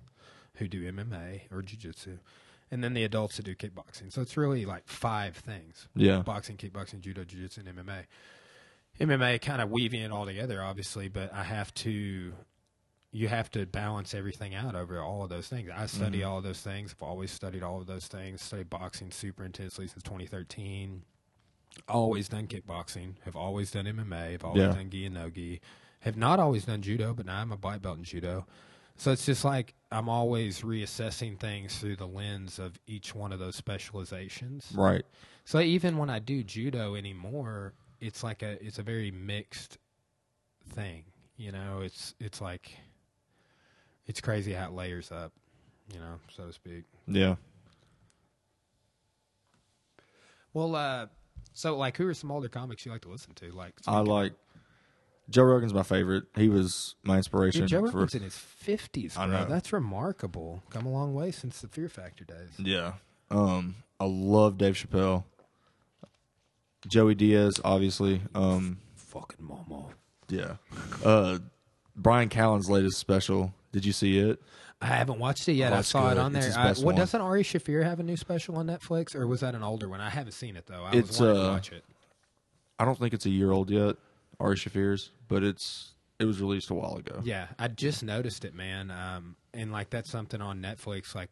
who 0.57 0.69
do 0.69 0.83
MMA 0.93 1.43
or 1.51 1.63
jujitsu, 1.63 2.19
and 2.71 2.85
then 2.85 2.95
the 2.95 3.05
adults 3.05 3.37
that 3.37 3.45
do 3.45 3.55
kickboxing. 3.55 4.13
So 4.13 4.23
it's 4.23 4.37
really 4.37 4.65
like 4.65 4.87
five 4.89 5.37
things: 5.37 5.89
yeah, 5.95 6.21
boxing, 6.21 6.57
kickboxing, 6.57 7.01
judo, 7.01 7.25
jiu-jitsu, 7.25 7.63
and 7.67 7.79
MMA. 7.79 8.05
MMA 9.01 9.41
kind 9.41 9.63
of 9.63 9.71
weaving 9.71 10.03
it 10.03 10.13
all 10.13 10.27
together, 10.27 10.63
obviously, 10.63 11.09
but 11.09 11.33
I 11.33 11.45
have 11.45 11.73
to. 11.75 12.33
You 13.13 13.27
have 13.27 13.51
to 13.53 13.67
balance 13.67 14.15
everything 14.15 14.55
out 14.55 14.77
over 14.77 15.03
all 15.03 15.25
of 15.25 15.31
those 15.31 15.49
things. 15.49 15.69
I 15.75 15.87
study 15.87 16.21
mm-hmm. 16.21 16.31
all 16.31 16.39
of 16.39 16.45
those 16.45 16.61
things. 16.61 16.95
I've 16.97 17.03
always 17.03 17.33
studied 17.33 17.61
all 17.65 17.81
of 17.81 17.89
those 17.89 18.07
things. 18.07 18.41
Studied 18.41 18.71
boxing 18.71 19.11
super 19.11 19.45
intensely 19.45 19.89
since 19.89 20.05
2013. 20.05 21.03
Always 21.89 22.29
done 22.29 22.47
kickboxing. 22.47 23.15
Have 23.25 23.35
always 23.35 23.73
done 23.73 23.87
MMA. 23.87 24.31
Have 24.31 24.45
always 24.45 24.63
Yeah. 24.63 24.73
done 24.73 24.91
gi 24.91 25.07
and 25.07 25.15
no 25.17 25.29
gi. 25.29 25.61
Have 26.03 26.17
not 26.17 26.39
always 26.39 26.67
done 26.67 26.83
judo, 26.83 27.13
but 27.13 27.27
now 27.27 27.41
I'm 27.41 27.51
a 27.51 27.57
black 27.57 27.83
belt 27.83 27.99
in 27.99 28.05
judo. 28.05 28.47
So 29.01 29.13
it's 29.13 29.25
just 29.25 29.47
like 29.47 29.73
I'm 29.91 30.11
always 30.11 30.61
reassessing 30.61 31.39
things 31.39 31.79
through 31.79 31.97
the 31.97 32.07
lens 32.07 32.59
of 32.59 32.79
each 32.87 33.15
one 33.15 33.33
of 33.33 33.39
those 33.39 33.57
specializations. 33.57 34.71
right. 34.77 35.07
So 35.47 35.59
even 35.61 35.97
when 35.97 36.11
I 36.11 36.19
do 36.19 36.45
judo 36.45 36.97
anymore, 36.97 37.73
it's 38.03 38.23
like 38.23 38.43
a 38.43 38.63
it's 38.63 38.79
a 38.79 38.83
very 38.83 39.11
mixed 39.11 39.79
thing. 40.75 41.05
You 41.39 41.51
know, 41.51 41.81
it's 41.83 42.15
it's 42.21 42.43
like 42.43 42.73
it's 44.07 44.21
crazy 44.21 44.53
how 44.53 44.67
it 44.67 44.73
layers 44.73 45.11
up, 45.11 45.33
you 45.91 45.99
know, 45.99 46.17
so 46.29 46.49
to 46.49 46.53
speak. 46.53 46.85
Yeah. 47.09 47.37
Well, 50.53 50.75
uh 50.77 51.07
so 51.55 51.75
like 51.75 51.97
who 51.97 52.07
are 52.07 52.13
some 52.13 52.31
older 52.31 52.51
comics 52.51 52.85
you 52.85 52.93
like 52.93 53.01
to 53.01 53.09
listen 53.09 53.33
to? 53.37 53.51
Like 53.51 53.73
I 53.87 54.01
like 54.01 54.35
Joe 55.31 55.45
Rogan's 55.45 55.73
my 55.73 55.83
favorite. 55.85 56.25
He 56.37 56.49
was 56.49 56.97
my 57.05 57.17
inspiration. 57.17 57.63
Dude, 57.63 57.69
Joe 57.71 57.81
for- 57.91 57.99
Rogan's 57.99 58.15
in 58.17 58.23
his 58.23 58.37
fifties, 58.37 59.17
I 59.17 59.27
bro. 59.27 59.39
know. 59.41 59.47
That's 59.47 59.73
remarkable. 59.73 60.63
Come 60.71 60.87
a 60.87 60.91
long 60.91 61.15
way 61.15 61.31
since 61.31 61.61
the 61.61 61.69
Fear 61.69 61.89
Factor 61.89 62.25
days. 62.25 62.51
Yeah. 62.59 62.95
Um, 63.31 63.77
I 64.01 64.05
love 64.07 64.59
Dave 64.59 64.75
Chappelle. 64.75 65.25
Joey 66.89 67.15
Diaz, 67.15 67.61
obviously. 67.65 68.23
Um, 68.35 68.79
Fucking 68.97 69.45
Momo. 69.47 69.91
yeah. 70.29 70.57
Uh, 71.05 71.39
Bryan 71.97 72.29
Callen's 72.29 72.71
latest 72.71 72.99
special. 72.99 73.53
Did 73.73 73.85
you 73.85 73.93
see 73.93 74.19
it? 74.19 74.41
I 74.83 74.87
haven't 74.87 75.19
watched 75.19 75.47
it 75.49 75.53
yet. 75.53 75.73
Oh, 75.75 75.77
I 75.77 75.81
saw 75.83 76.11
it 76.11 76.17
on 76.17 76.33
there. 76.33 76.51
I, 76.57 76.69
what 76.69 76.83
one. 76.83 76.95
doesn't 76.95 77.21
Ari 77.21 77.43
Shaffir 77.43 77.85
have 77.85 78.01
a 78.01 78.03
new 78.03 78.17
special 78.17 78.57
on 78.57 78.67
Netflix, 78.67 79.15
or 79.15 79.27
was 79.27 79.41
that 79.41 79.55
an 79.55 79.63
older 79.63 79.89
one? 79.89 80.01
I 80.01 80.09
haven't 80.09 80.33
seen 80.33 80.57
it 80.57 80.67
though. 80.67 80.85
I 80.85 80.93
It's, 80.93 81.09
was 81.09 81.21
wanting 81.21 81.35
to 81.37 81.43
uh, 81.43 81.53
watch 81.53 81.73
it. 81.73 81.85
I 82.79 82.85
don't 82.87 82.99
think 82.99 83.13
it's 83.13 83.27
a 83.27 83.31
year 83.31 83.53
old 83.53 83.69
yet, 83.69 83.97
Ari 84.41 84.57
Shaffir's, 84.57 85.11
but 85.29 85.43
it's 85.45 85.95
it 86.19 86.25
was 86.25 86.41
released 86.41 86.71
a 86.71 86.75
while 86.75 86.97
ago. 86.97 87.21
Yeah, 87.23 87.49
I 87.59 87.69
just 87.69 88.03
noticed 88.03 88.45
it, 88.45 88.55
man. 88.55 88.91
Um, 88.91 89.37
and 89.55 89.73
like 89.73 89.91
that's 89.91 90.11
something 90.11 90.41
on 90.41 90.61
Netflix. 90.61 91.15
Like 91.15 91.31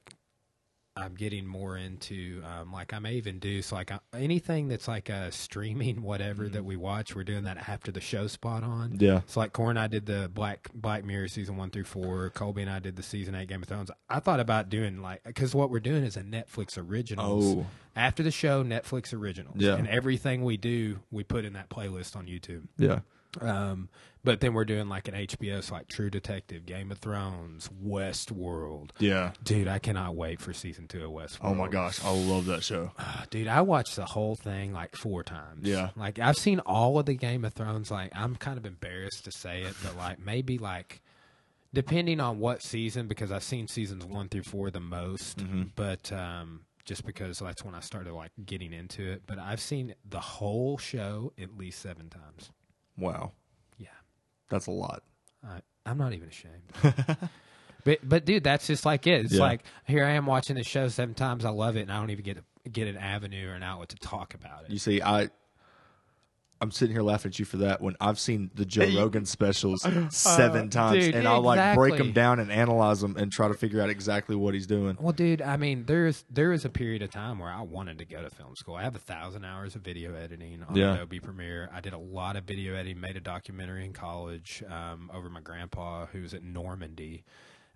I'm 0.99 1.15
getting 1.15 1.47
more 1.47 1.77
into. 1.77 2.43
Um, 2.45 2.73
like 2.73 2.93
I 2.93 2.99
may 2.99 3.15
even 3.15 3.39
do 3.39 3.63
so 3.63 3.77
like 3.77 3.93
uh, 3.93 3.99
anything 4.13 4.69
that's 4.69 4.89
like 4.89 5.09
a 5.09 5.31
streaming 5.33 6.03
whatever 6.03 6.49
that 6.49 6.65
we 6.65 6.77
watch. 6.77 7.15
We're 7.15 7.25
doing 7.25 7.45
that 7.45 7.69
after 7.69 7.91
the 7.91 8.01
show 8.01 8.27
spot 8.27 8.63
on. 8.63 8.97
Yeah. 8.99 9.23
So 9.27 9.41
like 9.41 9.53
Corey 9.53 9.71
and 9.71 9.79
I 9.79 9.87
did 9.87 10.07
the 10.07 10.31
Black 10.33 10.69
Black 10.75 11.05
Mirror 11.05 11.29
season 11.29 11.57
one 11.57 11.71
through 11.71 11.85
four. 11.85 12.31
Colby 12.31 12.63
and 12.63 12.71
I 12.71 12.79
did 12.79 12.97
the 12.97 13.03
season 13.03 13.35
eight 13.35 13.49
Game 13.49 13.63
of 13.63 13.69
Thrones. 13.69 13.91
I 14.09 14.21
thought 14.21 14.41
about 14.41 14.69
doing 14.69 15.01
like 15.01 15.23
because 15.25 15.55
what 15.55 15.71
we're 15.71 15.81
doing 15.81 16.05
is 16.05 16.17
a 16.17 16.23
Netflix 16.23 16.77
originals. 16.77 17.57
Oh. 17.57 17.67
After 17.97 18.23
the 18.23 18.31
show, 18.31 18.63
Netflix 18.63 19.13
originals. 19.13 19.57
Yeah. 19.59 19.75
And 19.75 19.89
everything 19.89 20.45
we 20.45 20.57
do, 20.57 21.01
we 21.11 21.25
put 21.25 21.45
in 21.45 21.55
that 21.55 21.69
playlist 21.69 22.15
on 22.15 22.27
YouTube. 22.27 22.63
Yeah. 22.77 23.01
Um, 23.41 23.89
but 24.29 24.41
then 24.41 24.53
we're 24.53 24.67
doing 24.67 24.91
like 24.91 25.09
an 25.09 25.15
HBO, 25.15 25.65
so 25.65 25.73
like 25.73 25.89
True 25.89 26.11
Detective, 26.11 26.67
Game 26.67 26.93
of 26.93 26.99
Thrones, 26.99 27.71
Westworld. 27.83 28.91
Yeah. 28.99 29.33
Dude, 29.43 29.67
I 29.69 29.79
cannot 29.79 30.17
wait 30.17 30.39
for 30.39 30.53
season 30.53 30.87
two 30.87 31.03
of 31.03 31.13
Westworld. 31.13 31.39
Oh 31.45 31.55
my 31.55 31.67
gosh, 31.67 32.05
I 32.05 32.11
love 32.11 32.45
that 32.45 32.63
show. 32.63 32.93
Ah, 32.99 33.25
dude, 33.31 33.49
I 33.49 33.63
watched 33.63 33.97
the 33.97 34.05
whole 34.05 34.35
thing 34.37 34.75
like 34.75 34.95
four 34.95 35.23
times. 35.23 35.67
Yeah. 35.67 35.91
like 35.97 36.19
I've 36.19 36.37
seen 36.37 36.61
all 36.61 36.99
of 36.99 37.07
the 37.07 37.15
Game 37.15 37.43
of 37.43 37.55
Thrones. 37.55 37.91
Like 37.91 38.13
I'm 38.15 38.37
kind 38.37 38.59
of 38.59 38.67
embarrassed 38.67 39.25
to 39.25 39.33
say 39.33 39.63
it, 39.63 39.75
but 39.83 39.97
like 39.97 40.19
maybe 40.19 40.59
like 40.59 41.01
depending 41.73 42.21
on 42.21 42.39
what 42.39 42.63
season, 42.63 43.09
because 43.09 43.33
I've 43.33 43.43
seen 43.43 43.67
seasons 43.67 44.05
one 44.05 44.29
through 44.29 44.43
four 44.43 44.71
the 44.71 44.79
most. 44.79 45.39
Mm-hmm. 45.39 45.63
But 45.75 46.13
um, 46.13 46.67
just 46.85 47.07
because 47.07 47.39
that's 47.39 47.65
when 47.65 47.75
I 47.75 47.81
started 47.81 48.13
like 48.13 48.33
getting 48.45 48.75
into 48.75 49.11
it. 49.11 49.23
But 49.27 49.39
I've 49.39 49.61
seen 49.61 49.95
the 50.07 50.21
whole 50.21 50.77
show 50.77 51.33
at 51.41 51.57
least 51.57 51.81
seven 51.81 52.11
times. 52.11 52.51
Wow. 52.99 53.33
That's 54.49 54.67
a 54.67 54.71
lot. 54.73 55.03
I, 55.47 55.61
I'm 55.87 55.99
not 55.99 56.13
even 56.13 56.29
ashamed. 56.29 56.73
but 57.85 57.99
but 58.09 58.25
dude, 58.25 58.45
that's 58.45 58.67
just 58.67 58.85
like 58.85 59.07
it. 59.07 59.25
It's 59.27 59.35
Yeah. 59.35 59.41
like 59.43 59.63
here 59.87 60.05
I 60.05 60.11
am 60.13 60.27
watching 60.27 60.57
the 60.57 60.65
show 60.65 60.89
seven 60.89 61.15
times. 61.15 61.45
I 61.45 61.51
love 61.51 61.77
it, 61.77 61.83
and 61.83 61.93
I 61.93 61.99
don't 61.99 62.11
even 62.11 62.25
get 62.25 62.39
a, 62.39 62.69
get 62.69 62.89
an 62.89 62.97
avenue 62.97 63.49
or 63.51 63.55
an 63.55 63.63
outlet 63.63 63.91
to 63.91 63.97
talk 63.97 64.35
about 64.35 64.65
it. 64.65 64.71
You 64.71 64.79
see, 64.79 65.01
I 65.03 65.31
I'm 66.61 66.71
sitting 66.73 66.95
here 66.95 67.03
laughing 67.03 67.31
at 67.31 67.39
you 67.39 67.45
for 67.45 67.59
that 67.59 67.81
when 67.81 67.95
I've 68.01 68.19
seen 68.19 68.51
the 68.55 68.65
Joe 68.65 68.89
Rogan 68.97 69.25
specials 69.27 69.83
seven 70.11 70.71
times, 70.71 70.97
Uh, 70.97 71.01
dude, 71.01 71.15
and 71.15 71.29
I'll 71.29 71.41
like 71.41 71.77
break 71.77 71.97
them 71.97 72.13
down 72.13 72.41
and 72.41 72.51
analyze 72.51 73.01
them 73.01 73.17
and 73.17 73.31
try 73.31 73.49
to 73.49 73.55
figure 73.55 73.81
out 73.81 73.91
exactly 73.91 74.35
what 74.35 74.55
he's 74.55 74.67
doing. 74.67 74.97
Well, 75.01 75.13
dude, 75.13 75.41
I 75.41 75.57
mean, 75.57 75.85
there's 75.87 76.25
there 76.31 76.49
was 76.51 76.65
a 76.65 76.69
period 76.71 77.03
of 77.03 77.11
time 77.11 77.39
where 77.39 77.51
I 77.51 77.61
wanted 77.63 77.99
to 77.99 78.05
go 78.05 78.23
to 78.23 78.31
film 78.31 78.57
school. 78.57 78.75
I 78.75 78.83
have 78.83 78.97
a 78.97 79.01
thousand 79.01 79.45
hours 79.45 79.77
of 79.77 79.83
video 79.83 80.15
editing 80.15 80.63
on 80.69 80.75
Yeah. 80.75 80.95
Adobe 80.95 81.21
Premiere. 81.21 81.71
I 81.73 81.81
did 81.81 81.93
a 81.93 81.99
lot 81.99 82.35
of 82.37 82.45
video 82.45 82.75
editing. 82.75 83.01
Made 83.01 83.17
a 83.17 83.21
documentary 83.21 83.85
in 83.85 83.93
college 83.93 84.63
um, 84.69 85.11
over 85.15 85.29
my 85.31 85.41
grandpa, 85.41 86.07
who 86.07 86.23
was 86.23 86.35
at 86.35 86.43
Normandy, 86.43 87.23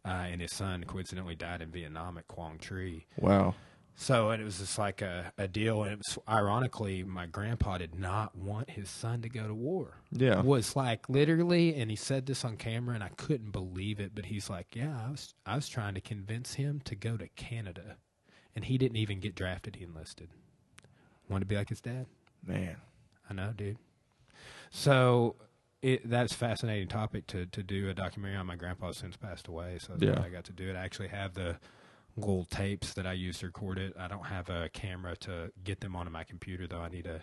uh, 0.04 0.08
and 0.30 0.40
his 0.40 0.52
son 0.52 0.82
coincidentally 0.84 1.36
died 1.36 1.62
in 1.62 1.70
Vietnam 1.70 2.18
at 2.18 2.26
Quang 2.26 2.58
Tri. 2.58 3.04
Wow. 3.18 3.54
So 3.94 4.30
and 4.30 4.40
it 4.42 4.44
was 4.44 4.58
just 4.58 4.78
like 4.78 5.02
a, 5.02 5.32
a 5.38 5.46
deal, 5.46 5.82
and 5.84 5.92
it 5.92 5.98
was 5.98 6.18
ironically, 6.28 7.04
my 7.04 7.26
grandpa 7.26 7.78
did 7.78 7.94
not 7.94 8.34
want 8.34 8.70
his 8.70 8.88
son 8.90 9.22
to 9.22 9.28
go 9.28 9.46
to 9.46 9.54
war. 9.54 9.98
Yeah. 10.10 10.40
was 10.40 10.74
like 10.74 11.08
literally, 11.08 11.74
and 11.74 11.90
he 11.90 11.96
said 11.96 12.26
this 12.26 12.44
on 12.44 12.56
camera, 12.56 12.94
and 12.94 13.04
I 13.04 13.10
couldn't 13.16 13.50
believe 13.52 14.00
it. 14.00 14.12
But 14.14 14.26
he's 14.26 14.48
like, 14.50 14.74
"Yeah, 14.74 14.98
I 15.06 15.10
was 15.10 15.34
I 15.46 15.54
was 15.56 15.68
trying 15.68 15.94
to 15.94 16.00
convince 16.00 16.54
him 16.54 16.80
to 16.86 16.94
go 16.96 17.16
to 17.16 17.28
Canada, 17.36 17.96
and 18.56 18.64
he 18.64 18.78
didn't 18.78 18.96
even 18.96 19.20
get 19.20 19.34
drafted. 19.34 19.76
He 19.76 19.84
enlisted. 19.84 20.30
Wanted 21.28 21.40
to 21.44 21.46
be 21.46 21.56
like 21.56 21.68
his 21.68 21.80
dad. 21.80 22.06
Man. 22.44 22.76
I 23.30 23.34
know, 23.34 23.52
dude. 23.56 23.78
So." 24.70 25.36
It, 25.82 26.08
that's 26.08 26.32
a 26.32 26.36
fascinating 26.36 26.86
topic 26.86 27.26
to, 27.26 27.44
to 27.46 27.60
do 27.60 27.88
a 27.90 27.92
documentary 27.94 28.36
on. 28.38 28.46
My 28.46 28.54
grandpa 28.54 28.92
since 28.92 29.16
passed 29.16 29.48
away, 29.48 29.78
so 29.80 29.94
that's 29.94 30.04
Yeah. 30.04 30.20
why 30.20 30.26
I 30.26 30.28
got 30.28 30.44
to 30.44 30.52
do 30.52 30.70
it. 30.70 30.76
I 30.76 30.84
actually 30.84 31.08
have 31.08 31.34
the 31.34 31.56
little 32.16 32.44
tapes 32.44 32.92
that 32.94 33.06
I 33.06 33.12
use 33.14 33.38
to 33.38 33.46
record 33.46 33.78
it. 33.78 33.94
I 33.98 34.06
don't 34.08 34.26
have 34.26 34.48
a 34.50 34.68
camera 34.72 35.16
to 35.18 35.50
get 35.64 35.80
them 35.80 35.96
onto 35.96 36.10
my 36.12 36.24
computer 36.24 36.66
though. 36.66 36.80
I 36.80 36.88
need 36.88 37.04
to 37.04 37.16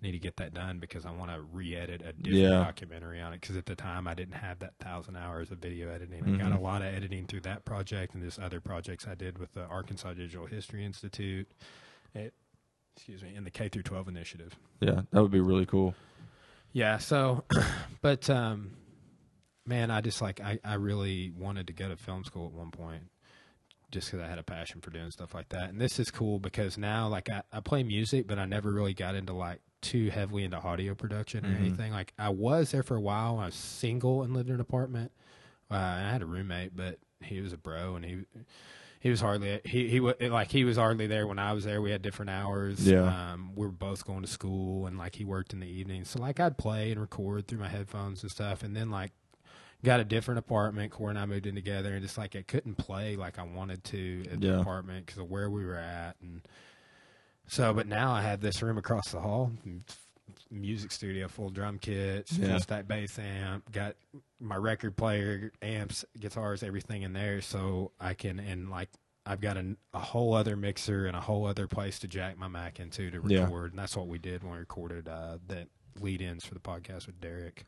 I 0.00 0.06
need 0.06 0.12
to 0.12 0.18
get 0.20 0.36
that 0.36 0.54
done 0.54 0.78
because 0.78 1.04
I 1.04 1.10
want 1.10 1.32
to 1.32 1.40
re-edit 1.40 2.02
a 2.02 2.12
different 2.12 2.36
Yeah. 2.36 2.50
documentary 2.50 3.20
on 3.20 3.32
it. 3.32 3.40
Because 3.40 3.56
at 3.56 3.66
the 3.66 3.74
time 3.74 4.06
I 4.06 4.14
didn't 4.14 4.34
have 4.36 4.60
that 4.60 4.74
thousand 4.78 5.16
hours 5.16 5.50
of 5.50 5.58
video 5.58 5.90
editing. 5.90 6.22
I 6.24 6.38
got 6.38 6.52
a 6.52 6.60
lot 6.60 6.82
of 6.82 6.94
editing 6.94 7.26
through 7.26 7.40
that 7.40 7.64
project 7.64 8.14
and 8.14 8.22
this 8.22 8.38
other 8.38 8.60
projects 8.60 9.08
I 9.08 9.16
did 9.16 9.38
with 9.38 9.52
the 9.54 9.64
Arkansas 9.64 10.14
Digital 10.14 10.46
History 10.46 10.84
Institute. 10.84 11.48
It, 12.14 12.32
excuse 12.96 13.22
me, 13.24 13.34
and 13.34 13.44
the 13.44 13.50
K 13.50 13.68
through 13.68 13.82
12 13.82 14.06
initiative. 14.06 14.54
Yeah, 14.80 15.00
that 15.10 15.20
would 15.20 15.32
be 15.32 15.40
really 15.40 15.66
cool. 15.66 15.94
Yeah. 16.72 16.98
So, 16.98 17.42
but 18.00 18.30
um, 18.30 18.70
man, 19.66 19.90
I 19.90 20.00
just 20.00 20.22
like 20.22 20.40
I 20.40 20.60
I 20.64 20.74
really 20.74 21.30
wanted 21.36 21.66
to 21.66 21.72
go 21.72 21.88
to 21.88 21.96
film 21.96 22.22
school 22.22 22.46
at 22.46 22.52
one 22.52 22.70
point, 22.70 23.02
just 23.90 24.10
because 24.10 24.24
I 24.24 24.28
had 24.28 24.38
a 24.38 24.42
passion 24.42 24.80
for 24.80 24.90
doing 24.90 25.10
stuff 25.10 25.34
like 25.34 25.48
that. 25.50 25.70
And 25.70 25.80
this 25.80 25.98
is 25.98 26.10
cool 26.10 26.38
because 26.38 26.76
now 26.78 27.08
like 27.08 27.30
I, 27.30 27.42
I 27.52 27.60
play 27.60 27.82
music, 27.82 28.26
but 28.26 28.38
I 28.38 28.44
never 28.44 28.70
really 28.72 28.94
got 28.94 29.14
into 29.14 29.32
like 29.32 29.60
too 29.80 30.10
heavily 30.10 30.44
into 30.44 30.58
audio 30.58 30.94
production 30.94 31.46
or 31.46 31.50
Mhm. 31.50 31.60
anything. 31.60 31.92
Like 31.92 32.12
I 32.18 32.28
was 32.30 32.70
there 32.72 32.82
for 32.82 32.96
a 32.96 33.00
while. 33.00 33.38
I 33.38 33.46
was 33.46 33.54
single 33.54 34.22
and 34.22 34.34
lived 34.34 34.48
in 34.48 34.56
an 34.56 34.60
apartment. 34.60 35.12
Uh, 35.70 35.74
and 35.74 36.06
I 36.06 36.10
had 36.12 36.22
a 36.22 36.26
roommate, 36.26 36.74
but 36.74 36.98
he 37.22 37.40
was 37.40 37.52
a 37.52 37.58
bro, 37.58 37.94
and 37.96 38.04
he 38.04 38.24
he 39.00 39.10
was 39.10 39.20
hardly 39.20 39.60
he 39.64 39.88
he 39.88 40.00
like 40.00 40.50
he 40.50 40.64
was 40.64 40.76
hardly 40.78 41.06
there 41.06 41.26
when 41.26 41.38
I 41.38 41.52
was 41.52 41.64
there. 41.64 41.80
We 41.82 41.90
had 41.90 42.00
different 42.02 42.30
hours. 42.30 42.86
Yeah. 42.88 43.32
Um, 43.32 43.52
we 43.54 43.66
were 43.66 43.72
both 43.72 44.04
going 44.06 44.22
to 44.22 44.28
school, 44.28 44.86
and 44.86 44.96
like 44.98 45.14
he 45.16 45.24
worked 45.24 45.52
in 45.52 45.60
the 45.60 45.66
evening. 45.68 46.04
so 46.04 46.20
like 46.20 46.40
I'd 46.40 46.56
play 46.58 46.90
and 46.90 47.00
record 47.00 47.46
through 47.46 47.58
my 47.58 47.68
headphones 47.68 48.22
and 48.22 48.30
stuff, 48.30 48.62
and 48.62 48.74
then 48.74 48.90
like 48.90 49.12
got 49.84 50.00
a 50.00 50.04
different 50.04 50.38
apartment. 50.38 50.92
Corey 50.92 51.10
and 51.10 51.18
I 51.18 51.26
moved 51.26 51.46
in 51.46 51.54
together, 51.54 51.92
and 51.94 52.02
just 52.02 52.18
like 52.18 52.34
I 52.36 52.42
couldn't 52.42 52.74
play 52.76 53.16
like 53.16 53.38
I 53.38 53.42
wanted 53.44 53.84
to 53.84 54.24
at 54.32 54.42
Yeah. 54.42 54.52
the 54.52 54.60
apartment 54.60 55.06
because 55.06 55.18
of 55.20 55.30
where 55.30 55.48
we 55.50 55.64
were 55.64 55.76
at, 55.76 56.16
and 56.20 56.42
so. 57.46 57.72
But 57.72 57.86
now 57.86 58.12
I 58.12 58.22
have 58.22 58.40
this 58.40 58.62
room 58.62 58.78
across 58.78 59.10
the 59.12 59.20
hall, 59.20 59.52
music 60.50 60.90
studio, 60.92 61.28
full 61.28 61.50
drum 61.50 61.78
kits, 61.78 62.32
Yeah. 62.36 62.58
stack 62.58 62.86
bass 62.88 63.18
amp, 63.18 63.70
got 63.72 63.96
my 64.40 64.56
record 64.56 64.96
player, 64.96 65.52
amps, 65.62 66.04
guitars, 66.18 66.62
everything 66.62 67.02
in 67.02 67.12
there, 67.12 67.40
so 67.40 67.92
I 68.00 68.14
can 68.14 68.38
and 68.38 68.70
like. 68.70 68.88
I've 69.26 69.42
got 69.42 69.58
a, 69.58 69.76
a 69.92 69.98
whole 69.98 70.32
other 70.32 70.56
mixer 70.56 71.04
and 71.04 71.14
a 71.14 71.20
whole 71.20 71.44
other 71.44 71.66
place 71.66 71.98
to 71.98 72.08
jack 72.08 72.38
my 72.38 72.48
Mac 72.48 72.80
into 72.80 73.10
to 73.10 73.20
Yeah. 73.26 73.42
record, 73.42 73.72
and 73.72 73.78
that's 73.78 73.94
what 73.94 74.06
we 74.06 74.16
did 74.16 74.42
when 74.42 74.52
we 74.54 74.58
recorded 74.58 75.06
uh, 75.06 75.36
that 75.48 75.68
lead 76.00 76.22
ins 76.22 76.46
for 76.46 76.54
the 76.54 76.60
podcast 76.60 77.04
with 77.06 77.20
Derek. 77.20 77.66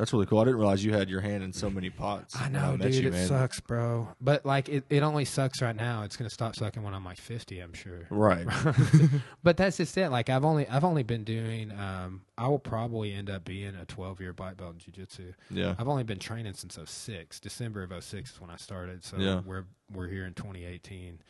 That's 0.00 0.14
really 0.14 0.24
cool. 0.24 0.38
I 0.38 0.44
didn't 0.44 0.56
realize 0.58 0.82
you 0.82 0.94
had 0.94 1.10
your 1.10 1.20
hand 1.20 1.44
in 1.44 1.52
so 1.52 1.68
many 1.68 1.90
pots. 1.90 2.34
I 2.34 2.48
know, 2.48 2.74
met 2.74 2.90
dude. 2.90 2.94
you, 3.02 3.08
it 3.08 3.12
man. 3.12 3.28
sucks, 3.28 3.60
bro. 3.60 4.08
But 4.18 4.46
like, 4.46 4.70
it, 4.70 4.84
it 4.88 5.02
only 5.02 5.26
sucks 5.26 5.60
right 5.60 5.76
now. 5.76 6.04
It's 6.04 6.16
gonna 6.16 6.30
stop 6.30 6.56
sucking 6.56 6.82
when 6.82 6.94
I'm 6.94 7.04
like 7.04 7.18
50. 7.18 7.60
I'm 7.60 7.74
sure. 7.74 8.06
Right. 8.08 8.46
but 9.42 9.58
that's 9.58 9.76
just 9.76 9.98
it. 9.98 10.08
Like, 10.08 10.30
I've 10.30 10.42
only 10.42 10.66
I've 10.66 10.84
only 10.84 11.02
been 11.02 11.22
doing. 11.22 11.70
Um, 11.72 12.22
I 12.38 12.48
will 12.48 12.58
probably 12.58 13.12
end 13.12 13.28
up 13.28 13.44
being 13.44 13.74
a 13.74 13.84
12 13.84 14.22
year 14.22 14.32
black 14.32 14.56
belt 14.56 14.72
in 14.72 14.78
jiu-jitsu. 14.78 15.34
Yeah. 15.50 15.74
I've 15.78 15.86
only 15.88 16.04
been 16.04 16.18
training 16.18 16.54
since 16.54 16.78
06. 16.82 17.38
December 17.38 17.82
of 17.82 17.92
06 18.02 18.30
is 18.32 18.40
when 18.40 18.48
I 18.48 18.56
started. 18.56 19.04
So 19.04 19.18
Yeah. 19.18 19.42
we're 19.44 19.66
we're 19.92 20.08
here 20.08 20.24
in 20.24 20.32
2018. 20.32 21.20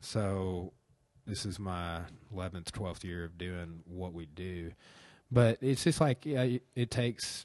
So 0.00 0.72
this 1.26 1.44
is 1.44 1.58
my 1.58 2.00
11th, 2.34 2.70
12th 2.70 3.04
year 3.04 3.24
of 3.26 3.36
doing 3.36 3.80
what 3.84 4.14
we 4.14 4.24
do. 4.24 4.72
But 5.30 5.58
it's 5.60 5.84
just 5.84 6.00
like 6.00 6.24
yeah, 6.24 6.56
it 6.74 6.90
takes 6.90 7.44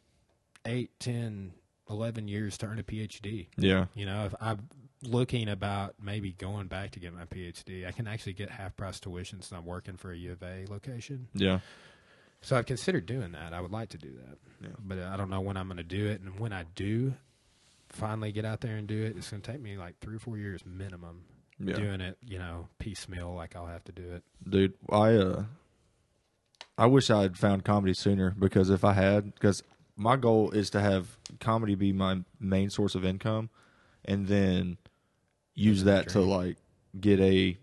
eight, 0.65 0.91
ten, 0.99 1.53
eleven 1.89 2.27
years 2.27 2.57
to 2.59 2.65
earn 2.67 2.79
a 2.79 2.83
PhD. 2.83 3.47
Yeah. 3.57 3.85
You 3.95 4.05
know, 4.05 4.25
if 4.25 4.35
I'm 4.41 4.69
looking 5.03 5.49
about 5.49 5.95
maybe 6.01 6.31
going 6.33 6.67
back 6.67 6.91
to 6.91 6.99
get 6.99 7.13
my 7.13 7.25
PhD, 7.25 7.87
I 7.87 7.91
can 7.91 8.07
actually 8.07 8.33
get 8.33 8.49
half 8.49 8.75
price 8.75 8.99
tuition 8.99 9.41
since 9.41 9.51
I'm 9.51 9.65
working 9.65 9.97
for 9.97 10.11
a 10.11 10.17
U 10.17 10.31
of 10.33 10.43
A 10.43 10.65
location. 10.69 11.27
Yeah. 11.33 11.59
So 12.41 12.55
I've 12.57 12.65
considered 12.65 13.05
doing 13.05 13.31
that. 13.33 13.53
I 13.53 13.61
would 13.61 13.71
like 13.71 13.89
to 13.89 13.97
do 13.97 14.11
that, 14.13 14.37
Yeah. 14.63 14.75
but 14.79 14.97
I 14.99 15.15
don't 15.17 15.29
know 15.29 15.41
when 15.41 15.57
I'm 15.57 15.67
going 15.67 15.77
to 15.77 15.83
do 15.83 16.07
it. 16.07 16.21
And 16.21 16.39
when 16.39 16.51
I 16.53 16.65
do 16.75 17.13
finally 17.89 18.31
get 18.31 18.45
out 18.45 18.61
there 18.61 18.77
and 18.77 18.87
do 18.87 19.03
it, 19.03 19.15
it's 19.17 19.29
going 19.29 19.41
to 19.41 19.51
take 19.51 19.61
me 19.61 19.77
like 19.77 19.99
three 19.99 20.15
or 20.15 20.19
four 20.19 20.37
years 20.37 20.61
minimum 20.65 21.23
Yeah. 21.59 21.75
doing 21.75 22.01
it. 22.01 22.17
You 22.25 22.39
know, 22.39 22.67
piecemeal. 22.79 23.33
Like 23.35 23.55
I'll 23.55 23.67
have 23.67 23.83
to 23.85 23.91
do 23.91 24.13
it. 24.13 24.23
Dude, 24.47 24.73
I 24.91 25.13
uh 25.15 25.43
I 26.77 26.85
wish 26.87 27.09
I 27.11 27.21
had 27.23 27.37
found 27.37 27.63
comedy 27.63 27.93
sooner 27.93 28.31
because 28.31 28.69
if 28.69 28.83
I 28.83 28.93
had 28.93 29.33
because 29.35 29.61
my 29.95 30.15
goal 30.15 30.51
is 30.51 30.69
to 30.71 30.79
have 30.81 31.17
comedy 31.39 31.75
be 31.75 31.93
my 31.93 32.19
main 32.39 32.69
source 32.69 32.95
of 32.95 33.05
income 33.05 33.49
and 34.05 34.27
then 34.27 34.77
use 35.53 35.83
that 35.83 36.09
to 36.09 36.21
like 36.21 36.57
get 36.99 37.19
a 37.19 37.57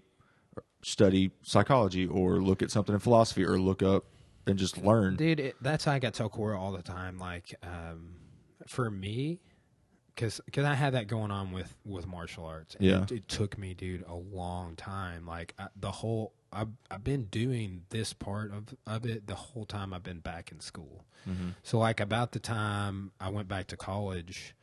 study 0.82 1.30
psychology 1.42 2.06
or 2.06 2.40
look 2.40 2.62
at 2.62 2.70
something 2.70 2.94
in 2.94 3.00
philosophy 3.00 3.44
or 3.44 3.58
look 3.58 3.82
up 3.82 4.04
and 4.46 4.58
just 4.58 4.78
learn. 4.78 5.16
Dude, 5.16 5.40
it, 5.40 5.56
that's 5.60 5.84
how 5.84 5.92
I 5.92 5.98
got 5.98 6.14
tell 6.14 6.28
Cora 6.28 6.58
all 6.60 6.72
the 6.72 6.82
time. 6.82 7.18
Like, 7.18 7.54
um, 7.62 8.14
for 8.66 8.90
me, 8.90 9.40
because 10.14 10.40
I 10.56 10.74
had 10.74 10.94
that 10.94 11.06
going 11.06 11.30
on 11.30 11.52
with 11.52 11.74
with 11.84 12.06
martial 12.06 12.44
arts. 12.44 12.74
And 12.76 12.84
Yeah. 12.84 13.02
it, 13.02 13.12
it 13.12 13.28
took 13.28 13.58
me, 13.58 13.74
dude, 13.74 14.04
a 14.06 14.14
long 14.14 14.74
time. 14.76 15.26
Like 15.26 15.54
I, 15.58 15.68
the 15.76 15.90
whole, 15.90 16.32
I've 16.52 16.68
I've 16.90 17.04
been 17.04 17.24
doing 17.24 17.82
this 17.90 18.12
part 18.12 18.52
of 18.52 18.74
of 18.86 19.04
it 19.04 19.26
the 19.26 19.34
whole 19.34 19.64
time 19.66 19.92
I've 19.92 20.02
been 20.02 20.20
back 20.20 20.50
in 20.52 20.60
school. 20.60 21.04
Mhm. 21.28 21.54
So 21.62 21.78
like 21.78 22.00
about 22.00 22.32
the 22.32 22.38
time 22.40 23.12
I 23.20 23.28
went 23.28 23.48
back 23.48 23.66
to 23.68 23.76
college. 23.76 24.54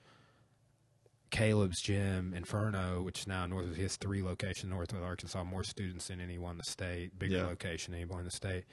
Caleb's 1.31 1.81
gym, 1.81 2.33
Inferno, 2.33 3.01
which 3.01 3.21
is 3.21 3.27
now 3.27 3.45
north, 3.45 3.75
has 3.75 3.97
three 3.97 4.21
locations 4.23 4.69
north 4.69 4.93
of 4.93 5.03
Arkansas, 5.03 5.43
more 5.43 5.63
students 5.65 6.07
than 6.07 6.21
anyone 6.21 6.51
in 6.51 6.57
the 6.59 6.63
state, 6.63 7.17
bigger 7.19 7.37
Yeah. 7.37 7.45
location 7.47 7.91
than 7.91 8.01
anyone 8.01 8.19
in 8.19 8.25
the 8.25 8.31
state 8.31 8.63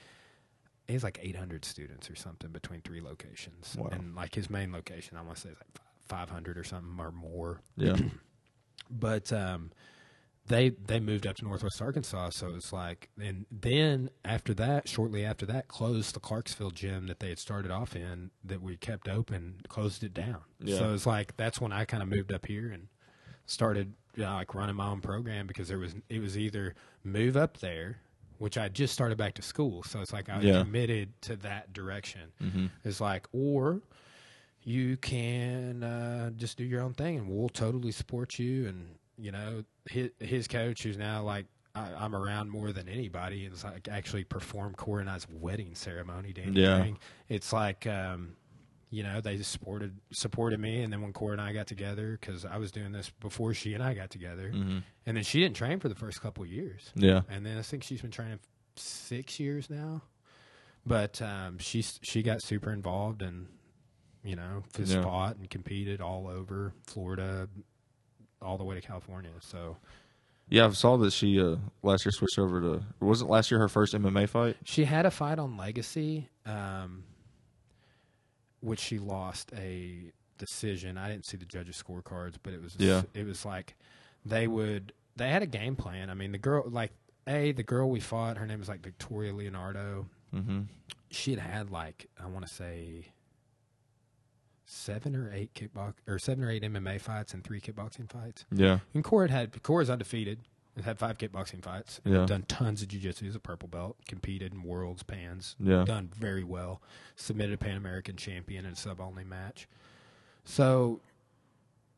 he 0.85 0.93
has 0.93 1.01
like 1.03 1.17
800 1.21 1.63
students 1.63 2.09
or 2.09 2.15
something 2.15 2.51
between 2.51 2.81
three 2.81 2.99
locations. 2.99 3.73
Wow. 3.77 3.87
And 3.93 4.15
like 4.15 4.35
his 4.35 4.49
main 4.49 4.73
location, 4.73 5.15
I 5.15 5.21
want 5.21 5.35
to 5.37 5.41
say 5.43 5.49
is 5.51 5.55
like 5.57 5.79
500 6.09 6.57
or 6.57 6.63
something 6.65 6.99
or 6.99 7.11
more. 7.11 7.61
Yeah. 7.77 7.95
But 8.89 9.31
um, 9.31 9.71
they 10.47 10.69
they 10.69 10.99
moved 10.99 11.25
up 11.25 11.37
to 11.37 11.45
Northwest 11.45 11.81
Arkansas, 11.81 12.31
so 12.31 12.53
it's 12.55 12.73
like, 12.73 13.09
and 13.21 13.45
then 13.51 14.09
after 14.25 14.53
that, 14.55 14.87
shortly 14.89 15.23
after 15.23 15.45
that, 15.45 15.67
closed 15.69 16.13
the 16.15 16.19
Clarksville 16.19 16.71
gym 16.71 17.07
that 17.07 17.19
they 17.19 17.29
had 17.29 17.39
started 17.39 17.71
off 17.71 17.95
in 17.95 18.31
that 18.43 18.61
we 18.61 18.75
kept 18.75 19.07
open, 19.07 19.61
closed 19.69 20.03
it 20.03 20.13
down. 20.13 20.41
Yeah. 20.59 20.77
So 20.79 20.93
it's 20.93 21.05
like 21.05 21.37
that's 21.37 21.61
when 21.61 21.71
I 21.71 21.85
kind 21.85 22.03
of 22.03 22.09
moved 22.09 22.33
up 22.33 22.45
here 22.45 22.71
and 22.71 22.87
started 23.45 23.93
you 24.15 24.23
know, 24.23 24.33
like 24.33 24.53
running 24.53 24.75
my 24.75 24.87
own 24.87 25.01
program 25.01 25.47
because 25.47 25.67
there 25.69 25.79
was 25.79 25.95
it 26.09 26.19
was 26.19 26.37
either 26.37 26.75
move 27.05 27.37
up 27.37 27.57
there, 27.59 27.97
which 28.37 28.57
I 28.57 28.67
just 28.67 28.93
started 28.93 29.17
back 29.17 29.35
to 29.35 29.41
school, 29.41 29.81
so 29.83 30.01
it's 30.01 30.11
like 30.11 30.29
I 30.29 30.37
was 30.37 30.45
Yeah. 30.45 30.59
committed 30.63 31.19
to 31.21 31.35
that 31.37 31.71
direction. 31.71 32.31
Mhm. 32.41 32.69
It's 32.83 32.99
like 32.99 33.27
or 33.31 33.81
you 34.65 34.97
can 34.97 35.83
uh, 35.83 36.29
just 36.31 36.57
do 36.57 36.63
your 36.63 36.81
own 36.81 36.93
thing, 36.93 37.17
and 37.17 37.29
we'll 37.29 37.49
totally 37.49 37.91
support 37.91 38.39
you. 38.39 38.67
And 38.67 38.95
you 39.17 39.31
know, 39.31 39.63
his, 39.89 40.09
his 40.19 40.47
coach, 40.47 40.83
who's 40.83 40.97
now 40.97 41.23
like 41.23 41.45
I, 41.75 41.91
I'm 41.97 42.15
around 42.15 42.49
more 42.49 42.71
than 42.71 42.87
anybody, 42.87 43.45
is 43.45 43.63
like 43.63 43.87
actually 43.89 44.23
performed 44.23 44.77
Corey 44.77 45.01
and 45.01 45.09
I's 45.09 45.27
wedding 45.29 45.75
ceremony. 45.75 46.33
Danny 46.33 46.61
Yeah. 46.61 46.81
Ring. 46.81 46.97
it's 47.29 47.51
like 47.53 47.87
um, 47.87 48.35
you 48.89 49.01
know 49.03 49.21
they 49.21 49.37
supported 49.41 49.97
supported 50.11 50.59
me, 50.59 50.83
and 50.83 50.93
then 50.93 51.01
when 51.01 51.13
Corey 51.13 51.33
and 51.33 51.41
I 51.41 51.51
got 51.53 51.65
together, 51.67 52.17
because 52.19 52.45
I 52.45 52.57
was 52.57 52.71
doing 52.71 52.91
this 52.91 53.09
before 53.19 53.53
she 53.55 53.73
and 53.73 53.81
I 53.83 53.93
got 53.95 54.09
together, 54.11 54.51
Mhm. 54.53 54.83
and 55.07 55.17
then 55.17 55.23
she 55.23 55.39
didn't 55.39 55.55
train 55.55 55.79
for 55.79 55.89
the 55.89 55.95
first 55.95 56.21
couple 56.21 56.43
of 56.43 56.49
years. 56.51 56.91
Yeah. 56.95 57.21
And 57.29 57.43
then 57.45 57.57
I 57.57 57.61
think 57.63 57.83
she's 57.83 58.01
been 58.01 58.11
training 58.11 58.39
six 58.75 59.39
years 59.39 59.69
now. 59.69 60.03
But 60.85 61.21
um, 61.21 61.57
she's 61.59 61.99
she 62.03 62.21
got 62.23 62.41
super 62.43 62.71
involved 62.71 63.21
and 63.21 63.47
you 64.23 64.35
know 64.35 64.63
Yeah. 64.77 65.01
fought 65.01 65.37
and 65.37 65.49
competed 65.49 66.01
all 66.01 66.27
over 66.27 66.73
Florida, 66.85 67.47
all 68.43 68.57
the 68.57 68.63
way 68.63 68.75
to 68.75 68.81
California. 68.81 69.29
So 69.39 69.77
Yeah, 70.49 70.67
I 70.67 70.71
saw 70.71 70.97
that 70.97 71.13
she 71.13 71.39
uh 71.41 71.55
last 71.81 72.05
year 72.05 72.11
switched 72.11 72.37
over 72.39 72.59
to 72.61 72.83
wasn't 72.99 73.29
last 73.29 73.49
year 73.51 73.59
her 73.59 73.69
first 73.69 73.93
MMA 73.93 74.27
fight? 74.29 74.57
she 74.63 74.85
had 74.85 75.05
a 75.05 75.11
fight 75.11 75.39
on 75.39 75.57
Legacy, 75.57 76.29
um, 76.45 77.03
which 78.61 78.79
she 78.79 78.99
lost 78.99 79.51
a 79.57 80.11
decision. 80.37 80.97
I 80.97 81.09
didn't 81.09 81.25
see 81.25 81.37
the 81.37 81.45
judges' 81.45 81.81
scorecards, 81.81 82.35
but 82.41 82.53
it 82.53 82.61
was 82.61 82.75
Yeah. 82.79 83.03
it 83.13 83.25
was 83.25 83.45
like 83.45 83.75
they 84.25 84.47
would 84.47 84.93
they 85.15 85.29
had 85.29 85.43
a 85.43 85.47
game 85.47 85.75
plan. 85.75 86.09
I 86.09 86.13
mean, 86.13 86.31
the 86.31 86.37
girl 86.37 86.63
like 86.67 86.91
a 87.27 87.51
the 87.51 87.63
girl 87.63 87.89
we 87.89 87.99
fought, 87.99 88.37
her 88.37 88.45
name 88.47 88.59
was 88.59 88.69
like 88.69 88.81
Victoria 88.81 89.33
Leonardo. 89.33 90.07
Mhm. 90.33 90.65
she 91.11 91.31
had 91.35 91.39
had 91.39 91.69
like 91.69 92.09
I 92.21 92.25
want 92.25 92.45
to 92.47 92.51
say 92.53 93.12
seven 94.73 95.15
or 95.15 95.31
eight 95.33 95.53
kickbox 95.53 95.93
or 96.07 96.17
seven 96.19 96.43
or 96.43 96.49
eight 96.49 96.63
MMA 96.63 96.99
fights 96.99 97.33
and 97.33 97.43
three 97.43 97.61
kickboxing 97.61 98.09
fights. 98.11 98.45
Yeah. 98.51 98.79
And 98.93 99.03
Core 99.03 99.27
had 99.27 99.61
Core's 99.63 99.89
undefeated. 99.89 100.39
Had 100.75 100.85
had 100.85 100.99
five 100.99 101.19
kickboxing 101.19 101.61
fights. 101.63 102.01
Yeah. 102.03 102.25
Done 102.25 102.45
tons 102.47 102.81
of 102.81 102.87
jiu-jitsu. 102.87 103.25
He's 103.25 103.35
a 103.35 103.39
purple 103.39 103.69
belt. 103.69 103.95
Competed 104.07 104.53
in 104.53 104.63
worlds, 104.63 105.03
pans. 105.03 105.55
Yeah. 105.59 105.83
Done 105.85 106.09
very 106.15 106.43
well. 106.43 106.81
Submitted 107.15 107.53
a 107.53 107.57
Pan 107.57 107.77
American 107.77 108.15
champion 108.15 108.65
in 108.65 108.71
a 108.71 108.75
sub 108.75 108.99
only 108.99 109.23
match. 109.23 109.67
So 110.45 110.99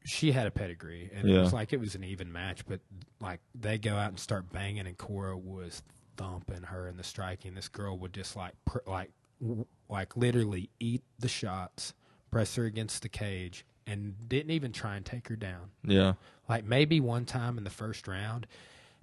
she 0.04 0.34
had 0.34 0.46
a 0.46 0.52
pedigree, 0.52 1.10
and 1.16 1.30
it 1.30 1.40
was 1.40 1.54
like 1.54 1.72
it 1.74 1.80
was 1.80 1.96
an 1.96 2.04
even 2.04 2.32
match. 2.32 2.66
But 2.68 2.82
like 3.22 3.40
they 3.60 3.78
go 3.78 3.96
out 3.96 4.10
and 4.10 4.20
start 4.20 4.52
banging, 4.52 4.86
and 4.86 4.98
Cora 4.98 5.38
was 5.38 5.82
thumping 6.18 6.64
her 6.64 6.88
in 6.88 6.98
the 6.98 7.04
striking. 7.04 7.56
This 7.56 7.70
girl 7.70 7.98
would 7.98 8.14
just 8.14 8.36
like 8.36 8.54
pr- 8.66 8.80
like 8.86 9.12
w- 9.42 9.66
like 9.90 10.18
literally 10.18 10.70
eat 10.82 11.02
the 11.20 11.28
shots, 11.30 11.94
press 12.36 12.54
her 12.58 12.66
against 12.66 13.02
the 13.02 13.08
cage, 13.08 13.64
and 13.88 14.14
didn't 14.28 14.52
even 14.52 14.74
try 14.74 14.98
and 14.98 15.06
take 15.06 15.26
her 15.30 15.38
down. 15.38 15.70
Yeah. 15.86 16.16
Like 16.50 16.66
maybe 16.66 17.00
one 17.00 17.24
time 17.24 17.58
in 17.58 17.64
the 17.64 17.70
first 17.70 18.10
round. 18.10 18.46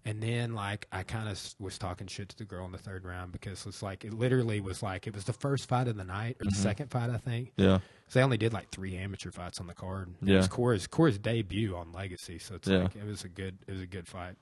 And 0.05 0.23
then, 0.23 0.53
like, 0.55 0.87
I 0.93 1.03
kind 1.03 1.31
of 1.31 1.41
was 1.59 1.79
talking 1.79 2.09
shit 2.09 2.29
to 2.29 2.37
the 2.37 2.45
girl 2.45 2.67
in 2.67 2.73
the 2.73 2.79
third 2.79 3.07
round 3.07 3.33
because 3.33 3.65
it's 3.65 3.83
like 3.83 4.05
it 4.05 4.13
literally 4.13 4.61
was 4.61 4.83
like 4.83 5.07
it 5.07 5.15
was 5.15 5.25
the 5.25 5.33
first 5.33 5.67
fight 5.67 5.89
of 5.89 5.97
the 5.97 6.05
night 6.05 6.37
or 6.41 6.45
the 6.45 6.55
second 6.57 6.91
fight, 6.91 7.09
I 7.09 7.17
think. 7.17 7.53
Yeah. 7.57 7.79
So 8.09 8.19
they 8.19 8.23
only 8.23 8.37
did 8.37 8.53
like 8.53 8.69
three 8.71 8.97
amateur 8.99 9.31
fights 9.31 9.61
on 9.61 9.67
the 9.67 9.73
card. 9.75 10.11
It 10.21 10.29
Yeah. 10.29 10.37
was 10.39 10.49
Cora's 10.49 10.87
Cora's 10.87 11.17
debut 11.19 11.75
on 11.75 11.91
Legacy, 11.93 12.39
so 12.39 12.57
it's 12.57 12.69
Yeah. 12.69 12.83
like 12.83 12.97
it 12.97 13.07
was 13.07 13.25
a 13.25 13.29
good 13.31 13.57
it 13.67 13.73
was 13.73 13.81
a 13.81 13.87
good 13.87 14.07
fight. 14.09 14.35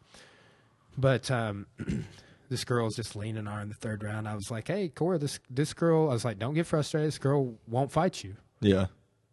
But 0.98 1.30
um, 1.30 1.66
this 2.48 2.64
girl's 2.64 2.96
just 2.96 3.14
leaning 3.14 3.46
on 3.46 3.54
her 3.54 3.60
in 3.62 3.68
the 3.68 3.74
third 3.76 4.02
round. 4.02 4.26
I 4.26 4.34
was 4.34 4.50
like, 4.50 4.66
"Hey, 4.66 4.88
Cora, 4.88 5.18
this 5.18 5.38
this 5.50 5.74
girl." 5.74 6.08
I 6.10 6.14
was 6.14 6.24
like, 6.24 6.38
"Don't 6.40 6.54
get 6.54 6.66
frustrated. 6.66 7.06
This 7.08 7.18
girl 7.18 7.54
won't 7.68 7.92
fight 7.92 8.24
you. 8.24 8.36
Yeah. 8.60 8.86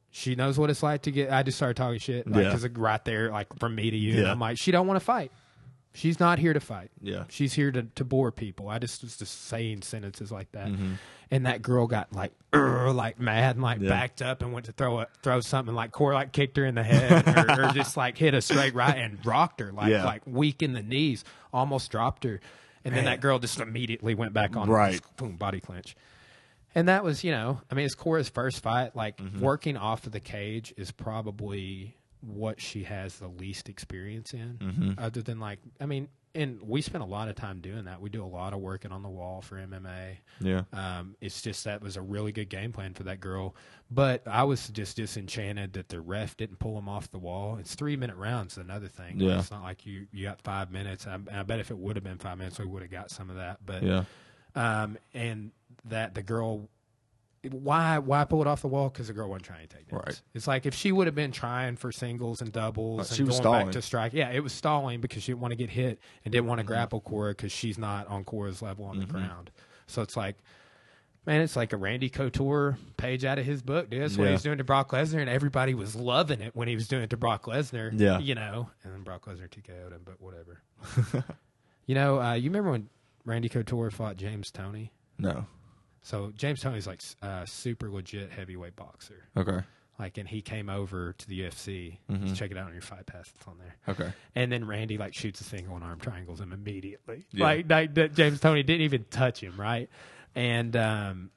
She 0.10 0.36
knows 0.36 0.58
what 0.58 0.70
it's 0.70 0.82
like 0.84 1.04
to 1.04 1.12
get." 1.12 1.32
I 1.32 1.44
just 1.44 1.58
started 1.58 1.76
talking 1.78 2.00
shit, 2.00 2.28
like, 2.28 2.44
Yeah. 2.44 2.54
because 2.54 2.68
right 2.70 3.04
there, 3.06 3.30
like 3.32 3.48
from 3.60 3.76
me 3.76 3.92
to 3.92 3.98
you, 3.98 4.14
and 4.14 4.24
Yeah. 4.24 4.32
I'm 4.32 4.40
like, 4.40 4.58
"She 4.58 4.72
don't 4.72 4.88
want 4.88 5.00
to 5.00 5.06
fight. 5.06 5.32
She's 5.94 6.20
not 6.20 6.38
here 6.38 6.54
to 6.54 6.60
fight. 6.60 6.92
Yeah. 7.02 7.24
She's 7.30 7.54
here 7.54 7.72
to, 7.72 7.84
to 7.84 8.04
bore 8.06 8.32
people." 8.32 8.70
I 8.70 8.78
just 8.80 9.04
was 9.04 9.18
just 9.18 9.46
saying 9.48 9.82
sentences 9.82 10.32
like 10.32 10.52
that, 10.54 10.68
Mm-hmm. 10.70 10.94
and 11.32 11.46
that 11.46 11.62
girl 11.62 11.88
got 11.88 12.14
like, 12.14 12.32
like 12.54 13.20
mad, 13.20 13.56
and 13.58 13.64
like 13.64 13.80
backed 13.80 14.22
up 14.22 14.42
and 14.42 14.54
went 14.54 14.66
to 14.68 14.72
throw 14.72 15.00
a 15.02 15.08
throw 15.24 15.40
something. 15.42 15.76
Like 15.76 15.92
Cora 15.92 16.16
like 16.16 16.32
kicked 16.32 16.58
her 16.58 16.66
in 16.66 16.76
the 16.76 16.84
head, 16.84 17.28
or, 17.50 17.66
or 17.66 17.72
just 17.74 17.98
like 17.98 18.18
hit 18.18 18.34
a 18.34 18.42
straight 18.42 18.74
right 18.76 18.98
and 18.98 19.24
rocked 19.26 19.60
her, 19.60 19.72
like 19.72 19.90
Yeah. 19.92 20.06
like 20.06 20.22
weak 20.26 20.64
in 20.64 20.74
the 20.74 20.84
knees, 20.84 21.24
almost 21.54 21.92
dropped 21.92 22.24
her. 22.24 22.40
And 22.86 22.96
then 22.96 23.04
that 23.06 23.20
girl 23.20 23.38
just 23.38 23.60
immediately 23.60 24.16
went 24.16 24.32
back 24.34 24.56
on, 24.56 24.70
Right. 24.70 25.02
boom, 25.18 25.36
body 25.36 25.60
clinch. 25.60 25.96
And 26.78 26.88
that 26.90 27.04
was, 27.04 27.24
you 27.24 27.32
know, 27.32 27.60
I 27.72 27.76
mean, 27.76 27.86
it's 27.86 27.96
Cora's 27.96 28.30
first 28.30 28.62
fight. 28.62 28.96
Like 28.96 29.18
Mm-hmm. 29.18 29.40
working 29.40 29.78
off 29.78 30.06
of 30.06 30.12
the 30.12 30.20
cage 30.20 30.74
is 30.78 30.92
probably 30.92 31.96
what 32.22 32.62
she 32.62 32.84
has 32.84 33.18
the 33.18 33.28
least 33.28 33.68
experience 33.70 34.34
in, 34.34 34.58
Mm-hmm. 34.62 34.92
other 35.00 35.22
than 35.22 35.40
like, 35.40 35.60
I 35.82 35.86
mean, 35.88 36.08
and 36.36 36.62
we 36.62 36.84
spent 36.84 37.04
a 37.04 37.08
lot 37.08 37.30
of 37.30 37.36
time 37.36 37.62
doing 37.62 37.86
that. 37.86 38.00
We 38.00 38.12
do 38.12 38.24
a 38.24 38.28
lot 38.28 38.54
of 38.54 38.60
working 38.60 38.92
on 38.92 39.02
the 39.02 39.10
wall 39.10 39.42
for 39.42 39.56
MMA. 39.56 40.18
Yeah. 40.40 40.64
Um, 40.72 41.16
it's 41.20 41.42
just 41.42 41.64
that 41.64 41.82
was 41.82 41.98
a 41.98 42.02
really 42.02 42.32
good 42.32 42.50
game 42.50 42.72
plan 42.72 42.94
for 42.94 43.04
that 43.04 43.20
girl. 43.20 43.56
But 43.90 44.22
I 44.28 44.44
was 44.44 44.68
just 44.68 44.98
disenchanted 44.98 45.74
that 45.74 45.90
the 45.90 46.00
ref 46.00 46.38
didn't 46.38 46.60
pull 46.60 46.78
him 46.78 46.88
off 46.88 47.10
the 47.10 47.18
wall. 47.18 47.58
It's 47.60 47.74
three 47.74 47.96
minute 47.96 48.18
rounds. 48.18 48.58
Another 48.58 48.88
thing. 48.88 49.20
Yeah. 49.20 49.40
It's 49.40 49.50
not 49.50 49.64
like 49.64 49.88
you 49.88 50.06
you 50.14 50.26
got 50.26 50.40
five 50.44 50.70
minutes. 50.70 51.08
I, 51.08 51.18
I 51.34 51.42
bet 51.42 51.60
if 51.60 51.72
it 51.72 51.78
would 51.80 51.96
have 51.96 52.04
been 52.04 52.20
five 52.20 52.38
minutes, 52.38 52.60
we 52.60 52.66
would 52.68 52.84
have 52.84 52.92
got 52.92 53.10
some 53.10 53.32
of 53.32 53.38
that. 53.38 53.58
But 53.66 53.82
Yeah. 53.82 54.04
um, 54.54 55.00
and 55.16 55.52
that 55.90 56.16
the 56.16 56.24
girl. 56.24 56.70
Why 57.50 58.00
why 58.00 58.26
pull 58.26 58.42
it 58.42 58.48
off 58.48 58.62
the 58.62 58.68
wall? 58.68 58.90
Because 58.90 59.08
the 59.08 59.14
girl 59.14 59.30
wasn't 59.30 59.46
trying 59.46 59.68
to 59.68 59.74
take 59.74 59.88
downs. 59.88 60.04
Right. 60.06 60.22
It's 60.34 60.48
like 60.48 60.66
if 60.66 60.74
she 60.74 60.92
would 60.92 61.08
have 61.08 61.16
been 61.16 61.32
trying 61.32 61.78
for 61.78 61.92
singles 61.92 62.42
and 62.42 62.52
doubles 62.52 63.10
and 63.10 63.16
she 63.16 63.24
was 63.24 63.36
going 63.36 63.42
stalling. 63.44 63.66
back 63.68 63.74
to 63.74 63.82
strike. 63.82 64.14
Yeah, 64.14 64.32
it 64.32 64.42
was 64.42 64.52
stalling 64.52 65.00
because 65.02 65.24
she 65.24 65.32
didn't 65.32 65.42
want 65.42 65.52
to 65.54 65.56
get 65.56 65.70
hit 65.70 66.00
and 66.26 66.32
didn't 66.32 66.42
Mm-hmm. 66.44 66.50
want 66.50 66.60
to 66.60 66.66
grapple 66.66 67.00
Cora 67.00 67.32
because 67.32 67.52
she's 67.52 67.78
not 67.78 68.08
on 68.08 68.26
Cora's 68.26 68.62
level 68.62 68.86
on 68.86 69.00
the 69.00 69.06
Mhm. 69.06 69.10
ground. 69.12 69.52
So 69.86 70.02
it's 70.02 70.18
like, 70.18 70.36
man, 71.26 71.40
it's 71.42 71.56
like 71.56 71.72
a 71.72 71.78
Randy 71.78 72.10
Couture 72.10 72.78
page 72.98 73.24
out 73.24 73.38
of 73.40 73.46
his 73.46 73.62
book, 73.62 73.90
dude. 73.90 74.02
That's 74.02 74.18
what 74.18 74.24
Yeah. 74.26 74.30
he 74.32 74.34
was 74.34 74.44
doing 74.44 74.58
to 74.58 74.64
Brock 74.66 74.90
Lesnar, 74.92 75.20
and 75.22 75.30
everybody 75.30 75.74
was 75.74 75.96
loving 75.96 76.42
it 76.42 76.54
when 76.54 76.68
he 76.68 76.76
was 76.76 76.88
doing 76.90 77.04
it 77.04 77.12
to 77.12 77.18
Brock 77.18 77.44
Lesnar. 77.44 77.92
Yeah. 77.98 78.18
you 78.20 78.36
know, 78.36 78.72
and 78.84 78.92
then 78.94 79.04
Brock 79.04 79.26
Lesnar 79.26 79.48
TKO'd 79.48 79.94
him, 79.94 80.02
but 80.04 80.20
whatever. 80.20 80.60
you 81.86 81.96
know, 81.96 82.20
uh, 82.20 82.34
you 82.34 82.50
remember 82.50 82.72
when 82.72 82.90
Randy 83.24 83.48
Couture 83.48 83.90
fought 83.92 84.18
James 84.18 84.52
Toney? 84.52 84.92
No. 85.18 85.46
So 86.08 86.32
James 86.38 86.62
Toney's 86.62 86.88
like 86.88 87.02
a 87.22 87.46
super 87.46 87.90
legit 87.92 88.32
heavyweight 88.32 88.78
boxer. 88.78 89.28
Okay. 89.36 89.60
Like, 90.00 90.18
and 90.18 90.26
he 90.26 90.42
came 90.42 90.70
over 90.70 91.12
to 91.12 91.28
the 91.28 91.42
UFC. 91.42 91.98
Mhm. 92.10 92.34
Check 92.34 92.50
it 92.52 92.56
out 92.58 92.68
on 92.68 92.72
your 92.72 92.82
Fight 92.82 93.06
Pass. 93.06 93.30
It's 93.36 93.46
on 93.46 93.58
there. 93.58 93.76
Okay. 93.90 94.14
And 94.34 94.50
then 94.50 94.66
Randy 94.66 94.98
like 94.98 95.14
shoots 95.14 95.42
a 95.42 95.44
single 95.44 95.76
and 95.76 95.84
arm 95.84 96.00
triangles 96.00 96.40
him 96.40 96.54
immediately. 96.54 97.26
Yeah. 97.34 97.44
Like, 97.44 97.70
like 97.70 97.94
that 97.96 98.14
James 98.14 98.40
Tony 98.40 98.64
didn't 98.64 98.84
even 98.84 99.04
touch 99.10 99.42
him, 99.42 99.60
right? 99.60 99.90
And 100.34 100.78
um, 100.78 101.30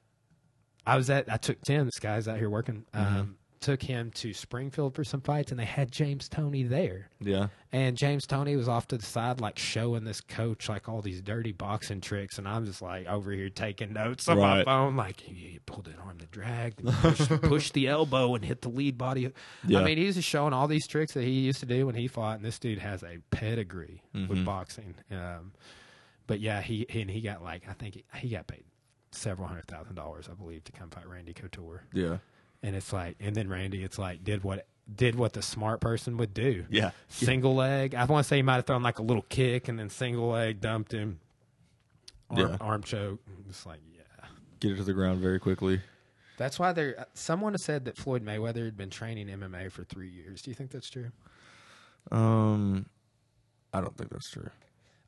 I 0.87 0.95
was 0.95 1.09
at 1.09 1.29
I 1.29 1.35
took 1.35 1.59
Tim, 1.63 1.83
this 1.85 1.99
guy's 1.99 2.29
out 2.29 2.37
here 2.37 2.49
working. 2.49 2.85
Mm-hmm. 2.93 3.31
Took 3.61 3.83
him 3.83 4.09
to 4.15 4.33
Springfield 4.33 4.95
for 4.95 5.03
some 5.03 5.21
fights, 5.21 5.51
and 5.51 5.59
they 5.59 5.65
had 5.65 5.91
James 5.91 6.27
Toney 6.27 6.63
there. 6.63 7.09
Yeah. 7.19 7.49
And 7.71 7.95
James 7.95 8.25
Toney 8.25 8.55
was 8.55 8.67
off 8.67 8.87
to 8.87 8.97
the 8.97 9.05
side, 9.05 9.39
like 9.39 9.59
showing 9.59 10.03
this 10.03 10.19
coach 10.19 10.67
like 10.67 10.89
all 10.89 11.01
these 11.03 11.21
dirty 11.21 11.51
boxing 11.51 12.01
tricks, 12.01 12.39
and 12.39 12.47
I'm 12.47 12.65
just 12.65 12.81
like 12.81 13.05
over 13.05 13.31
here 13.31 13.49
taking 13.49 13.93
notes 13.93 14.27
on 14.27 14.39
my 14.39 14.63
phone, 14.63 14.95
like 14.95 15.29
you, 15.29 15.35
you 15.35 15.59
pulled 15.67 15.87
an 15.87 15.95
arm 16.03 16.17
to 16.17 16.25
drag, 16.25 16.77
then 16.77 16.91
push, 17.01 17.19
push 17.43 17.71
the 17.71 17.87
elbow 17.87 18.33
and 18.33 18.43
hit 18.43 18.61
the 18.63 18.69
lead 18.69 18.97
body. 18.97 19.31
Yeah. 19.67 19.79
I 19.79 19.83
mean, 19.83 19.99
he's 19.99 20.15
just 20.15 20.27
showing 20.27 20.53
all 20.53 20.67
these 20.67 20.87
tricks 20.87 21.13
that 21.13 21.23
he 21.23 21.29
used 21.29 21.59
to 21.59 21.67
do 21.67 21.85
when 21.85 21.93
he 21.93 22.07
fought, 22.07 22.37
and 22.37 22.43
this 22.43 22.57
dude 22.57 22.79
has 22.79 23.03
a 23.03 23.19
pedigree 23.29 24.01
with 24.13 24.39
Mhm. 24.39 24.45
boxing. 24.45 24.95
Um, 25.11 25.51
but 26.25 26.39
yeah, 26.39 26.61
he 26.61 26.87
and 26.89 27.11
he 27.11 27.21
got 27.21 27.43
like 27.43 27.69
I 27.69 27.73
think 27.73 27.93
he, 27.93 28.03
he 28.17 28.29
got 28.29 28.47
paid 28.47 28.63
several 29.11 29.47
hundred 29.47 29.67
thousand 29.67 29.93
dollars, 29.93 30.27
I 30.31 30.33
believe, 30.33 30.63
to 30.63 30.71
come 30.71 30.89
fight 30.89 31.07
Randy 31.07 31.33
Couture. 31.33 31.83
Yeah. 31.93 32.17
And 32.63 32.75
it's 32.75 32.93
like, 32.93 33.15
and 33.19 33.35
then 33.35 33.49
Randy, 33.49 33.83
it's 33.83 33.97
like 33.97 34.23
did 34.23 34.43
what 34.43 34.67
did 34.93 35.15
what 35.15 35.33
the 35.33 35.41
smart 35.41 35.79
person 35.79 36.17
would 36.17 36.33
do 36.33 36.65
Yeah. 36.69 36.91
single 37.07 37.55
leg. 37.55 37.95
I 37.95 38.03
want 38.05 38.23
to 38.25 38.27
say 38.27 38.37
he 38.37 38.41
might 38.41 38.55
have 38.55 38.65
thrown 38.65 38.83
like 38.83 38.99
a 38.99 39.03
little 39.03 39.25
kick 39.29 39.67
and 39.67 39.79
then 39.79 39.89
single 39.89 40.29
leg 40.29 40.59
dumped 40.59 40.91
him. 40.91 41.19
Arm, 42.29 42.39
Yeah. 42.39 42.57
arm 42.59 42.83
choke. 42.83 43.19
It's 43.49 43.65
like, 43.65 43.79
yeah. 43.95 44.27
Get 44.59 44.71
it 44.73 44.75
to 44.77 44.83
the 44.83 44.93
ground 44.93 45.21
very 45.21 45.39
quickly. 45.39 45.81
That's 46.37 46.57
why 46.59 46.71
there. 46.73 47.05
Someone 47.13 47.57
said 47.57 47.85
that 47.85 47.97
Floyd 47.97 48.23
Mayweather 48.25 48.65
had 48.65 48.75
been 48.75 48.89
training 48.89 49.27
MMA 49.27 49.71
for 49.71 49.83
three 49.83 50.09
years. 50.09 50.41
Do 50.41 50.49
you 50.51 50.55
think 50.55 50.71
that's 50.71 50.89
true? 50.89 51.11
Um, 52.11 52.87
I 53.73 53.81
don't 53.81 53.95
think 53.97 54.09
that's 54.11 54.29
true. 54.29 54.49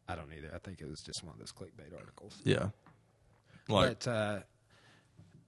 I 0.07 0.15
don't 0.15 0.31
either. 0.37 0.51
I 0.53 0.59
think 0.59 0.81
it 0.81 0.87
was 0.87 1.01
just 1.01 1.23
one 1.23 1.33
of 1.33 1.39
those 1.39 1.51
clickbait 1.51 1.97
articles. 1.97 2.37
Yeah. 2.43 2.69
Like, 3.67 3.99
but 3.99 4.07
uh, 4.11 4.39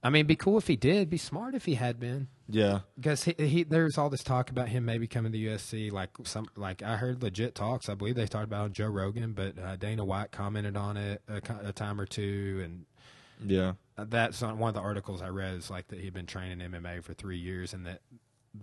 I 0.06 0.10
mean, 0.10 0.20
it'd 0.20 0.26
be 0.28 0.36
cool 0.36 0.56
if 0.58 0.66
he 0.68 0.76
did. 0.76 1.10
Be 1.10 1.18
smart 1.18 1.54
if 1.54 1.64
he 1.64 1.74
had 1.74 1.98
been. 1.98 2.28
yeah. 2.48 2.80
Because 2.96 3.24
he, 3.24 3.34
he, 3.38 3.62
there's 3.64 3.98
all 3.98 4.08
this 4.08 4.22
talk 4.22 4.50
about 4.50 4.68
him 4.68 4.84
maybe 4.84 5.06
coming 5.06 5.32
to 5.32 5.38
UFC. 5.38 5.90
Like 5.90 6.10
some, 6.24 6.46
like 6.56 6.82
I 6.82 6.96
heard 6.96 7.22
legit 7.22 7.54
talks. 7.54 7.88
I 7.88 7.94
believe 7.94 8.14
they 8.14 8.26
talked 8.26 8.44
about 8.44 8.72
Joe 8.72 8.88
Rogan, 8.88 9.32
but 9.32 9.58
uh, 9.58 9.76
Dana 9.76 10.04
White 10.04 10.30
commented 10.32 10.76
on 10.76 10.96
it 10.96 11.22
a, 11.28 11.40
a 11.68 11.72
time 11.72 12.00
or 12.00 12.06
two, 12.06 12.60
and 12.64 12.84
Yeah. 13.50 13.72
that's 13.96 14.42
on 14.42 14.58
one 14.58 14.68
of 14.68 14.74
the 14.74 14.80
articles 14.80 15.22
I 15.22 15.28
read 15.28 15.54
is 15.54 15.70
like 15.70 15.88
that 15.88 15.98
he'd 16.00 16.14
been 16.14 16.26
training 16.26 16.58
MMA 16.70 17.02
for 17.02 17.12
three 17.14 17.38
years, 17.38 17.74
and 17.74 17.86
that 17.86 18.00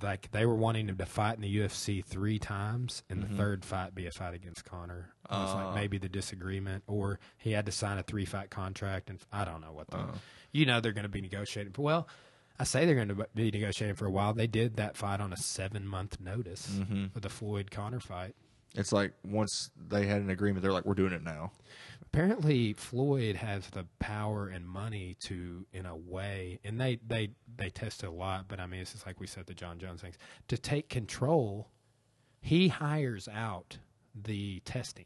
like 0.01 0.31
they 0.31 0.43
were 0.45 0.55
wanting 0.55 0.89
him 0.89 0.97
to 0.97 1.05
fight 1.05 1.35
in 1.35 1.41
the 1.41 1.57
UFC 1.57 2.03
three 2.03 2.39
times, 2.39 3.03
and 3.09 3.21
the 3.21 3.27
third 3.35 3.63
fight 3.63 3.93
be 3.93 4.07
a 4.07 4.11
fight 4.11 4.33
against 4.33 4.65
Conor. 4.65 5.09
And 5.29 5.43
It's 5.43 5.51
Uh. 5.51 5.55
like 5.65 5.75
maybe 5.75 5.97
the 5.99 6.09
disagreement, 6.09 6.83
or 6.87 7.19
he 7.37 7.51
had 7.51 7.65
to 7.67 7.71
sign 7.71 7.97
a 7.99 8.03
three 8.03 8.25
fight 8.25 8.49
contract, 8.49 9.09
and 9.09 9.19
I 9.31 9.45
don't 9.45 9.61
know 9.61 9.71
what 9.73 9.87
the. 9.89 9.97
Uh. 9.97 10.11
You 10.53 10.65
know 10.65 10.79
they're 10.79 10.93
going 10.93 11.03
to 11.03 11.09
be 11.09 11.21
negotiating. 11.21 11.73
For 11.73 11.81
well, 11.81 12.07
I 12.59 12.63
say 12.63 12.85
they're 12.85 12.95
going 12.95 13.09
to 13.09 13.27
be 13.35 13.51
negotiating 13.51 13.95
for 13.95 14.05
a 14.05 14.11
while. 14.11 14.33
They 14.33 14.47
did 14.47 14.77
that 14.77 14.95
fight 14.95 15.19
on 15.19 15.33
a 15.33 15.37
seven 15.37 15.85
month 15.85 16.19
notice 16.21 16.69
Mhm. 16.69 17.11
for 17.11 17.19
the 17.19 17.29
Floyd 17.29 17.71
Conor 17.71 17.99
fight. 17.99 18.35
It's 18.75 18.91
like 18.91 19.13
once 19.23 19.69
they 19.75 20.05
had 20.07 20.21
an 20.21 20.29
agreement, 20.29 20.63
they're 20.63 20.71
like, 20.71 20.85
we're 20.85 20.93
doing 20.95 21.13
it 21.13 21.23
now. 21.23 21.51
apparently 22.01 22.73
Floyd 22.73 23.35
has 23.37 23.67
the 23.71 23.85
power 23.97 24.47
and 24.47 24.67
money 24.67 25.15
to, 25.21 25.65
in 25.73 25.85
a 25.87 25.95
way, 25.95 26.59
and 26.63 26.79
they 26.79 26.97
they 27.07 27.31
they 27.57 27.69
test 27.71 28.03
it 28.03 28.07
a 28.07 28.11
lot. 28.11 28.47
But 28.47 28.59
I 28.59 28.67
mean, 28.67 28.81
it's 28.81 28.91
just 28.93 29.07
like 29.07 29.19
we 29.19 29.25
said 29.25 29.47
the 29.47 29.55
Jon 29.55 29.79
Jones 29.79 30.01
things 30.01 30.17
to 30.47 30.57
take 30.57 30.89
control. 30.89 31.69
He 32.39 32.67
hires 32.67 33.27
out 33.27 33.77
the 34.13 34.59
testing. 34.59 35.05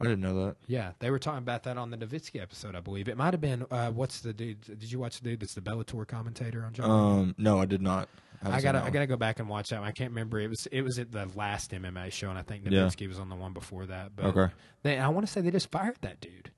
I 0.00 0.04
didn't 0.04 0.20
know 0.20 0.46
that. 0.46 0.56
Yeah, 0.68 0.92
they 1.00 1.10
were 1.10 1.18
talking 1.18 1.38
about 1.38 1.64
that 1.64 1.76
on 1.76 1.90
the 1.90 1.96
Novitzky 1.96 2.40
episode, 2.40 2.76
I 2.76 2.80
believe. 2.80 3.08
It 3.08 3.16
might 3.16 3.34
have 3.34 3.40
been 3.40 3.66
uh, 3.70 3.90
what's 3.90 4.20
the 4.20 4.32
dude? 4.32 4.60
Did 4.60 4.92
you 4.92 4.98
watch 5.00 5.20
the 5.20 5.28
dude 5.30 5.40
that's 5.40 5.54
the 5.54 5.60
Bellator 5.60 6.06
commentator 6.06 6.64
on 6.64 6.72
John? 6.72 6.90
Um, 6.90 7.34
no, 7.36 7.58
I 7.60 7.66
did 7.66 7.82
not. 7.82 8.08
haven't 8.42 8.54
I 8.58 8.60
gotta 8.60 8.82
I 8.84 8.90
gotta 8.90 9.06
go 9.08 9.16
back 9.16 9.40
and 9.40 9.48
watch 9.48 9.70
that. 9.70 9.80
One. 9.80 9.88
I 9.88 9.92
can't 9.92 10.10
remember. 10.10 10.38
It 10.38 10.48
was 10.48 10.66
it 10.70 10.82
was 10.82 10.98
at 11.00 11.10
the 11.10 11.26
last 11.34 11.72
MMA 11.72 12.12
show, 12.12 12.30
and 12.30 12.38
I 12.38 12.42
think 12.42 12.62
Yeah. 12.68 12.84
Was 13.08 13.18
on 13.18 13.28
the 13.28 13.34
one 13.36 13.52
before 13.52 13.86
that. 13.86 14.14
But 14.14 14.26
Okay. 14.26 14.52
they, 14.84 14.98
I 14.98 15.08
want 15.08 15.26
to 15.26 15.32
say 15.32 15.40
they 15.40 15.50
just 15.50 15.70
fired 15.72 15.96
that 16.02 16.20
dude. 16.20 16.52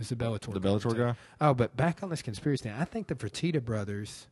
It's 0.00 0.08
the 0.08 0.16
Bellator. 0.16 0.52
The 0.52 0.60
Bellator 0.60 0.96
guy. 0.96 1.14
Oh, 1.40 1.54
but 1.54 1.76
back 1.76 2.02
on 2.02 2.08
this 2.10 2.22
conspiracy 2.22 2.64
thing, 2.64 2.72
I 2.76 2.84
think 2.86 3.06
the 3.06 3.14
Fertitta 3.14 3.62
brothers, 3.64 4.26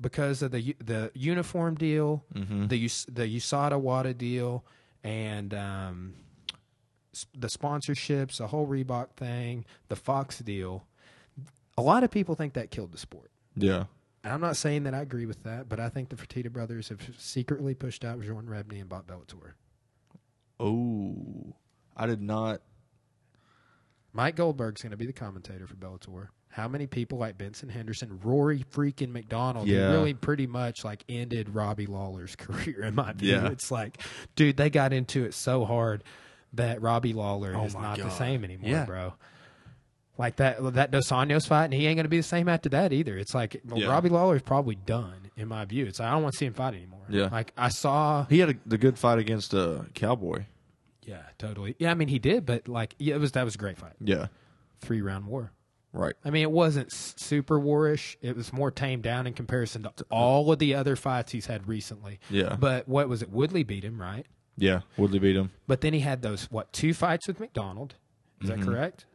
because 0.00 0.42
of 0.42 0.52
the 0.52 0.74
the 0.82 1.10
uniform 1.14 1.74
deal, 1.74 2.24
Mm-hmm. 2.34 2.68
the 2.68 2.78
the 3.12 3.36
USADA 3.36 3.80
WADA 3.80 4.14
deal, 4.16 4.64
and 5.02 5.52
um, 5.52 6.14
the 7.36 7.48
sponsorships, 7.48 8.38
the 8.38 8.48
whole 8.48 8.66
Reebok 8.66 9.10
thing, 9.16 9.64
the 9.88 9.96
Fox 9.96 10.38
deal. 10.38 10.86
A 11.76 11.82
lot 11.82 12.02
of 12.04 12.10
people 12.10 12.34
think 12.34 12.54
that 12.54 12.70
killed 12.70 12.92
the 12.92 12.98
sport. 12.98 13.30
Yeah. 13.56 13.84
And 14.24 14.32
I'm 14.32 14.40
not 14.40 14.56
saying 14.56 14.82
that 14.84 14.94
I 14.94 15.00
agree 15.00 15.26
with 15.26 15.44
that, 15.44 15.68
but 15.68 15.78
I 15.78 15.88
think 15.88 16.08
the 16.08 16.16
Fertitta 16.16 16.50
brothers 16.52 16.88
have 16.88 17.00
secretly 17.16 17.74
pushed 17.74 18.04
out 18.04 18.20
Bjorn 18.20 18.46
Rebney 18.46 18.80
and 18.80 18.88
bought 18.88 19.06
Bellator. 19.06 19.52
Oh, 20.60 21.54
I 21.96 22.06
did 22.06 22.20
not. 22.20 22.60
Mike 24.12 24.36
Goldberg's 24.36 24.82
going 24.82 24.90
to 24.90 24.96
be 24.96 25.06
the 25.06 25.12
commentator 25.12 25.66
for 25.66 25.74
Bellator. 25.76 26.28
How 26.50 26.66
many 26.66 26.86
people 26.86 27.18
like 27.18 27.38
Benson 27.38 27.68
Henderson, 27.68 28.18
Rory 28.22 28.64
freaking 28.72 29.10
MacDonald, 29.12 29.68
Yeah. 29.68 29.90
really 29.92 30.14
pretty 30.14 30.46
much 30.46 30.82
like 30.84 31.04
ended 31.08 31.54
Robbie 31.54 31.86
Lawler's 31.86 32.34
career 32.36 32.82
in 32.84 32.94
my 32.94 33.12
view. 33.12 33.32
Yeah. 33.32 33.48
It's 33.50 33.70
like, 33.70 34.00
dude, 34.34 34.56
they 34.56 34.70
got 34.70 34.92
into 34.92 35.24
it 35.24 35.34
so 35.34 35.64
hard 35.64 36.02
that 36.54 36.80
Robbie 36.82 37.12
Lawler 37.12 37.54
Oh 37.56 37.64
is 37.64 37.74
not 37.74 37.98
the 37.98 38.10
same 38.10 38.44
anymore, 38.44 38.70
Yeah. 38.70 38.84
bro. 38.84 39.14
Like 40.16 40.36
that 40.36 40.74
that 40.74 40.90
Dos 40.90 41.08
Anjos 41.10 41.46
fight, 41.46 41.66
and 41.66 41.74
he 41.74 41.86
ain't 41.86 41.96
going 41.96 42.04
to 42.04 42.08
be 42.10 42.16
the 42.16 42.22
same 42.24 42.48
after 42.48 42.68
that 42.70 42.92
either. 42.92 43.16
It's 43.16 43.34
like 43.34 43.60
well, 43.64 43.78
Yeah. 43.78 43.86
Robbie 43.88 44.08
Lawler's 44.08 44.42
probably 44.42 44.74
done 44.74 45.30
in 45.36 45.46
my 45.46 45.64
view. 45.64 45.86
It's 45.86 46.00
like, 46.00 46.08
I 46.08 46.12
don't 46.12 46.22
want 46.24 46.32
to 46.32 46.38
see 46.38 46.46
him 46.46 46.54
fight 46.54 46.74
anymore. 46.74 47.04
Yeah. 47.08 47.28
like 47.30 47.52
I 47.56 47.68
saw 47.68 48.24
He 48.26 48.40
had 48.40 48.50
a, 48.50 48.54
the 48.66 48.78
good 48.78 48.98
fight 48.98 49.18
against 49.20 49.54
uh, 49.54 49.82
Cowboy. 49.94 50.46
Yeah, 51.04 51.22
totally. 51.38 51.76
Yeah, 51.78 51.92
I 51.92 51.94
mean 51.94 52.08
he 52.08 52.18
did, 52.18 52.44
but 52.46 52.66
like 52.66 52.94
yeah, 52.98 53.14
it 53.14 53.18
was 53.18 53.32
that 53.32 53.44
was 53.44 53.54
a 53.54 53.58
great 53.58 53.78
fight. 53.78 53.92
Yeah, 54.00 54.26
Three 54.80 55.00
round 55.02 55.26
war. 55.26 55.52
right. 55.92 56.14
I 56.24 56.30
mean, 56.30 56.42
it 56.42 56.50
wasn't 56.50 56.90
super 56.92 57.58
warish. 57.60 58.16
It 58.20 58.36
was 58.36 58.52
more 58.52 58.70
tamed 58.72 59.04
down 59.04 59.26
in 59.28 59.32
comparison 59.34 59.84
to 59.84 59.92
all 60.10 60.50
of 60.52 60.58
the 60.58 60.74
other 60.74 60.96
fights 60.96 61.30
he's 61.32 61.46
had 61.46 61.66
recently. 61.68 62.18
Yeah. 62.28 62.56
But 62.58 62.88
what 62.88 63.08
was 63.08 63.22
it? 63.22 63.30
Woodley 63.30 63.62
beat 63.62 63.84
him, 63.84 64.00
right? 64.00 64.26
Yeah, 64.58 64.80
Woodley 64.96 65.18
beat 65.18 65.36
him. 65.36 65.50
But 65.66 65.80
then 65.80 65.92
he 65.94 66.00
had 66.00 66.22
those 66.22 66.44
what 66.50 66.72
two 66.72 66.92
fights 66.94 67.28
with 67.28 67.40
MacDonald? 67.40 67.94
Is 68.42 68.48
that 68.48 68.60
correct? 68.60 69.06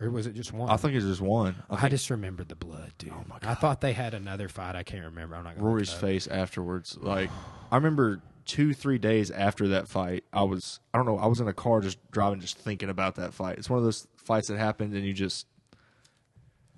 Or 0.00 0.10
was 0.10 0.26
it 0.26 0.34
just 0.34 0.52
one? 0.52 0.62
Mm-hmm. 0.66 0.74
I 0.74 0.76
think 0.78 0.94
it's 0.94 1.04
just 1.06 1.20
one. 1.20 1.62
I 1.70 1.86
I 1.86 1.88
just 1.88 2.10
remember 2.10 2.42
the 2.42 2.56
blood, 2.56 2.92
dude. 2.98 3.12
Oh 3.12 3.24
my 3.28 3.38
God. 3.38 3.50
I 3.50 3.54
thought 3.54 3.80
they 3.80 3.92
had 3.92 4.14
another 4.14 4.48
fight. 4.48 4.74
I 4.74 4.82
can't 4.82 5.04
remember. 5.04 5.36
I'm 5.36 5.44
not 5.44 5.54
gonna. 5.54 5.66
Rory's 5.66 5.92
face 5.92 6.26
afterwards. 6.26 6.98
Like, 7.00 7.30
I 7.70 7.76
remember 7.76 8.20
two, 8.44 8.74
three 8.74 8.98
days 8.98 9.30
after 9.30 9.68
that 9.68 9.86
fight, 9.86 10.24
I 10.32 10.42
was, 10.42 10.80
I 10.92 10.98
don't 10.98 11.06
know, 11.06 11.18
I 11.18 11.26
was 11.26 11.38
in 11.38 11.46
a 11.46 11.52
car 11.52 11.80
just 11.80 11.98
driving, 12.10 12.40
just 12.40 12.58
thinking 12.58 12.88
about 12.90 13.14
that 13.14 13.32
fight. 13.32 13.58
It's 13.58 13.70
one 13.70 13.78
of 13.78 13.84
those 13.84 14.08
fights 14.16 14.48
that 14.48 14.58
happened 14.58 14.94
and 14.94 15.04
you 15.04 15.12
just, 15.12 15.46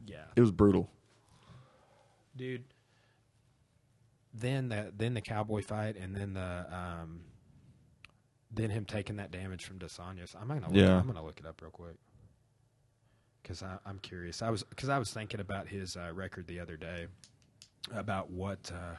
Yeah, 0.07 0.25
it 0.37 0.43
was 0.43 0.51
brutal. 0.51 0.91
dude. 2.37 2.65
Then 4.35 4.69
the 4.69 4.93
then 4.97 5.15
the 5.15 5.21
cowboy 5.21 5.63
fight, 5.63 5.97
and 5.97 6.15
then 6.15 6.35
the 6.35 6.67
um, 6.71 7.21
then 8.55 8.71
him 8.71 8.85
taking 8.85 9.17
that 9.17 9.31
damage 9.31 9.65
from 9.65 9.79
Dos 9.79 9.99
Anjos. 9.99 10.35
I'm 10.41 10.49
gonna 10.49 10.67
look, 10.67 10.75
Yeah. 10.77 10.99
I'm 10.99 11.07
gonna 11.07 11.25
look 11.25 11.39
it 11.41 11.47
up 11.47 11.61
real 11.63 11.71
quick 11.71 11.97
because 13.43 13.63
I'm 13.63 13.99
curious. 14.01 14.43
I 14.43 14.51
was 14.51 14.63
because 14.65 14.89
I 14.89 14.99
was 14.99 15.13
thinking 15.13 15.41
about 15.41 15.69
his 15.69 15.97
uh, 15.97 16.11
record 16.15 16.47
the 16.47 16.61
other 16.61 16.77
day 16.77 17.07
about 17.95 18.31
what 18.31 18.71
uh, 18.73 18.97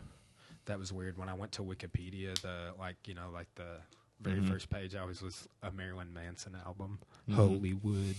that 0.65 0.77
was 0.79 0.91
weird 0.93 1.17
when 1.17 1.29
I 1.29 1.33
went 1.33 1.51
to 1.53 1.63
Wikipedia. 1.63 2.37
The 2.41 2.73
like 2.79 2.97
you 3.07 3.13
know 3.15 3.29
like 3.33 3.47
the 3.55 3.77
very 4.21 4.39
Mhm. 4.39 4.47
first 4.47 4.69
page 4.69 4.95
always 4.95 5.21
was 5.21 5.47
a 5.63 5.71
Marilyn 5.71 6.13
Manson 6.13 6.55
album, 6.65 6.99
Hollywood. 7.33 8.15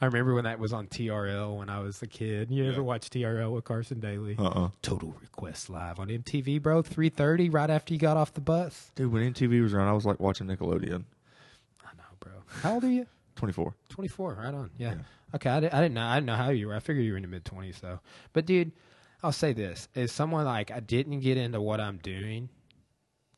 I 0.00 0.06
remember 0.06 0.34
when 0.34 0.44
that 0.44 0.58
was 0.58 0.72
on 0.72 0.86
TRL 0.88 1.56
when 1.56 1.70
I 1.70 1.78
was 1.80 2.02
a 2.02 2.06
kid. 2.06 2.50
You 2.50 2.68
ever 2.70 2.82
watch 2.82 3.08
TRL 3.10 3.52
with 3.52 3.64
Carson 3.64 4.00
Daly? 4.00 4.36
Uh 4.38 4.44
uh 4.48 4.68
Total 4.82 5.14
Request 5.20 5.70
Live 5.70 5.98
on 5.98 6.08
MTV, 6.08 6.60
bro. 6.60 6.82
Three 6.82 7.08
thirty, 7.08 7.48
right 7.48 7.70
after 7.70 7.94
you 7.94 8.00
got 8.00 8.16
off 8.16 8.34
the 8.34 8.40
bus. 8.40 8.90
Dude, 8.96 9.12
when 9.12 9.32
MTV 9.32 9.62
was 9.62 9.72
around, 9.72 9.88
I 9.88 9.92
was 9.92 10.04
like 10.04 10.20
watching 10.20 10.46
Nickelodeon. 10.46 11.04
I 11.82 11.88
know, 11.96 12.04
bro. 12.20 12.32
How 12.62 12.74
old 12.74 12.84
are 12.84 12.90
you? 12.90 13.06
24. 13.36 13.74
Twenty 13.88 14.08
four. 14.08 14.34
Right 14.34 14.52
on. 14.54 14.70
Yeah. 14.78 14.94
Yeah. 14.94 15.00
Okay. 15.36 15.50
I, 15.50 15.60
di- 15.60 15.70
I 15.70 15.80
didn't 15.80 15.94
know. 15.94 16.04
I 16.06 16.14
didn't 16.16 16.26
know 16.26 16.36
how 16.36 16.50
you 16.50 16.68
were. 16.68 16.74
I 16.74 16.80
figured 16.80 17.04
you 17.04 17.12
were 17.12 17.16
in 17.18 17.22
the 17.22 17.28
mid 17.28 17.44
twenties 17.44 17.78
though. 17.80 18.00
But 18.32 18.46
dude, 18.46 18.72
I'll 19.22 19.32
say 19.32 19.52
this: 19.52 19.88
as 19.94 20.12
someone 20.12 20.44
like 20.44 20.70
I 20.70 20.80
didn't 20.80 21.20
get 21.20 21.36
into 21.36 21.60
what 21.60 21.80
I'm 21.80 21.98
doing 21.98 22.48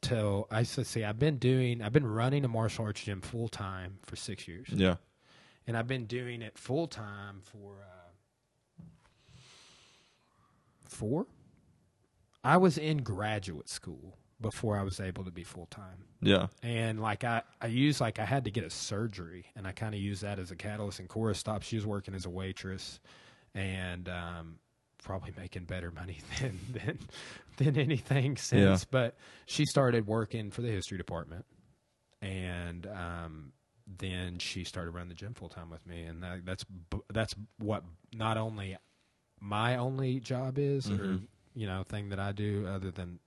till 0.02 0.46
I 0.50 0.62
said, 0.62 0.86
see, 0.86 1.02
I've 1.04 1.18
been 1.18 1.38
doing, 1.38 1.82
I've 1.82 1.92
been 1.92 2.06
running 2.06 2.44
a 2.44 2.48
martial 2.48 2.84
arts 2.84 3.02
gym 3.02 3.20
full 3.20 3.48
time 3.48 3.98
for 4.04 4.14
six 4.16 4.46
years. 4.46 4.68
Yeah. 4.70 4.96
And 5.66 5.76
I've 5.76 5.86
been 5.86 6.06
doing 6.06 6.43
it 6.43 6.56
full 6.59 6.86
time 6.86 7.40
for 7.43 7.76
uh, 7.82 8.82
four. 10.88 11.26
I 12.44 12.56
was 12.59 12.78
in 12.78 12.98
graduate 12.98 13.68
school 13.68 14.16
before 14.40 14.78
I 14.78 14.82
was 14.82 15.01
able 15.01 15.24
to 15.24 15.30
be 15.30 15.43
full 15.43 15.66
time, 15.66 16.05
Yeah. 16.20 16.48
and 16.62 17.01
like 17.01 17.24
I, 17.24 17.43
I 17.60 17.66
used 17.68 18.01
like 18.01 18.18
I 18.18 18.24
had 18.24 18.44
to 18.44 18.51
get 18.51 18.64
a 18.64 18.70
surgery, 18.70 19.47
and 19.56 19.66
I 19.66 19.72
kind 19.72 19.94
of 19.94 20.01
used 20.01 20.22
that 20.22 20.38
as 20.38 20.51
a 20.51 20.56
catalyst. 20.56 21.01
And 21.01 21.09
Cora 21.09 21.34
stopped; 21.34 21.64
she 21.64 21.76
was 21.76 21.86
working 21.86 22.14
as 22.14 22.26
a 22.26 22.30
waitress, 22.30 23.01
and 23.55 24.09
um, 24.09 24.59
probably 25.02 25.32
making 25.36 25.64
better 25.64 25.90
money 25.90 26.18
than 26.40 26.59
than 26.72 26.98
than 27.56 27.78
anything 27.78 28.36
since. 28.36 28.84
But 28.84 29.16
she 29.47 29.64
started 29.64 30.06
working 30.06 30.51
for 30.51 30.60
the 30.62 30.68
history 30.70 30.98
department, 30.98 31.47
and 32.22 32.86
um, 32.86 33.52
then 33.86 34.38
she 34.38 34.64
started 34.64 34.90
running 34.90 35.08
the 35.08 35.14
gym 35.14 35.34
full 35.34 35.48
time 35.48 35.70
with 35.70 35.86
me, 35.86 36.02
and 36.02 36.22
that, 36.22 36.44
that's 36.44 36.64
that's 37.12 37.34
what 37.58 37.84
not 38.14 38.36
only 38.36 38.76
my 39.40 39.76
only 39.76 40.18
job 40.20 40.58
is, 40.58 40.90
or 40.90 40.94
Mhm. 40.96 41.28
you 41.54 41.66
know, 41.66 41.84
thing 41.84 42.08
that 42.10 42.18
I 42.18 42.32
do, 42.32 42.66
other 42.66 42.90
than 42.90 43.18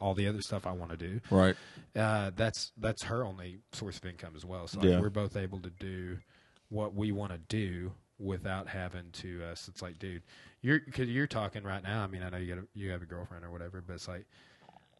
all 0.00 0.14
the 0.14 0.26
other 0.26 0.40
stuff 0.42 0.66
I 0.66 0.72
want 0.72 0.90
to 0.92 0.96
do. 0.96 1.20
Right. 1.30 1.56
Uh, 1.94 2.30
that's 2.36 2.72
that's 2.76 3.02
her 3.04 3.24
only 3.24 3.60
source 3.72 3.98
of 3.98 4.06
income 4.06 4.34
as 4.36 4.44
well. 4.44 4.66
So 4.68 4.78
like, 4.80 4.88
Yeah. 4.88 5.00
we're 5.00 5.10
both 5.10 5.36
able 5.36 5.60
to 5.60 5.70
do 5.70 6.18
what 6.68 6.94
we 6.94 7.12
want 7.12 7.32
to 7.32 7.38
do 7.38 7.92
without 8.18 8.68
having 8.68 9.10
to. 9.12 9.42
Uh, 9.44 9.54
so 9.54 9.70
it's 9.70 9.82
like, 9.82 9.98
dude, 9.98 10.22
you're 10.60 10.80
because 10.80 11.08
you're 11.08 11.26
talking 11.26 11.62
right 11.64 11.82
now. 11.82 12.02
I 12.02 12.06
mean, 12.06 12.22
I 12.22 12.30
know 12.30 12.36
you 12.38 12.54
got 12.54 12.62
a, 12.64 12.68
you 12.74 12.90
have 12.90 13.02
a 13.02 13.06
girlfriend 13.06 13.44
or 13.44 13.50
whatever, 13.50 13.80
but 13.80 13.94
it's 13.94 14.08
like. 14.08 14.26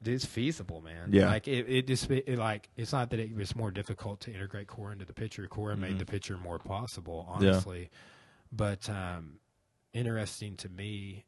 It's 0.04 0.24
feasible, 0.24 0.80
man. 0.80 1.10
Yeah. 1.12 1.26
like 1.26 1.48
it. 1.48 1.68
It 1.68 1.86
just 1.86 2.10
it, 2.10 2.38
like 2.38 2.68
it's 2.76 2.92
not 2.92 3.10
that 3.10 3.20
it 3.20 3.34
was 3.34 3.56
more 3.56 3.70
difficult 3.70 4.20
to 4.20 4.32
integrate 4.32 4.66
core 4.68 4.92
into 4.92 5.04
the 5.04 5.12
picture. 5.12 5.46
Core 5.46 5.74
made 5.76 5.94
Mhm. 5.96 5.98
the 5.98 6.06
picture 6.06 6.36
more 6.36 6.58
possible, 6.58 7.26
Yeah. 7.40 7.48
honestly. 7.50 7.90
But 8.52 8.88
um, 8.88 9.40
interesting 9.92 10.56
to 10.58 10.68
me 10.68 11.24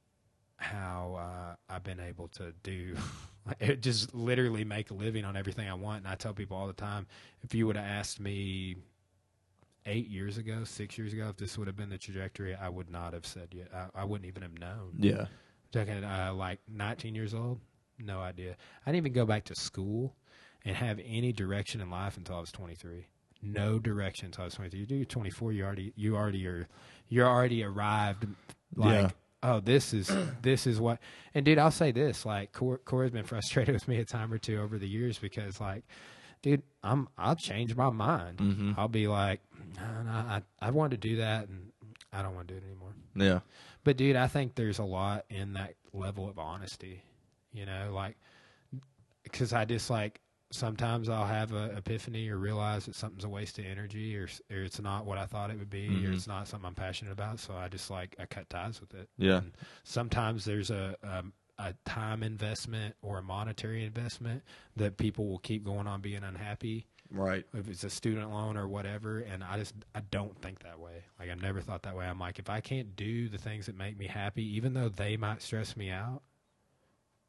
how 0.56 1.14
uh, 1.18 1.56
I've 1.74 1.82
been 1.82 2.00
able 2.00 2.28
to 2.28 2.52
do 2.62 2.94
it 3.60 3.80
just 3.82 4.14
literally 4.14 4.64
make 4.64 4.90
a 4.90 4.94
living 4.94 5.24
on 5.24 5.36
everything 5.36 5.68
I 5.68 5.74
want. 5.74 6.04
And 6.04 6.08
I 6.08 6.14
tell 6.14 6.34
people 6.34 6.56
all 6.56 6.66
the 6.66 6.72
time, 6.72 7.06
if 7.42 7.54
you 7.54 7.66
would 7.66 7.76
have 7.76 7.86
asked 7.86 8.20
me 8.20 8.76
eight 9.86 10.08
years 10.08 10.36
ago, 10.38 10.64
six 10.64 10.98
years 10.98 11.12
ago, 11.12 11.28
if 11.30 11.36
this 11.36 11.56
would 11.58 11.66
have 11.66 11.76
been 11.76 11.88
the 11.88 11.98
trajectory, 11.98 12.54
I 12.54 12.68
would 12.68 12.90
not 12.90 13.14
have 13.14 13.26
said 13.26 13.48
yet. 13.52 13.68
I, 13.74 14.02
I 14.02 14.04
wouldn't 14.04 14.28
even 14.28 14.42
have 14.42 14.58
known. 14.58 14.92
Yeah. 14.98 15.26
Talking 15.72 16.04
uh, 16.04 16.32
like 16.34 16.58
19 16.68 17.14
years 17.14 17.32
old, 17.32 17.60
no 18.04 18.20
idea. 18.20 18.56
I 18.86 18.90
didn't 18.90 19.04
even 19.06 19.12
go 19.12 19.26
back 19.26 19.44
to 19.46 19.54
school 19.54 20.14
and 20.64 20.76
have 20.76 21.00
any 21.04 21.32
direction 21.32 21.80
in 21.80 21.90
life 21.90 22.16
until 22.16 22.36
I 22.36 22.40
was 22.40 22.52
23. 22.52 23.06
No 23.42 23.78
direction 23.78 24.26
until 24.26 24.42
I 24.42 24.44
was 24.46 24.54
23. 24.54 24.80
You 24.80 24.86
do 24.86 25.04
24, 25.04 25.52
you 25.52 25.64
already 25.64 25.92
you 25.96 26.16
already 26.16 26.46
are 26.46 26.68
you're 27.08 27.26
already 27.26 27.64
arrived. 27.64 28.26
Like, 28.76 28.92
Yeah. 28.92 29.10
oh, 29.42 29.60
this 29.60 29.94
is 29.94 30.10
this 30.42 30.66
is 30.66 30.78
what. 30.80 30.98
And 31.34 31.44
dude, 31.44 31.58
I'll 31.58 31.70
say 31.70 31.90
this: 31.92 32.26
like, 32.26 32.52
Cor- 32.52 32.78
Cora's 32.78 33.10
been 33.10 33.24
frustrated 33.24 33.74
with 33.74 33.88
me 33.88 33.98
a 33.98 34.04
time 34.04 34.32
or 34.32 34.38
two 34.38 34.60
over 34.60 34.76
the 34.78 34.88
years 34.88 35.18
because, 35.18 35.60
like, 35.60 35.84
dude, 36.42 36.62
I'm 36.82 37.08
I'll 37.16 37.34
change 37.36 37.74
my 37.74 37.88
mind. 37.90 38.38
Mhm. 38.38 38.74
I'll 38.78 38.88
be 38.88 39.08
like, 39.08 39.40
no, 39.76 40.02
no, 40.02 40.10
I 40.10 40.42
I 40.60 40.70
wanted 40.70 41.00
to 41.00 41.08
do 41.08 41.16
that, 41.16 41.48
and 41.48 41.72
I 42.12 42.22
don't 42.22 42.34
want 42.34 42.48
to 42.48 42.54
do 42.54 42.58
it 42.58 42.64
anymore. 42.66 42.94
Yeah. 43.16 43.40
But 43.84 43.96
dude, 43.96 44.16
I 44.16 44.26
think 44.26 44.54
there's 44.54 44.78
a 44.78 44.84
lot 44.84 45.24
in 45.30 45.54
that 45.54 45.74
level 45.94 46.28
of 46.28 46.38
honesty. 46.38 47.02
You 47.52 47.66
know, 47.66 47.90
like 47.92 48.16
because 49.22 49.52
I 49.52 49.64
just 49.64 49.90
like 49.90 50.20
sometimes 50.52 51.08
I'll 51.08 51.26
have 51.26 51.52
a 51.52 51.76
epiphany 51.76 52.28
or 52.28 52.36
realize 52.36 52.86
that 52.86 52.96
something's 52.96 53.22
a 53.24 53.28
waste 53.28 53.58
of 53.60 53.66
energy 53.66 54.16
or, 54.16 54.28
or 54.50 54.62
it's 54.64 54.80
not 54.80 55.06
what 55.06 55.16
I 55.16 55.24
thought 55.26 55.50
it 55.50 55.58
would 55.58 55.70
be 55.70 56.04
or 56.04 56.10
Mhm. 56.10 56.14
it's 56.14 56.26
not 56.26 56.48
something 56.48 56.66
I'm 56.66 56.74
passionate 56.74 57.12
about. 57.12 57.38
So 57.38 57.54
I 57.54 57.68
just 57.68 57.88
like 57.90 58.16
I 58.18 58.26
cut 58.26 58.50
ties 58.50 58.80
with 58.80 58.92
it. 58.94 59.08
Yeah. 59.16 59.38
And 59.38 59.52
sometimes 59.84 60.44
there's 60.44 60.70
a 60.70 60.96
um, 61.04 61.32
a 61.58 61.74
time 61.84 62.22
investment 62.22 62.96
or 63.02 63.18
a 63.18 63.22
monetary 63.22 63.84
investment 63.84 64.42
that 64.76 64.96
people 64.96 65.28
will 65.28 65.38
keep 65.38 65.62
going 65.62 65.86
on 65.86 66.00
being 66.00 66.22
unhappy 66.24 66.86
Right. 67.10 67.44
if 67.52 67.68
it's 67.68 67.84
a 67.84 67.90
student 67.90 68.30
loan 68.30 68.56
or 68.56 68.66
whatever 68.66 69.18
and 69.18 69.44
i 69.44 69.58
just 69.58 69.74
i 69.94 70.00
don't 70.10 70.40
think 70.40 70.60
that 70.60 70.78
way 70.78 71.02
like 71.18 71.28
i've 71.28 71.42
never 71.42 71.60
thought 71.60 71.82
that 71.82 71.94
way 71.94 72.06
i'm 72.06 72.18
like 72.20 72.38
if 72.38 72.48
i 72.48 72.60
can't 72.60 72.96
do 72.96 73.28
the 73.28 73.36
things 73.36 73.66
that 73.66 73.76
make 73.76 73.98
me 73.98 74.06
happy 74.06 74.44
even 74.56 74.72
though 74.72 74.88
they 74.88 75.18
might 75.18 75.42
stress 75.42 75.76
me 75.76 75.90
out 75.90 76.22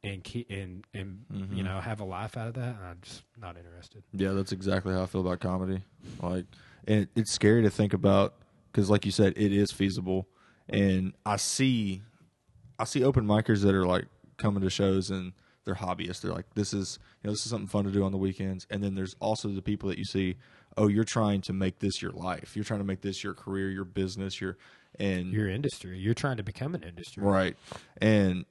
and 0.04 0.24
keep 0.24 0.50
and 0.50 0.84
and 0.94 1.24
Mhm. 1.32 1.56
you 1.56 1.62
know 1.62 1.80
have 1.80 2.00
a 2.00 2.04
life 2.04 2.36
out 2.36 2.48
of 2.48 2.54
that 2.54 2.76
i'm 2.82 2.98
just 3.02 3.22
not 3.38 3.56
interested 3.56 4.02
Yeah, 4.12 4.32
that's 4.32 4.52
exactly 4.52 4.92
how 4.92 5.02
I 5.02 5.06
feel 5.06 5.20
about 5.20 5.40
comedy. 5.40 5.82
Like, 6.20 6.46
and 6.86 7.08
it's 7.14 7.30
scary 7.30 7.62
to 7.62 7.70
think 7.70 7.92
about 7.92 8.34
because, 8.70 8.90
like 8.90 9.04
you 9.04 9.12
said, 9.12 9.32
it 9.36 9.52
is 9.52 9.70
feasible. 9.72 10.26
And 10.68 11.12
I 11.26 11.36
see, 11.36 12.02
I 12.78 12.84
see 12.84 13.04
open 13.04 13.26
micers 13.26 13.62
that 13.62 13.74
are 13.74 13.86
like 13.86 14.06
coming 14.38 14.62
to 14.62 14.70
shows 14.70 15.10
and 15.10 15.32
they're 15.64 15.74
hobbyists. 15.76 16.20
They're 16.22 16.32
like, 16.32 16.52
this 16.54 16.72
is, 16.74 16.98
you 17.22 17.28
know, 17.28 17.32
this 17.32 17.44
is 17.44 17.50
something 17.50 17.68
fun 17.68 17.84
to 17.84 17.90
do 17.92 18.02
on 18.04 18.10
the 18.12 18.18
weekends. 18.18 18.66
And 18.70 18.82
then 18.82 18.94
there's 18.94 19.14
also 19.20 19.48
the 19.48 19.62
people 19.62 19.88
that 19.88 19.98
you 19.98 20.04
see, 20.04 20.36
oh, 20.76 20.88
you're 20.88 21.04
trying 21.04 21.40
to 21.42 21.52
make 21.52 21.78
this 21.80 22.00
your 22.02 22.12
life. 22.12 22.56
You're 22.56 22.64
trying 22.64 22.80
to 22.80 22.86
make 22.86 23.00
this 23.02 23.22
your 23.22 23.34
career, 23.34 23.70
your 23.70 23.84
business, 23.84 24.40
your, 24.40 24.56
and 24.98 25.32
your 25.32 25.48
industry 25.48 25.98
you're 25.98 26.12
trying 26.12 26.36
to 26.36 26.42
become 26.42 26.74
an 26.74 26.82
industry 26.82 27.22
Right. 27.22 27.56
And 28.02 28.44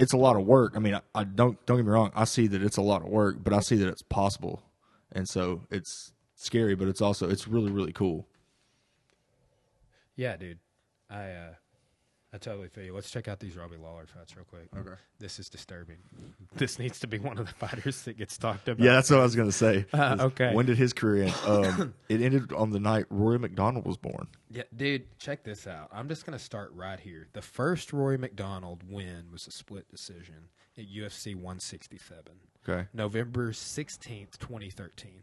it's 0.00 0.12
a 0.12 0.16
lot 0.16 0.36
of 0.36 0.46
work. 0.46 0.72
I 0.76 0.80
mean, 0.80 0.94
I, 0.94 1.02
I 1.14 1.24
don't 1.24 1.64
don't 1.66 1.76
get 1.76 1.86
me 1.86 1.92
wrong. 1.92 2.10
I 2.16 2.24
see 2.24 2.48
that 2.48 2.62
it's 2.62 2.76
a 2.78 2.82
lot 2.82 3.02
of 3.02 3.08
work, 3.08 3.36
but 3.44 3.52
I 3.52 3.60
see 3.60 3.76
that 3.76 3.88
it's 3.88 4.02
possible. 4.02 4.62
And 5.12 5.28
so 5.28 5.62
it's 5.70 6.12
scary, 6.34 6.74
but 6.74 6.88
it's 6.88 7.00
also 7.02 7.28
it's 7.30 7.46
really 7.46 7.70
really 7.70 7.92
cool. 7.92 8.26
yeah 10.16 10.36
dude 10.36 10.58
i 11.08 11.30
uh 11.30 11.54
I 12.32 12.38
totally 12.38 12.68
feel 12.68 12.84
you. 12.84 12.94
Let's 12.94 13.10
check 13.10 13.26
out 13.26 13.40
these 13.40 13.56
Robbie 13.56 13.76
Lawler 13.76 14.06
fights 14.06 14.36
real 14.36 14.44
quick. 14.44 14.68
Okay. 14.76 14.94
This 15.18 15.38
is 15.38 15.48
disturbing. 15.48 15.98
This 16.56 16.80
needs 16.80 16.98
to 17.00 17.06
be 17.06 17.18
one 17.18 17.38
of 17.38 17.46
the 17.46 17.52
fighters 17.54 18.02
that 18.02 18.18
gets 18.18 18.36
talked 18.36 18.68
about. 18.68 18.84
Yeah, 18.84 18.94
that's 18.94 19.08
what 19.08 19.20
I 19.20 19.22
was 19.22 19.36
gonna 19.36 19.52
say. 19.52 19.86
Uh, 19.94 20.16
okay. 20.20 20.52
When 20.52 20.66
did 20.66 20.76
his 20.76 20.92
career 20.92 21.24
end? 21.24 21.34
Um, 21.46 21.94
it 22.08 22.20
ended 22.20 22.52
on 22.52 22.70
the 22.70 22.80
night 22.80 23.06
Rory 23.08 23.38
MacDonald 23.38 23.86
was 23.86 23.96
born. 23.96 24.26
Yeah, 24.50 24.64
dude, 24.74 25.16
check 25.18 25.44
this 25.44 25.66
out. 25.68 25.88
I'm 25.92 26.08
just 26.08 26.26
going 26.26 26.36
to 26.36 26.44
start 26.44 26.72
right 26.74 26.98
here. 26.98 27.28
The 27.34 27.42
first 27.42 27.92
Rory 27.92 28.18
MacDonald 28.18 28.82
win 28.90 29.26
was 29.30 29.46
a 29.46 29.52
split 29.52 29.88
decision 29.88 30.48
at 30.76 30.84
UFC 30.90 31.34
167, 31.36 32.24
Okay. 32.68 32.88
November 32.92 33.52
16th, 33.52 34.38
2013. 34.38 35.22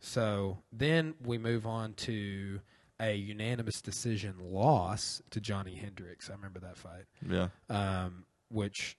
So 0.00 0.58
then 0.72 1.14
we 1.24 1.38
move 1.38 1.66
on 1.66 1.92
to 1.94 2.60
a 3.00 3.14
unanimous 3.14 3.80
decision 3.80 4.34
loss 4.40 5.22
to 5.30 5.40
Johnny 5.40 5.74
Hendricks. 5.76 6.28
I 6.30 6.34
remember 6.34 6.60
that 6.60 6.76
fight, 6.76 7.04
Yeah. 7.28 7.48
um, 7.68 8.24
which, 8.48 8.96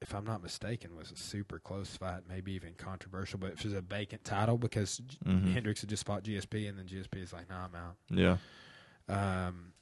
if 0.00 0.14
I'm 0.14 0.24
not 0.24 0.42
mistaken, 0.42 0.94
was 0.96 1.10
a 1.10 1.16
super 1.16 1.58
close 1.58 1.96
fight, 1.96 2.22
maybe 2.28 2.52
even 2.52 2.74
controversial, 2.74 3.38
but 3.38 3.50
it 3.52 3.64
was 3.64 3.72
a 3.72 3.80
vacant 3.80 4.24
title 4.24 4.56
because 4.56 5.00
Mhm. 5.24 5.52
Hendricks 5.52 5.80
had 5.80 5.90
just 5.90 6.06
fought 6.06 6.22
GSP, 6.22 6.66
and 6.68 6.78
then 6.78 6.86
GSP 6.86 7.20
is 7.20 7.32
like, 7.32 7.48
"Nah, 7.50 7.64
I'm 7.66 7.74
out." 7.74 7.96
Yeah. 8.08 8.38
Um, 9.08 9.72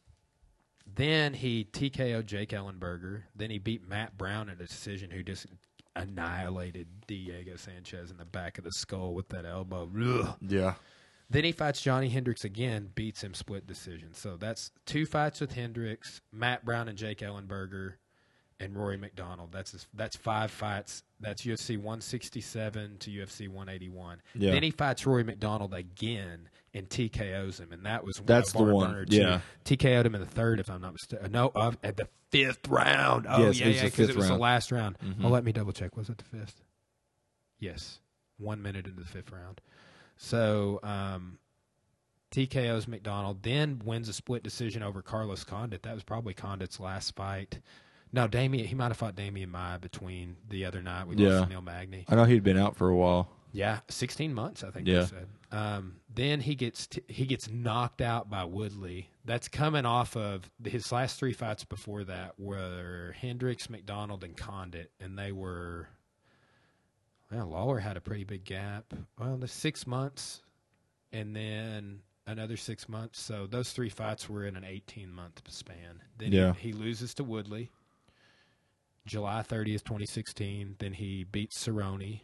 then 0.87 1.35
he 1.35 1.65
TKO'd 1.65 2.27
Jake 2.27 2.51
Ellenberger. 2.51 3.25
Then 3.37 3.51
he 3.51 3.59
beat 3.59 3.87
Matt 3.87 4.17
Brown 4.17 4.49
in 4.49 4.55
a 4.55 4.67
decision, 4.67 5.11
who 5.11 5.23
just 5.23 5.47
annihilated 5.95 6.87
Diego 7.07 7.57
Sanchez 7.57 8.11
in 8.11 8.17
the 8.17 8.25
back 8.25 8.57
of 8.57 8.65
the 8.65 8.73
skull 8.73 9.15
with 9.15 9.29
that 9.29 9.45
elbow. 9.45 9.91
Ugh. 10.01 10.37
Yeah. 10.41 10.77
Then 11.31 11.45
he 11.45 11.53
fights 11.53 11.83
Johnny 11.83 12.09
Hendricks 12.09 12.45
again, 12.45 12.91
beats 12.95 13.23
him 13.23 13.35
split 13.35 13.67
decision. 13.67 14.15
So 14.15 14.37
that's 14.37 14.71
two 14.87 15.05
fights 15.05 15.41
with 15.41 15.53
Hendricks, 15.53 16.21
Matt 16.33 16.65
Brown 16.65 16.89
and 16.89 16.97
Jake 16.97 17.19
Ellenberger, 17.19 17.95
and 18.61 18.75
Rory 18.77 18.97
MacDonald. 18.97 19.51
That's 19.53 19.73
his, 19.73 19.87
that's 19.95 20.17
five 20.17 20.51
fights. 20.51 21.03
That's 21.21 21.43
UFC 21.43 21.77
167 21.77 22.97
to 23.01 23.11
UFC 23.11 23.49
181. 23.49 24.23
Yeah. 24.35 24.53
Then 24.53 24.63
he 24.63 24.71
fights 24.71 25.07
Rory 25.07 25.23
MacDonald 25.23 25.75
again 25.75 26.49
and 26.75 26.89
TKOs 26.89 27.61
him, 27.61 27.73
and 27.73 27.85
that 27.85 28.05
was 28.05 28.21
That's 28.25 28.53
the 28.53 28.63
one. 28.65 29.05
Yeah. 29.09 29.41
TKO'd 29.65 30.07
him 30.07 30.15
in 30.15 30.21
the 30.23 30.27
third, 30.27 30.61
if 30.61 30.71
I'm 30.71 30.81
not 30.81 30.93
mistaken. 30.95 31.31
No, 31.31 31.53
uh, 31.55 31.73
at 31.85 31.97
the 31.99 32.09
fifth 32.31 32.67
round. 32.69 33.27
Oh 33.29 33.47
Yes, 33.47 33.61
yeah, 33.61 33.67
yeah, 33.69 33.85
because 33.85 34.09
it 34.11 34.17
was 34.17 34.29
the 34.29 34.37
last 34.37 34.73
round. 34.73 34.99
Mhm. 34.99 35.25
Oh, 35.25 35.29
let 35.29 35.45
me 35.45 35.53
double 35.53 35.73
check. 35.73 35.97
Was 35.97 36.09
it 36.09 36.19
the 36.19 36.25
fifth? 36.25 36.63
Yes, 37.59 38.01
one 38.39 38.63
minute 38.63 38.87
into 38.87 39.01
the 39.03 39.07
fifth 39.09 39.31
round. 39.33 39.61
So 40.19 40.81
um, 40.83 41.39
TKO's 42.31 42.87
MacDonald, 42.87 43.43
then 43.43 43.81
wins 43.85 44.09
a 44.09 44.13
split 44.13 44.43
decision 44.43 44.83
over 44.83 45.01
Carlos 45.01 45.45
Condit. 45.45 45.83
That 45.85 45.95
was 45.95 46.03
probably 46.03 46.35
Condit's 46.35 46.79
last 46.79 47.17
fight. 47.17 47.61
No, 48.13 48.27
Damian. 48.27 48.67
He 48.67 48.75
might 48.75 48.89
have 48.89 48.97
fought 48.97 49.17
Damian 49.17 49.51
Maia 49.51 49.79
between 49.79 50.37
the 50.49 50.65
other 50.65 50.83
night. 50.83 51.07
We 51.07 51.17
Yeah. 51.17 51.39
lost 51.41 51.51
Neil 51.51 51.63
Magny. 51.63 52.05
I 52.09 52.15
know 52.17 52.25
he'd 52.25 52.43
been 52.43 52.59
out 52.59 52.77
for 52.77 52.89
a 52.89 52.97
while. 52.97 53.31
Yeah, 53.53 53.81
sixteen 53.89 54.35
months, 54.35 54.63
I 54.63 54.71
think 54.71 54.87
Yeah. 54.87 55.01
they 55.01 55.07
said. 55.07 55.29
Um, 55.51 56.01
then 56.15 56.41
he 56.41 56.55
gets 56.55 56.87
t- 56.87 57.03
he 57.09 57.25
gets 57.25 57.49
knocked 57.49 58.03
out 58.03 58.29
by 58.29 58.45
Woodley. 58.45 59.09
That's 59.25 59.49
coming 59.49 59.87
off 59.87 60.17
of 60.17 60.51
his 60.65 60.91
last 60.93 61.19
three 61.19 61.33
fights 61.33 61.65
before 61.65 62.05
that 62.05 62.39
were 62.39 63.15
Hendricks, 63.19 63.71
MacDonald, 63.71 64.23
and 64.25 64.37
Condit, 64.37 64.91
and 65.01 65.19
they 65.19 65.33
were. 65.33 65.89
Well, 67.31 67.47
Lawler 67.49 67.79
had 67.79 67.97
a 67.97 68.01
pretty 68.01 68.25
big 68.25 68.45
gap. 68.45 68.95
Well, 69.19 69.37
the 69.37 69.49
six 69.49 69.87
months, 69.87 70.41
and 71.13 71.37
then 71.37 72.01
another 72.27 72.57
six 72.57 72.89
months. 72.89 73.21
So 73.21 73.47
those 73.47 73.73
three 73.73 73.91
fights 73.91 74.29
were 74.29 74.47
in 74.47 74.57
an 74.57 74.65
eighteen 74.65 75.13
month 75.13 75.43
span. 75.49 76.03
Then 76.17 76.33
Yeah. 76.33 76.55
he, 76.55 76.69
he 76.69 76.73
loses 76.73 77.15
to 77.15 77.25
Woodley. 77.25 77.71
July 79.07 79.43
thirtieth, 79.43 79.85
twenty 79.85 80.07
sixteen. 80.07 80.77
Then 80.79 80.93
he 80.95 81.25
beats 81.25 81.67
Cerrone 81.67 82.21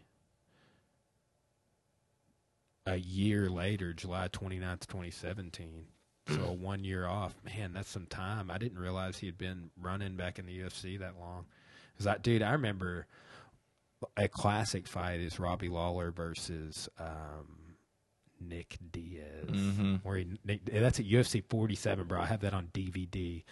a 2.86 2.96
year 2.96 3.48
later, 3.48 3.94
July 3.94 4.28
29th, 4.28 4.86
2017. 4.86 5.86
So 6.28 6.52
one 6.52 6.84
year 6.84 7.06
off. 7.06 7.34
Man, 7.44 7.72
that's 7.72 7.88
some 7.88 8.04
time. 8.06 8.50
I 8.50 8.58
didn't 8.58 8.78
realize 8.78 9.16
he 9.18 9.26
had 9.26 9.38
been 9.38 9.70
running 9.80 10.16
back 10.16 10.38
in 10.38 10.44
the 10.46 10.58
UFC 10.58 10.98
that 10.98 11.18
long. 11.18 11.46
Cause 11.98 12.06
I, 12.06 12.18
dude, 12.18 12.42
I 12.42 12.52
remember 12.52 13.06
a 14.16 14.28
classic 14.28 14.86
fight 14.86 15.20
is 15.20 15.38
Robbie 15.38 15.68
Lawler 15.68 16.10
versus 16.10 16.88
um, 16.98 17.76
Nick 18.40 18.76
Diaz, 18.92 19.48
Mhm. 19.50 20.00
where 20.04 20.18
he 20.18 20.38
Nick, 20.44 20.64
that's 20.66 21.00
at 21.00 21.06
UFC 21.06 21.40
47, 21.48 22.06
bro. 22.06 22.20
I 22.20 22.26
have 22.26 22.40
that 22.40 22.54
on 22.54 22.68
DVD. 22.72 23.42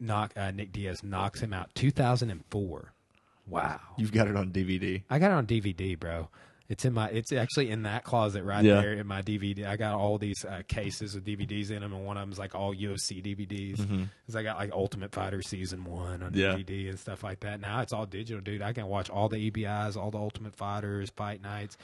Knock 0.00 0.32
uh, 0.36 0.50
Nick 0.52 0.72
Diaz 0.72 1.02
knocks 1.02 1.40
him 1.40 1.52
out 1.52 1.74
2004. 1.74 2.92
Wow. 3.46 3.80
You've 3.96 4.12
got 4.12 4.28
it 4.28 4.36
on 4.36 4.50
DVD. 4.52 5.02
I 5.10 5.18
got 5.18 5.30
it 5.30 5.34
on 5.34 5.46
DVD, 5.46 5.98
bro. 5.98 6.28
It's 6.68 6.84
in 6.84 6.92
my. 6.92 7.08
It's 7.08 7.32
actually 7.32 7.70
in 7.70 7.84
that 7.84 8.04
closet 8.04 8.42
right 8.44 8.62
Yeah. 8.62 8.80
there 8.82 8.92
in 8.92 9.06
my 9.06 9.22
DVD. 9.22 9.66
I 9.66 9.76
got 9.76 9.94
all 9.94 10.18
these 10.18 10.44
uh, 10.44 10.60
cases 10.68 11.14
with 11.14 11.24
DVDs 11.24 11.70
in 11.70 11.80
them, 11.80 11.94
and 11.94 12.04
one 12.04 12.18
of 12.18 12.22
them's 12.22 12.38
like 12.38 12.54
all 12.54 12.74
UFC 12.74 13.22
DVDs. 13.24 13.78
Cause 14.26 14.36
I 14.36 14.42
got 14.42 14.58
like 14.58 14.70
Ultimate 14.72 15.10
Fighter 15.12 15.40
season 15.40 15.84
one 15.84 16.22
on 16.22 16.32
Mm-hmm. 16.32 16.38
Yeah. 16.38 16.54
DVD 16.56 16.90
and 16.90 16.98
stuff 16.98 17.22
like 17.24 17.40
that. 17.40 17.60
Now 17.60 17.80
it's 17.80 17.92
all 17.94 18.04
digital, 18.04 18.42
dude. 18.42 18.60
I 18.60 18.74
can 18.74 18.86
watch 18.86 19.08
all 19.08 19.30
the 19.30 19.50
EBIs, 19.50 19.96
all 19.96 20.10
the 20.10 20.18
Ultimate 20.18 20.54
Fighters, 20.56 21.10
Fight 21.16 21.40
Nights. 21.42 21.78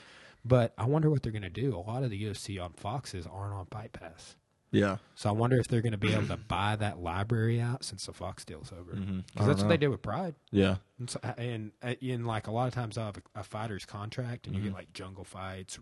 But 0.47 0.73
I 0.77 0.85
wonder 0.85 1.09
what 1.09 1.23
they're 1.23 1.31
gonna 1.31 1.49
do. 1.49 1.75
A 1.75 1.79
lot 1.89 2.03
of 2.03 2.11
the 2.11 2.23
UFC 2.23 2.63
on 2.63 2.73
Foxes 2.73 3.25
aren't 3.25 3.53
on 3.55 3.65
Fight 3.71 3.91
Pass. 3.91 4.35
Yeah. 4.75 4.97
So 5.15 5.29
I 5.29 5.31
wonder 5.31 5.57
if 5.57 5.67
they're 5.67 5.81
going 5.81 5.93
to 5.93 5.97
be 5.97 6.13
able 6.13 6.27
to 6.27 6.37
buy 6.47 6.75
that 6.75 6.99
library 6.99 7.61
out 7.61 7.83
since 7.83 8.05
the 8.05 8.13
Fox 8.13 8.43
deal's 8.43 8.71
over. 8.71 8.91
Because 8.93 9.05
Mhm. 9.05 9.23
That's 9.35 9.45
don't 9.47 9.57
what 9.59 9.69
they 9.69 9.77
did 9.77 9.87
with 9.87 10.01
Pride. 10.01 10.35
Yeah. 10.51 10.75
And, 10.99 11.09
so, 11.09 11.19
and 11.37 11.71
uh, 11.81 11.95
in 12.01 12.25
like 12.25 12.47
a 12.47 12.51
lot 12.51 12.67
of 12.67 12.73
times, 12.73 12.97
I 12.97 13.05
have 13.05 13.17
a, 13.17 13.39
a 13.39 13.43
fighter's 13.43 13.85
contract, 13.85 14.47
and 14.47 14.55
you 14.55 14.61
Mm-hmm. 14.61 14.69
get 14.71 14.75
like 14.77 14.93
Jungle 14.93 15.23
Fights, 15.23 15.79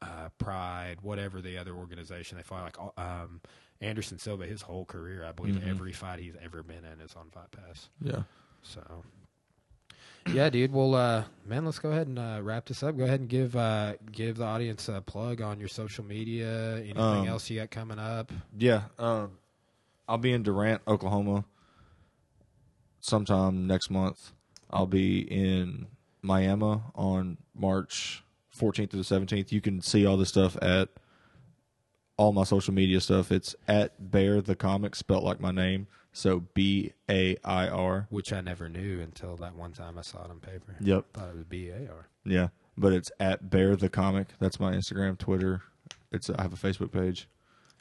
uh, 0.00 0.28
Pride, 0.38 0.96
whatever 1.02 1.40
the 1.40 1.56
other 1.58 1.74
organization 1.74 2.36
they 2.38 2.42
fight. 2.42 2.62
Like 2.76 2.78
um, 2.98 3.40
Anderson 3.80 4.18
Silva, 4.18 4.46
his 4.46 4.62
whole 4.62 4.84
career, 4.84 5.24
I 5.24 5.32
believe 5.32 5.54
Mhm. 5.56 5.68
every 5.68 5.92
fight 5.92 6.18
he's 6.18 6.34
ever 6.42 6.62
been 6.62 6.84
in 6.84 7.00
is 7.00 7.14
on 7.14 7.30
Fight 7.30 7.50
Pass. 7.52 7.88
Yeah. 8.00 8.22
So, 8.62 9.04
yeah, 10.26 10.50
dude. 10.50 10.72
Well, 10.72 10.94
uh, 10.94 11.24
man, 11.46 11.64
let's 11.64 11.78
go 11.78 11.90
ahead 11.90 12.06
and 12.06 12.18
uh, 12.18 12.40
wrap 12.42 12.66
this 12.66 12.82
up. 12.82 12.96
Go 12.96 13.04
ahead 13.04 13.20
and 13.20 13.28
give 13.28 13.56
uh, 13.56 13.94
give 14.10 14.36
the 14.36 14.44
audience 14.44 14.88
a 14.88 15.00
plug 15.00 15.40
on 15.40 15.58
your 15.58 15.68
social 15.68 16.04
media. 16.04 16.76
Anything 16.76 16.98
Um, 16.98 17.28
else 17.28 17.48
you 17.50 17.60
got 17.60 17.70
coming 17.70 17.98
up? 17.98 18.32
Yeah. 18.56 18.82
Um, 18.98 19.32
I'll 20.08 20.18
be 20.18 20.32
in 20.32 20.42
Durant, 20.42 20.82
Oklahoma, 20.86 21.44
sometime 23.00 23.66
next 23.66 23.90
month. 23.90 24.32
I'll 24.70 24.86
be 24.86 25.20
in 25.20 25.86
Miami 26.22 26.80
on 26.94 27.38
March 27.54 28.22
14th 28.58 28.90
to 28.90 28.96
the 28.96 29.02
17th. 29.02 29.52
You 29.52 29.60
can 29.60 29.80
see 29.80 30.06
all 30.06 30.16
this 30.16 30.28
stuff 30.30 30.56
at 30.62 30.88
all 32.22 32.32
my 32.32 32.44
social 32.44 32.72
media 32.72 33.00
stuff. 33.00 33.32
It's 33.32 33.56
at 33.66 34.10
Bear 34.12 34.40
the 34.40 34.54
Comic, 34.54 34.94
spelt 34.94 35.24
like 35.24 35.40
my 35.40 35.50
name. 35.50 35.88
So 36.12 36.44
B 36.54 36.92
A 37.10 37.36
I 37.44 37.68
R. 37.68 38.06
Which 38.10 38.32
I 38.32 38.40
never 38.40 38.68
knew 38.68 39.00
until 39.00 39.36
that 39.38 39.56
one 39.56 39.72
time 39.72 39.98
I 39.98 40.02
saw 40.02 40.24
it 40.24 40.30
on 40.30 40.38
paper. 40.38 40.76
Yep. 40.80 41.06
Thought 41.14 41.28
it 41.30 41.34
was 41.34 41.44
B 41.44 41.70
A 41.70 41.88
R. 41.90 42.08
Yeah. 42.24 42.48
But 42.78 42.92
it's 42.92 43.10
at 43.18 43.50
Bear 43.50 43.74
the 43.74 43.88
Comic. 43.88 44.28
That's 44.38 44.60
my 44.60 44.72
Instagram, 44.72 45.18
Twitter. 45.18 45.62
It's 46.12 46.30
I 46.30 46.42
have 46.42 46.52
a 46.52 46.56
Facebook 46.56 46.92
page. 46.92 47.28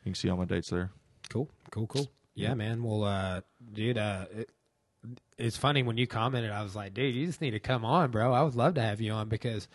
You 0.03 0.11
can 0.11 0.15
see 0.15 0.30
all 0.30 0.38
my 0.38 0.45
dates 0.45 0.69
there. 0.69 0.89
Cool, 1.30 1.47
cool, 1.69 1.85
cool. 1.85 2.09
Yeah, 2.34 2.55
man. 2.55 2.81
Well, 2.81 3.03
uh, 3.03 3.41
dude, 3.73 3.97
uh, 3.99 4.26
it, 4.35 4.49
it's 5.38 5.57
funny 5.57 5.84
when 5.84 5.97
you 5.97 6.07
commented. 6.07 6.51
I 6.51 6.63
was 6.63 6.76
like, 6.76 6.93
dude, 6.93 7.13
you 7.13 7.27
just 7.27 7.41
need 7.41 7.51
to 7.51 7.59
come 7.59 7.85
on, 7.85 8.09
bro. 8.09 8.34
I 8.34 8.41
would 8.41 8.55
love 8.55 8.73
to 8.76 8.81
have 8.81 9.01
you 9.01 9.11
on 9.11 9.30
because 9.30 9.68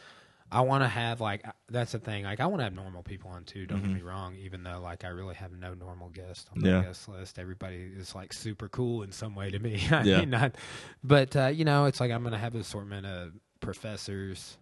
I 0.52 0.60
want 0.60 0.85
to 0.85 0.89
have 0.89 1.20
like 1.20 1.44
that's 1.68 1.93
the 1.93 1.98
thing. 1.98 2.24
Like, 2.24 2.39
I 2.40 2.47
want 2.47 2.60
to 2.60 2.64
have 2.64 2.74
normal 2.74 3.02
people 3.02 3.31
on 3.31 3.44
too. 3.44 3.66
Don't 3.66 3.81
get 3.82 3.90
me 3.90 4.01
wrong. 4.02 4.36
Even 4.36 4.62
though 4.62 4.81
like 4.81 5.05
I 5.05 5.09
really 5.09 5.35
have 5.35 5.52
no 5.52 5.74
normal 5.74 6.09
guest 6.10 6.48
on 6.55 6.64
Yeah. 6.64 6.82
guest 6.82 7.09
list. 7.09 7.39
Everybody 7.39 7.90
is 7.97 8.14
like 8.14 8.32
super 8.32 8.68
cool 8.68 9.02
in 9.02 9.10
some 9.12 9.35
way 9.35 9.51
to 9.51 9.59
me. 9.59 9.82
I 9.90 10.02
Yeah. 10.02 10.18
mean, 10.20 10.31
not, 10.31 10.55
but 11.02 11.35
uh, 11.36 11.47
you 11.48 11.64
know, 11.64 11.86
it's 11.86 11.98
like 12.01 12.10
I'm 12.12 12.23
gonna 12.23 12.39
have 12.39 12.55
an 12.55 12.60
assortment 12.60 13.06
of 13.06 13.32
professors. 13.60 14.59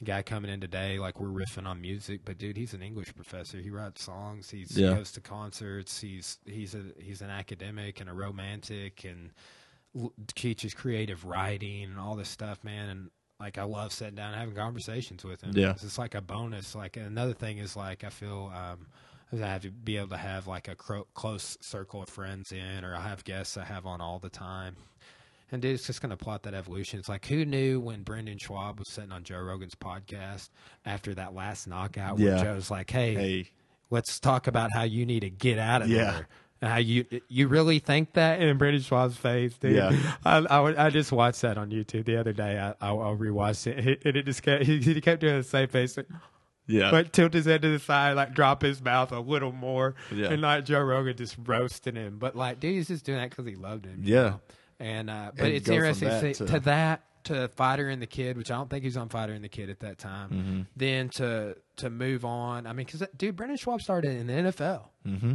A 0.00 0.04
guy 0.04 0.22
coming 0.22 0.50
in 0.50 0.60
today, 0.60 0.98
like 0.98 1.20
we're 1.20 1.28
riffing 1.28 1.66
on 1.66 1.80
music, 1.80 2.22
but 2.24 2.36
dude, 2.36 2.56
he's 2.56 2.74
an 2.74 2.82
English 2.82 3.14
professor. 3.14 3.58
He 3.58 3.70
writes 3.70 4.02
songs. 4.02 4.50
He's 4.50 4.76
Yeah. 4.76 4.90
he 4.90 4.94
goes 4.96 5.12
to 5.12 5.20
concerts. 5.20 6.00
He's 6.00 6.38
he's 6.44 6.74
a 6.74 6.82
he's 6.98 7.22
an 7.22 7.30
academic 7.30 8.00
and 8.00 8.10
a 8.10 8.12
romantic 8.12 9.04
and 9.04 9.30
l- 9.96 10.12
teaches 10.34 10.74
creative 10.74 11.24
writing 11.24 11.84
and 11.84 11.98
all 12.00 12.16
this 12.16 12.28
stuff, 12.28 12.64
man. 12.64 12.88
And 12.88 13.10
like 13.42 13.58
I 13.58 13.64
love 13.64 13.92
sitting 13.92 14.14
down 14.14 14.32
and 14.32 14.40
having 14.40 14.54
conversations 14.54 15.24
with 15.24 15.40
him. 15.42 15.52
Yeah. 15.54 15.70
it's 15.72 15.82
just 15.82 15.98
like 15.98 16.14
a 16.14 16.20
bonus. 16.20 16.74
Like 16.74 16.96
another 16.96 17.34
thing 17.34 17.58
is 17.58 17.76
like 17.76 18.04
I 18.04 18.08
feel 18.10 18.52
um, 18.54 18.86
I 19.32 19.46
have 19.46 19.62
to 19.62 19.70
be 19.70 19.96
able 19.96 20.08
to 20.10 20.16
have 20.16 20.46
like 20.46 20.68
a 20.68 20.74
cro- 20.74 21.06
close 21.14 21.58
circle 21.60 22.02
of 22.02 22.08
friends 22.08 22.52
in, 22.52 22.84
or 22.84 22.94
I 22.94 23.00
have 23.00 23.24
guests 23.24 23.56
I 23.56 23.64
have 23.64 23.84
on 23.86 24.00
all 24.00 24.18
the 24.18 24.28
time. 24.30 24.76
And 25.50 25.60
dude, 25.60 25.74
it's 25.74 25.86
just 25.86 26.00
going 26.00 26.10
to 26.10 26.16
plot 26.16 26.44
that 26.44 26.54
evolution. 26.54 26.98
It's 26.98 27.10
like, 27.10 27.26
who 27.26 27.44
knew 27.44 27.78
when 27.78 28.04
Brendan 28.04 28.38
Schaub 28.38 28.78
was 28.78 28.88
sitting 28.88 29.12
on 29.12 29.22
Joe 29.22 29.38
Rogan's 29.40 29.74
podcast 29.74 30.48
after 30.86 31.14
that 31.14 31.34
last 31.34 31.66
knockout 31.66 32.18
where 32.18 32.36
Yeah. 32.36 32.42
Joe's 32.42 32.70
like, 32.70 32.90
hey, 32.90 33.14
Hey. 33.14 33.50
let's 33.90 34.18
talk 34.18 34.46
about 34.46 34.70
how 34.72 34.84
you 34.84 35.04
need 35.04 35.20
to 35.20 35.28
get 35.30 35.58
out 35.58 35.82
of 35.82 35.88
Yeah. 35.88 36.04
there. 36.12 36.28
How 36.62 36.76
you 36.76 37.04
you 37.28 37.48
really 37.48 37.80
think 37.80 38.12
that 38.12 38.40
in 38.40 38.56
Brendan 38.56 38.82
Schaub's 38.82 39.16
face, 39.16 39.54
dude? 39.58 39.74
Yeah. 39.74 40.14
I, 40.24 40.38
I, 40.38 40.86
I 40.86 40.90
just 40.90 41.10
watched 41.10 41.42
that 41.42 41.58
on 41.58 41.70
YouTube 41.70 42.04
the 42.04 42.16
other 42.18 42.32
day. 42.32 42.56
I 42.58 42.68
I, 42.80 42.92
I 42.92 43.14
rewatched 43.16 43.66
it, 43.66 44.02
and 44.04 44.16
it 44.16 44.24
just 44.26 44.42
kept 44.42 44.62
he, 44.66 44.78
he 44.78 45.00
kept 45.00 45.20
doing 45.20 45.36
the 45.38 45.42
same 45.42 45.66
face, 45.68 45.96
like, 45.96 46.06
Yeah. 46.68 46.90
but 46.92 47.12
tilt 47.12 47.32
his 47.34 47.46
head 47.46 47.62
to 47.62 47.68
the 47.68 47.78
side, 47.80 48.12
like 48.14 48.32
drop 48.34 48.62
his 48.62 48.80
mouth 48.80 49.10
a 49.10 49.18
little 49.20 49.50
more, 49.52 49.96
Yeah. 50.12 50.28
and 50.28 50.40
like 50.40 50.64
Joe 50.64 50.80
Rogan 50.82 51.16
just 51.16 51.36
roasting 51.44 51.96
him. 51.96 52.18
But 52.18 52.36
like, 52.36 52.60
dude, 52.60 52.74
he's 52.76 52.88
just 52.88 53.04
doing 53.04 53.18
that 53.18 53.30
because 53.30 53.46
he 53.46 53.56
loved 53.56 53.84
him. 53.84 54.00
Yeah. 54.04 54.20
know? 54.22 54.40
And 54.78 55.10
uh, 55.10 55.32
but 55.36 55.46
And 55.46 55.54
it's 55.54 55.68
interesting 55.68 56.08
that 56.08 56.20
to, 56.20 56.34
to- 56.34 56.46
to 56.46 56.60
that 56.60 57.02
to 57.24 57.48
Fighter 57.48 57.88
and 57.88 58.00
the 58.02 58.06
Kid, 58.06 58.36
which 58.36 58.50
I 58.50 58.56
don't 58.56 58.68
think 58.68 58.82
he 58.82 58.88
was 58.88 58.96
on 58.96 59.08
Fighter 59.08 59.32
and 59.32 59.44
the 59.44 59.48
Kid 59.48 59.70
at 59.70 59.80
that 59.80 59.98
time. 59.98 60.30
Mm-hmm. 60.30 60.60
Then 60.76 61.08
to 61.10 61.56
to 61.76 61.90
move 61.90 62.24
on. 62.24 62.66
I 62.68 62.72
mean, 62.72 62.86
because 62.86 63.02
dude, 63.16 63.34
Brendan 63.36 63.58
Schaub 63.58 63.80
started 63.80 64.16
in 64.16 64.26
the 64.28 64.32
NFL. 64.32 64.82
Mm-hmm. 65.06 65.34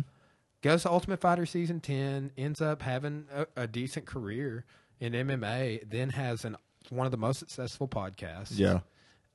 Goes 0.68 0.84
to 0.84 0.92
Ultimate 0.92 1.20
Fighter 1.22 1.46
season 1.46 1.80
ten, 1.80 2.32
ends 2.38 2.62
up 2.62 2.82
having 2.82 3.26
a, 3.34 3.48
a 3.64 3.68
decent 3.68 4.06
career 4.06 4.66
in 5.00 5.14
MMA. 5.14 5.90
Then 5.90 6.10
has 6.12 6.46
an 6.46 6.58
one 6.90 7.06
of 7.06 7.12
the 7.12 7.18
most 7.18 7.40
successful 7.40 7.88
podcasts. 7.88 8.52
Yeah. 8.58 8.80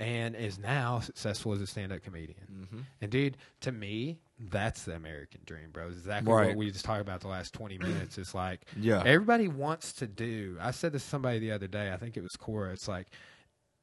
and 0.00 0.34
is 0.34 0.58
now 0.58 0.98
successful 1.00 1.52
as 1.52 1.60
a 1.60 1.66
stand-up 1.66 2.02
comedian. 2.02 2.46
Mm-hmm. 2.52 2.78
And 3.02 3.10
dude, 3.10 3.36
to 3.60 3.70
me, 3.70 4.18
that's 4.50 4.82
the 4.84 4.94
American 4.96 5.42
dream, 5.46 5.70
bro. 5.72 5.86
It's 5.88 5.98
exactly 5.98 6.32
Right. 6.32 6.48
what 6.48 6.56
we 6.56 6.70
just 6.72 6.84
talked 6.84 7.00
about 7.02 7.20
the 7.20 7.28
last 7.28 7.52
twenty 7.54 7.78
minutes. 7.78 8.18
It's 8.18 8.34
like 8.34 8.62
Yeah. 8.80 9.02
everybody 9.04 9.48
wants 9.48 9.92
to 9.94 10.06
do. 10.06 10.56
I 10.60 10.70
said 10.72 10.92
this 10.92 11.04
to 11.04 11.08
somebody 11.08 11.38
the 11.38 11.52
other 11.52 11.68
day. 11.68 11.92
I 11.92 11.96
think 11.98 12.16
it 12.16 12.22
was 12.22 12.36
Cora. 12.36 12.72
It's 12.72 12.88
like 12.88 13.08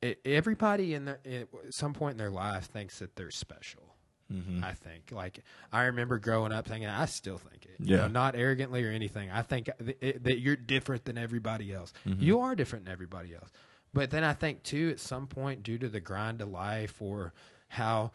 it, 0.02 0.20
everybody 0.26 0.94
in 0.94 1.06
their 1.06 1.20
at 1.26 1.48
some 1.74 1.94
point 1.94 2.14
in 2.14 2.18
their 2.18 2.30
life 2.32 2.66
thinks 2.66 3.00
that 3.00 3.16
they're 3.16 3.32
special. 3.32 3.89
Mm-hmm. 4.32 4.64
I 4.64 4.74
think. 4.74 5.12
Like 5.12 5.40
I 5.74 5.84
remember 5.86 6.20
growing 6.20 6.52
up 6.52 6.68
thinking, 6.68 6.88
I 6.88 7.06
still 7.06 7.38
think 7.40 7.66
it. 7.66 7.76
You 7.80 7.96
Yeah. 7.96 8.02
know, 8.04 8.08
not 8.10 8.36
arrogantly 8.36 8.84
or 8.86 8.92
anything. 8.92 9.32
I 9.32 9.42
think 9.42 9.70
th- 9.84 9.98
it, 10.02 10.24
that 10.24 10.40
you're 10.40 10.56
different 10.56 11.06
than 11.06 11.18
everybody 11.18 11.74
else. 11.74 11.94
Mm-hmm. 12.08 12.22
You 12.24 12.40
are 12.42 12.56
different 12.56 12.86
than 12.86 12.92
everybody 12.92 13.34
else. 13.34 13.50
But 13.94 14.12
then 14.12 14.24
I 14.24 14.34
think 14.34 14.62
too, 14.64 14.90
at 14.92 15.00
some 15.00 15.26
point, 15.26 15.64
due 15.64 15.80
to 15.80 15.90
the 15.90 16.00
grind 16.00 16.42
of 16.42 16.50
life 16.50 17.02
or 17.02 17.34
how 17.70 18.12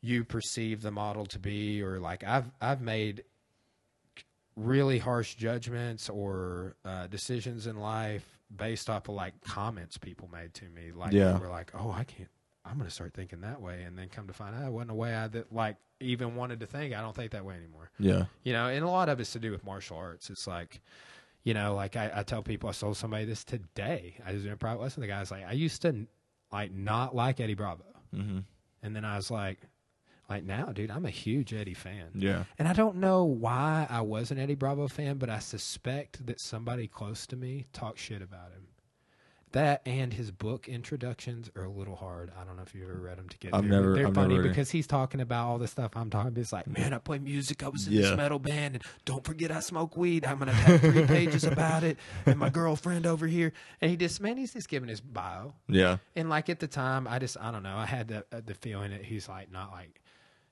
you 0.00 0.22
perceive 0.24 0.80
the 0.82 0.90
model 0.92 1.26
to 1.26 1.38
be, 1.40 1.82
or 1.82 1.98
like 1.98 2.22
I've 2.24 2.50
I've 2.60 2.80
made 2.80 3.24
really 4.56 4.98
harsh 4.98 5.34
judgments 5.34 6.08
or 6.08 6.76
uh, 6.84 7.06
decisions 7.06 7.66
in 7.66 7.76
life 7.76 8.24
based 8.54 8.90
off 8.90 9.08
of 9.08 9.14
like 9.14 9.32
comments 9.42 9.96
people 9.96 10.28
made 10.32 10.52
to 10.54 10.66
me. 10.66 10.92
Like 10.94 11.12
Yeah. 11.12 11.32
they 11.32 11.38
were 11.38 11.48
like, 11.48 11.70
"Oh, 11.74 11.90
I 11.90 12.04
can't. 12.04 12.28
I'm 12.64 12.74
going 12.76 12.88
to 12.88 12.94
start 12.94 13.14
thinking 13.14 13.40
that 13.42 13.60
way," 13.60 13.82
and 13.82 13.98
then 13.98 14.08
come 14.08 14.26
to 14.28 14.32
find 14.32 14.54
out 14.54 14.64
it 14.66 14.72
wasn't 14.72 14.92
a 14.92 14.94
way 14.94 15.14
I 15.14 15.28
that 15.28 15.52
like 15.52 15.76
even 16.00 16.36
wanted 16.36 16.60
to 16.60 16.66
think. 16.66 16.94
I 16.94 17.00
don't 17.00 17.14
think 17.14 17.32
that 17.32 17.44
way 17.44 17.54
anymore. 17.56 17.90
Yeah. 17.98 18.24
You 18.44 18.52
know, 18.52 18.68
and 18.68 18.84
a 18.84 18.88
lot 18.88 19.08
of 19.08 19.20
it's 19.20 19.32
to 19.32 19.38
do 19.38 19.50
with 19.52 19.64
martial 19.64 19.96
arts. 19.96 20.30
It's 20.30 20.46
like, 20.46 20.80
you 21.44 21.54
know, 21.54 21.74
like 21.74 21.96
I, 21.96 22.10
I 22.14 22.22
tell 22.22 22.42
people, 22.42 22.68
I 22.68 22.72
told 22.72 22.96
somebody 22.96 23.24
this 23.24 23.44
today. 23.44 24.16
I 24.26 24.32
was 24.32 24.44
in 24.44 24.52
a 24.52 24.56
private 24.56 24.80
lesson. 24.82 25.00
The 25.00 25.06
guy's 25.06 25.30
like, 25.30 25.46
I 25.46 25.52
used 25.52 25.82
to 25.82 26.06
like 26.52 26.72
not 26.72 27.14
like 27.14 27.40
Eddie 27.40 27.54
Bravo, 27.54 27.84
Mm-hmm. 28.14 28.38
and 28.82 28.96
then 28.96 29.04
I 29.04 29.16
was 29.16 29.30
like, 29.30 29.58
like 30.28 30.44
now, 30.44 30.66
dude, 30.66 30.90
I'm 30.90 31.04
a 31.06 31.10
huge 31.10 31.52
Eddie 31.52 31.74
fan. 31.74 32.10
Yeah. 32.14 32.44
And 32.58 32.66
I 32.68 32.72
don't 32.72 32.96
know 32.96 33.24
why 33.24 33.86
I 33.90 34.00
was 34.02 34.30
an 34.30 34.38
Eddie 34.38 34.54
Bravo 34.54 34.86
fan, 34.88 35.18
but 35.18 35.28
I 35.30 35.38
suspect 35.40 36.24
that 36.26 36.40
somebody 36.40 36.86
close 36.88 37.26
to 37.28 37.36
me 37.36 37.66
talked 37.72 37.98
shit 37.98 38.22
about 38.22 38.52
him. 38.52 38.66
That 39.52 39.82
and 39.86 40.12
his 40.12 40.30
book 40.30 40.68
introductions 40.68 41.50
are 41.56 41.64
a 41.64 41.70
little 41.70 41.96
hard. 41.96 42.32
I 42.40 42.44
don't 42.44 42.56
know 42.56 42.62
if 42.62 42.74
you 42.74 42.84
ever 42.84 42.94
read 42.98 43.18
them 43.18 43.28
to 43.28 43.38
get. 43.38 43.54
I've 43.54 43.64
never- 43.64 43.94
They're 43.94 44.06
I've 44.08 44.14
funny 44.14 44.36
never- 44.36 44.48
because 44.48 44.70
he's 44.70 44.86
talking 44.86 45.20
about 45.20 45.46
all 45.46 45.58
the 45.58 45.68
stuff 45.68 45.92
I'm 45.96 46.10
talking 46.10 46.28
about. 46.28 46.40
It's 46.40 46.52
like, 46.52 46.66
man, 46.66 46.92
I 46.92 46.98
play 46.98 47.18
music. 47.18 47.62
I 47.62 47.68
was 47.68 47.86
in 47.86 47.92
Yeah. 47.92 48.00
this 48.02 48.16
metal 48.16 48.38
band, 48.38 48.76
and 48.76 48.84
don't 49.04 49.24
forget 49.24 49.50
I 49.50 49.60
smoke 49.60 49.96
weed. 49.96 50.24
I'm 50.24 50.38
gonna 50.38 50.52
have 50.52 50.80
three 50.80 51.06
pages 51.06 51.44
about 51.44 51.84
it, 51.84 51.98
and 52.26 52.38
my 52.38 52.48
girlfriend 52.50 53.06
over 53.06 53.26
here. 53.26 53.52
And 53.80 53.90
he 53.90 53.96
just, 53.96 54.20
man, 54.20 54.36
he's 54.36 54.52
just 54.54 54.68
giving 54.68 54.88
his 54.88 55.00
bio. 55.00 55.54
Yeah. 55.68 55.98
And 56.16 56.28
like 56.30 56.48
at 56.48 56.58
the 56.60 56.68
time, 56.68 57.06
I 57.06 57.18
just 57.18 57.36
I 57.40 57.50
don't 57.50 57.62
know. 57.62 57.76
I 57.76 57.86
had 57.86 58.08
the 58.08 58.24
uh, 58.32 58.40
the 58.44 58.54
feeling 58.54 58.90
that 58.90 59.04
he's 59.04 59.28
like 59.28 59.50
not 59.52 59.70
like 59.72 60.00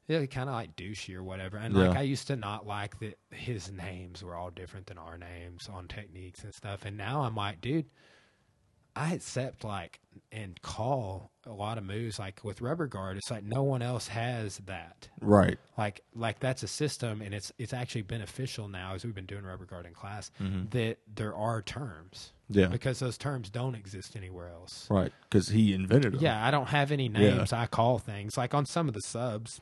yeah, 0.09 0.27
kind 0.27 0.49
of 0.49 0.57
like 0.57 0.75
douchey 0.75 1.15
or 1.15 1.23
whatever. 1.23 1.57
And 1.57 1.73
like 1.73 1.97
I 1.97 2.03
used 2.03 2.27
to 2.27 2.37
not 2.37 2.67
like 2.67 2.99
that 2.99 3.17
his 3.31 3.71
names 3.71 4.25
were 4.25 4.35
all 4.35 4.51
different 4.51 4.87
than 4.89 4.99
our 4.99 5.17
names 5.17 5.69
on 5.73 5.87
techniques 5.87 6.43
and 6.43 6.53
stuff. 6.53 6.85
And 6.85 6.97
now 6.97 7.23
I'm 7.23 7.37
like, 7.37 7.61
dude, 7.61 7.87
I 8.97 9.15
accept 9.15 9.65
like 9.65 10.01
and 10.33 10.61
call 10.63 11.31
a 11.47 11.53
lot 11.53 11.79
of 11.79 11.85
moves 11.85 12.19
like 12.19 12.45
with 12.45 12.61
rubber 12.61 12.87
guard. 12.87 13.17
It's 13.17 13.31
like 13.31 13.45
no 13.45 13.63
one 13.63 13.83
else 13.83 14.09
has 14.09 14.59
that. 14.67 15.09
Right. 15.21 15.59
Like 15.79 16.03
like 16.15 16.41
that's 16.41 16.63
a 16.63 16.69
system, 16.69 17.23
and 17.23 17.35
it's 17.35 17.53
it's 17.59 17.73
actually 17.73 18.03
beneficial 18.03 18.69
now 18.69 18.95
as 18.95 19.05
we've 19.05 19.15
been 19.15 19.27
doing 19.27 19.45
rubber 19.45 19.65
guard 19.67 19.87
in 19.87 19.95
class 19.95 20.31
Mm-hmm. 20.41 20.69
that 20.71 20.99
there 21.13 21.35
are 21.35 21.63
terms 21.63 22.33
Yeah. 22.49 22.67
because 22.67 22.99
those 22.99 23.17
terms 23.19 23.49
don't 23.51 23.75
exist 23.75 24.17
anywhere 24.17 24.49
else. 24.51 24.87
Right. 24.91 25.13
Because 25.23 25.49
he 25.49 25.73
invented 25.73 26.15
them. 26.15 26.21
Yeah, 26.23 26.45
I 26.45 26.51
don't 26.51 26.69
have 26.69 26.93
any 26.93 27.07
Yeah. 27.09 27.37
names. 27.37 27.53
I 27.53 27.67
call 27.67 27.99
things 27.99 28.37
like 28.37 28.55
on 28.55 28.67
some 28.67 28.89
of 28.89 28.95
the 28.95 29.01
subs, 29.03 29.61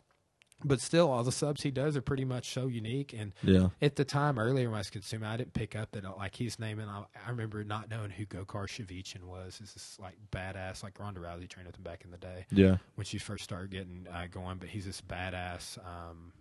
but 0.64 0.80
still, 0.80 1.10
all 1.10 1.22
the 1.22 1.30
subs 1.32 1.62
he 1.62 1.70
does 1.70 1.96
are 1.96 2.02
pretty 2.02 2.24
much 2.24 2.52
so 2.52 2.66
unique. 2.66 3.12
And 3.12 3.32
Yeah. 3.42 3.68
at 3.80 3.96
the 3.96 4.04
time 4.04 4.38
earlier 4.38 4.68
when 4.68 4.74
I 4.76 4.80
was 4.80 4.90
consuming, 4.90 5.28
I 5.28 5.36
didn't 5.36 5.52
pick 5.54 5.76
up 5.76 5.92
that 5.92 6.04
like 6.16 6.34
he's 6.34 6.58
naming. 6.58 6.88
I, 6.88 7.04
I 7.26 7.30
remember 7.30 7.62
not 7.64 7.88
knowing 7.90 8.10
who 8.10 8.26
Gokor 8.26 8.66
Chivichyan 8.66 9.24
was. 9.24 9.58
He's 9.58 9.72
this 9.74 9.92
is 9.92 9.98
like 10.00 10.16
badass, 10.32 10.82
like 10.82 10.98
Ronda 10.98 11.20
Rousey 11.20 11.48
trained 11.48 11.66
with 11.68 11.76
him 11.76 11.84
back 11.84 12.04
in 12.04 12.10
the 12.10 12.16
day 12.18 12.46
Yeah. 12.50 12.78
when 12.96 13.04
she 13.04 13.18
first 13.18 13.44
started 13.44 13.70
getting 13.70 14.06
uh, 14.12 14.26
going. 14.30 14.58
But 14.58 14.68
he's 14.70 14.84
this 14.86 15.00
badass. 15.00 15.78
Um, 15.78 16.32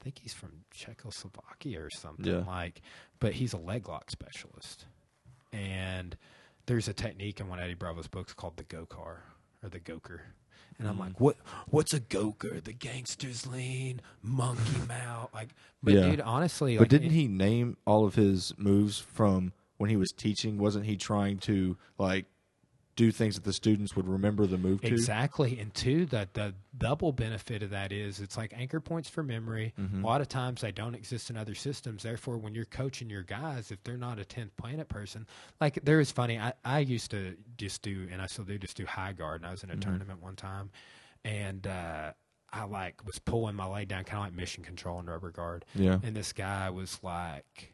I 0.00 0.04
think 0.04 0.18
he's 0.18 0.32
from 0.34 0.64
Czechoslovakia 0.72 1.80
or 1.82 1.90
something 1.90 2.24
Yeah. 2.26 2.44
like. 2.46 2.80
But 3.20 3.32
he's 3.34 3.52
a 3.52 3.58
leg 3.58 3.88
lock 3.88 4.10
specialist, 4.10 4.86
and 5.52 6.16
there's 6.66 6.88
a 6.88 6.92
technique 6.92 7.40
in 7.40 7.48
one 7.48 7.58
of 7.58 7.64
Eddie 7.64 7.74
Bravo's 7.74 8.06
books 8.08 8.32
called 8.34 8.56
the 8.56 8.64
Gokor 8.64 9.18
or 9.62 9.68
the 9.68 9.80
Gokor. 9.80 10.20
And 10.82 10.90
I'm 10.90 10.96
mm. 10.96 11.00
like, 11.00 11.20
what? 11.20 11.36
What's 11.68 11.94
a 11.94 12.00
Gokor? 12.00 12.62
The 12.62 12.72
gangster's 12.72 13.46
lean, 13.46 14.00
monkey 14.20 14.78
mouth. 14.88 15.30
Like, 15.32 15.50
but 15.82 15.94
Yeah. 15.94 16.10
dude, 16.10 16.20
honestly, 16.20 16.76
But 16.76 16.82
like, 16.82 16.88
didn't 16.90 17.08
it- 17.08 17.14
he 17.14 17.28
name 17.28 17.76
all 17.86 18.04
of 18.04 18.16
his 18.16 18.52
moves 18.58 18.98
from 18.98 19.52
when 19.76 19.90
he 19.90 19.96
was 19.96 20.10
teaching? 20.12 20.58
Wasn't 20.58 20.84
he 20.86 20.96
trying 20.96 21.38
to 21.38 21.76
like 21.98 22.26
do 23.02 23.10
things 23.10 23.34
that 23.34 23.44
the 23.44 23.52
students 23.52 23.96
would 23.96 24.06
remember 24.06 24.46
the 24.46 24.58
move 24.58 24.80
to? 24.82 24.86
Exactly. 24.86 25.58
And 25.58 25.74
two, 25.74 26.06
the 26.06 26.28
the 26.32 26.54
double 26.76 27.10
benefit 27.12 27.62
of 27.62 27.70
that 27.70 27.90
is 27.92 28.20
it's 28.20 28.36
like 28.36 28.52
anchor 28.56 28.80
points 28.80 29.08
for 29.08 29.22
memory. 29.22 29.74
Mm-hmm. 29.80 30.04
A 30.04 30.06
lot 30.06 30.20
of 30.20 30.28
times 30.28 30.60
they 30.60 30.72
don't 30.72 30.94
exist 30.94 31.30
in 31.30 31.36
other 31.36 31.54
systems. 31.54 32.02
Therefore, 32.02 32.38
when 32.38 32.54
you're 32.54 32.64
coaching 32.66 33.10
your 33.10 33.22
guys, 33.24 33.70
if 33.70 33.82
they're 33.82 33.96
not 33.96 34.18
a 34.18 34.24
tenth 34.24 34.56
planet 34.56 34.88
person, 34.88 35.26
like 35.60 35.78
there 35.82 36.00
is 36.00 36.12
funny. 36.12 36.38
I, 36.38 36.52
I 36.64 36.78
used 36.80 37.10
to 37.10 37.36
just 37.56 37.82
do, 37.82 38.06
and 38.12 38.22
I 38.22 38.26
still 38.26 38.44
do, 38.44 38.58
just 38.58 38.76
do 38.76 38.86
high 38.86 39.12
guard. 39.12 39.40
And 39.40 39.48
I 39.48 39.50
was 39.50 39.64
in 39.64 39.70
a 39.70 39.72
Mm-hmm. 39.72 39.80
tournament 39.90 40.22
one 40.22 40.36
time, 40.36 40.70
and 41.24 41.66
uh, 41.66 42.12
I 42.52 42.64
like 42.64 43.04
was 43.06 43.18
pulling 43.18 43.56
my 43.56 43.66
leg 43.66 43.88
down, 43.88 44.04
kind 44.04 44.18
of 44.18 44.24
like 44.26 44.34
mission 44.34 44.62
control 44.62 45.00
in 45.00 45.06
rubber 45.06 45.30
guard. 45.30 45.64
Yeah. 45.74 45.98
And 46.02 46.14
this 46.14 46.32
guy 46.32 46.70
was 46.70 46.98
like, 47.02 47.71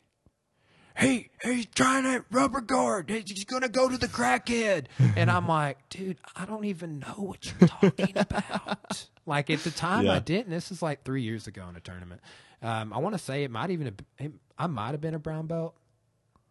"Hey, 0.98 1.30
he's 1.42 1.66
trying 1.66 2.04
that 2.04 2.24
rubber 2.30 2.60
guard. 2.60 3.08
He's 3.08 3.44
gonna 3.44 3.68
go 3.68 3.88
to 3.88 3.96
the 3.96 4.08
crackhead." 4.08 4.86
And 5.16 5.30
I'm 5.30 5.46
like, 5.48 5.88
"Dude, 5.88 6.16
I 6.36 6.44
don't 6.44 6.64
even 6.64 6.98
know 6.98 7.14
what 7.16 7.46
you're 7.60 7.68
talking 7.68 8.12
about." 8.16 9.06
like 9.26 9.50
at 9.50 9.60
the 9.60 9.70
time, 9.70 10.04
I 10.10 10.18
didn't. 10.18 10.50
This 10.50 10.70
is 10.70 10.82
like 10.82 11.04
three 11.04 11.22
years 11.22 11.46
ago 11.46 11.64
in 11.68 11.76
a 11.76 11.80
tournament. 11.80 12.20
Um, 12.62 12.92
I 12.92 12.98
want 12.98 13.14
to 13.14 13.18
say 13.18 13.44
it 13.44 13.50
might 13.50 13.70
even 13.70 13.86
have, 13.86 13.94
it, 14.18 14.32
I 14.58 14.66
might 14.66 14.90
have 14.90 15.00
been 15.00 15.14
a 15.14 15.18
brown 15.18 15.46
belt, 15.46 15.74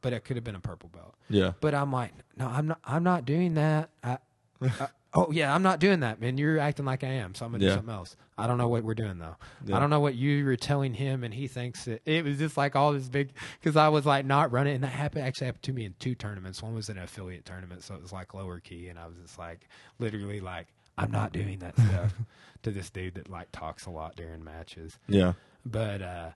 but 0.02 0.14
it 0.14 0.24
could 0.24 0.38
have 0.38 0.44
been 0.46 0.56
a 0.56 0.60
purple 0.62 0.90
belt. 0.90 1.16
Yeah. 1.30 1.52
But 1.60 1.74
I'm 1.76 1.92
like, 1.92 2.14
no, 2.38 2.48
I'm 2.48 2.68
not. 2.68 2.80
I'm 2.86 3.04
not 3.04 3.26
doing 3.26 3.56
that. 3.56 3.90
I, 4.04 4.18
I- 4.62 4.88
oh 5.18 5.32
yeah, 5.32 5.54
I'm 5.54 5.64
not 5.64 5.80
doing 5.80 6.02
that, 6.02 6.22
man. 6.22 6.38
You're 6.38 6.60
acting 6.60 6.86
like 6.86 7.04
I 7.04 7.08
am, 7.08 7.34
so 7.36 7.46
I'm 7.46 7.52
gonna 7.52 7.64
Yeah. 7.64 7.70
do 7.72 7.76
something 7.78 7.94
else. 7.94 8.16
I 8.38 8.46
don't 8.48 8.58
know 8.58 8.68
what 8.68 8.84
we're 8.84 8.94
doing 8.94 9.18
though. 9.18 9.36
Yeah. 9.66 9.76
I 9.76 9.80
don't 9.80 9.90
know 9.90 10.00
what 10.00 10.16
you 10.16 10.46
were 10.46 10.56
telling 10.56 10.94
him, 10.94 11.24
and 11.24 11.34
he 11.34 11.48
thinks 11.48 11.88
it. 11.88 12.02
It 12.06 12.24
was 12.24 12.38
just 12.38 12.56
like 12.56 12.76
all 12.76 12.94
this 12.94 13.10
big 13.10 13.32
because 13.60 13.76
I 13.76 13.90
was 13.90 14.06
like 14.06 14.26
not 14.26 14.52
running, 14.52 14.76
and 14.76 14.84
that 14.84 14.92
happened 14.94 15.26
actually 15.26 15.48
happened 15.48 15.64
to 15.64 15.74
me 15.74 15.86
in 15.86 15.96
two 16.00 16.16
tournaments. 16.16 16.62
One 16.62 16.74
was 16.76 16.88
an 16.90 16.98
affiliate 17.00 17.46
tournament, 17.46 17.84
so 17.84 17.96
it 17.96 18.02
was 18.02 18.14
like 18.14 18.34
lower 18.34 18.60
key, 18.60 18.88
and 18.90 18.98
I 19.00 19.08
was 19.08 19.18
just 19.22 19.38
like 19.40 19.68
literally 20.00 20.40
like 20.40 20.68
I'm 20.98 21.12
not 21.12 21.32
doing 21.34 21.60
that 21.60 21.76
stuff 21.80 22.14
to 22.64 22.72
this 22.72 22.90
dude 22.90 23.16
that 23.16 23.30
like 23.30 23.52
talks 23.52 23.86
a 23.86 23.90
lot 23.90 24.16
during 24.16 24.44
matches. 24.44 24.98
Yeah. 25.08 25.34
But 25.66 26.02
uh, 26.02 26.30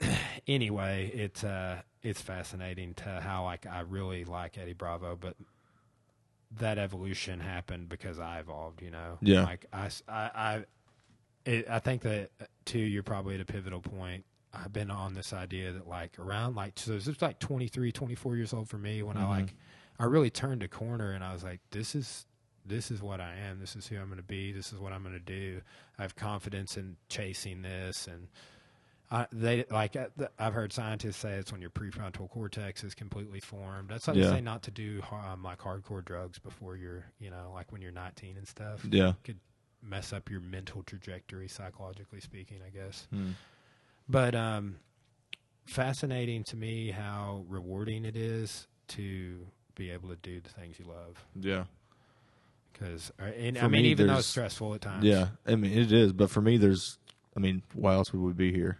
anyway, 0.46 1.10
it's 1.14 1.44
uh, 1.44 1.80
it's 2.02 2.20
fascinating 2.20 2.94
to 2.94 3.20
how 3.20 3.44
like 3.44 3.66
I 3.66 3.80
really 3.80 4.24
like 4.24 4.58
Eddie 4.58 4.72
Bravo, 4.72 5.16
but 5.20 5.36
that 6.58 6.78
evolution 6.78 7.40
happened 7.40 7.88
because 7.88 8.18
I 8.18 8.40
evolved. 8.40 8.82
You 8.82 8.90
know, 8.90 9.18
Yeah. 9.20 9.44
Like 9.44 9.66
I, 9.72 10.64
it, 11.44 11.66
I 11.68 11.78
think 11.78 12.02
that 12.02 12.30
too. 12.64 12.78
You're 12.78 13.02
probably 13.02 13.34
at 13.34 13.40
a 13.40 13.44
pivotal 13.44 13.80
point. 13.80 14.24
I've 14.54 14.72
been 14.72 14.90
on 14.90 15.14
this 15.14 15.32
idea 15.32 15.72
that 15.72 15.88
like 15.88 16.18
around 16.18 16.56
like 16.56 16.78
so 16.78 16.92
this 16.92 17.06
was 17.06 17.22
like 17.22 17.38
23, 17.38 17.90
24 17.90 18.36
years 18.36 18.52
old 18.52 18.68
for 18.68 18.76
me 18.76 19.02
when 19.02 19.16
I 19.16 19.20
mm-hmm. 19.20 19.30
like 19.30 19.54
I 19.98 20.04
really 20.04 20.30
turned 20.30 20.62
a 20.62 20.68
corner 20.68 21.12
and 21.12 21.24
I 21.24 21.32
was 21.32 21.42
like, 21.42 21.60
this 21.70 21.94
is 21.94 22.26
this 22.64 22.90
is 22.90 23.02
what 23.02 23.20
I 23.20 23.34
am. 23.36 23.58
This 23.60 23.76
is 23.76 23.86
who 23.86 23.96
I'm 23.96 24.06
going 24.06 24.18
to 24.18 24.22
be. 24.22 24.52
This 24.52 24.72
is 24.72 24.78
what 24.78 24.92
I'm 24.92 25.02
going 25.02 25.14
to 25.14 25.20
do. 25.20 25.60
I 25.98 26.02
have 26.02 26.14
confidence 26.14 26.76
in 26.76 26.96
chasing 27.08 27.62
this, 27.62 28.06
and 28.06 28.28
I, 29.12 29.26
they 29.30 29.66
like 29.70 29.94
uh, 29.94 30.06
I've 30.38 30.54
heard 30.54 30.72
scientists 30.72 31.18
say 31.18 31.32
it's 31.32 31.52
when 31.52 31.60
your 31.60 31.68
prefrontal 31.68 32.30
cortex 32.30 32.82
is 32.82 32.94
completely 32.94 33.40
formed. 33.40 33.90
That's 33.90 34.06
why 34.06 34.14
they 34.14 34.22
say 34.22 34.40
not 34.40 34.62
to 34.62 34.70
do 34.70 35.02
um, 35.12 35.42
like 35.42 35.58
hardcore 35.58 36.02
drugs 36.02 36.38
before 36.38 36.76
you're, 36.76 37.04
you 37.20 37.28
know, 37.28 37.50
like 37.52 37.70
when 37.72 37.82
you're 37.82 37.92
19 37.92 38.38
and 38.38 38.48
stuff. 38.48 38.82
Yeah. 38.88 39.12
could 39.22 39.38
mess 39.82 40.14
up 40.14 40.30
your 40.30 40.40
mental 40.40 40.82
trajectory, 40.84 41.46
psychologically 41.46 42.20
speaking, 42.20 42.60
I 42.66 42.70
guess. 42.70 43.06
Hmm. 43.12 43.32
But 44.08 44.34
um, 44.34 44.76
fascinating 45.66 46.44
to 46.44 46.56
me 46.56 46.90
how 46.90 47.44
rewarding 47.48 48.06
it 48.06 48.16
is 48.16 48.66
to 48.88 49.46
be 49.74 49.90
able 49.90 50.08
to 50.08 50.16
do 50.16 50.40
the 50.40 50.48
things 50.48 50.78
you 50.78 50.86
love. 50.86 51.22
Yeah. 51.38 51.64
Because 52.72 53.12
and 53.18 53.58
For 53.58 53.66
I 53.66 53.68
mean, 53.68 53.82
me, 53.82 53.90
even 53.90 54.06
though 54.06 54.16
it's 54.16 54.26
stressful 54.26 54.74
at 54.74 54.80
times. 54.80 55.04
Yeah. 55.04 55.28
I 55.46 55.54
mean, 55.56 55.76
it 55.76 55.92
is, 55.92 56.14
but 56.14 56.30
for 56.30 56.40
me, 56.40 56.56
there's. 56.56 56.96
I 57.36 57.40
mean, 57.40 57.62
why 57.74 57.94
else 57.94 58.12
would 58.12 58.20
we 58.20 58.32
be 58.32 58.52
here? 58.52 58.78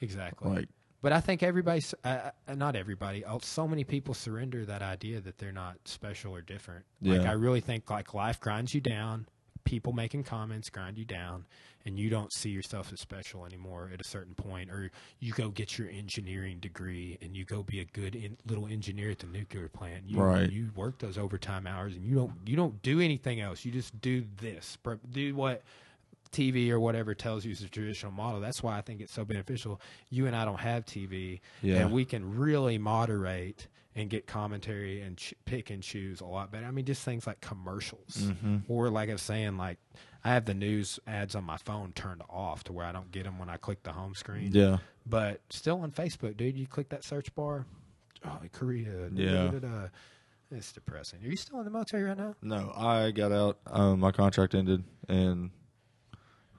Exactly. 0.00 0.50
Like, 0.50 0.68
But 1.00 1.12
I 1.12 1.20
think 1.20 1.42
everybody, 1.42 1.82
uh, 2.04 2.30
uh, 2.48 2.54
not 2.54 2.74
everybody, 2.74 3.24
uh, 3.24 3.38
so 3.40 3.68
many 3.68 3.84
people 3.84 4.14
surrender 4.14 4.64
that 4.64 4.82
idea 4.82 5.20
that 5.20 5.38
they're 5.38 5.52
not 5.52 5.76
special 5.84 6.34
or 6.34 6.40
different. 6.40 6.84
Like 7.00 7.26
I 7.28 7.32
really 7.32 7.60
think 7.60 7.88
like 7.90 8.14
life 8.14 8.40
grinds 8.40 8.74
you 8.74 8.80
down. 8.80 9.26
People 9.64 9.92
making 9.92 10.24
comments 10.24 10.70
grind 10.70 10.96
you 10.96 11.04
down, 11.04 11.44
and 11.84 11.98
you 11.98 12.08
don't 12.08 12.32
see 12.32 12.48
yourself 12.48 12.90
as 12.90 13.00
special 13.00 13.44
anymore 13.44 13.90
at 13.92 14.00
a 14.00 14.04
certain 14.04 14.34
point. 14.34 14.70
Or 14.70 14.90
you 15.20 15.32
go 15.34 15.50
get 15.50 15.76
your 15.78 15.90
engineering 15.90 16.58
degree 16.58 17.18
and 17.20 17.36
you 17.36 17.44
go 17.44 17.62
be 17.62 17.80
a 17.80 17.84
good 17.84 18.14
in, 18.16 18.38
little 18.46 18.66
engineer 18.66 19.10
at 19.10 19.18
the 19.18 19.26
nuclear 19.26 19.68
plant. 19.68 20.04
You, 20.06 20.20
Right. 20.22 20.50
You 20.50 20.70
work 20.74 20.98
those 20.98 21.18
overtime 21.18 21.66
hours, 21.66 21.94
and 21.96 22.04
you 22.04 22.14
don't 22.14 22.32
you 22.46 22.56
don't 22.56 22.80
do 22.82 23.00
anything 23.00 23.40
else. 23.40 23.64
You 23.64 23.70
just 23.70 24.00
do 24.00 24.24
this. 24.40 24.78
Do 25.12 25.34
what 25.36 25.62
TV 26.32 26.70
or 26.70 26.78
whatever 26.80 27.14
tells 27.14 27.44
you 27.44 27.52
is 27.52 27.60
the 27.60 27.68
traditional 27.68 28.12
model. 28.12 28.40
That's 28.40 28.62
why 28.62 28.76
I 28.78 28.80
think 28.80 29.00
it's 29.00 29.12
so 29.12 29.24
beneficial. 29.24 29.80
You 30.10 30.26
and 30.26 30.34
I 30.36 30.44
don't 30.44 30.60
have 30.60 30.84
TV, 30.84 31.40
Yeah. 31.62 31.76
and 31.76 31.92
we 31.92 32.04
can 32.04 32.36
really 32.36 32.78
moderate 32.78 33.66
and 33.96 34.08
get 34.10 34.26
commentary 34.26 35.00
and 35.00 35.16
ch- 35.16 35.34
pick 35.44 35.70
and 35.70 35.82
choose 35.82 36.20
a 36.20 36.24
lot 36.26 36.52
better. 36.52 36.66
I 36.66 36.70
mean, 36.70 36.84
just 36.84 37.02
things 37.04 37.26
like 37.26 37.40
commercials, 37.40 38.16
Mm-hmm. 38.18 38.58
or 38.68 38.90
like 38.90 39.08
I 39.08 39.12
was 39.12 39.22
saying, 39.22 39.56
like 39.56 39.78
I 40.24 40.28
have 40.34 40.44
the 40.44 40.54
news 40.54 41.00
ads 41.06 41.34
on 41.34 41.44
my 41.44 41.56
phone 41.56 41.92
turned 41.92 42.22
off 42.28 42.64
to 42.64 42.72
where 42.72 42.84
I 42.86 42.92
don't 42.92 43.10
get 43.10 43.24
them 43.24 43.38
when 43.38 43.48
I 43.48 43.56
click 43.56 43.82
the 43.82 43.92
home 43.92 44.14
screen. 44.14 44.50
yeah. 44.52 44.78
But 45.06 45.40
still 45.50 45.80
on 45.80 45.90
Facebook, 45.90 46.36
dude, 46.36 46.56
you 46.58 46.66
click 46.66 46.90
that 46.90 47.02
search 47.02 47.34
bar. 47.34 47.64
Oh, 48.24 48.38
Korea. 48.52 49.08
Yeah. 49.14 49.88
It's 50.50 50.72
depressing. 50.72 51.20
Are 51.24 51.28
you 51.28 51.36
still 51.36 51.58
in 51.58 51.64
the 51.66 51.70
military 51.70 52.04
right 52.04 52.16
now? 52.16 52.34
No, 52.42 52.72
I 52.74 53.10
got 53.10 53.32
out. 53.32 53.58
Um, 53.66 54.00
my 54.00 54.12
contract 54.12 54.54
ended, 54.54 54.82
and 55.06 55.50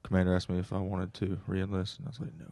commander 0.03 0.35
asked 0.35 0.49
me 0.49 0.59
if 0.59 0.71
I 0.73 0.77
wanted 0.79 1.13
to 1.15 1.39
reenlist, 1.47 1.97
and 1.99 2.07
I 2.07 2.09
was 2.09 2.19
like, 2.19 2.37
no. 2.39 2.45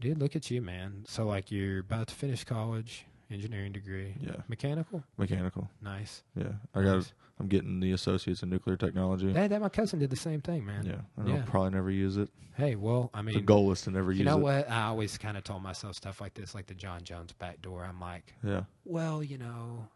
Dude, 0.00 0.18
look 0.18 0.34
at 0.36 0.50
you, 0.50 0.62
man. 0.62 1.04
So 1.06 1.26
like 1.26 1.50
you're 1.50 1.80
about 1.80 2.08
to 2.08 2.14
finish 2.14 2.42
college, 2.44 3.04
engineering 3.30 3.72
degree, 3.72 4.14
Yeah. 4.20 4.36
mechanical. 4.48 5.04
Mechanical. 5.18 5.68
Nice. 5.82 6.22
Yeah. 6.34 6.52
I 6.74 6.82
got. 6.82 6.96
Nice. 6.96 7.12
I'm 7.38 7.48
getting 7.48 7.80
the 7.80 7.92
associates 7.92 8.42
in 8.42 8.50
nuclear 8.50 8.76
technology. 8.76 9.32
Hey, 9.32 9.48
that 9.48 9.60
my 9.62 9.70
cousin 9.70 9.98
did 9.98 10.10
the 10.10 10.16
same 10.16 10.42
thing, 10.42 10.66
man. 10.66 10.84
Yeah. 10.84 11.00
And 11.16 11.28
Yeah. 11.28 11.34
I'll 11.36 11.42
probably 11.44 11.70
never 11.70 11.90
use 11.90 12.18
it. 12.18 12.28
Hey, 12.54 12.76
well, 12.76 13.08
I 13.14 13.22
mean, 13.22 13.34
The 13.34 13.40
goal 13.40 13.72
is 13.72 13.80
to 13.82 13.90
never 13.90 14.10
use 14.12 14.18
it. 14.20 14.24
you 14.24 14.24
know 14.26 14.36
it. 14.36 14.42
what? 14.42 14.70
I 14.70 14.82
always 14.88 15.16
kind 15.16 15.38
of 15.38 15.44
told 15.44 15.62
myself 15.62 15.96
stuff 15.96 16.20
like 16.20 16.34
this, 16.34 16.54
like 16.54 16.66
the 16.66 16.74
Jon 16.74 17.02
Jones 17.02 17.32
back 17.32 17.62
door. 17.62 17.82
I'm 17.84 17.98
like, 17.98 18.34
Yeah. 18.44 18.64
well, 18.84 19.22
you 19.22 19.38
know, 19.38 19.88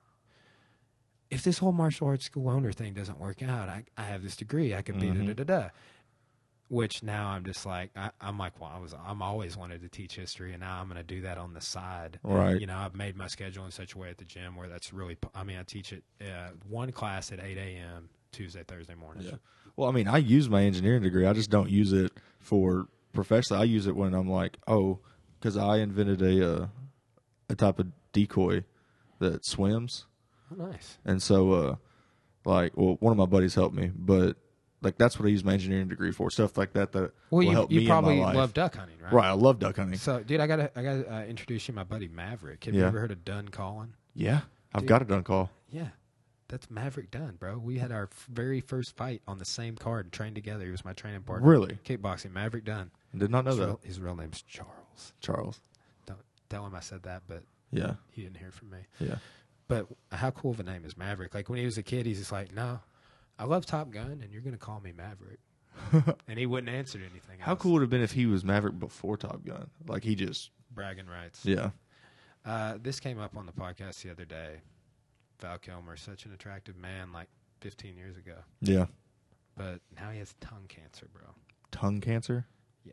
if 1.31 1.43
this 1.43 1.59
whole 1.59 1.73
martial 1.73 2.07
arts 2.07 2.25
school 2.25 2.49
owner 2.49 2.73
thing 2.73 2.95
doesn't 2.95 3.19
work 3.19 3.43
out, 3.43 3.69
I, 3.69 3.85
I 3.99 4.03
have 4.05 4.23
this 4.23 4.37
degree. 4.37 4.75
I 4.75 4.83
could 4.83 4.99
be 5.01 5.09
da 5.09 5.15
Mhm. 5.15 5.27
da 5.27 5.33
da 5.35 5.45
da. 5.45 5.69
Which 6.75 7.03
now 7.05 7.29
I'm 7.29 7.45
just 7.45 7.65
like 7.67 7.91
I, 7.97 8.11
I'm 8.21 8.37
like 8.37 8.61
well 8.61 8.73
I 8.75 8.81
was 8.81 8.95
I'm 9.07 9.23
always 9.23 9.57
wanted 9.57 9.81
to 9.83 9.89
teach 9.89 10.17
history 10.17 10.53
and 10.53 10.61
now 10.61 10.81
I'm 10.81 10.87
going 10.89 10.97
to 10.97 11.03
do 11.05 11.21
that 11.23 11.39
on 11.39 11.55
the 11.55 11.61
side. 11.61 12.19
And, 12.25 12.35
Right. 12.35 12.61
you 12.61 12.67
know 12.67 12.77
I've 12.77 12.95
made 12.97 13.17
my 13.17 13.29
schedule 13.29 13.65
in 13.65 13.71
such 13.71 13.95
a 13.95 13.99
way 13.99 14.11
at 14.11 14.19
the 14.19 14.25
gym 14.25 14.57
where 14.57 14.69
that's 14.69 14.93
really 14.93 15.17
I 15.35 15.45
mean 15.45 15.57
I 15.59 15.63
teach 15.63 15.93
it 15.93 16.03
uh, 16.21 16.49
one 16.69 16.91
class 16.91 17.31
at 17.31 17.39
8 17.39 17.57
a.m. 17.57 18.09
Tuesday 18.33 18.65
Thursday 18.67 18.95
morning. 18.97 19.23
Yeah. 19.25 19.37
Well, 19.77 19.89
I 19.89 19.93
mean, 19.93 20.09
I 20.09 20.19
use 20.19 20.49
my 20.49 20.63
engineering 20.65 21.03
degree. 21.03 21.27
I 21.27 21.33
just 21.33 21.51
don't 21.51 21.71
use 21.71 21.93
it 21.93 22.11
for 22.41 22.89
professionally. 23.13 23.61
I 23.63 23.65
use 23.65 23.87
it 23.87 23.95
when 23.95 24.13
I'm 24.15 24.29
like, 24.29 24.57
oh, 24.67 24.99
because 25.39 25.57
I 25.57 25.77
invented 25.79 26.21
a 26.23 26.53
uh, 26.63 26.67
a 27.49 27.55
type 27.55 27.79
of 27.79 27.89
decoy 28.13 28.65
that 29.21 29.45
swims, 29.47 30.07
Oh, 30.53 30.57
nice. 30.57 30.99
and 31.05 31.23
so 31.23 31.53
uh, 31.53 31.77
like, 32.45 32.77
well, 32.77 32.97
one 32.99 33.13
of 33.13 33.17
my 33.19 33.27
buddies 33.27 33.55
helped 33.55 33.77
me, 33.77 33.93
but 33.95 34.37
like 34.85 34.97
that's 34.99 35.19
what 35.19 35.27
I 35.27 35.31
use 35.31 35.43
my 35.45 35.55
engineering 35.55 35.89
degree 35.89 36.13
for. 36.13 36.31
Stuff 36.31 36.57
like 36.59 36.73
that 36.75 36.93
that 36.93 37.01
Well, 37.01 37.39
will 37.39 37.43
you 37.45 37.51
help 37.53 37.71
you 37.73 37.81
me 37.81 37.87
probably 37.87 38.15
in 38.15 38.21
my 38.21 38.27
life. 38.27 38.37
love 38.37 38.55
duck 38.55 38.77
hunting, 38.77 38.99
right? 39.01 39.13
right. 39.13 39.27
I 39.29 39.33
love 39.33 39.59
duck 39.59 39.77
hunting. 39.77 39.99
So, 39.99 40.23
dude, 40.23 40.41
I 40.41 40.47
gotta 40.47 40.71
I 40.79 40.83
gotta 40.83 41.15
uh, 41.15 41.25
introduce 41.25 41.67
you 41.67 41.73
to 41.73 41.77
my 41.77 41.85
buddy 41.85 42.09
Maverick. 42.09 42.65
Have 42.65 42.75
you 42.75 42.81
Yeah. 42.83 42.87
ever 42.89 43.01
heard 43.01 43.11
of 43.11 43.25
Dunn 43.25 43.49
Collin? 43.49 43.95
Yeah, 44.15 44.43
I've 44.75 44.83
Dude. 44.83 44.89
got 44.89 45.03
a 45.03 45.05
dunk 45.07 45.27
call. 45.27 45.51
Yeah, 45.71 45.89
that's 46.49 46.71
Maverick 46.71 47.11
Dunn, 47.11 47.37
bro. 47.39 47.59
We 47.59 47.79
had 47.79 47.91
our 47.91 48.05
f- 48.13 48.29
very 48.31 48.61
first 48.61 48.97
fight 48.97 49.23
on 49.27 49.39
the 49.39 49.45
same 49.45 49.77
card 49.77 50.07
and 50.07 50.13
trained 50.13 50.37
together. 50.37 50.65
He 50.65 50.71
was 50.71 50.85
my 50.85 50.93
training 50.93 51.23
partner. 51.23 51.49
Really, 51.49 51.79
Kickboxing, 51.85 52.33
Maverick 52.33 52.65
Dunn. 52.65 52.91
did 53.17 53.31
not 53.31 53.45
know 53.45 53.51
his, 53.51 53.59
that. 53.59 53.67
real, 53.67 53.81
his 53.83 54.01
real 54.01 54.15
name's 54.17 54.43
Charles. 54.43 55.13
Charles. 55.21 55.61
Don't 56.07 56.21
tell 56.49 56.65
him 56.67 56.75
I 56.75 56.81
said 56.81 57.03
that, 57.05 57.23
but 57.27 57.43
Yeah, 57.73 57.95
he 58.13 58.23
didn't 58.23 58.37
hear 58.37 58.53
from 58.53 58.71
me. 58.71 58.79
yeah, 59.01 59.17
But 59.67 59.87
how 60.13 60.31
cool 60.31 60.53
of 60.53 60.61
a 60.61 60.63
name 60.63 60.85
is 60.85 60.97
Maverick? 60.97 61.35
Like 61.35 61.49
when 61.49 61.59
he 61.59 61.65
was 61.65 61.77
a 61.79 61.83
kid, 61.83 62.07
he's 62.07 62.19
just 62.19 62.31
like, 62.31 62.55
no, 62.55 62.79
I 63.39 63.45
love 63.45 63.67
Top 63.67 63.91
Gun, 63.91 64.21
and 64.23 64.33
you're 64.33 64.43
gonna 64.43 64.57
call 64.57 64.81
me 64.81 64.93
Maverick. 64.93 65.41
and 66.29 66.39
he 66.39 66.47
wouldn't 66.47 66.75
answer 66.75 66.99
to 66.99 67.05
anything. 67.05 67.39
How 67.41 67.53
else. 67.53 67.63
cool 67.63 67.73
would 67.73 67.81
it 67.81 67.85
have 67.85 67.91
been 67.91 68.03
if 68.03 68.13
he 68.13 68.27
was 68.27 68.45
Maverick 68.45 68.79
before 68.79 69.17
Top 69.17 69.45
Gun? 69.45 69.71
Like 69.87 70.05
he 70.05 70.15
just, 70.15 70.51
bragging 70.71 71.07
rights. 71.07 71.45
yeah, 71.45 71.71
Uh, 72.45 72.79
this 72.81 73.01
came 73.01 73.19
up 73.19 73.37
on 73.37 73.47
the 73.47 73.53
podcast 73.53 74.03
the 74.03 74.11
other 74.11 74.25
day. 74.25 74.61
Val 75.41 75.59
Kilmer, 75.59 75.97
such 75.97 76.27
an 76.27 76.33
attractive 76.33 76.77
man, 76.77 77.13
like 77.13 77.29
15 77.61 77.97
years 77.97 78.17
ago, 78.17 78.37
yeah. 78.61 78.87
but 79.57 79.81
now 80.01 80.11
he 80.11 80.19
has 80.21 80.35
tongue 80.41 80.67
cancer, 80.69 81.09
bro. 81.13 81.25
Tongue 81.73 82.01
cancer. 82.01 82.47
Yeah, 82.85 82.93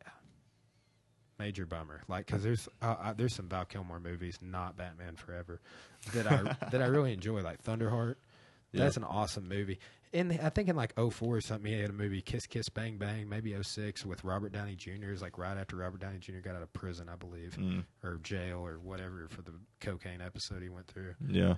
major 1.38 1.65
bummer. 1.68 2.01
Like, 2.07 2.26
cause 2.26 2.41
there's 2.41 2.68
uh, 2.81 2.95
uh, 2.99 3.13
there's 3.13 3.35
some 3.35 3.47
Val 3.47 3.65
Kilmer 3.65 3.99
movies, 3.99 4.39
not 4.41 4.76
Batman 4.76 5.15
Forever, 5.15 5.61
that 6.13 6.26
I 6.27 6.55
that 6.72 6.81
I 6.81 6.88
really 6.88 7.13
enjoy, 7.13 7.41
like 7.41 7.63
Thunderheart. 7.63 8.15
Yeah. 8.72 8.85
That's 8.85 8.97
an 8.97 9.03
awesome 9.03 9.47
movie. 9.47 9.80
And 10.13 10.33
I 10.43 10.49
think 10.49 10.67
in 10.67 10.75
like 10.75 10.93
04 10.97 11.11
or 11.21 11.39
something, 11.41 11.71
he 11.71 11.79
had 11.79 11.89
a 11.89 11.93
movie 11.93 12.21
Kiss 12.21 12.45
Kiss 12.45 12.67
Bang 12.67 12.97
Bang, 12.97 13.29
maybe 13.29 13.55
06 13.61 14.05
with 14.05 14.23
Robert 14.25 14.51
Downey 14.51 14.75
Jr. 14.75 15.09
Was 15.09 15.21
like 15.21 15.38
right 15.38 15.57
after 15.57 15.77
Robert 15.77 16.01
Downey 16.01 16.19
Jr. 16.19 16.39
got 16.43 16.55
out 16.55 16.61
of 16.61 16.71
prison, 16.73 17.07
I 17.07 17.15
believe, 17.15 17.55
Mm, 17.57 17.85
or 18.03 18.17
jail 18.21 18.59
or 18.59 18.77
whatever 18.79 19.27
for 19.29 19.41
the 19.41 19.53
cocaine 19.79 20.19
episode 20.21 20.61
he 20.61 20.69
went 20.69 20.88
through. 20.88 21.15
yeah. 21.29 21.55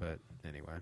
But 0.00 0.18
anyway. 0.44 0.72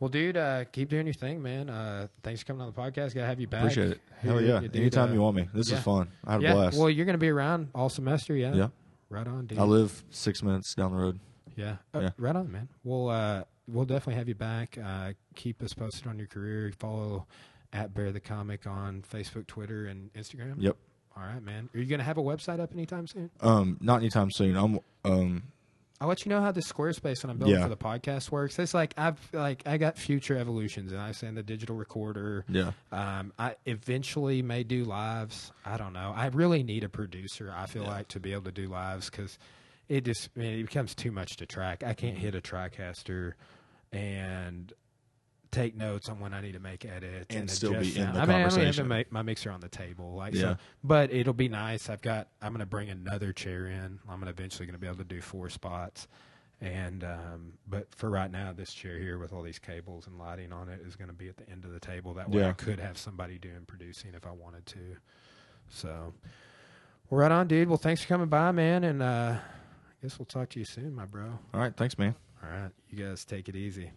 Well, 0.00 0.08
dude, 0.08 0.36
uh, 0.36 0.64
keep 0.64 0.88
doing 0.88 1.06
your 1.06 1.14
thing, 1.14 1.40
man. 1.40 1.70
Uh, 1.70 2.08
thanks 2.24 2.40
for 2.40 2.46
coming 2.48 2.60
on 2.62 2.66
the 2.66 2.78
podcast. 2.78 3.14
Gotta 3.14 3.26
have 3.26 3.38
you 3.40 3.46
back. 3.46 3.60
Appreciate 3.62 3.92
it. 3.92 4.00
Hell 4.20 4.38
Here, 4.38 4.48
yeah. 4.54 4.60
dude, 4.60 4.76
Anytime 4.76 5.10
uh, 5.10 5.14
you 5.14 5.20
want 5.22 5.36
me. 5.36 5.48
This 5.54 5.70
yeah. 5.70 5.76
is 5.78 5.82
fun. 5.84 6.08
I 6.26 6.32
had 6.32 6.44
a 6.44 6.52
blast. 6.54 6.78
Well, 6.78 6.90
you're 6.90 7.06
gonna 7.06 7.18
be 7.18 7.28
around 7.30 7.68
all 7.74 7.88
semester, 7.88 8.34
yeah. 8.34 8.52
Yeah. 8.52 8.68
Right 9.08 9.26
on, 9.26 9.46
dude. 9.46 9.58
I 9.58 9.62
live 9.62 10.02
six 10.10 10.42
minutes 10.42 10.74
down 10.74 10.90
the 10.90 10.98
road. 10.98 11.20
Yeah. 11.56 11.76
Uh, 11.94 12.00
Yeah. 12.00 12.10
Right 12.18 12.34
on, 12.34 12.50
man. 12.50 12.68
We'll 12.82 13.08
uh, 13.10 13.44
we'll 13.68 13.84
definitely 13.84 14.14
have 14.14 14.28
you 14.28 14.34
back. 14.34 14.78
Uh, 14.82 15.12
keep 15.34 15.62
us 15.62 15.72
posted 15.74 16.06
on 16.06 16.18
your 16.18 16.28
career. 16.28 16.72
Follow 16.78 17.26
at 17.72 17.94
Bear 17.94 18.12
the 18.12 18.20
Comic 18.20 18.66
on 18.66 19.02
Facebook, 19.02 19.46
Twitter, 19.46 19.86
and 19.86 20.12
Instagram. 20.14 20.56
Yep. 20.58 20.76
All 21.16 21.22
right, 21.22 21.42
man. 21.42 21.68
Are 21.74 21.78
you 21.78 21.86
gonna 21.86 22.02
have 22.02 22.18
a 22.18 22.22
website 22.22 22.60
up 22.60 22.72
anytime 22.72 23.06
soon? 23.06 23.30
Um, 23.40 23.76
not 23.80 23.96
anytime 24.00 24.30
soon. 24.30 24.56
I'm 24.56 24.78
um 25.04 25.42
I'll 26.00 26.08
let 26.08 26.24
you 26.24 26.30
know 26.30 26.40
how 26.40 26.50
the 26.50 26.62
Squarespace 26.62 27.22
when 27.22 27.30
I'm 27.30 27.38
building 27.38 27.56
Yeah. 27.56 27.62
for 27.62 27.68
the 27.68 27.76
podcast 27.76 28.30
works. 28.32 28.58
It's 28.58 28.74
like 28.74 28.92
I've 28.96 29.20
like 29.32 29.62
I 29.66 29.76
got 29.76 29.96
future 29.98 30.36
evolutions, 30.36 30.90
and 30.90 31.00
I 31.00 31.12
send 31.12 31.36
the 31.36 31.42
digital 31.42 31.76
recorder. 31.76 32.44
yeah. 32.48 32.72
Um, 32.90 33.32
I 33.38 33.54
eventually 33.66 34.42
may 34.42 34.64
do 34.64 34.84
lives. 34.84 35.52
I 35.64 35.76
don't 35.76 35.92
know. 35.92 36.12
I 36.16 36.26
really 36.26 36.62
need 36.62 36.82
a 36.82 36.88
producer. 36.88 37.52
I 37.56 37.66
feel 37.66 37.84
Yeah. 37.84 37.90
like 37.90 38.08
to 38.08 38.20
be 38.20 38.32
able 38.32 38.44
to 38.44 38.52
do 38.52 38.66
lives 38.68 39.10
because 39.10 39.38
it 39.88 40.04
just 40.04 40.30
I 40.36 40.40
mean, 40.40 40.60
it 40.60 40.62
becomes 40.62 40.94
too 40.94 41.10
much 41.12 41.36
to 41.36 41.46
track. 41.46 41.82
I 41.84 41.94
can't 41.94 42.16
hit 42.16 42.34
a 42.34 42.40
TriCaster 42.40 43.32
and 43.92 44.72
take 45.52 45.76
notes 45.76 46.08
on 46.08 46.18
when 46.18 46.32
I 46.32 46.40
need 46.40 46.52
to 46.52 46.60
make 46.60 46.84
edits 46.84 47.26
And 47.28 47.40
and, 47.40 47.50
still 47.50 47.78
be 47.78 47.96
in 47.98 48.12
the 48.12 48.18
I 48.18 48.24
mean, 48.24 48.36
I 48.36 48.48
don't 48.48 48.74
have 48.74 48.86
my, 48.86 49.04
my 49.10 49.20
mixer 49.22 49.50
on 49.50 49.60
the 49.60 49.68
table, 49.68 50.14
like 50.14 50.34
Yeah. 50.34 50.40
so. 50.40 50.56
But 50.82 51.12
it'll 51.12 51.34
be 51.34 51.48
nice. 51.48 51.90
I've 51.90 52.00
got. 52.00 52.28
I'm 52.40 52.52
going 52.52 52.60
to 52.60 52.66
bring 52.66 52.88
another 52.88 53.32
chair 53.32 53.66
in. 53.66 54.00
I'm 54.08 54.18
gonna 54.18 54.30
eventually 54.30 54.66
going 54.66 54.74
to 54.74 54.80
be 54.80 54.86
able 54.86 54.96
to 54.98 55.04
do 55.04 55.20
four 55.20 55.50
spots. 55.50 56.08
And 56.62 57.02
um, 57.04 57.52
but 57.68 57.92
for 57.94 58.08
right 58.08 58.30
now, 58.30 58.52
this 58.52 58.72
chair 58.72 58.96
here 58.98 59.18
with 59.18 59.32
all 59.32 59.42
these 59.42 59.58
cables 59.58 60.06
and 60.06 60.16
lighting 60.16 60.52
on 60.52 60.68
it 60.68 60.80
is 60.86 60.94
going 60.94 61.08
to 61.08 61.14
be 61.14 61.28
at 61.28 61.36
the 61.36 61.48
end 61.50 61.64
of 61.64 61.72
the 61.72 61.80
table. 61.80 62.14
That 62.14 62.30
way, 62.30 62.46
I 62.46 62.52
could 62.52 62.78
have 62.78 62.96
somebody 62.96 63.36
doing 63.36 63.64
producing 63.66 64.14
if 64.14 64.26
I 64.26 64.30
wanted 64.30 64.64
to. 64.66 64.96
So, 65.68 66.14
well, 67.10 67.20
right 67.20 67.32
on, 67.32 67.48
dude. 67.48 67.68
Well, 67.68 67.78
thanks 67.78 68.02
for 68.02 68.08
coming 68.08 68.28
by, 68.28 68.52
man. 68.52 68.84
And 68.84 69.02
uh, 69.02 69.36
guess 70.02 70.18
we'll 70.18 70.26
talk 70.26 70.48
to 70.50 70.58
you 70.58 70.64
soon, 70.64 70.94
my 70.94 71.06
bro. 71.06 71.38
All 71.54 71.60
right. 71.60 71.74
Thanks, 71.76 71.96
man. 71.96 72.14
All 72.42 72.50
right, 72.50 72.70
you 72.90 73.04
guys 73.04 73.24
take 73.24 73.48
it 73.48 73.54
easy. 73.54 73.92